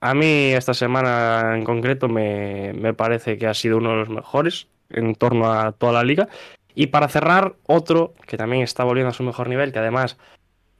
a 0.00 0.14
mí 0.14 0.52
esta 0.52 0.74
semana 0.74 1.54
en 1.54 1.62
concreto 1.62 2.08
me, 2.08 2.72
me 2.72 2.92
parece 2.92 3.38
que 3.38 3.46
ha 3.46 3.54
sido 3.54 3.76
uno 3.78 3.90
de 3.90 3.96
los 3.98 4.08
mejores 4.08 4.66
en 4.90 5.14
torno 5.14 5.52
a 5.52 5.70
toda 5.70 5.92
la 5.92 6.02
liga. 6.02 6.28
Y 6.74 6.88
para 6.88 7.08
cerrar, 7.08 7.54
otro 7.66 8.14
que 8.26 8.36
también 8.36 8.62
está 8.62 8.82
volviendo 8.82 9.10
a 9.10 9.14
su 9.14 9.22
mejor 9.22 9.48
nivel, 9.48 9.72
que 9.72 9.78
además 9.78 10.18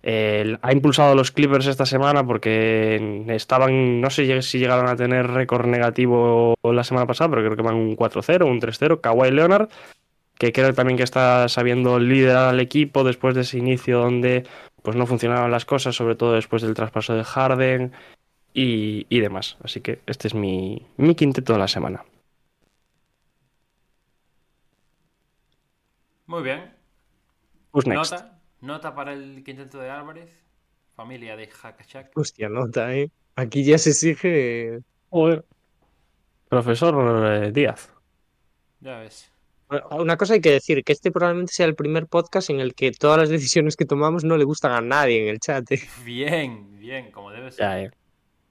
eh, 0.09 0.57
ha 0.62 0.72
impulsado 0.72 1.11
a 1.11 1.14
los 1.16 1.32
Clippers 1.32 1.66
esta 1.66 1.84
semana 1.84 2.24
porque 2.24 3.24
estaban, 3.26 4.00
no 4.00 4.09
sé 4.09 4.40
si 4.40 4.61
llegaron 4.61 4.86
a 4.86 4.94
tener 4.94 5.26
récord 5.26 5.66
negativo 5.66 6.54
la 6.62 6.84
semana 6.84 7.09
pasada, 7.09 7.30
pero 7.30 7.42
creo 7.42 7.57
que 7.57 7.62
van 7.62 7.74
un 7.74 7.96
4-0, 7.96 8.46
un 8.46 8.61
3-0. 8.61 9.00
Kawhi 9.00 9.32
Leonard, 9.32 9.68
que 10.38 10.52
creo 10.52 10.72
también 10.74 10.96
que 10.96 11.02
está 11.02 11.48
sabiendo 11.48 11.98
liderar 11.98 12.50
al 12.50 12.61
equipo 12.61 13.02
después 13.02 13.34
de 13.34 13.40
ese 13.40 13.59
inicio 13.59 13.98
donde 13.98 14.46
pues 14.80 14.96
no 14.96 15.09
funcionaban 15.09 15.50
las 15.50 15.64
cosas, 15.64 15.96
sobre 15.96 16.14
todo 16.14 16.34
después 16.34 16.62
del 16.62 16.74
traspaso 16.74 17.16
de 17.16 17.24
Harden 17.24 17.90
y, 18.54 19.07
y 19.09 19.18
demás. 19.18 19.57
Así 19.64 19.80
que 19.80 20.02
este 20.07 20.28
es 20.28 20.34
mi, 20.34 20.86
mi 20.98 21.16
quinteto 21.16 21.54
de 21.54 21.59
la 21.59 21.66
semana. 21.66 22.04
Muy 26.26 26.44
bien. 26.44 26.72
Who's 27.72 27.88
next? 27.88 28.12
Nota, 28.12 28.36
nota 28.61 28.94
para 28.94 29.12
el 29.12 29.42
quinteto 29.44 29.78
de 29.78 29.90
Álvarez, 29.90 30.30
familia 30.94 31.36
de 31.36 31.48
Hakachak. 31.48 32.16
Hostia, 32.16 32.48
nota, 32.48 32.94
¿eh? 32.94 33.11
Aquí 33.36 33.64
ya 33.64 33.78
se 33.78 33.90
exige. 33.90 34.80
Joder. 35.11 35.44
Profesor 36.48 37.44
eh, 37.44 37.52
Díaz. 37.52 37.90
Ya 38.80 38.98
ves. 38.98 39.30
Una 39.90 40.16
cosa 40.16 40.34
hay 40.34 40.40
que 40.40 40.52
decir, 40.52 40.84
que 40.84 40.92
este 40.92 41.11
probablemente 41.11 41.52
sea 41.52 41.66
el 41.66 41.74
primer 41.74 42.07
podcast 42.07 42.50
en 42.50 42.61
el 42.61 42.74
que 42.74 42.92
todas 42.92 43.18
las 43.18 43.28
decisiones 43.28 43.76
que 43.76 43.84
tomamos 43.84 44.22
no 44.22 44.36
le 44.36 44.44
gustan 44.44 44.72
a 44.72 44.80
nadie 44.80 45.22
en 45.22 45.28
el 45.28 45.40
chat. 45.40 45.70
¿eh? 45.72 45.80
Bien, 46.04 46.78
bien, 46.78 47.11
como 47.11 47.32
debe 47.32 47.50
ser. 47.50 47.61
Ya, 47.61 47.82
eh. 47.82 47.90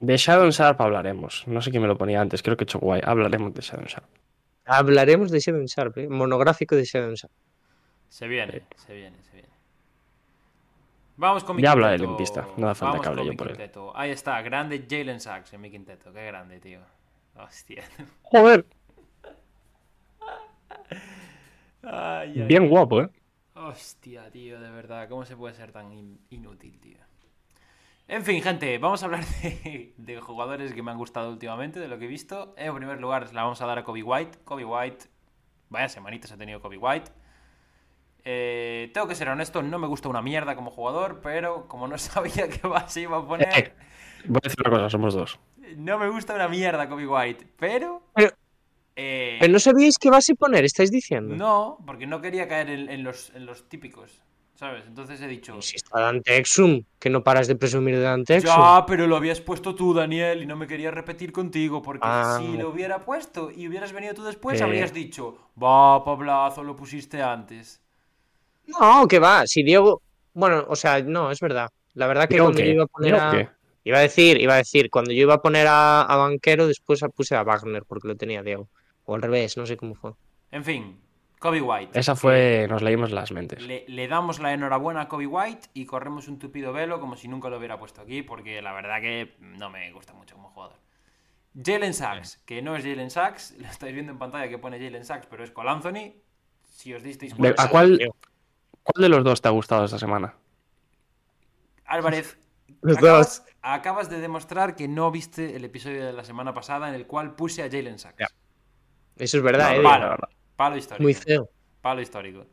De 0.02 0.18
Shadow 0.18 0.52
Sharp 0.52 0.82
hablaremos. 0.82 1.48
No 1.48 1.62
sé 1.62 1.72
quién 1.72 1.82
me 1.82 1.88
lo 1.88 1.98
ponía 1.98 2.20
antes, 2.20 2.44
creo 2.44 2.58
que 2.58 2.64
he 2.64 2.66
hecho 2.66 2.80
guay. 2.80 3.02
Hablaremos 3.04 3.54
de 3.54 3.62
Shadow 3.62 3.86
Sharp. 3.86 4.06
Hablaremos 4.66 5.32
de 5.32 5.40
Shadow 5.40 5.66
Sharp, 5.66 5.98
¿eh? 6.00 6.10
monográfico 6.10 6.76
de 6.76 6.84
Shadow 6.84 7.16
Sharp. 7.16 7.32
Se 8.10 8.28
viene, 8.28 8.64
se 8.76 8.94
viene, 8.94 9.18
se 9.24 9.32
viene. 9.32 9.55
Vamos 11.18 11.44
con 11.44 11.56
mi 11.58 11.64
Ya 11.64 11.72
habla 11.72 11.90
de 11.92 11.98
quinteto. 11.98 12.06
limpista, 12.06 12.48
no 12.58 12.70
hace 12.70 12.80
falta 12.80 13.00
Vamos 13.00 13.02
que 13.02 13.10
hable 13.10 13.22
con 13.22 13.26
yo 13.26 13.34
mi 13.34 13.36
por 13.36 13.52
él. 13.52 13.58
quinteto. 13.58 13.96
Ahí 13.98 14.12
está, 14.12 14.42
grande 14.42 14.86
Jalen 14.90 15.20
Sachs 15.20 15.54
en 15.54 15.62
mi 15.62 15.72
quinteto. 15.72 16.12
Qué 16.14 16.26
grande, 16.28 16.60
tío. 16.60 16.82
Hostia. 17.36 17.84
Joder, 18.24 18.66
Ay, 21.84 22.42
ay, 22.42 22.48
bien 22.48 22.68
guapo, 22.70 23.02
¿eh? 23.02 23.10
Hostia, 23.56 24.30
tío, 24.32 24.60
de 24.60 24.70
verdad, 24.70 25.10
¿cómo 25.10 25.26
se 25.26 25.36
puede 25.36 25.56
ser 25.56 25.72
tan 25.72 25.92
in- 25.92 26.20
inútil, 26.30 26.80
tío? 26.80 27.00
En 28.08 28.24
fin, 28.24 28.42
gente, 28.42 28.78
vamos 28.78 29.02
a 29.02 29.06
hablar 29.08 29.26
de, 29.42 29.94
de 29.98 30.22
jugadores 30.22 30.74
que 30.74 30.84
me 30.84 30.92
han 30.92 30.98
gustado 30.98 31.30
últimamente, 31.30 31.80
de 31.80 31.88
lo 31.88 31.98
que 31.98 32.06
he 32.06 32.08
visto. 32.08 32.54
En 32.58 32.76
primer 32.76 33.00
lugar, 33.02 33.34
la 33.34 33.44
vamos 33.44 33.62
a 33.62 33.66
dar 33.66 33.80
a 33.80 33.84
Kobe 33.84 34.04
White. 34.04 34.40
Kobe 34.44 34.66
White, 34.66 35.06
vaya 35.70 35.90
semanitas 35.90 36.32
ha 36.32 36.38
tenido 36.38 36.62
Kobe 36.62 36.78
White. 36.78 37.12
Eh, 38.28 38.90
tengo 38.94 39.08
que 39.08 39.14
ser 39.16 39.30
honesto, 39.30 39.62
no 39.62 39.78
me 39.78 39.86
gusta 39.88 40.10
una 40.10 40.22
mierda 40.22 40.56
como 40.56 40.72
jugador, 40.72 41.22
pero 41.22 41.68
como 41.68 41.88
no 41.88 41.98
sabía 42.00 42.50
qué 42.50 42.68
base 42.68 43.02
iba 43.02 43.18
a 43.18 43.26
poner, 43.28 43.48
Eh, 43.58 43.74
Voy 44.28 44.40
a 44.44 44.48
decir 44.48 44.58
una 44.66 44.72
cosa, 44.72 44.90
somos 44.90 45.14
dos. 45.14 45.40
no 45.78 46.00
me 46.00 46.10
gusta 46.10 46.34
una 46.34 46.48
mierda 46.48 46.90
Kobe 46.90 47.08
White, 47.08 47.48
pero... 47.58 48.02
Pero- 48.16 48.32
eh, 48.98 49.38
¿Pero 49.42 49.52
no 49.52 49.60
sabíais 49.60 49.98
qué 50.00 50.10
base 50.10 50.36
poner? 50.36 50.64
¿Estáis 50.66 50.90
diciendo? 50.90 51.36
no, 51.36 51.78
porque 51.86 52.08
no 52.08 52.22
quería 52.22 52.48
caer 52.48 52.70
en, 52.70 52.90
en 52.90 53.04
los, 53.04 53.30
en 53.36 53.46
los 53.46 53.68
típicos, 53.70 54.24
¿sabes? 54.56 54.86
Entonces 54.88 55.20
he 55.22 55.28
dicho... 55.28 55.62
Si 55.62 55.76
está 55.76 56.00
Dante 56.00 56.38
Exum, 56.38 56.82
que 56.98 57.10
no 57.12 57.22
paras 57.22 57.48
de 57.48 57.58
presumir 57.58 57.96
de 57.98 58.02
Dante 58.04 58.38
Exum. 58.38 58.50
Ya, 58.56 58.86
pero 58.88 59.06
lo 59.06 59.18
habías 59.18 59.42
puesto 59.42 59.76
tú, 59.76 59.94
Daniel, 59.94 60.42
y 60.42 60.46
no 60.48 60.56
me 60.56 60.66
querías 60.66 60.94
repetir 60.94 61.32
contigo, 61.34 61.82
porque 61.84 62.08
Ah. 62.10 62.38
si 62.40 62.58
lo 62.58 62.70
hubiera 62.70 63.04
puesto 63.04 63.52
y 63.52 63.68
hubieras 63.68 63.92
venido 63.92 64.14
tú 64.16 64.24
después, 64.24 64.62
habrías 64.62 64.94
dicho, 64.94 65.52
va, 65.62 66.02
Pablazo, 66.04 66.64
lo 66.64 66.76
pusiste 66.78 67.22
antes. 67.22 67.84
No, 68.68 69.08
que 69.08 69.20
va. 69.20 69.46
Si 69.46 69.64
Diego. 69.64 70.02
Bueno, 70.34 70.66
o 70.68 70.76
sea, 70.76 71.02
no, 71.02 71.32
es 71.32 71.40
verdad. 71.40 71.70
La 71.94 72.08
verdad 72.08 72.28
que 72.28 72.36
¿Digo 72.36 72.46
cuando 72.46 72.62
yo 72.62 72.72
iba 72.72 72.84
a 72.84 72.88
poner 72.88 73.14
¿Digo 73.14 73.24
a. 73.24 73.56
Iba 73.86 74.00
a 74.00 74.02
decir, 74.02 74.42
iba 74.42 74.56
a 74.56 74.58
decir, 74.58 74.90
cuando 74.90 75.12
yo 75.12 75.22
iba 75.22 75.36
a 75.36 75.42
poner 75.42 75.68
a, 75.68 76.02
a 76.02 76.16
Banquero, 76.16 76.66
después 76.66 77.02
puse 77.16 77.36
a 77.36 77.44
Wagner, 77.44 77.84
porque 77.86 78.08
lo 78.08 78.18
tenía 78.18 78.42
Diego. 78.42 78.68
O 79.06 79.14
al 79.14 79.22
revés, 79.22 79.58
no 79.58 79.68
sé 79.68 79.78
cómo 79.78 79.94
fue. 79.94 80.14
En 80.50 80.64
fin, 80.64 81.00
Kobe 81.38 81.62
White. 81.62 82.00
Esa 82.00 82.16
fue, 82.16 82.66
nos 82.68 82.82
leímos 82.82 83.12
las 83.12 83.32
mentes. 83.32 83.62
Le, 83.62 83.86
le 83.88 84.08
damos 84.08 84.40
la 84.40 84.54
enhorabuena 84.54 85.02
a 85.02 85.08
Kobe 85.08 85.28
White 85.28 85.70
y 85.76 85.86
corremos 85.86 86.28
un 86.28 86.40
tupido 86.40 86.74
velo 86.74 87.00
como 87.00 87.16
si 87.16 87.28
nunca 87.28 87.50
lo 87.50 87.60
hubiera 87.60 87.78
puesto 87.78 88.02
aquí, 88.02 88.24
porque 88.24 88.60
la 88.64 88.74
verdad 88.74 89.02
que 89.02 89.36
no 89.40 89.70
me 89.70 89.92
gusta 89.92 90.14
mucho 90.14 90.36
como 90.36 90.50
jugador. 90.50 90.80
Jalen 91.64 91.94
Sachs, 91.94 92.42
que 92.46 92.64
no 92.64 92.76
es 92.76 92.84
Jalen 92.84 93.12
Sachs, 93.12 93.56
lo 93.60 93.68
estáis 93.68 93.94
viendo 93.94 94.12
en 94.12 94.18
pantalla 94.18 94.50
que 94.50 94.58
pone 94.58 94.80
Jalen 94.80 95.06
Sachs, 95.06 95.28
pero 95.28 95.44
es 95.44 95.52
Cole 95.52 95.70
Anthony. 95.70 96.14
Si 96.64 96.92
os 96.92 97.04
disteis 97.04 97.36
cuenta, 97.36 97.62
¿A 97.62 97.70
cuál, 97.70 98.00
cuál 98.86 99.02
de 99.02 99.10
los 99.10 99.24
dos 99.24 99.42
te 99.42 99.48
ha 99.50 99.52
gustado 99.52 99.84
esta 99.86 100.00
semana? 100.00 100.36
Álvarez, 101.86 102.38
Los 102.82 102.98
acabas, 102.98 103.44
dos. 103.44 103.54
acabas 103.62 104.10
de 104.10 104.20
demostrar 104.20 104.76
que 104.76 104.88
no 104.88 105.12
viste 105.12 105.56
el 105.56 105.66
episodio 105.66 106.06
de 106.06 106.14
la 106.14 106.24
semana 106.24 106.54
pasada 106.54 106.88
en 106.90 106.96
el 106.96 107.06
cual 107.06 107.36
puse 107.36 107.62
a 107.64 107.66
Jalen 107.70 108.00
Sachs. 108.00 108.18
Ya. 108.20 108.28
Eso 109.18 109.38
es 109.38 109.44
verdad, 109.44 109.76
No, 109.76 109.82
la 109.82 109.90
Palo, 109.90 110.10
verdad. 110.10 110.30
palo 110.56 110.78
histórico. 110.78 111.04
Muy 111.04 111.14
feo. 111.14 111.50
Palo 111.82 112.02
histórico. 112.02 112.46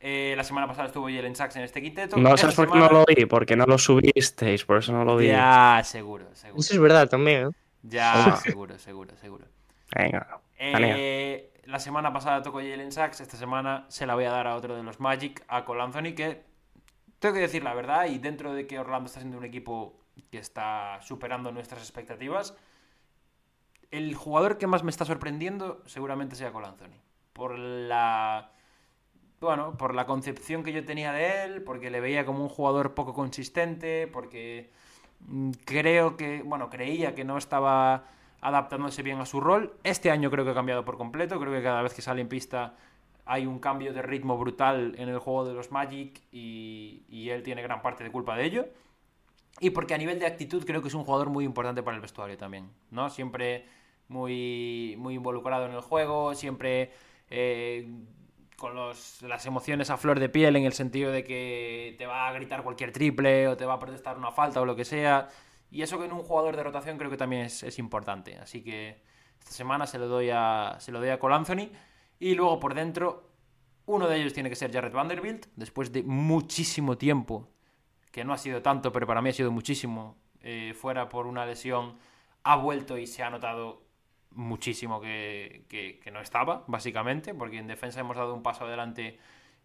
Eh, 0.00 0.34
la 0.36 0.44
semana 0.44 0.66
pasada 0.66 0.86
estuvo 0.88 1.06
Jalen 1.06 1.36
Sachs 1.36 1.56
en 1.56 1.62
este 1.62 1.82
quinteto. 1.82 2.16
No 2.16 2.36
sabes 2.36 2.54
por 2.56 2.66
qué 2.66 2.72
semana- 2.72 2.92
no 2.92 2.98
lo 3.00 3.04
vi, 3.06 3.26
porque 3.26 3.54
no 3.56 3.66
lo 3.66 3.78
subisteis, 3.78 4.64
por 4.64 4.78
eso 4.78 4.92
no 4.92 5.04
lo 5.04 5.16
vi. 5.16 5.26
Ya, 5.28 5.80
seguro, 5.84 6.26
seguro. 6.34 6.60
Eso 6.60 6.74
es 6.74 6.80
verdad 6.80 7.08
también, 7.08 7.48
¿eh? 7.48 7.50
Ya, 7.82 8.36
seguro, 8.36 8.78
seguro, 8.78 9.16
seguro. 9.16 9.44
Venga. 9.94 10.40
Eh, 10.58 11.49
la 11.64 11.78
semana 11.78 12.12
pasada 12.12 12.42
tocó 12.42 12.58
Jalen 12.58 12.92
Sachs, 12.92 13.20
esta 13.20 13.36
semana 13.36 13.86
se 13.88 14.06
la 14.06 14.14
voy 14.14 14.24
a 14.24 14.30
dar 14.30 14.46
a 14.46 14.56
otro 14.56 14.76
de 14.76 14.82
los 14.82 15.00
Magic, 15.00 15.44
a 15.48 15.64
Cole 15.64 15.82
Anthony, 15.82 16.14
que 16.14 16.44
tengo 17.18 17.34
que 17.34 17.40
decir 17.40 17.62
la 17.62 17.74
verdad, 17.74 18.06
y 18.06 18.18
dentro 18.18 18.52
de 18.54 18.66
que 18.66 18.78
Orlando 18.78 19.06
está 19.06 19.20
siendo 19.20 19.38
un 19.38 19.44
equipo 19.44 20.00
que 20.30 20.38
está 20.38 20.98
superando 21.02 21.52
nuestras 21.52 21.82
expectativas, 21.82 22.56
el 23.90 24.14
jugador 24.14 24.58
que 24.58 24.66
más 24.66 24.82
me 24.82 24.90
está 24.90 25.04
sorprendiendo 25.04 25.82
seguramente 25.86 26.36
sea 26.36 26.52
Cole. 26.52 26.68
Por 27.32 27.58
la. 27.58 28.52
Bueno, 29.40 29.76
por 29.76 29.94
la 29.94 30.06
concepción 30.06 30.62
que 30.62 30.72
yo 30.72 30.84
tenía 30.84 31.12
de 31.12 31.44
él, 31.44 31.62
porque 31.62 31.90
le 31.90 32.00
veía 32.00 32.26
como 32.26 32.42
un 32.42 32.48
jugador 32.48 32.94
poco 32.94 33.14
consistente, 33.14 34.06
porque 34.06 34.70
mm, 35.20 35.50
creo 35.64 36.16
que, 36.16 36.42
bueno, 36.42 36.68
creía 36.68 37.14
que 37.14 37.24
no 37.24 37.38
estaba 37.38 38.04
adaptándose 38.40 39.02
bien 39.02 39.18
a 39.20 39.26
su 39.26 39.40
rol. 39.40 39.74
Este 39.84 40.10
año 40.10 40.30
creo 40.30 40.44
que 40.44 40.52
ha 40.52 40.54
cambiado 40.54 40.84
por 40.84 40.96
completo, 40.96 41.38
creo 41.40 41.52
que 41.52 41.62
cada 41.62 41.82
vez 41.82 41.94
que 41.94 42.02
sale 42.02 42.20
en 42.20 42.28
pista 42.28 42.74
hay 43.26 43.46
un 43.46 43.60
cambio 43.60 43.92
de 43.92 44.02
ritmo 44.02 44.36
brutal 44.38 44.94
en 44.98 45.08
el 45.08 45.18
juego 45.18 45.44
de 45.44 45.54
los 45.54 45.70
Magic 45.70 46.20
y, 46.32 47.04
y 47.08 47.30
él 47.30 47.42
tiene 47.42 47.62
gran 47.62 47.80
parte 47.80 48.02
de 48.02 48.10
culpa 48.10 48.36
de 48.36 48.44
ello. 48.44 48.66
Y 49.60 49.70
porque 49.70 49.94
a 49.94 49.98
nivel 49.98 50.18
de 50.18 50.26
actitud 50.26 50.64
creo 50.64 50.82
que 50.82 50.88
es 50.88 50.94
un 50.94 51.04
jugador 51.04 51.28
muy 51.28 51.44
importante 51.44 51.82
para 51.82 51.94
el 51.94 52.00
vestuario 52.00 52.36
también, 52.36 52.70
¿no? 52.90 53.10
Siempre 53.10 53.66
muy, 54.08 54.96
muy 54.98 55.14
involucrado 55.14 55.66
en 55.66 55.72
el 55.72 55.80
juego, 55.80 56.34
siempre 56.34 56.90
eh, 57.28 57.88
con 58.56 58.74
las 58.76 59.46
emociones 59.46 59.90
a 59.90 59.96
flor 59.96 60.18
de 60.18 60.28
piel 60.28 60.56
en 60.56 60.64
el 60.64 60.72
sentido 60.72 61.12
de 61.12 61.24
que 61.24 61.94
te 61.96 62.06
va 62.06 62.28
a 62.28 62.32
gritar 62.32 62.62
cualquier 62.62 62.92
triple 62.92 63.48
o 63.48 63.56
te 63.56 63.64
va 63.64 63.74
a 63.74 63.78
protestar 63.78 64.18
una 64.18 64.32
falta 64.32 64.60
o 64.60 64.66
lo 64.66 64.76
que 64.76 64.84
sea. 64.84 65.28
Y 65.70 65.82
eso 65.82 65.98
que 65.98 66.06
en 66.06 66.12
un 66.12 66.22
jugador 66.22 66.56
de 66.56 66.62
rotación 66.62 66.98
creo 66.98 67.10
que 67.10 67.16
también 67.16 67.42
es, 67.46 67.62
es 67.62 67.78
importante. 67.78 68.36
Así 68.38 68.62
que 68.62 69.02
esta 69.38 69.52
semana 69.52 69.86
se 69.86 69.98
lo 69.98 70.08
doy 70.08 70.30
a, 70.32 70.76
se 70.80 70.92
lo 70.92 70.98
doy 71.00 71.08
a 71.10 71.18
Anthony. 71.20 71.70
Y 72.18 72.34
luego 72.34 72.58
por 72.60 72.74
dentro, 72.74 73.30
uno 73.86 74.08
de 74.08 74.16
ellos 74.20 74.32
tiene 74.32 74.50
que 74.50 74.56
ser 74.56 74.72
Jared 74.72 74.92
Vanderbilt, 74.92 75.46
después 75.56 75.92
de 75.92 76.02
muchísimo 76.02 76.98
tiempo 76.98 77.48
que 78.10 78.24
no 78.24 78.32
ha 78.32 78.38
sido 78.38 78.60
tanto, 78.62 78.92
pero 78.92 79.06
para 79.06 79.22
mí 79.22 79.30
ha 79.30 79.32
sido 79.32 79.52
muchísimo, 79.52 80.16
eh, 80.42 80.74
fuera 80.76 81.08
por 81.08 81.26
una 81.26 81.46
lesión, 81.46 81.96
ha 82.42 82.56
vuelto 82.56 82.98
y 82.98 83.06
se 83.06 83.22
ha 83.22 83.30
notado 83.30 83.82
muchísimo 84.32 85.00
que, 85.00 85.64
que- 85.68 86.00
que 86.00 86.10
no 86.10 86.20
estaba, 86.20 86.64
básicamente, 86.66 87.34
porque 87.34 87.58
en 87.58 87.66
defensa 87.68 88.00
hemos 88.00 88.16
dado 88.16 88.34
un 88.34 88.42
paso 88.42 88.64
adelante 88.64 89.18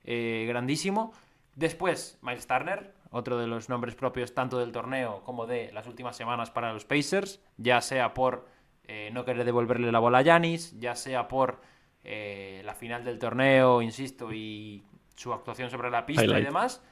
eh, 0.03 0.45
grandísimo. 0.47 1.11
Después, 1.55 2.19
Miles 2.21 2.45
Turner, 2.47 2.93
otro 3.15 3.37
de 3.37 3.47
los 3.47 3.69
nombres 3.69 3.95
propios 3.95 4.33
tanto 4.33 4.59
del 4.59 4.71
torneo 4.71 5.23
como 5.23 5.45
de 5.45 5.71
las 5.71 5.87
últimas 5.87 6.15
semanas 6.15 6.51
para 6.51 6.73
los 6.73 6.85
Pacers, 6.85 7.41
ya 7.57 7.81
sea 7.81 8.13
por 8.13 8.47
eh, 8.83 9.09
no 9.13 9.25
querer 9.25 9.45
devolverle 9.45 9.91
la 9.91 9.99
bola 9.99 10.19
a 10.19 10.21
Yanis, 10.21 10.77
ya 10.79 10.95
sea 10.95 11.27
por 11.27 11.61
eh, 12.03 12.61
la 12.65 12.75
final 12.75 13.03
del 13.03 13.17
torneo, 13.17 13.81
insisto, 13.81 14.33
y 14.33 14.83
su 15.15 15.33
actuación 15.33 15.69
sobre 15.69 15.89
la 15.89 16.05
pista 16.05 16.25
y 16.25 16.43
demás 16.43 16.83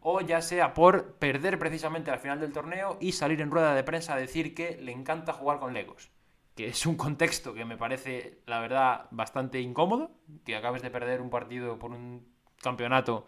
o 0.00 0.20
ya 0.20 0.40
sea 0.40 0.74
por 0.74 1.14
perder 1.14 1.58
precisamente 1.58 2.10
la 2.10 2.18
final 2.18 2.40
del 2.40 2.52
torneo 2.52 2.96
y 3.00 3.12
salir 3.12 3.40
en 3.40 3.50
rueda 3.50 3.74
de 3.74 3.84
prensa 3.84 4.14
a 4.14 4.16
decir 4.16 4.54
que 4.54 4.78
le 4.80 4.92
encanta 4.92 5.32
jugar 5.32 5.58
con 5.58 5.74
Legos. 5.74 6.10
Que 6.54 6.68
es 6.68 6.86
un 6.86 6.96
contexto 6.96 7.54
que 7.54 7.64
me 7.64 7.76
parece, 7.76 8.40
la 8.46 8.60
verdad, 8.60 9.06
bastante 9.10 9.60
incómodo. 9.60 10.10
Que 10.44 10.56
acabes 10.56 10.82
de 10.82 10.90
perder 10.90 11.20
un 11.20 11.30
partido 11.30 11.78
por 11.78 11.92
un 11.92 12.26
campeonato 12.62 13.26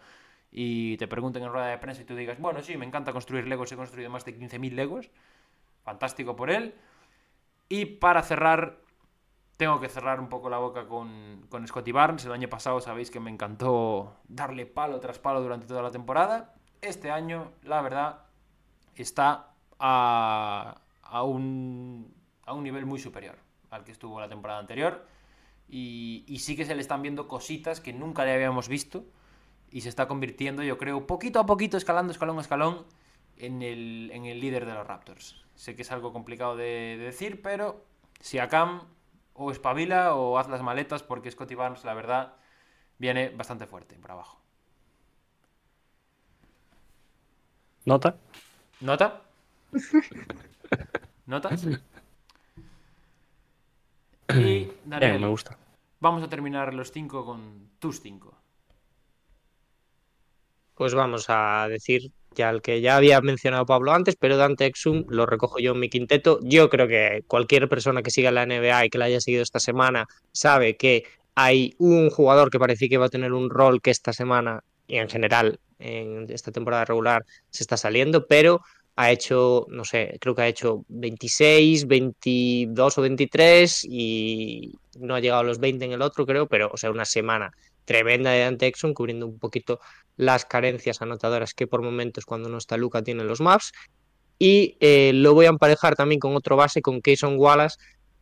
y 0.53 0.97
te 0.97 1.07
pregunten 1.07 1.43
en 1.43 1.53
rueda 1.53 1.67
de 1.67 1.79
prensa 1.79 2.03
y 2.03 2.05
tú 2.05 2.17
digas, 2.17 2.41
bueno, 2.41 2.63
sí, 2.63 2.77
me 2.77 2.87
encanta 2.87 3.13
construir 3.13 3.47
Legos, 3.47 3.71
he 3.73 3.77
construido 3.77 4.11
más 4.11 4.25
de 4.25 4.37
15.000 4.37 4.73
Legos. 4.73 5.11
Fantástico 5.83 6.37
por 6.37 6.51
él. 6.51 6.75
Y 7.69 7.85
para 7.85 8.23
cerrar, 8.23 8.81
tengo 9.57 9.81
que 9.81 9.89
cerrar 9.89 10.19
un 10.21 10.29
poco 10.29 10.51
la 10.51 10.59
boca 10.59 10.87
con, 10.87 11.47
con 11.49 11.67
Scotty 11.67 11.93
Barnes. 11.93 12.25
El 12.25 12.33
año 12.33 12.49
pasado 12.49 12.81
sabéis 12.81 13.11
que 13.11 13.21
me 13.21 13.31
encantó 13.31 14.17
darle 14.29 14.67
palo 14.67 14.99
tras 14.99 15.19
palo 15.19 15.41
durante 15.41 15.67
toda 15.67 15.83
la 15.83 15.91
temporada. 15.91 16.55
Este 16.81 17.11
año, 17.11 17.53
la 17.63 17.81
verdad, 17.81 18.25
está 18.97 19.55
a, 19.79 20.81
a 21.03 21.23
un, 21.23 22.13
a 22.45 22.55
un 22.55 22.65
nivel 22.65 22.87
muy 22.87 22.99
superior 22.99 23.39
al 23.71 23.85
que 23.85 23.93
estuvo 23.93 24.19
la 24.19 24.29
temporada 24.29 24.59
anterior. 24.59 25.07
Y, 25.69 26.25
y 26.27 26.41
sí 26.41 26.57
que 26.57 26.65
se 26.65 26.75
le 26.75 26.81
están 26.81 27.03
viendo 27.03 27.29
cositas 27.29 27.81
que 27.81 27.93
nunca 27.93 28.25
le 28.25 28.35
habíamos 28.35 28.69
visto. 28.69 29.05
Y 29.71 29.83
se 29.83 29.89
está 29.89 30.09
convirtiendo, 30.09 30.63
yo 30.63 30.79
creo, 30.79 31.07
poquito 31.07 31.39
a 31.41 31.47
poquito, 31.47 31.77
escalando, 31.77 32.13
escalón 32.13 32.39
a 32.39 32.41
escalón, 32.43 32.87
en 33.37 33.63
el, 33.63 34.11
en 34.13 34.25
el 34.27 34.41
líder 34.41 34.67
de 34.67 34.75
los 34.75 34.87
Raptors. 34.87 35.45
Sé 35.55 35.77
que 35.77 35.83
es 35.83 35.93
algo 35.93 36.13
complicado 36.13 36.57
de, 36.57 36.65
de 36.99 37.05
decir, 37.05 37.41
pero 37.43 37.85
si 38.21 38.39
Akam 38.39 38.83
o 39.35 39.51
espabila 39.53 40.15
o 40.15 40.39
haz 40.39 40.49
las 40.49 40.63
maletas, 40.63 41.03
porque 41.03 41.31
Scotty 41.31 41.55
Barnes, 41.55 41.85
la 41.85 41.95
verdad, 41.95 42.35
viene 42.99 43.31
bastante 43.31 43.67
fuerte 43.67 43.97
por 43.97 44.11
abajo. 44.13 44.41
¿Nota? 47.85 48.19
¿Nota? 48.81 49.23
¿Nota? 51.27 51.61
Y 54.33 54.73
Daniel, 54.85 55.13
Bien, 55.13 55.21
me 55.21 55.29
gusta. 55.29 55.59
vamos 56.01 56.23
a 56.23 56.29
terminar 56.29 56.75
los 56.75 56.93
cinco 56.93 57.25
con 57.25 57.71
tus 57.79 58.01
cinco. 58.01 58.40
Pues 60.81 60.95
vamos 60.95 61.27
a 61.29 61.67
decir 61.69 62.11
ya 62.35 62.49
el 62.49 62.63
que 62.63 62.81
ya 62.81 62.97
había 62.97 63.21
mencionado 63.21 63.67
Pablo 63.67 63.93
antes, 63.93 64.17
pero 64.17 64.39
Dante 64.39 64.65
Exum 64.65 65.05
lo 65.11 65.27
recojo 65.27 65.59
yo 65.59 65.73
en 65.73 65.79
mi 65.79 65.91
quinteto. 65.91 66.41
Yo 66.43 66.71
creo 66.71 66.89
que 66.89 67.23
cualquier 67.27 67.69
persona 67.69 68.03
que 68.03 68.11
siga 68.11 68.31
la 68.31 68.47
NBA 68.47 68.87
y 68.87 68.89
que 68.89 68.97
la 68.97 69.05
haya 69.05 69.21
seguido 69.21 69.43
esta 69.43 69.61
semana 69.61 70.07
sabe 70.33 70.79
que 70.79 71.05
hay 71.35 71.75
un 71.77 72.09
jugador 72.09 72.49
que 72.51 72.59
parecía 72.59 72.89
que 72.89 72.97
va 72.97 73.05
a 73.05 73.11
tener 73.11 73.35
un 73.35 73.51
rol 73.51 73.83
que 73.83 73.91
esta 73.91 74.15
semana 74.15 74.65
y 74.87 74.97
en 74.97 75.11
general 75.11 75.61
en 75.79 76.25
esta 76.31 76.51
temporada 76.51 76.87
regular 76.87 77.27
se 77.51 77.63
está 77.63 77.77
saliendo, 77.77 78.27
pero 78.27 78.63
ha 78.97 79.11
hecho, 79.11 79.67
no 79.69 79.85
sé, 79.85 80.17
creo 80.19 80.35
que 80.35 80.43
ha 80.43 80.49
hecho 80.49 80.87
26, 80.89 81.89
22 81.89 82.97
o 82.97 83.03
23 83.03 83.85
y 83.85 84.79
no 84.99 85.15
ha 85.15 85.21
llegado 85.21 85.43
a 85.43 85.45
los 85.45 85.59
20 85.59 85.85
en 85.85 85.93
el 85.93 86.01
otro, 86.01 86.25
creo, 86.25 86.47
pero 86.47 86.71
o 86.73 86.79
sea, 86.79 86.91
una 86.91 87.05
semana 87.05 87.53
tremenda 87.85 88.31
de 88.31 88.41
Dante 88.41 88.67
Exum 88.67 88.95
cubriendo 88.95 89.27
un 89.27 89.39
poquito 89.39 89.81
las 90.17 90.45
carencias 90.45 91.03
anotadoras 91.03 91.55
que 91.55 91.67
por 91.67 91.83
momentos 91.83 92.25
cuando 92.25 92.49
no 92.49 92.59
está 92.59 92.77
Luca 92.77 93.03
tienen 93.03 93.27
los 93.27 93.41
maps. 93.41 93.73
Y 94.39 94.77
eh, 94.81 95.13
lo 95.15 95.35
voy 95.35 95.47
a 95.47 95.51
emparejar 95.51 95.97
también 95.97 96.19
con 96.19 96.35
otro 96.35 96.57
base, 96.57 96.81
con 96.81 97.03
Keyson 97.03 97.37
Wallace, 97.39 97.77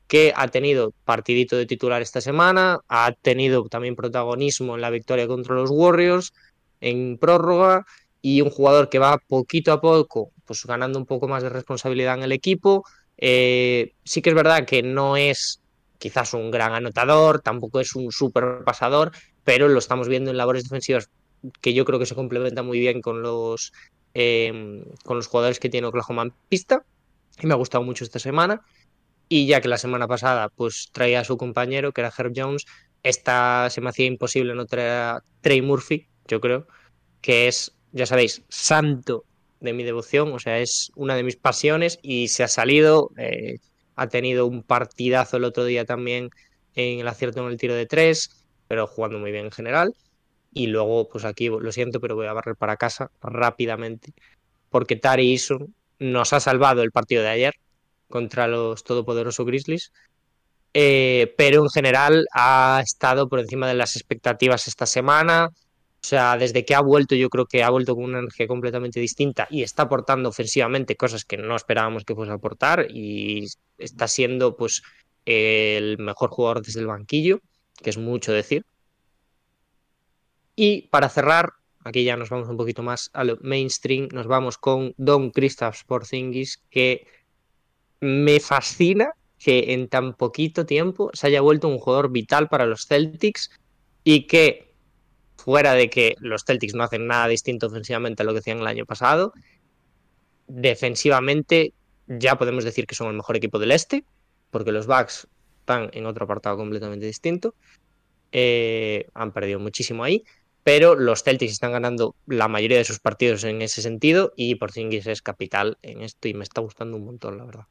que 0.08 0.32
ha 0.34 0.48
tenido 0.48 0.92
partidito 1.04 1.56
de 1.56 1.66
titular 1.66 2.02
esta 2.02 2.20
semana, 2.20 2.80
ha 2.88 3.12
tenido 3.12 3.64
también 3.68 3.94
protagonismo 3.94 4.74
en 4.74 4.80
la 4.80 4.90
victoria 4.90 5.28
contra 5.28 5.54
los 5.54 5.70
Warriors 5.70 6.32
en 6.80 7.18
prórroga 7.18 7.86
y 8.22 8.40
un 8.40 8.50
jugador 8.50 8.88
que 8.88 8.98
va 8.98 9.18
poquito 9.18 9.72
a 9.72 9.80
poco 9.80 10.32
pues 10.44 10.64
ganando 10.64 10.98
un 10.98 11.04
poco 11.04 11.28
más 11.28 11.42
de 11.42 11.50
responsabilidad 11.50 12.14
en 12.14 12.24
el 12.24 12.32
equipo. 12.32 12.84
Eh, 13.18 13.92
sí 14.02 14.22
que 14.22 14.30
es 14.30 14.34
verdad 14.34 14.64
que 14.64 14.82
no 14.82 15.16
es 15.16 15.60
quizás 15.98 16.32
un 16.32 16.50
gran 16.50 16.72
anotador, 16.72 17.40
tampoco 17.40 17.80
es 17.80 17.94
un 17.94 18.10
super 18.10 18.64
pasador, 18.64 19.12
pero 19.48 19.66
lo 19.66 19.78
estamos 19.78 20.08
viendo 20.08 20.30
en 20.30 20.36
labores 20.36 20.64
defensivas 20.64 21.08
que 21.62 21.72
yo 21.72 21.86
creo 21.86 21.98
que 21.98 22.04
se 22.04 22.14
complementa 22.14 22.62
muy 22.62 22.78
bien 22.78 23.00
con 23.00 23.22
los, 23.22 23.72
eh, 24.12 24.84
con 25.04 25.16
los 25.16 25.26
jugadores 25.26 25.58
que 25.58 25.70
tiene 25.70 25.86
Oklahoma 25.86 26.24
en 26.24 26.34
pista. 26.50 26.84
Y 27.40 27.46
me 27.46 27.54
ha 27.54 27.56
gustado 27.56 27.82
mucho 27.82 28.04
esta 28.04 28.18
semana. 28.18 28.60
Y 29.26 29.46
ya 29.46 29.62
que 29.62 29.68
la 29.68 29.78
semana 29.78 30.06
pasada 30.06 30.50
pues 30.50 30.90
traía 30.92 31.20
a 31.20 31.24
su 31.24 31.38
compañero, 31.38 31.92
que 31.92 32.02
era 32.02 32.12
Herb 32.14 32.34
Jones, 32.36 32.66
esta 33.02 33.70
se 33.70 33.80
me 33.80 33.88
hacía 33.88 34.04
imposible 34.04 34.54
no 34.54 34.66
traer 34.66 34.90
a 34.90 35.24
Trey 35.40 35.62
Murphy, 35.62 36.08
yo 36.26 36.42
creo, 36.42 36.66
que 37.22 37.48
es, 37.48 37.74
ya 37.92 38.04
sabéis, 38.04 38.42
santo 38.50 39.24
de 39.60 39.72
mi 39.72 39.82
devoción, 39.82 40.30
o 40.34 40.38
sea, 40.38 40.58
es 40.58 40.92
una 40.94 41.16
de 41.16 41.22
mis 41.22 41.36
pasiones 41.36 41.98
y 42.02 42.28
se 42.28 42.44
ha 42.44 42.48
salido, 42.48 43.12
eh, 43.16 43.60
ha 43.96 44.08
tenido 44.08 44.44
un 44.44 44.62
partidazo 44.62 45.38
el 45.38 45.44
otro 45.44 45.64
día 45.64 45.86
también 45.86 46.28
en 46.74 47.00
el 47.00 47.08
acierto 47.08 47.40
en 47.40 47.50
el 47.50 47.56
tiro 47.56 47.74
de 47.74 47.86
tres, 47.86 48.37
pero 48.68 48.86
jugando 48.86 49.18
muy 49.18 49.32
bien 49.32 49.46
en 49.46 49.52
general. 49.52 49.94
Y 50.52 50.68
luego, 50.68 51.08
pues 51.08 51.24
aquí 51.24 51.48
lo 51.48 51.72
siento, 51.72 52.00
pero 52.00 52.14
voy 52.14 52.26
a 52.26 52.32
barrer 52.32 52.56
para 52.56 52.76
casa 52.76 53.10
rápidamente, 53.20 54.12
porque 54.70 54.96
Tari 54.96 55.32
Eason 55.32 55.74
nos 55.98 56.32
ha 56.32 56.40
salvado 56.40 56.82
el 56.82 56.92
partido 56.92 57.22
de 57.22 57.28
ayer 57.28 57.54
contra 58.08 58.48
los 58.48 58.84
todopoderosos 58.84 59.44
Grizzlies, 59.44 59.92
eh, 60.74 61.34
pero 61.36 61.62
en 61.62 61.70
general 61.70 62.26
ha 62.32 62.80
estado 62.82 63.28
por 63.28 63.40
encima 63.40 63.66
de 63.68 63.74
las 63.74 63.96
expectativas 63.96 64.68
esta 64.68 64.86
semana. 64.86 65.50
O 66.00 66.06
sea, 66.08 66.36
desde 66.36 66.64
que 66.64 66.74
ha 66.74 66.80
vuelto, 66.80 67.16
yo 67.16 67.28
creo 67.28 67.46
que 67.46 67.62
ha 67.62 67.70
vuelto 67.70 67.94
con 67.94 68.04
una 68.04 68.20
energía 68.20 68.46
completamente 68.46 69.00
distinta 69.00 69.48
y 69.50 69.62
está 69.62 69.82
aportando 69.84 70.28
ofensivamente 70.28 70.96
cosas 70.96 71.24
que 71.24 71.36
no 71.36 71.56
esperábamos 71.56 72.04
que 72.04 72.14
fuese 72.14 72.30
a 72.30 72.36
aportar 72.36 72.86
y 72.90 73.46
está 73.76 74.06
siendo, 74.06 74.56
pues, 74.56 74.82
el 75.24 75.98
mejor 75.98 76.30
jugador 76.30 76.62
desde 76.62 76.80
el 76.80 76.86
banquillo, 76.86 77.40
que 77.82 77.90
es 77.90 77.98
mucho 77.98 78.32
decir. 78.32 78.64
Y 80.56 80.82
para 80.88 81.08
cerrar, 81.08 81.52
aquí 81.84 82.04
ya 82.04 82.16
nos 82.16 82.30
vamos 82.30 82.48
un 82.48 82.56
poquito 82.56 82.82
más 82.82 83.10
al 83.12 83.38
mainstream, 83.40 84.08
nos 84.12 84.26
vamos 84.26 84.58
con 84.58 84.94
Don 84.96 85.30
Kristaps 85.30 85.84
Porzingis, 85.84 86.62
que 86.70 87.06
me 88.00 88.40
fascina 88.40 89.12
que 89.38 89.72
en 89.72 89.88
tan 89.88 90.14
poquito 90.14 90.66
tiempo 90.66 91.10
se 91.12 91.28
haya 91.28 91.40
vuelto 91.40 91.68
un 91.68 91.78
jugador 91.78 92.10
vital 92.10 92.48
para 92.48 92.66
los 92.66 92.86
Celtics 92.86 93.50
y 94.02 94.26
que, 94.26 94.74
fuera 95.36 95.74
de 95.74 95.88
que 95.88 96.16
los 96.18 96.44
Celtics 96.44 96.74
no 96.74 96.82
hacen 96.82 97.06
nada 97.06 97.28
distinto 97.28 97.68
ofensivamente 97.68 98.22
a 98.22 98.26
lo 98.26 98.32
que 98.32 98.40
hacían 98.40 98.58
el 98.58 98.66
año 98.66 98.84
pasado, 98.84 99.32
defensivamente 100.48 101.72
ya 102.08 102.36
podemos 102.36 102.64
decir 102.64 102.86
que 102.86 102.94
son 102.94 103.08
el 103.08 103.14
mejor 103.14 103.36
equipo 103.36 103.58
del 103.58 103.70
este, 103.70 104.04
porque 104.50 104.72
los 104.72 104.86
Bucks 104.86 105.28
están 105.68 105.90
en 105.92 106.06
otro 106.06 106.24
apartado 106.24 106.56
completamente 106.56 107.04
distinto. 107.04 107.54
Eh, 108.32 109.06
han 109.12 109.32
perdido 109.32 109.60
muchísimo 109.60 110.02
ahí, 110.02 110.24
pero 110.64 110.94
los 110.94 111.22
Celtics 111.22 111.52
están 111.52 111.72
ganando 111.72 112.14
la 112.26 112.48
mayoría 112.48 112.78
de 112.78 112.84
sus 112.84 113.00
partidos 113.00 113.44
en 113.44 113.60
ese 113.60 113.82
sentido 113.82 114.32
y 114.34 114.54
Porzingis 114.54 115.06
es 115.06 115.20
capital 115.20 115.76
en 115.82 116.00
esto 116.00 116.26
y 116.28 116.34
me 116.34 116.44
está 116.44 116.62
gustando 116.62 116.96
un 116.96 117.04
montón, 117.04 117.36
la 117.36 117.44
verdad. 117.44 117.66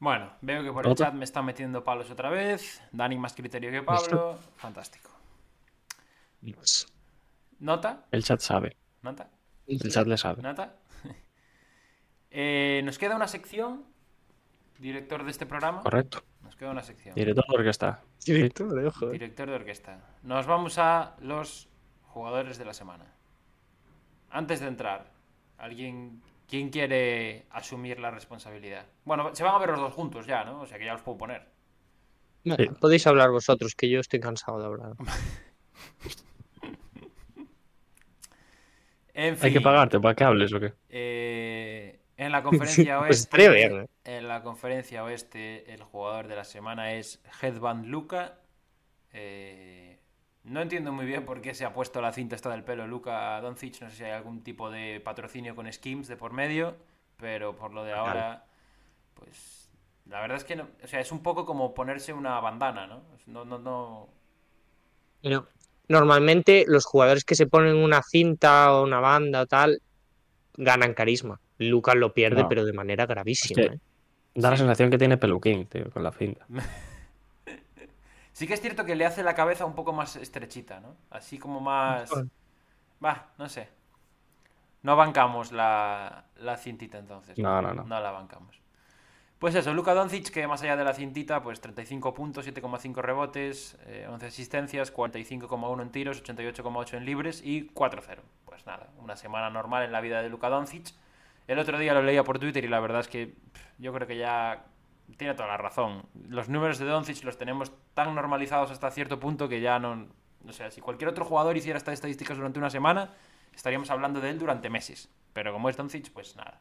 Bueno, 0.00 0.32
veo 0.42 0.62
que 0.62 0.70
por 0.70 0.86
el 0.86 0.94
chat 0.94 1.14
me 1.14 1.24
están 1.24 1.46
metiendo 1.46 1.82
palos 1.82 2.10
otra 2.10 2.28
vez. 2.28 2.82
Dani 2.92 3.16
más 3.16 3.32
criterio 3.32 3.70
que 3.70 3.82
Pablo. 3.82 4.38
Fantástico. 4.56 5.10
¿Nota? 7.60 8.04
El 8.10 8.22
chat 8.22 8.40
sabe. 8.40 8.76
¿Nota? 9.00 9.30
El 9.66 9.90
chat 9.90 10.06
le 10.06 10.18
sabe. 10.18 10.42
¿Nota? 10.42 10.76
Eh, 12.36 12.82
nos 12.84 12.98
queda 12.98 13.14
una 13.14 13.28
sección, 13.28 13.84
director 14.78 15.24
de 15.24 15.30
este 15.30 15.46
programa. 15.46 15.82
Correcto. 15.82 16.22
Nos 16.42 16.56
queda 16.56 16.70
una 16.70 16.82
sección. 16.82 17.14
Director 17.14 17.44
de 17.48 17.56
orquesta. 17.56 18.02
Director 18.24 18.74
de 18.74 18.86
ojo. 18.86 19.08
Director 19.10 19.48
de 19.48 19.54
orquesta. 19.54 20.00
Nos 20.22 20.46
vamos 20.46 20.78
a 20.78 21.16
los 21.20 21.68
jugadores 22.02 22.58
de 22.58 22.64
la 22.64 22.74
semana. 22.74 23.06
Antes 24.30 24.60
de 24.60 24.66
entrar, 24.68 25.10
¿alguien 25.58 26.22
quién 26.48 26.70
quiere 26.70 27.46
asumir 27.50 27.98
la 28.00 28.10
responsabilidad? 28.10 28.86
Bueno, 29.04 29.34
se 29.34 29.42
van 29.44 29.54
a 29.54 29.58
ver 29.58 29.70
los 29.70 29.80
dos 29.80 29.92
juntos 29.94 30.26
ya, 30.26 30.44
¿no? 30.44 30.60
O 30.62 30.66
sea 30.66 30.78
que 30.78 30.84
ya 30.84 30.92
los 30.92 31.02
puedo 31.02 31.18
poner. 31.18 31.46
Sí. 32.44 32.52
Podéis 32.80 33.06
hablar 33.06 33.30
vosotros, 33.30 33.74
que 33.74 33.88
yo 33.88 34.00
estoy 34.00 34.20
cansado 34.20 34.58
de 34.58 34.66
hablar. 34.66 34.92
En 39.16 39.36
fin, 39.36 39.46
Hay 39.46 39.52
que 39.52 39.60
pagarte 39.60 40.00
para 40.00 40.14
que 40.16 40.24
hables 40.24 40.52
o 40.52 40.58
qué. 40.58 40.72
eh, 40.88 41.53
en 42.16 42.32
la 42.32 42.42
conferencia 42.42 42.98
Pues 42.98 43.28
oeste, 43.32 43.48
bien, 43.48 43.80
¿eh? 43.80 43.86
en 44.04 44.28
la 44.28 44.42
conferencia 44.42 45.04
oeste, 45.04 45.72
el 45.72 45.82
jugador 45.82 46.28
de 46.28 46.36
la 46.36 46.44
semana 46.44 46.92
es 46.94 47.20
Headband 47.40 47.86
Luca. 47.86 48.38
Eh, 49.12 49.98
no 50.44 50.60
entiendo 50.60 50.92
muy 50.92 51.06
bien 51.06 51.24
por 51.24 51.40
qué 51.40 51.54
se 51.54 51.64
ha 51.64 51.72
puesto 51.72 52.00
la 52.00 52.12
cinta 52.12 52.36
esta 52.36 52.50
del 52.50 52.64
pelo 52.64 52.86
Luca 52.86 53.40
Doncic. 53.40 53.80
No 53.80 53.90
sé 53.90 53.96
si 53.96 54.04
hay 54.04 54.12
algún 54.12 54.42
tipo 54.42 54.70
de 54.70 55.00
patrocinio 55.00 55.56
con 55.56 55.72
Skims 55.72 56.08
de 56.08 56.16
por 56.16 56.32
medio, 56.32 56.76
pero 57.16 57.56
por 57.56 57.72
lo 57.72 57.84
de 57.84 57.92
ahora, 57.92 58.44
pues 59.14 59.70
la 60.06 60.20
verdad 60.20 60.36
es 60.36 60.44
que 60.44 60.56
no, 60.56 60.68
o 60.82 60.86
sea, 60.86 61.00
es 61.00 61.12
un 61.12 61.22
poco 61.22 61.46
como 61.46 61.72
ponerse 61.72 62.12
una 62.12 62.38
bandana, 62.40 62.86
¿no? 62.86 63.02
No, 63.26 63.44
no, 63.44 63.58
no. 63.58 64.08
Normalmente 65.88 66.64
los 66.68 66.84
jugadores 66.84 67.24
que 67.24 67.34
se 67.34 67.46
ponen 67.46 67.76
una 67.76 68.02
cinta 68.02 68.74
o 68.74 68.84
una 68.84 69.00
banda 69.00 69.42
o 69.42 69.46
tal 69.46 69.80
ganan 70.56 70.92
carisma. 70.92 71.40
Lucas 71.58 71.94
lo 71.96 72.12
pierde, 72.14 72.42
No. 72.42 72.48
pero 72.48 72.64
de 72.64 72.72
manera 72.72 73.06
gravísima. 73.06 73.62
Es 73.62 73.68
que- 73.68 73.74
¿eh? 73.76 73.80
Da 74.36 74.50
la 74.50 74.56
sensación 74.56 74.90
que 74.90 74.98
tiene 74.98 75.16
peluquín, 75.16 75.66
tío, 75.66 75.90
con 75.90 76.02
la 76.02 76.10
cinta. 76.12 76.44
Sí 78.32 78.48
que 78.48 78.54
es 78.54 78.60
cierto 78.60 78.84
que 78.84 78.96
le 78.96 79.06
hace 79.06 79.22
la 79.22 79.34
cabeza 79.34 79.64
un 79.64 79.74
poco 79.76 79.92
más 79.92 80.16
estrechita, 80.16 80.80
¿no? 80.80 80.96
Así 81.10 81.38
como 81.38 81.60
más. 81.60 82.10
Va, 83.04 83.28
no 83.38 83.48
sé. 83.48 83.68
No 84.82 84.96
bancamos 84.96 85.52
la, 85.52 86.24
la 86.40 86.56
cintita 86.56 86.98
entonces. 86.98 87.38
No, 87.38 87.62
no, 87.62 87.72
no. 87.72 87.84
No 87.84 88.00
la 88.00 88.10
bancamos. 88.10 88.58
Pues 89.38 89.54
eso, 89.54 89.72
Luka 89.72 89.94
Doncic, 89.94 90.30
que 90.30 90.48
más 90.48 90.62
allá 90.62 90.76
de 90.76 90.82
la 90.84 90.94
cintita, 90.94 91.42
pues 91.44 91.60
35 91.60 92.12
puntos, 92.12 92.44
7,5 92.46 93.02
rebotes, 93.02 93.78
eh, 93.86 94.06
11 94.10 94.26
asistencias, 94.26 94.92
45,1 94.92 95.82
en 95.82 95.90
tiros, 95.90 96.20
88,8 96.24 96.96
en 96.96 97.04
libres 97.04 97.40
y 97.44 97.68
4-0. 97.68 98.22
Pues 98.46 98.66
nada, 98.66 98.88
una 98.98 99.16
semana 99.16 99.48
normal 99.48 99.84
en 99.84 99.92
la 99.92 100.00
vida 100.00 100.22
de 100.22 100.28
Luka 100.28 100.48
Doncic. 100.48 100.92
El 101.46 101.58
otro 101.58 101.78
día 101.78 101.92
lo 101.94 102.02
leía 102.02 102.24
por 102.24 102.38
Twitter 102.38 102.64
y 102.64 102.68
la 102.68 102.80
verdad 102.80 103.00
es 103.00 103.08
que 103.08 103.34
yo 103.78 103.92
creo 103.92 104.06
que 104.06 104.16
ya 104.16 104.64
tiene 105.16 105.34
toda 105.34 105.48
la 105.48 105.56
razón. 105.56 106.06
Los 106.28 106.48
números 106.48 106.78
de 106.78 106.86
Doncic 106.86 107.22
los 107.24 107.36
tenemos 107.36 107.72
tan 107.94 108.14
normalizados 108.14 108.70
hasta 108.70 108.90
cierto 108.90 109.20
punto 109.20 109.48
que 109.48 109.60
ya 109.60 109.78
no... 109.78 110.06
O 110.46 110.52
sea, 110.52 110.70
si 110.70 110.80
cualquier 110.80 111.08
otro 111.08 111.24
jugador 111.24 111.56
hiciera 111.56 111.78
estas 111.78 111.94
estadísticas 111.94 112.36
durante 112.36 112.58
una 112.58 112.70
semana, 112.70 113.10
estaríamos 113.54 113.90
hablando 113.90 114.20
de 114.20 114.30
él 114.30 114.38
durante 114.38 114.70
meses. 114.70 115.10
Pero 115.32 115.52
como 115.52 115.68
es 115.68 115.76
Doncic, 115.76 116.10
pues 116.12 116.36
nada. 116.36 116.60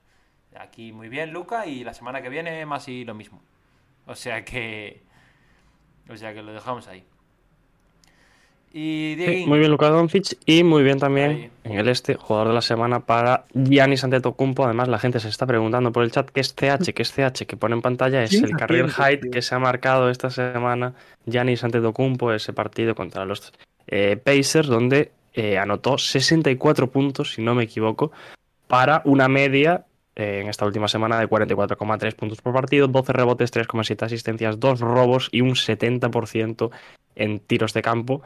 Aquí 0.57 0.91
muy 0.91 1.09
bien, 1.09 1.31
Luca, 1.31 1.65
y 1.65 1.83
la 1.83 1.93
semana 1.93 2.21
que 2.21 2.29
viene 2.29 2.65
más 2.65 2.87
y 2.87 3.05
lo 3.05 3.13
mismo. 3.13 3.41
O 4.05 4.15
sea 4.15 4.43
que... 4.43 5.03
O 6.09 6.17
sea 6.17 6.33
que 6.33 6.41
lo 6.41 6.53
dejamos 6.53 6.87
ahí. 6.87 7.05
Y 8.75 9.13
Sí, 9.13 9.15
Diego... 9.15 9.47
muy 9.47 9.59
bien 9.59 9.69
Luka 9.69 9.89
Doncic 9.89 10.35
y 10.47 10.63
muy 10.63 10.81
bien 10.81 10.97
también 10.97 11.29
Ahí. 11.31 11.51
en 11.63 11.77
el 11.77 11.87
este, 11.87 12.15
jugador 12.15 12.47
de 12.47 12.53
la 12.55 12.61
semana 12.61 13.01
para 13.01 13.45
Giannis 13.53 14.03
Antetokounmpo. 14.03 14.65
Además, 14.65 14.87
la 14.87 14.97
gente 14.97 15.19
se 15.19 15.29
está 15.29 15.45
preguntando 15.45 15.91
por 15.91 16.03
el 16.03 16.11
chat 16.11 16.27
qué 16.31 16.41
es 16.41 16.55
CH, 16.55 16.91
qué 16.93 17.03
es 17.03 17.11
CH, 17.13 17.45
que 17.45 17.55
pone 17.55 17.75
en 17.75 17.83
pantalla 17.83 18.23
es 18.23 18.31
¿Quién 18.31 18.45
el 18.45 18.89
CH, 18.89 18.99
height 18.99 19.31
que 19.31 19.43
se 19.43 19.53
ha 19.53 19.59
marcado 19.59 20.09
esta 20.09 20.31
semana 20.31 20.95
Giannis 21.27 21.63
Antetokounmpo, 21.63 22.33
ese 22.33 22.51
partido 22.51 22.95
contra 22.95 23.25
los 23.25 23.53
eh, 23.85 24.17
Pacers, 24.17 24.67
donde 24.67 25.11
eh, 25.35 25.59
anotó 25.59 25.99
64 25.99 26.89
puntos, 26.89 27.33
si 27.33 27.43
no 27.43 27.53
me 27.53 27.65
equivoco, 27.65 28.11
para 28.67 29.03
una 29.05 29.27
media 29.27 29.85
eh, 30.15 30.39
en 30.41 30.49
esta 30.49 30.65
última 30.65 30.87
semana 30.87 31.19
de 31.19 31.29
44,3 31.29 32.15
puntos 32.15 32.41
por 32.41 32.53
partido, 32.53 32.87
12 32.87 33.13
rebotes, 33.13 33.53
3,7 33.53 34.03
asistencias, 34.03 34.59
2 34.59 34.79
robos 34.79 35.29
y 35.31 35.41
un 35.41 35.51
70% 35.51 36.71
en 37.15 37.39
tiros 37.39 37.73
de 37.73 37.83
campo 37.83 38.23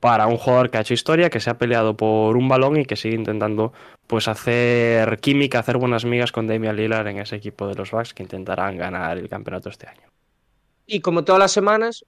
para 0.00 0.26
un 0.26 0.36
jugador 0.36 0.70
que 0.70 0.78
ha 0.78 0.80
hecho 0.82 0.94
historia, 0.94 1.30
que 1.30 1.40
se 1.40 1.50
ha 1.50 1.58
peleado 1.58 1.96
por 1.96 2.36
un 2.36 2.48
balón 2.48 2.78
y 2.78 2.84
que 2.84 2.96
sigue 2.96 3.16
intentando 3.16 3.72
pues 4.06 4.28
hacer 4.28 5.18
química, 5.18 5.58
hacer 5.58 5.78
buenas 5.78 6.04
migas 6.04 6.32
con 6.32 6.46
Damian 6.46 6.76
Lillard 6.76 7.06
en 7.08 7.18
ese 7.18 7.36
equipo 7.36 7.66
de 7.66 7.74
los 7.74 7.90
Bucks 7.90 8.14
que 8.14 8.22
intentarán 8.22 8.76
ganar 8.76 9.18
el 9.18 9.28
campeonato 9.28 9.68
este 9.68 9.88
año. 9.88 10.02
Y 10.86 11.00
como 11.00 11.24
todas 11.24 11.40
las 11.40 11.52
semanas, 11.52 12.04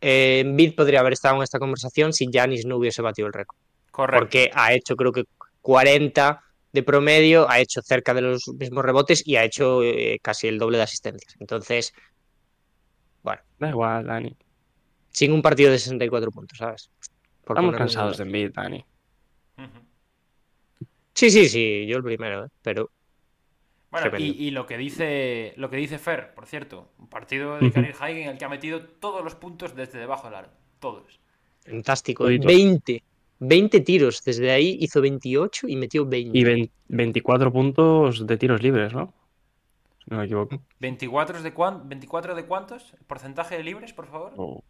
eh, 0.00 0.40
Embiid 0.40 0.74
podría 0.74 1.00
haber 1.00 1.12
estado 1.12 1.36
en 1.36 1.42
esta 1.42 1.58
conversación 1.58 2.12
si 2.12 2.28
Giannis 2.30 2.64
no 2.64 2.76
hubiese 2.76 3.02
batido 3.02 3.26
el 3.26 3.34
récord. 3.34 3.58
Correcto. 3.90 4.20
Porque 4.20 4.50
ha 4.54 4.72
hecho 4.72 4.96
creo 4.96 5.12
que 5.12 5.24
40 5.60 6.42
de 6.72 6.82
promedio, 6.82 7.48
ha 7.50 7.60
hecho 7.60 7.82
cerca 7.82 8.14
de 8.14 8.22
los 8.22 8.48
mismos 8.58 8.84
rebotes 8.84 9.26
y 9.26 9.36
ha 9.36 9.44
hecho 9.44 9.82
eh, 9.82 10.18
casi 10.22 10.48
el 10.48 10.58
doble 10.58 10.78
de 10.78 10.84
asistencias. 10.84 11.36
Entonces, 11.38 11.92
bueno, 13.22 13.42
Da 13.58 13.68
igual, 13.68 14.06
Dani. 14.06 14.34
sin 15.10 15.32
un 15.32 15.42
partido 15.42 15.70
de 15.70 15.78
64 15.78 16.30
puntos, 16.30 16.58
¿sabes? 16.58 16.90
Por 17.44 17.56
Estamos 17.56 17.76
cansados 17.76 18.18
de. 18.18 18.24
Embiid, 18.24 18.52
Dani. 18.52 18.84
Sí, 21.14 21.30
sí, 21.30 21.48
sí, 21.48 21.86
yo 21.86 21.98
el 21.98 22.02
primero, 22.02 22.46
¿eh? 22.46 22.48
pero 22.62 22.90
Bueno, 23.90 24.16
y, 24.18 24.46
y 24.46 24.50
lo 24.50 24.66
que 24.66 24.78
dice 24.78 25.52
lo 25.56 25.68
que 25.68 25.76
dice 25.76 25.98
Fer, 25.98 26.32
por 26.34 26.46
cierto, 26.46 26.90
un 26.98 27.08
partido 27.08 27.58
de 27.58 27.70
career 27.70 27.94
high 27.94 28.22
en 28.22 28.28
el 28.30 28.38
que 28.38 28.44
ha 28.44 28.48
metido 28.48 28.80
todos 28.82 29.22
los 29.22 29.34
puntos 29.34 29.76
desde 29.76 29.98
debajo 29.98 30.26
del 30.28 30.36
aro. 30.36 30.48
Todos. 30.80 31.20
fantástico. 31.64 32.24
Toditos. 32.24 32.46
20, 32.46 33.02
20 33.40 33.80
tiros, 33.80 34.24
desde 34.24 34.50
ahí 34.50 34.78
hizo 34.80 35.00
28 35.00 35.68
y 35.68 35.76
metió 35.76 36.06
20. 36.06 36.36
Y 36.36 36.44
20 36.44 36.72
24 36.88 37.52
puntos 37.52 38.26
de 38.26 38.36
tiros 38.38 38.62
libres, 38.62 38.92
¿no? 38.94 39.12
Si 40.04 40.10
no 40.10 40.16
me 40.18 40.24
equivoco. 40.24 40.60
24 40.80 41.42
de, 41.42 41.52
cuán- 41.54 41.88
24 41.88 42.34
de 42.34 42.44
cuántos? 42.46 42.94
¿Porcentaje 43.06 43.56
de 43.58 43.62
libres, 43.64 43.92
por 43.92 44.06
favor? 44.06 44.32
O- 44.36 44.64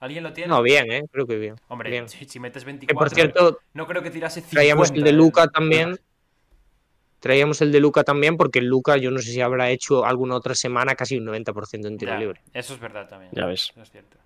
¿Alguien 0.00 0.22
lo 0.24 0.32
tiene? 0.32 0.48
No, 0.48 0.62
bien, 0.62 0.90
¿eh? 0.92 1.04
Creo 1.10 1.26
que 1.26 1.36
bien. 1.38 1.54
Hombre, 1.68 1.90
bien. 1.90 2.08
si, 2.08 2.24
si 2.26 2.38
metes 2.40 2.62
Que 2.64 2.72
24, 2.72 2.98
por 2.98 3.14
cierto, 3.14 3.58
no 3.72 3.86
creo 3.86 4.02
que 4.02 4.10
tirase 4.10 4.40
50. 4.40 4.54
traíamos 4.54 4.90
el 4.90 5.02
de 5.02 5.10
¿eh? 5.10 5.12
Luca 5.14 5.46
también. 5.48 5.98
Traíamos 7.20 7.62
el 7.62 7.72
de 7.72 7.80
Luca 7.80 8.04
también 8.04 8.36
porque 8.36 8.58
el 8.58 8.66
Luca 8.66 8.98
yo 8.98 9.10
no 9.10 9.18
sé 9.18 9.32
si 9.32 9.40
habrá 9.40 9.70
hecho 9.70 10.04
alguna 10.04 10.34
otra 10.34 10.54
semana 10.54 10.94
casi 10.94 11.16
un 11.16 11.24
90% 11.26 11.86
en 11.86 11.96
tiro 11.96 12.12
Ya, 12.12 12.18
libre. 12.18 12.40
Eso 12.52 12.74
es 12.74 12.80
verdad 12.80 13.08
también. 13.08 13.30
Ya 13.34 13.46
ves. 13.46 13.70
Eso 13.70 13.80
es 13.82 13.90
cierto. 13.90 14.18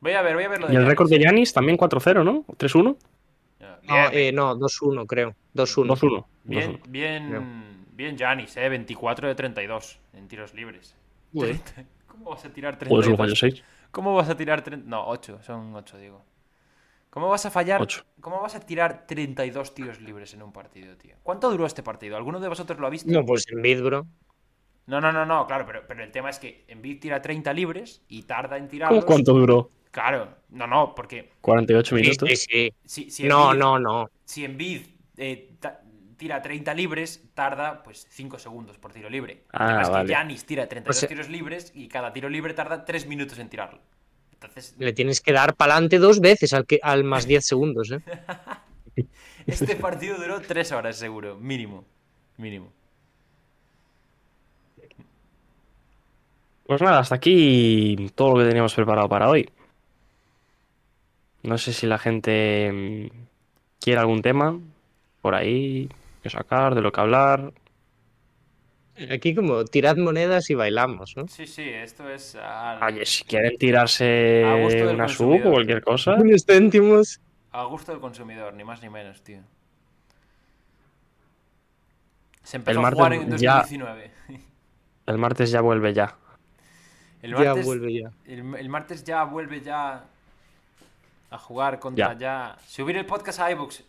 Voy 0.00 0.12
a 0.12 0.22
ver, 0.22 0.34
voy 0.34 0.44
a 0.44 0.48
ver 0.48 0.60
lo 0.60 0.66
de 0.68 0.72
Y 0.72 0.76
el 0.76 0.86
récord 0.86 1.10
de. 1.10 1.18
Giannis 1.18 1.52
también 1.52 1.76
4-0, 1.76 2.24
¿no? 2.24 2.44
3-1. 2.56 2.96
Ya, 3.60 3.78
No, 3.82 4.10
eh, 4.10 4.32
no 4.32 4.56
2-1 4.56 5.06
creo. 5.06 5.34
2-1. 5.54 5.86
2-1. 5.96 6.24
bien, 6.44 6.72
2-1. 6.80 6.80
bien, 6.88 7.86
bien 7.92 8.16
Giannis, 8.16 8.56
eh, 8.56 8.68
24 8.70 9.28
de 9.28 9.34
32 9.34 9.98
en 10.14 10.28
tiros 10.28 10.54
libres. 10.54 10.94
¿Cómo 12.06 12.30
vas 12.30 12.44
a 12.44 12.48
tirar 12.48 12.74
Joder, 12.78 13.04
solo 13.04 13.16
32? 13.16 13.18
falló 13.18 13.36
6. 13.36 13.64
¿Cómo 13.94 14.14
vas 14.14 14.28
a 14.28 14.36
tirar 14.36 14.62
30? 14.62 14.88
No, 14.88 15.06
8, 15.06 15.40
son 15.42 15.74
8, 15.74 15.96
digo. 15.96 16.20
¿Cómo 17.10 17.28
vas 17.28 17.46
a 17.46 17.50
fallar? 17.50 17.80
Ocho. 17.80 18.02
¿Cómo 18.20 18.40
vas 18.42 18.56
a 18.56 18.60
tirar 18.60 19.06
32 19.06 19.72
tiros 19.72 20.00
libres 20.00 20.34
en 20.34 20.42
un 20.42 20.52
partido, 20.52 20.96
tío? 20.96 21.14
¿Cuánto 21.22 21.48
duró 21.48 21.64
este 21.64 21.82
partido? 21.82 22.16
¿Alguno 22.16 22.40
de 22.40 22.48
vosotros 22.48 22.78
lo 22.80 22.88
ha 22.88 22.90
visto? 22.90 23.10
No, 23.10 23.24
pues 23.24 23.46
en 23.52 23.62
bid, 23.62 23.82
bro. 23.82 24.04
No, 24.86 25.00
no, 25.00 25.12
no, 25.12 25.24
no, 25.24 25.46
claro, 25.46 25.64
pero, 25.64 25.86
pero 25.86 26.02
el 26.02 26.10
tema 26.10 26.28
es 26.30 26.38
que 26.38 26.64
Embiid 26.68 27.00
tira 27.00 27.22
30 27.22 27.52
libres 27.52 28.02
y 28.08 28.24
tarda 28.24 28.58
en. 28.58 28.68
¿Cómo 28.68 29.02
cuánto 29.02 29.32
duró? 29.32 29.70
Claro, 29.90 30.28
no, 30.50 30.66
no, 30.66 30.94
porque 30.94 31.30
48 31.40 31.96
Sí, 31.96 32.02
minutos. 32.02 32.28
sí, 32.28 32.36
sí. 32.36 32.72
si, 32.84 33.10
si 33.10 33.24
No, 33.28 33.52
Embiid- 33.52 33.58
no, 33.58 33.78
no. 33.78 34.10
si 34.24 34.44
Embiid 34.44 34.82
eh, 35.16 35.53
tira 36.24 36.40
30 36.40 36.72
libres, 36.72 37.22
tarda 37.34 37.82
pues 37.82 38.06
5 38.08 38.38
segundos 38.38 38.78
por 38.78 38.94
tiro 38.94 39.10
libre. 39.10 39.42
Ah, 39.52 39.66
Además 39.66 39.90
vale. 39.90 40.06
que 40.06 40.12
Giannis 40.14 40.46
tira 40.46 40.66
32 40.66 40.96
O 40.96 41.00
sea- 41.00 41.06
tiros 41.10 41.28
libres 41.28 41.70
y 41.74 41.86
cada 41.86 42.14
tiro 42.14 42.30
libre 42.30 42.54
tarda 42.54 42.86
3 42.86 43.06
minutos 43.06 43.38
en 43.38 43.50
tirarlo. 43.50 43.78
Entonces, 44.32 44.74
Le 44.78 44.94
tienes 44.94 45.20
que 45.20 45.32
dar 45.34 45.54
para 45.54 45.74
adelante 45.74 45.98
dos 45.98 46.20
veces 46.20 46.54
al, 46.54 46.64
que, 46.64 46.80
al 46.82 47.04
más 47.04 47.26
10 47.26 47.44
segundos, 47.44 47.90
¿eh? 47.92 48.00
este 49.46 49.76
partido 49.76 50.16
duró 50.16 50.40
3 50.40 50.72
horas 50.72 50.96
seguro, 50.96 51.36
mínimo. 51.36 51.84
Mínimo. 52.38 52.72
Pues 56.66 56.80
nada, 56.80 57.00
hasta 57.00 57.16
aquí 57.16 58.10
todo 58.14 58.32
lo 58.32 58.38
que 58.42 58.48
teníamos 58.48 58.74
preparado 58.74 59.10
para 59.10 59.28
hoy. 59.28 59.50
No 61.42 61.58
sé 61.58 61.74
si 61.74 61.86
la 61.86 61.98
gente 61.98 62.72
mm, 62.72 63.26
quiere 63.78 64.00
algún 64.00 64.22
tema 64.22 64.58
por 65.20 65.34
ahí 65.34 65.90
que 66.24 66.30
sacar, 66.30 66.74
de 66.74 66.80
lo 66.80 66.90
que 66.90 67.00
hablar. 67.00 67.52
Aquí 69.10 69.34
como 69.34 69.64
tirad 69.64 69.96
monedas 69.96 70.48
y 70.50 70.54
bailamos, 70.54 71.16
¿no? 71.16 71.26
Sí, 71.28 71.46
sí, 71.46 71.68
esto 71.68 72.08
es 72.08 72.34
al- 72.36 72.82
Oye, 72.82 73.04
si 73.06 73.24
quieren 73.24 73.56
tirarse 73.58 74.44
A 74.44 74.62
gusto 74.62 74.86
del 74.86 74.94
una 74.94 75.08
sub 75.08 75.46
o 75.46 75.50
cualquier 75.52 75.82
cosa. 75.82 76.14
Unos 76.18 76.44
céntimos. 76.46 77.20
a 77.52 77.64
gusto 77.64 77.92
del 77.92 78.00
consumidor, 78.00 78.54
ni 78.54 78.64
más 78.64 78.82
ni 78.82 78.88
menos, 78.90 79.22
tío. 79.22 79.40
Se 82.42 82.56
empezó 82.58 82.80
El 82.80 82.86
a 82.86 82.90
jugar 82.90 83.12
en 83.14 83.20
martes 83.22 83.40
ya- 83.40 83.56
2019. 83.62 84.10
El 85.06 85.18
martes 85.18 85.50
ya 85.50 85.60
vuelve 85.60 85.92
ya. 85.92 86.16
El 87.22 87.30
Ya 87.32 87.36
martes, 87.44 87.64
vuelve 87.66 87.92
ya. 87.94 88.10
El, 88.26 88.54
el 88.54 88.68
martes 88.68 89.04
ya 89.04 89.24
vuelve 89.24 89.60
ya 89.60 90.04
a 91.30 91.38
jugar 91.38 91.78
contra 91.78 92.12
Ya. 92.14 92.18
ya. 92.18 92.58
Subir 92.66 92.96
el 92.96 93.06
podcast 93.06 93.40
a 93.40 93.50
iVoox. 93.50 93.80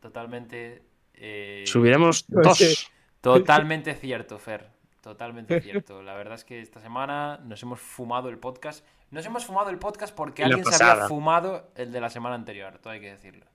Totalmente. 0.00 0.82
Eh, 1.20 1.64
Subiremos 1.66 2.24
dos. 2.28 2.90
Totalmente 3.20 3.94
cierto, 3.94 4.38
Fer. 4.38 4.68
Totalmente 5.02 5.60
cierto. 5.62 6.02
La 6.02 6.14
verdad 6.14 6.34
es 6.34 6.44
que 6.44 6.60
esta 6.60 6.80
semana 6.80 7.38
nos 7.44 7.62
hemos 7.62 7.80
fumado 7.80 8.28
el 8.28 8.38
podcast. 8.38 8.84
Nos 9.10 9.24
hemos 9.24 9.44
fumado 9.46 9.70
el 9.70 9.78
podcast 9.78 10.14
porque 10.14 10.42
la 10.42 10.48
alguien 10.56 10.64
se 10.72 10.84
había 10.84 11.06
fumado 11.08 11.70
el 11.76 11.92
de 11.92 12.00
la 12.00 12.10
semana 12.10 12.34
anterior. 12.34 12.78
Todo 12.78 12.92
hay 12.92 13.00
que 13.00 13.10
decirlo. 13.10 13.46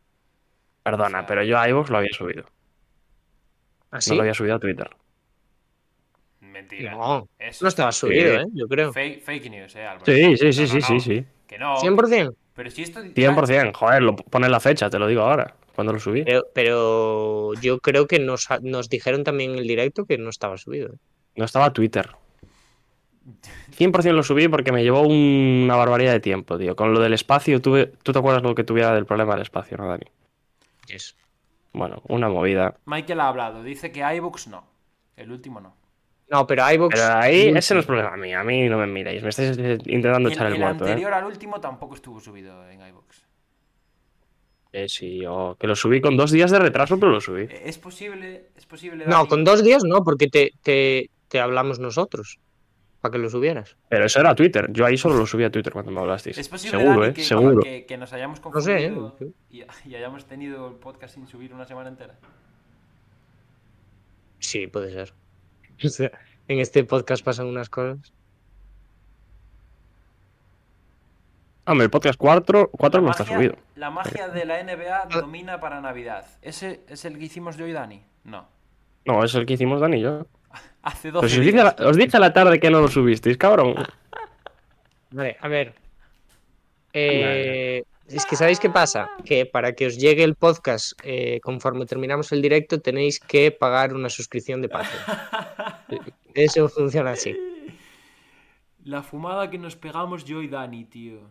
Perdona, 0.83 1.19
O 1.19 1.21
sea- 1.21 1.25
pero 1.27 1.43
yo 1.43 1.57
a 1.59 1.69
iVoox 1.69 1.89
lo 1.89 1.97
había 1.99 2.11
subido. 2.13 2.45
¿Así? 3.91 4.09
No 4.09 4.15
lo 4.17 4.21
había 4.23 4.33
subido 4.33 4.55
a 4.55 4.59
Twitter. 4.59 4.89
Mentira. 6.41 6.91
No, 6.91 7.27
Eso 7.39 7.65
no 7.65 7.69
estaba 7.69 7.89
es 7.89 7.95
subido. 7.95 8.33
¿eh? 8.41 8.45
Yo 8.53 8.67
creo. 8.67 8.91
Fake, 8.91 9.21
fake 9.23 9.49
news, 9.49 9.75
eh, 9.75 9.85
Álvaro. 9.85 10.05
Sí, 10.05 10.37
sí, 10.37 10.53
sí, 10.53 10.61
No, 10.61 10.67
sí, 10.67 10.75
no, 10.75 10.81
sí, 10.81 10.93
no. 10.93 10.99
sí. 10.99 11.25
Que 11.47 11.57
no. 11.57 11.75
100%. 11.77 12.35
Pero 12.53 12.69
si 12.69 12.81
esto. 12.83 13.01
100%. 13.01 13.73
Joder, 13.73 14.01
lo 14.01 14.15
pone 14.15 14.49
la 14.49 14.59
fecha, 14.59 14.89
te 14.89 14.99
lo 14.99 15.07
digo 15.07 15.21
ahora. 15.21 15.55
Cuando 15.75 15.93
lo 15.93 15.99
subí. 15.99 16.23
Pero, 16.23 16.45
pero 16.53 17.53
yo 17.61 17.79
creo 17.79 18.07
que 18.07 18.19
nos, 18.19 18.47
nos 18.61 18.89
dijeron 18.89 19.23
también 19.23 19.51
en 19.51 19.59
el 19.59 19.67
directo 19.67 20.05
que 20.05 20.17
no 20.17 20.29
estaba 20.29 20.57
subido. 20.57 20.93
¿eh? 20.93 20.97
No 21.35 21.45
estaba 21.45 21.73
Twitter. 21.73 22.09
100% 23.77 24.11
lo 24.11 24.23
subí 24.23 24.47
porque 24.47 24.71
me 24.71 24.83
llevó 24.83 25.01
una 25.01 25.75
barbaridad 25.75 26.11
de 26.11 26.19
tiempo, 26.19 26.57
tío. 26.57 26.75
Con 26.75 26.93
lo 26.93 26.99
del 26.99 27.13
espacio, 27.13 27.61
tuve... 27.61 27.87
¿tú 28.03 28.11
te 28.11 28.19
acuerdas 28.19 28.43
lo 28.43 28.53
que 28.53 28.63
tuviera 28.63 28.93
del 28.93 29.05
problema 29.05 29.33
del 29.33 29.43
espacio, 29.43 29.77
no, 29.77 29.87
Dani? 29.87 30.05
Yes. 30.87 31.15
Bueno, 31.71 32.01
una 32.07 32.29
movida. 32.29 32.75
Michael 32.85 33.19
ha 33.21 33.29
hablado. 33.29 33.63
Dice 33.63 33.91
que 33.91 34.01
iVoox 34.01 34.47
no. 34.47 34.67
El 35.15 35.31
último 35.31 35.59
no. 35.59 35.75
No, 36.29 36.45
pero 36.45 36.69
iVoox... 36.71 36.93
Pero 36.93 37.13
ahí, 37.13 37.51
ese 37.55 37.73
no 37.73 37.79
es 37.79 37.85
problema 37.85 38.15
mío. 38.17 38.39
A 38.39 38.43
mí 38.43 38.67
no 38.69 38.77
me 38.77 38.87
miréis. 38.87 39.23
Me 39.23 39.29
estáis 39.29 39.57
intentando 39.57 40.29
El, 40.29 40.33
echar 40.33 40.47
el, 40.47 40.53
el 40.53 40.59
muerto, 40.59 40.85
¿eh? 40.85 40.89
anterior 40.89 41.13
al 41.13 41.25
último 41.25 41.59
tampoco 41.59 41.95
estuvo 41.95 42.19
subido 42.19 42.69
en 42.69 42.81
iVoox. 42.81 43.23
Eh, 44.73 44.89
sí, 44.89 45.19
yo... 45.21 45.55
Que 45.59 45.67
lo 45.67 45.75
subí 45.75 46.01
con 46.01 46.17
dos 46.17 46.31
días 46.31 46.49
de 46.51 46.59
retraso, 46.59 46.99
pero 46.99 47.11
lo 47.11 47.21
subí. 47.21 47.43
Eh, 47.43 47.61
Es 47.65 47.77
posible. 47.77 48.47
Es 48.57 48.65
posible. 48.65 49.05
No, 49.05 49.27
con 49.27 49.43
dos 49.43 49.63
días 49.63 49.83
no, 49.85 50.03
porque 50.03 50.27
te, 50.27 50.51
te, 50.63 51.09
te 51.27 51.39
hablamos 51.39 51.79
nosotros. 51.79 52.39
Para 52.99 53.11
que 53.13 53.17
lo 53.19 53.29
subieras. 53.29 53.75
Pero 53.89 54.05
eso 54.05 54.19
era 54.21 54.33
Twitter. 54.33 54.67
Yo 54.71 54.85
ahí 54.85 54.97
solo 54.97 55.15
lo 55.15 55.25
subí 55.25 55.43
a 55.43 55.51
Twitter 55.51 55.73
cuando 55.73 55.91
me 55.91 55.99
hablasteis. 55.99 56.37
Es 56.37 56.47
posible 56.49 56.79
Seguro, 56.79 56.99
Dani, 57.01 57.11
¿eh? 57.11 57.13
que, 57.13 57.23
Seguro. 57.23 57.61
que- 57.61 57.85
que 57.85 57.97
nos 57.97 58.13
hayamos 58.13 58.41
No 58.43 58.61
sé, 58.61 58.85
¿eh? 58.85 58.93
confundido 58.93 59.33
y, 59.51 59.63
y 59.89 59.95
hayamos 59.95 60.25
tenido 60.25 60.67
el 60.69 60.75
podcast 60.75 61.13
sin 61.15 61.27
subir 61.27 61.53
una 61.53 61.65
semana 61.65 61.89
entera. 61.89 62.15
Sí, 64.39 64.67
puede 64.67 64.91
ser. 64.91 65.13
O 65.85 65.89
sea, 65.89 66.11
en 66.47 66.59
este 66.59 66.83
podcast 66.85 67.23
pasan 67.25 67.47
unas 67.47 67.69
cosas. 67.69 68.13
Hombre, 71.65 71.85
el 71.85 71.89
podcast 71.91 72.17
4, 72.17 72.69
4 72.71 72.99
La 73.01 73.05
no 73.05 73.11
está 73.11 73.25
subido. 73.25 73.55
La 73.75 73.89
magia 73.89 74.27
de 74.27 74.45
la 74.45 74.61
NBA 74.63 75.05
domina 75.21 75.59
para 75.59 75.79
Navidad. 75.79 76.25
¿Ese 76.41 76.81
es 76.89 77.05
el 77.05 77.17
que 77.17 77.25
hicimos 77.25 77.55
yo 77.57 77.65
y 77.67 77.71
Dani? 77.71 78.03
No. 78.25 78.47
No, 79.05 79.23
es 79.23 79.33
el 79.35 79.45
que 79.45 79.53
hicimos 79.53 79.79
Dani 79.79 79.97
y 79.97 80.01
yo. 80.01 80.25
Hace 80.81 81.11
12 81.11 81.29
si 81.29 81.39
os 81.39 81.45
dije, 81.45 81.57
días. 81.61 81.75
a 81.77 81.81
la- 81.83 81.89
os 81.89 81.95
dije 81.97 82.17
a 82.17 82.19
la 82.19 82.33
tarde 82.33 82.59
que 82.59 82.69
no 82.69 82.81
lo 82.81 82.89
subisteis, 82.89 83.37
cabrón. 83.37 83.75
Vale, 85.11 85.37
a 85.39 85.47
ver. 85.47 85.73
Eh, 86.91 87.83
es 88.07 88.25
que 88.25 88.35
¿sabéis 88.35 88.59
qué 88.59 88.69
pasa? 88.69 89.09
Que 89.25 89.45
para 89.45 89.71
que 89.73 89.87
os 89.87 89.97
llegue 89.97 90.23
el 90.23 90.35
podcast 90.35 90.99
eh, 91.03 91.39
conforme 91.41 91.85
terminamos 91.85 92.31
el 92.33 92.41
directo 92.41 92.79
tenéis 92.81 93.19
que 93.19 93.51
pagar 93.51 93.93
una 93.93 94.09
suscripción 94.09 94.61
de 94.61 94.69
Patreon. 94.69 95.03
Eso 96.33 96.67
funciona 96.67 97.11
así. 97.11 97.35
La 98.83 99.01
fumada 99.01 99.49
que 99.49 99.57
nos 99.57 99.75
pegamos 99.77 100.25
yo 100.25 100.41
y 100.41 100.47
Dani, 100.49 100.83
tío. 100.85 101.21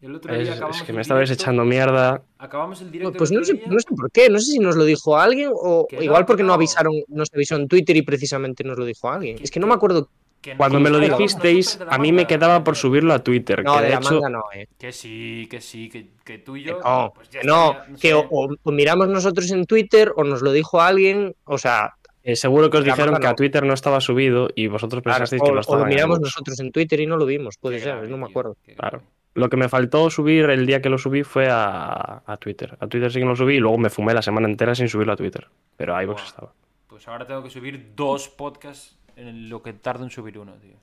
El 0.00 0.14
otro 0.14 0.32
Es, 0.32 0.40
día 0.40 0.50
es 0.52 0.56
acabamos 0.56 0.82
que 0.82 0.92
me 0.94 1.02
estabais 1.02 1.28
directo- 1.28 1.42
echando 1.44 1.64
mierda. 1.64 2.22
Acabamos 2.38 2.80
el 2.80 2.90
directo. 2.90 3.10
el 3.12 3.16
Pues 3.18 3.30
no 3.32 3.44
sé, 3.44 3.62
no 3.66 3.78
sé 3.78 3.86
por 3.94 4.10
qué, 4.10 4.30
no 4.30 4.38
sé 4.38 4.52
si 4.52 4.58
nos 4.58 4.74
lo 4.76 4.84
dijo 4.84 5.18
alguien 5.18 5.50
o 5.54 5.86
no, 5.90 6.02
igual 6.02 6.22
que 6.22 6.26
porque 6.26 6.42
no 6.42 6.48
no. 6.48 6.54
avisaron, 6.54 6.92
nos 7.08 7.28
avisó 7.34 7.56
en 7.56 7.68
Twitter 7.68 7.96
y 7.96 8.02
precisamente 8.02 8.64
nos 8.64 8.78
lo 8.78 8.84
dijo 8.86 9.10
alguien. 9.10 9.36
Que- 9.36 9.44
Es 9.44 9.50
que 9.50 9.60
no 9.60 9.66
me 9.66 9.74
acuerdo. 9.74 10.08
Que 10.40 10.56
Cuando 10.56 10.80
me 10.80 10.88
lo 10.88 10.98
dijisteis, 10.98 11.78
a 11.86 11.98
mí 11.98 12.12
me 12.12 12.26
quedaba 12.26 12.64
por 12.64 12.74
subirlo 12.74 13.12
a 13.12 13.18
Twitter. 13.18 13.62
No, 13.62 13.74
que 13.74 13.80
de 13.80 13.84
de 13.88 13.92
la 13.92 13.98
hecho, 14.00 14.14
manga 14.14 14.28
no, 14.30 14.42
eh. 14.54 14.68
Que 14.78 14.90
sí, 14.90 15.46
que 15.50 15.60
sí, 15.60 15.90
que, 15.90 16.12
que 16.24 16.38
tú 16.38 16.56
y 16.56 16.62
Que 16.64 16.70
yo. 16.70 16.80
No, 16.82 17.12
pues 17.14 17.28
ya 17.28 17.40
que 17.42 17.46
no, 17.46 17.72
estaría, 17.72 17.94
que 17.96 18.08
sé. 18.08 18.14
o, 18.14 18.26
o- 18.30 18.56
o 18.62 18.72
miramos 18.72 19.08
nosotros 19.08 19.50
en 19.50 19.66
Twitter 19.66 20.12
o 20.16 20.24
nos 20.24 20.40
lo 20.40 20.52
dijo 20.52 20.80
alguien, 20.80 21.34
o 21.44 21.58
sea, 21.58 21.92
eh, 22.22 22.36
seguro 22.36 22.70
que 22.70 22.78
os 22.78 22.84
dijeron 22.84 23.16
que 23.20 23.26
a. 23.26 23.34
Twitter 23.34 23.64
no 23.66 23.74
estaba 23.74 24.00
subido 24.00 24.48
y 24.54 24.66
vosotros 24.68 25.02
claro, 25.02 25.18
pensasteis 25.18 25.42
o, 25.42 25.44
que 25.44 25.50
no 25.52 25.58
o 25.58 25.60
estaba 25.60 25.78
lo 25.80 25.84
en 25.84 25.88
miramos 25.90 26.20
nosotros 26.20 26.58
en 26.60 26.72
Twitter 26.72 27.00
y 27.00 27.06
no 27.06 27.18
lo 27.18 27.26
vimos, 27.26 27.58
puede 27.58 27.78
ser, 27.80 28.08
no 28.08 28.16
me 28.16 28.24
acuerdo. 28.24 28.56
Claro. 28.78 29.02
Lo 29.34 29.48
que 29.48 29.56
me 29.56 29.68
faltó 29.68 30.10
subir 30.10 30.50
el 30.50 30.66
día 30.66 30.82
que 30.82 30.88
lo 30.88 30.98
subí 30.98 31.22
fue 31.22 31.48
a, 31.50 32.22
a 32.26 32.36
Twitter. 32.36 32.76
A 32.80 32.86
Twitter 32.88 33.12
sí 33.12 33.20
que 33.20 33.24
lo 33.24 33.36
subí 33.36 33.54
y 33.56 33.60
luego 33.60 33.78
me 33.78 33.88
fumé 33.90 34.12
la 34.12 34.22
semana 34.22 34.48
entera 34.48 34.74
sin 34.74 34.88
subirlo 34.88 35.12
a 35.12 35.16
Twitter. 35.16 35.46
Pero 35.76 35.94
a 35.94 36.02
iVoox 36.02 36.16
Buah. 36.20 36.26
estaba. 36.28 36.52
Pues 36.88 37.06
ahora 37.08 37.26
tengo 37.26 37.42
que 37.42 37.50
subir 37.50 37.92
dos 37.94 38.28
podcasts 38.28 38.98
en 39.16 39.48
lo 39.48 39.62
que 39.62 39.72
tardo 39.72 40.02
en 40.04 40.10
subir 40.10 40.38
uno, 40.38 40.54
tío. 40.54 40.74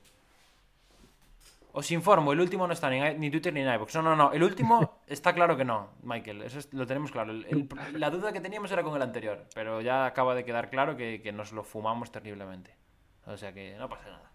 Os 1.72 1.90
informo, 1.90 2.32
el 2.32 2.40
último 2.40 2.66
no 2.66 2.72
está 2.72 2.88
ni, 2.90 2.96
en- 3.00 3.20
ni 3.20 3.30
Twitter 3.30 3.52
ni 3.52 3.60
en 3.60 3.72
iVoox. 3.74 3.94
No, 3.96 4.02
no, 4.02 4.16
no. 4.16 4.32
El 4.32 4.42
último 4.42 5.00
está 5.06 5.34
claro 5.34 5.56
que 5.56 5.64
no, 5.64 5.90
Michael. 6.02 6.42
Eso 6.42 6.58
es- 6.58 6.72
lo 6.72 6.86
tenemos 6.86 7.10
claro. 7.12 7.30
El- 7.32 7.44
el- 7.50 8.00
la 8.00 8.08
duda 8.10 8.32
que 8.32 8.40
teníamos 8.40 8.72
era 8.72 8.82
con 8.82 8.96
el 8.96 9.02
anterior. 9.02 9.44
Pero 9.54 9.80
ya 9.82 10.06
acaba 10.06 10.34
de 10.34 10.44
quedar 10.44 10.70
claro 10.70 10.96
que, 10.96 11.20
que 11.22 11.32
nos 11.32 11.52
lo 11.52 11.62
fumamos 11.62 12.10
terriblemente. 12.10 12.74
O 13.26 13.36
sea 13.36 13.52
que 13.52 13.76
no 13.78 13.88
pasa 13.88 14.08
nada. 14.10 14.27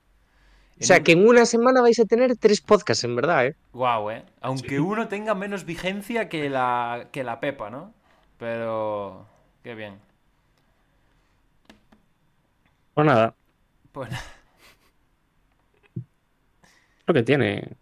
O 0.79 0.83
sea, 0.83 1.01
que 1.01 1.13
en 1.13 1.27
una 1.27 1.45
semana 1.45 1.81
vais 1.81 1.99
a 1.99 2.05
tener 2.05 2.35
tres 2.37 2.59
podcasts, 2.61 3.03
en 3.03 3.15
verdad, 3.15 3.45
¿eh? 3.47 3.55
Guau, 3.71 4.11
eh. 4.11 4.23
Aunque 4.41 4.79
uno 4.79 5.07
tenga 5.07 5.33
menos 5.35 5.65
vigencia 5.65 6.29
que 6.29 6.49
la, 6.49 7.07
que 7.11 7.23
la 7.23 7.39
Pepa, 7.39 7.69
¿no? 7.69 7.93
Pero. 8.37 9.25
Qué 9.63 9.75
bien. 9.75 9.99
Pues 12.93 13.07
nada, 13.07 13.33
Pues 13.91 14.09
lo 17.07 17.13
que 17.13 17.23
tiene 17.23 17.75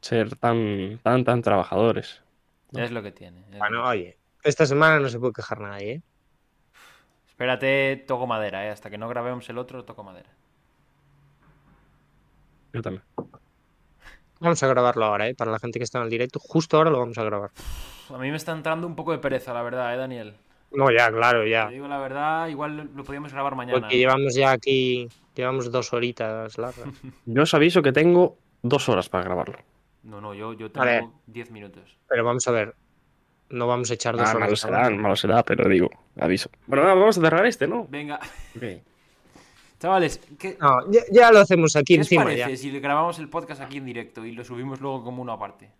ser 0.00 0.36
tan, 0.36 0.98
tan, 1.02 1.24
tan 1.24 1.42
trabajadores. 1.42 2.22
es 2.72 2.90
lo 2.90 3.02
que 3.02 3.12
tiene. 3.12 3.42
Bueno, 3.58 3.86
oye, 3.86 4.16
esta 4.42 4.66
semana 4.66 5.00
no 5.00 5.08
se 5.08 5.18
puede 5.18 5.32
quejar 5.32 5.60
nadie, 5.60 5.92
¿eh? 5.92 6.02
Espérate, 7.28 7.96
toco 8.06 8.26
madera, 8.26 8.66
¿eh? 8.66 8.70
Hasta 8.70 8.90
que 8.90 8.98
no 8.98 9.08
grabemos 9.08 9.48
el 9.48 9.58
otro, 9.58 9.84
toco 9.84 10.02
madera. 10.04 10.28
Yo 12.72 12.82
también. 12.82 13.02
Vamos 14.40 14.62
a 14.62 14.66
grabarlo 14.68 15.04
ahora, 15.04 15.28
¿eh? 15.28 15.34
Para 15.34 15.50
la 15.50 15.58
gente 15.58 15.78
que 15.78 15.84
está 15.84 15.98
en 15.98 16.04
el 16.04 16.10
directo, 16.10 16.38
justo 16.38 16.76
ahora 16.78 16.90
lo 16.90 16.98
vamos 16.98 17.18
a 17.18 17.24
grabar. 17.24 17.50
A 18.12 18.18
mí 18.18 18.30
me 18.30 18.36
está 18.36 18.52
entrando 18.52 18.86
un 18.86 18.96
poco 18.96 19.12
de 19.12 19.18
pereza, 19.18 19.52
la 19.52 19.62
verdad, 19.62 19.92
¿eh, 19.94 19.98
Daniel? 19.98 20.34
No, 20.72 20.90
ya, 20.90 21.10
claro, 21.10 21.46
ya. 21.46 21.66
Te 21.68 21.74
digo 21.74 21.88
la 21.88 21.98
verdad, 21.98 22.48
igual 22.48 22.90
lo 22.94 23.04
podríamos 23.04 23.32
grabar 23.32 23.54
mañana. 23.54 23.80
Porque 23.80 23.98
llevamos 23.98 24.34
ya 24.34 24.52
aquí, 24.52 25.08
llevamos 25.34 25.70
dos 25.70 25.92
horitas 25.92 26.56
largas. 26.58 26.88
Yo 27.26 27.42
os 27.42 27.54
aviso 27.54 27.82
que 27.82 27.92
tengo 27.92 28.38
dos 28.62 28.88
horas 28.88 29.08
para 29.08 29.24
grabarlo. 29.24 29.58
No, 30.02 30.18
no, 30.20 30.32
yo, 30.32 30.54
yo 30.54 30.70
Vale. 30.70 31.00
tengo 31.00 31.20
10 31.26 31.50
minutos. 31.50 31.98
Pero 32.08 32.24
vamos 32.24 32.48
a 32.48 32.52
ver, 32.52 32.74
no 33.50 33.66
vamos 33.66 33.90
a 33.90 33.94
echar 33.94 34.16
dos 34.16 34.26
Ah, 34.26 34.32
malo 34.32 34.46
horas. 34.46 34.60
será, 34.60 34.76
grabando. 34.78 35.02
malo 35.02 35.16
será, 35.16 35.42
pero 35.42 35.68
digo, 35.68 35.90
aviso. 36.18 36.48
Bueno, 36.66 36.84
nada, 36.84 36.94
vamos 36.94 37.18
a 37.18 37.20
cerrar 37.20 37.44
este, 37.44 37.66
¿no? 37.68 37.86
Venga, 37.90 38.18
Ok. 38.56 38.62
Chavales, 39.80 40.18
¿qué, 40.38 40.56
No, 40.60 40.90
ya, 40.92 41.00
ya 41.10 41.32
lo 41.32 41.38
hacemos 41.40 41.74
aquí 41.74 41.94
¿qué 41.94 42.00
encima 42.00 42.24
parece 42.24 42.50
ya. 42.50 42.56
si 42.56 42.78
grabamos 42.80 43.18
el 43.18 43.28
podcast 43.30 43.62
aquí 43.62 43.78
en 43.78 43.86
directo 43.86 44.24
y 44.26 44.32
lo 44.32 44.44
subimos 44.44 44.80
luego 44.80 45.02
como 45.02 45.22
uno 45.22 45.32
aparte? 45.32 45.70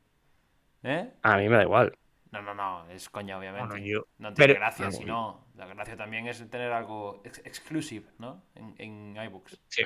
¿Eh? 0.82 1.10
A 1.22 1.36
mí 1.36 1.48
me 1.48 1.56
da 1.56 1.62
igual. 1.62 1.92
No, 2.32 2.40
no, 2.42 2.54
no, 2.54 2.86
es 2.90 3.10
coña, 3.10 3.36
obviamente. 3.38 3.68
Bueno, 3.68 3.84
yo- 3.84 4.06
No 4.18 4.32
tiene 4.32 4.54
pero- 4.54 4.60
gracia, 4.60 4.90
si 4.90 5.04
no. 5.04 5.44
La 5.56 5.66
gracia 5.66 5.96
también 5.96 6.26
es 6.28 6.38
tener 6.48 6.72
algo 6.72 7.20
ex- 7.24 7.42
exclusive, 7.44 8.06
¿no? 8.18 8.42
En, 8.54 8.74
en 8.78 9.22
iBooks. 9.24 9.60
Sí. 9.68 9.82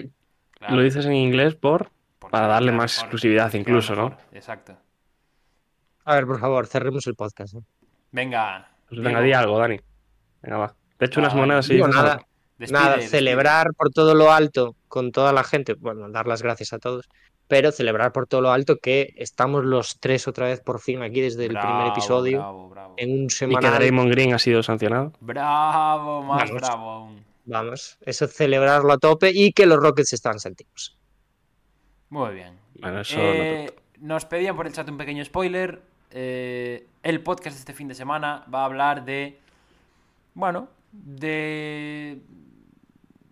Claro, 0.53 0.77
Lo 0.77 0.83
dices 0.83 1.05
en 1.07 1.15
inglés 1.15 1.57
por... 1.57 1.91
porque 2.21 2.31
para 2.31 2.47
darle 2.47 2.71
más 2.71 2.93
mejor, 2.95 3.05
exclusividad 3.07 3.53
incluso, 3.55 3.97
¿no? 3.97 4.17
Exacto. 4.31 4.77
A 6.05 6.15
ver, 6.15 6.27
por 6.27 6.39
favor, 6.39 6.67
cerremos 6.69 7.05
el 7.09 7.17
podcast. 7.17 7.55
¿eh? 7.55 7.61
Venga. 8.13 8.69
Pues 8.89 9.01
venga, 9.01 9.21
di 9.21 9.33
algo, 9.33 9.59
Dani. 9.59 9.81
Venga, 10.43 10.59
va. 10.59 10.75
Te 10.99 11.07
echo 11.07 11.19
Ah, 11.19 11.25
unas 11.25 11.35
monedas 11.35 11.69
y 11.71 11.75
Digo, 11.75 11.89
nada, 11.89 12.13
algo. 12.13 12.27
Despide, 12.65 12.81
nada, 12.83 12.97
despide. 12.97 13.19
celebrar 13.19 13.75
por 13.75 13.91
todo 13.91 14.15
lo 14.15 14.33
alto 14.33 14.77
con 14.89 15.13
toda 15.13 15.33
la 15.33 15.45
gente, 15.45 15.75
bueno, 15.75 16.09
dar 16.11 16.27
las 16.27 16.43
gracias 16.43 16.73
a 16.73 16.79
todos, 16.79 17.09
pero 17.49 17.73
celebrar 17.73 18.13
por 18.13 18.27
todo 18.27 18.41
lo 18.41 18.51
alto 18.53 18.79
que 18.79 19.13
estamos 19.17 19.65
los 19.65 19.99
tres 20.01 20.27
otra 20.29 20.47
vez 20.47 20.61
por 20.61 20.81
fin 20.81 21.03
aquí 21.03 21.21
desde 21.21 21.45
el 21.47 21.59
primer 21.59 21.89
episodio 21.89 22.39
Bravo, 22.39 22.69
bravo. 22.71 22.95
en 22.97 23.11
un 23.13 23.25
Y 23.25 23.27
que 23.29 23.35
semanal. 23.35 23.75
Draymond 23.75 24.11
Green 24.11 24.35
ha 24.35 24.39
sido 24.39 24.63
sancionado. 24.63 25.13
Bravo, 25.21 26.23
más 26.23 26.49
Vamos. 26.49 26.63
bravo 26.63 26.91
aún. 26.91 27.25
Vamos, 27.47 27.99
eso 28.01 28.27
celebrarlo 28.27 28.93
a 28.93 28.99
tope 28.99 29.31
y 29.35 29.53
que 29.53 29.67
los 29.67 29.79
Rockets 29.79 30.15
están 30.15 30.39
sentidos. 30.41 30.97
Muy 32.09 32.35
bien. 32.35 32.59
Bueno, 32.81 33.01
eso 33.01 33.17
Eh, 33.19 33.75
no 34.01 34.15
nos 34.15 34.25
pedían 34.25 34.57
por 34.57 34.67
el 34.67 34.73
chat 34.73 34.89
un 34.89 34.97
pequeño 34.99 35.25
spoiler. 35.25 35.83
Eh, 36.11 36.87
el 37.03 37.21
podcast 37.23 37.57
de 37.57 37.61
este 37.61 37.73
fin 37.75 37.89
de 37.89 37.95
semana 37.95 38.45
va 38.53 38.63
a 38.63 38.65
hablar 38.67 39.05
de. 39.05 39.39
Bueno, 40.35 40.69
de. 40.93 42.19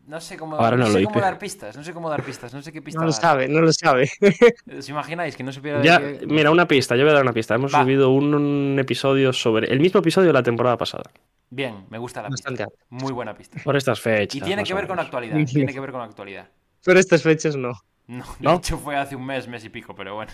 No 0.06 0.20
sé 0.20 0.36
cómo, 0.36 0.56
Ahora 0.56 0.76
no 0.76 0.86
sé 0.86 1.04
cómo 1.04 1.20
dar 1.20 1.38
pistas. 1.38 1.76
No 1.76 1.84
sé 1.84 1.92
cómo 1.92 2.10
dar 2.10 2.22
pistas. 2.24 2.52
No 2.52 2.60
sé 2.60 2.72
qué 2.72 2.82
pistas. 2.82 3.00
No 3.00 3.06
lo 3.06 3.12
dar. 3.12 3.20
sabe, 3.20 3.48
no 3.48 3.60
lo 3.60 3.72
sabe. 3.72 4.10
¿Os 4.78 4.88
imagináis 4.88 5.36
que 5.36 5.44
no 5.44 5.52
supiera 5.52 5.80
Ya, 5.82 6.00
qué- 6.00 6.26
mira, 6.26 6.50
una 6.50 6.66
pista, 6.66 6.96
yo 6.96 7.02
voy 7.04 7.12
a 7.12 7.14
dar 7.14 7.22
una 7.22 7.32
pista. 7.32 7.54
Hemos 7.54 7.72
Va. 7.72 7.82
subido 7.82 8.10
un, 8.10 8.34
un 8.34 8.76
episodio 8.80 9.32
sobre 9.32 9.72
el 9.72 9.78
mismo 9.78 10.00
episodio 10.00 10.26
de 10.28 10.32
la 10.32 10.42
temporada 10.42 10.76
pasada. 10.76 11.04
Bien, 11.50 11.86
me 11.88 11.98
gusta 11.98 12.20
la 12.22 12.28
pista. 12.30 12.50
Bastante. 12.50 12.74
Muy 12.90 13.12
buena 13.12 13.32
pista. 13.34 13.60
Por 13.62 13.76
estas 13.76 14.00
fechas. 14.00 14.34
Y 14.34 14.40
tiene 14.40 14.64
que 14.64 14.74
ver 14.74 14.88
con 14.88 14.98
actualidad. 14.98 15.36
Tiene 15.46 15.72
que 15.72 15.80
ver 15.80 15.92
con 15.92 16.00
actualidad. 16.00 16.48
Pero 16.84 16.98
estas 16.98 17.22
fechas 17.22 17.54
no. 17.56 17.72
No, 18.08 18.24
de 18.24 18.44
¿No? 18.44 18.54
hecho 18.56 18.78
fue 18.78 18.96
hace 18.96 19.14
un 19.14 19.24
mes, 19.24 19.46
mes 19.46 19.64
y 19.64 19.68
pico, 19.68 19.94
pero 19.94 20.16
bueno. 20.16 20.32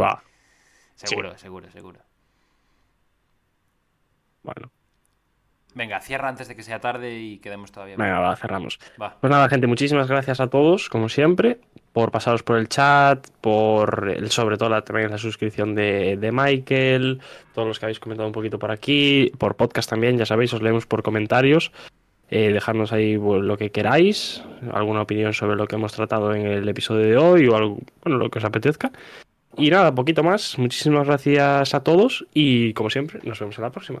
Va, 0.00 0.22
seguro, 0.94 1.36
seguro, 1.36 1.70
seguro. 1.70 2.00
bueno. 4.42 4.70
Venga, 5.74 6.00
cierra 6.00 6.28
antes 6.28 6.48
de 6.48 6.56
que 6.56 6.62
sea 6.62 6.80
tarde 6.80 7.18
y 7.18 7.38
quedemos 7.38 7.70
todavía. 7.70 7.96
Venga, 7.96 8.18
va, 8.18 8.36
cerramos. 8.36 8.78
Va. 9.00 9.16
Pues 9.20 9.30
nada, 9.30 9.48
gente, 9.48 9.66
muchísimas 9.66 10.08
gracias 10.08 10.40
a 10.40 10.48
todos, 10.48 10.88
como 10.88 11.08
siempre, 11.08 11.58
por 11.92 12.10
pasaros 12.10 12.42
por 12.42 12.58
el 12.58 12.68
chat, 12.68 13.28
por 13.40 14.12
el, 14.16 14.30
sobre 14.30 14.56
todo 14.56 14.68
la, 14.68 14.82
también 14.82 15.10
la 15.10 15.18
suscripción 15.18 15.74
de, 15.74 16.16
de 16.16 16.32
Michael, 16.32 17.20
todos 17.54 17.68
los 17.68 17.78
que 17.78 17.86
habéis 17.86 18.00
comentado 18.00 18.26
un 18.26 18.32
poquito 18.32 18.58
por 18.58 18.70
aquí, 18.70 19.32
por 19.38 19.56
podcast 19.56 19.88
también, 19.88 20.18
ya 20.18 20.26
sabéis, 20.26 20.52
os 20.52 20.62
leemos 20.62 20.86
por 20.86 21.02
comentarios. 21.02 21.72
Eh, 22.32 22.52
dejadnos 22.52 22.92
ahí 22.92 23.16
bueno, 23.16 23.42
lo 23.42 23.56
que 23.56 23.72
queráis, 23.72 24.44
alguna 24.72 25.02
opinión 25.02 25.34
sobre 25.34 25.56
lo 25.56 25.66
que 25.66 25.74
hemos 25.74 25.92
tratado 25.92 26.32
en 26.32 26.46
el 26.46 26.68
episodio 26.68 27.04
de 27.04 27.16
hoy 27.16 27.48
o 27.48 27.56
algo, 27.56 27.78
bueno, 28.04 28.18
lo 28.18 28.30
que 28.30 28.38
os 28.38 28.44
apetezca. 28.44 28.92
Y 29.56 29.70
nada, 29.70 29.92
poquito 29.94 30.22
más. 30.22 30.56
Muchísimas 30.58 31.06
gracias 31.08 31.74
a 31.74 31.82
todos 31.82 32.24
y 32.32 32.72
como 32.74 32.88
siempre, 32.88 33.20
nos 33.24 33.40
vemos 33.40 33.58
en 33.58 33.62
la 33.62 33.70
próxima. 33.70 34.00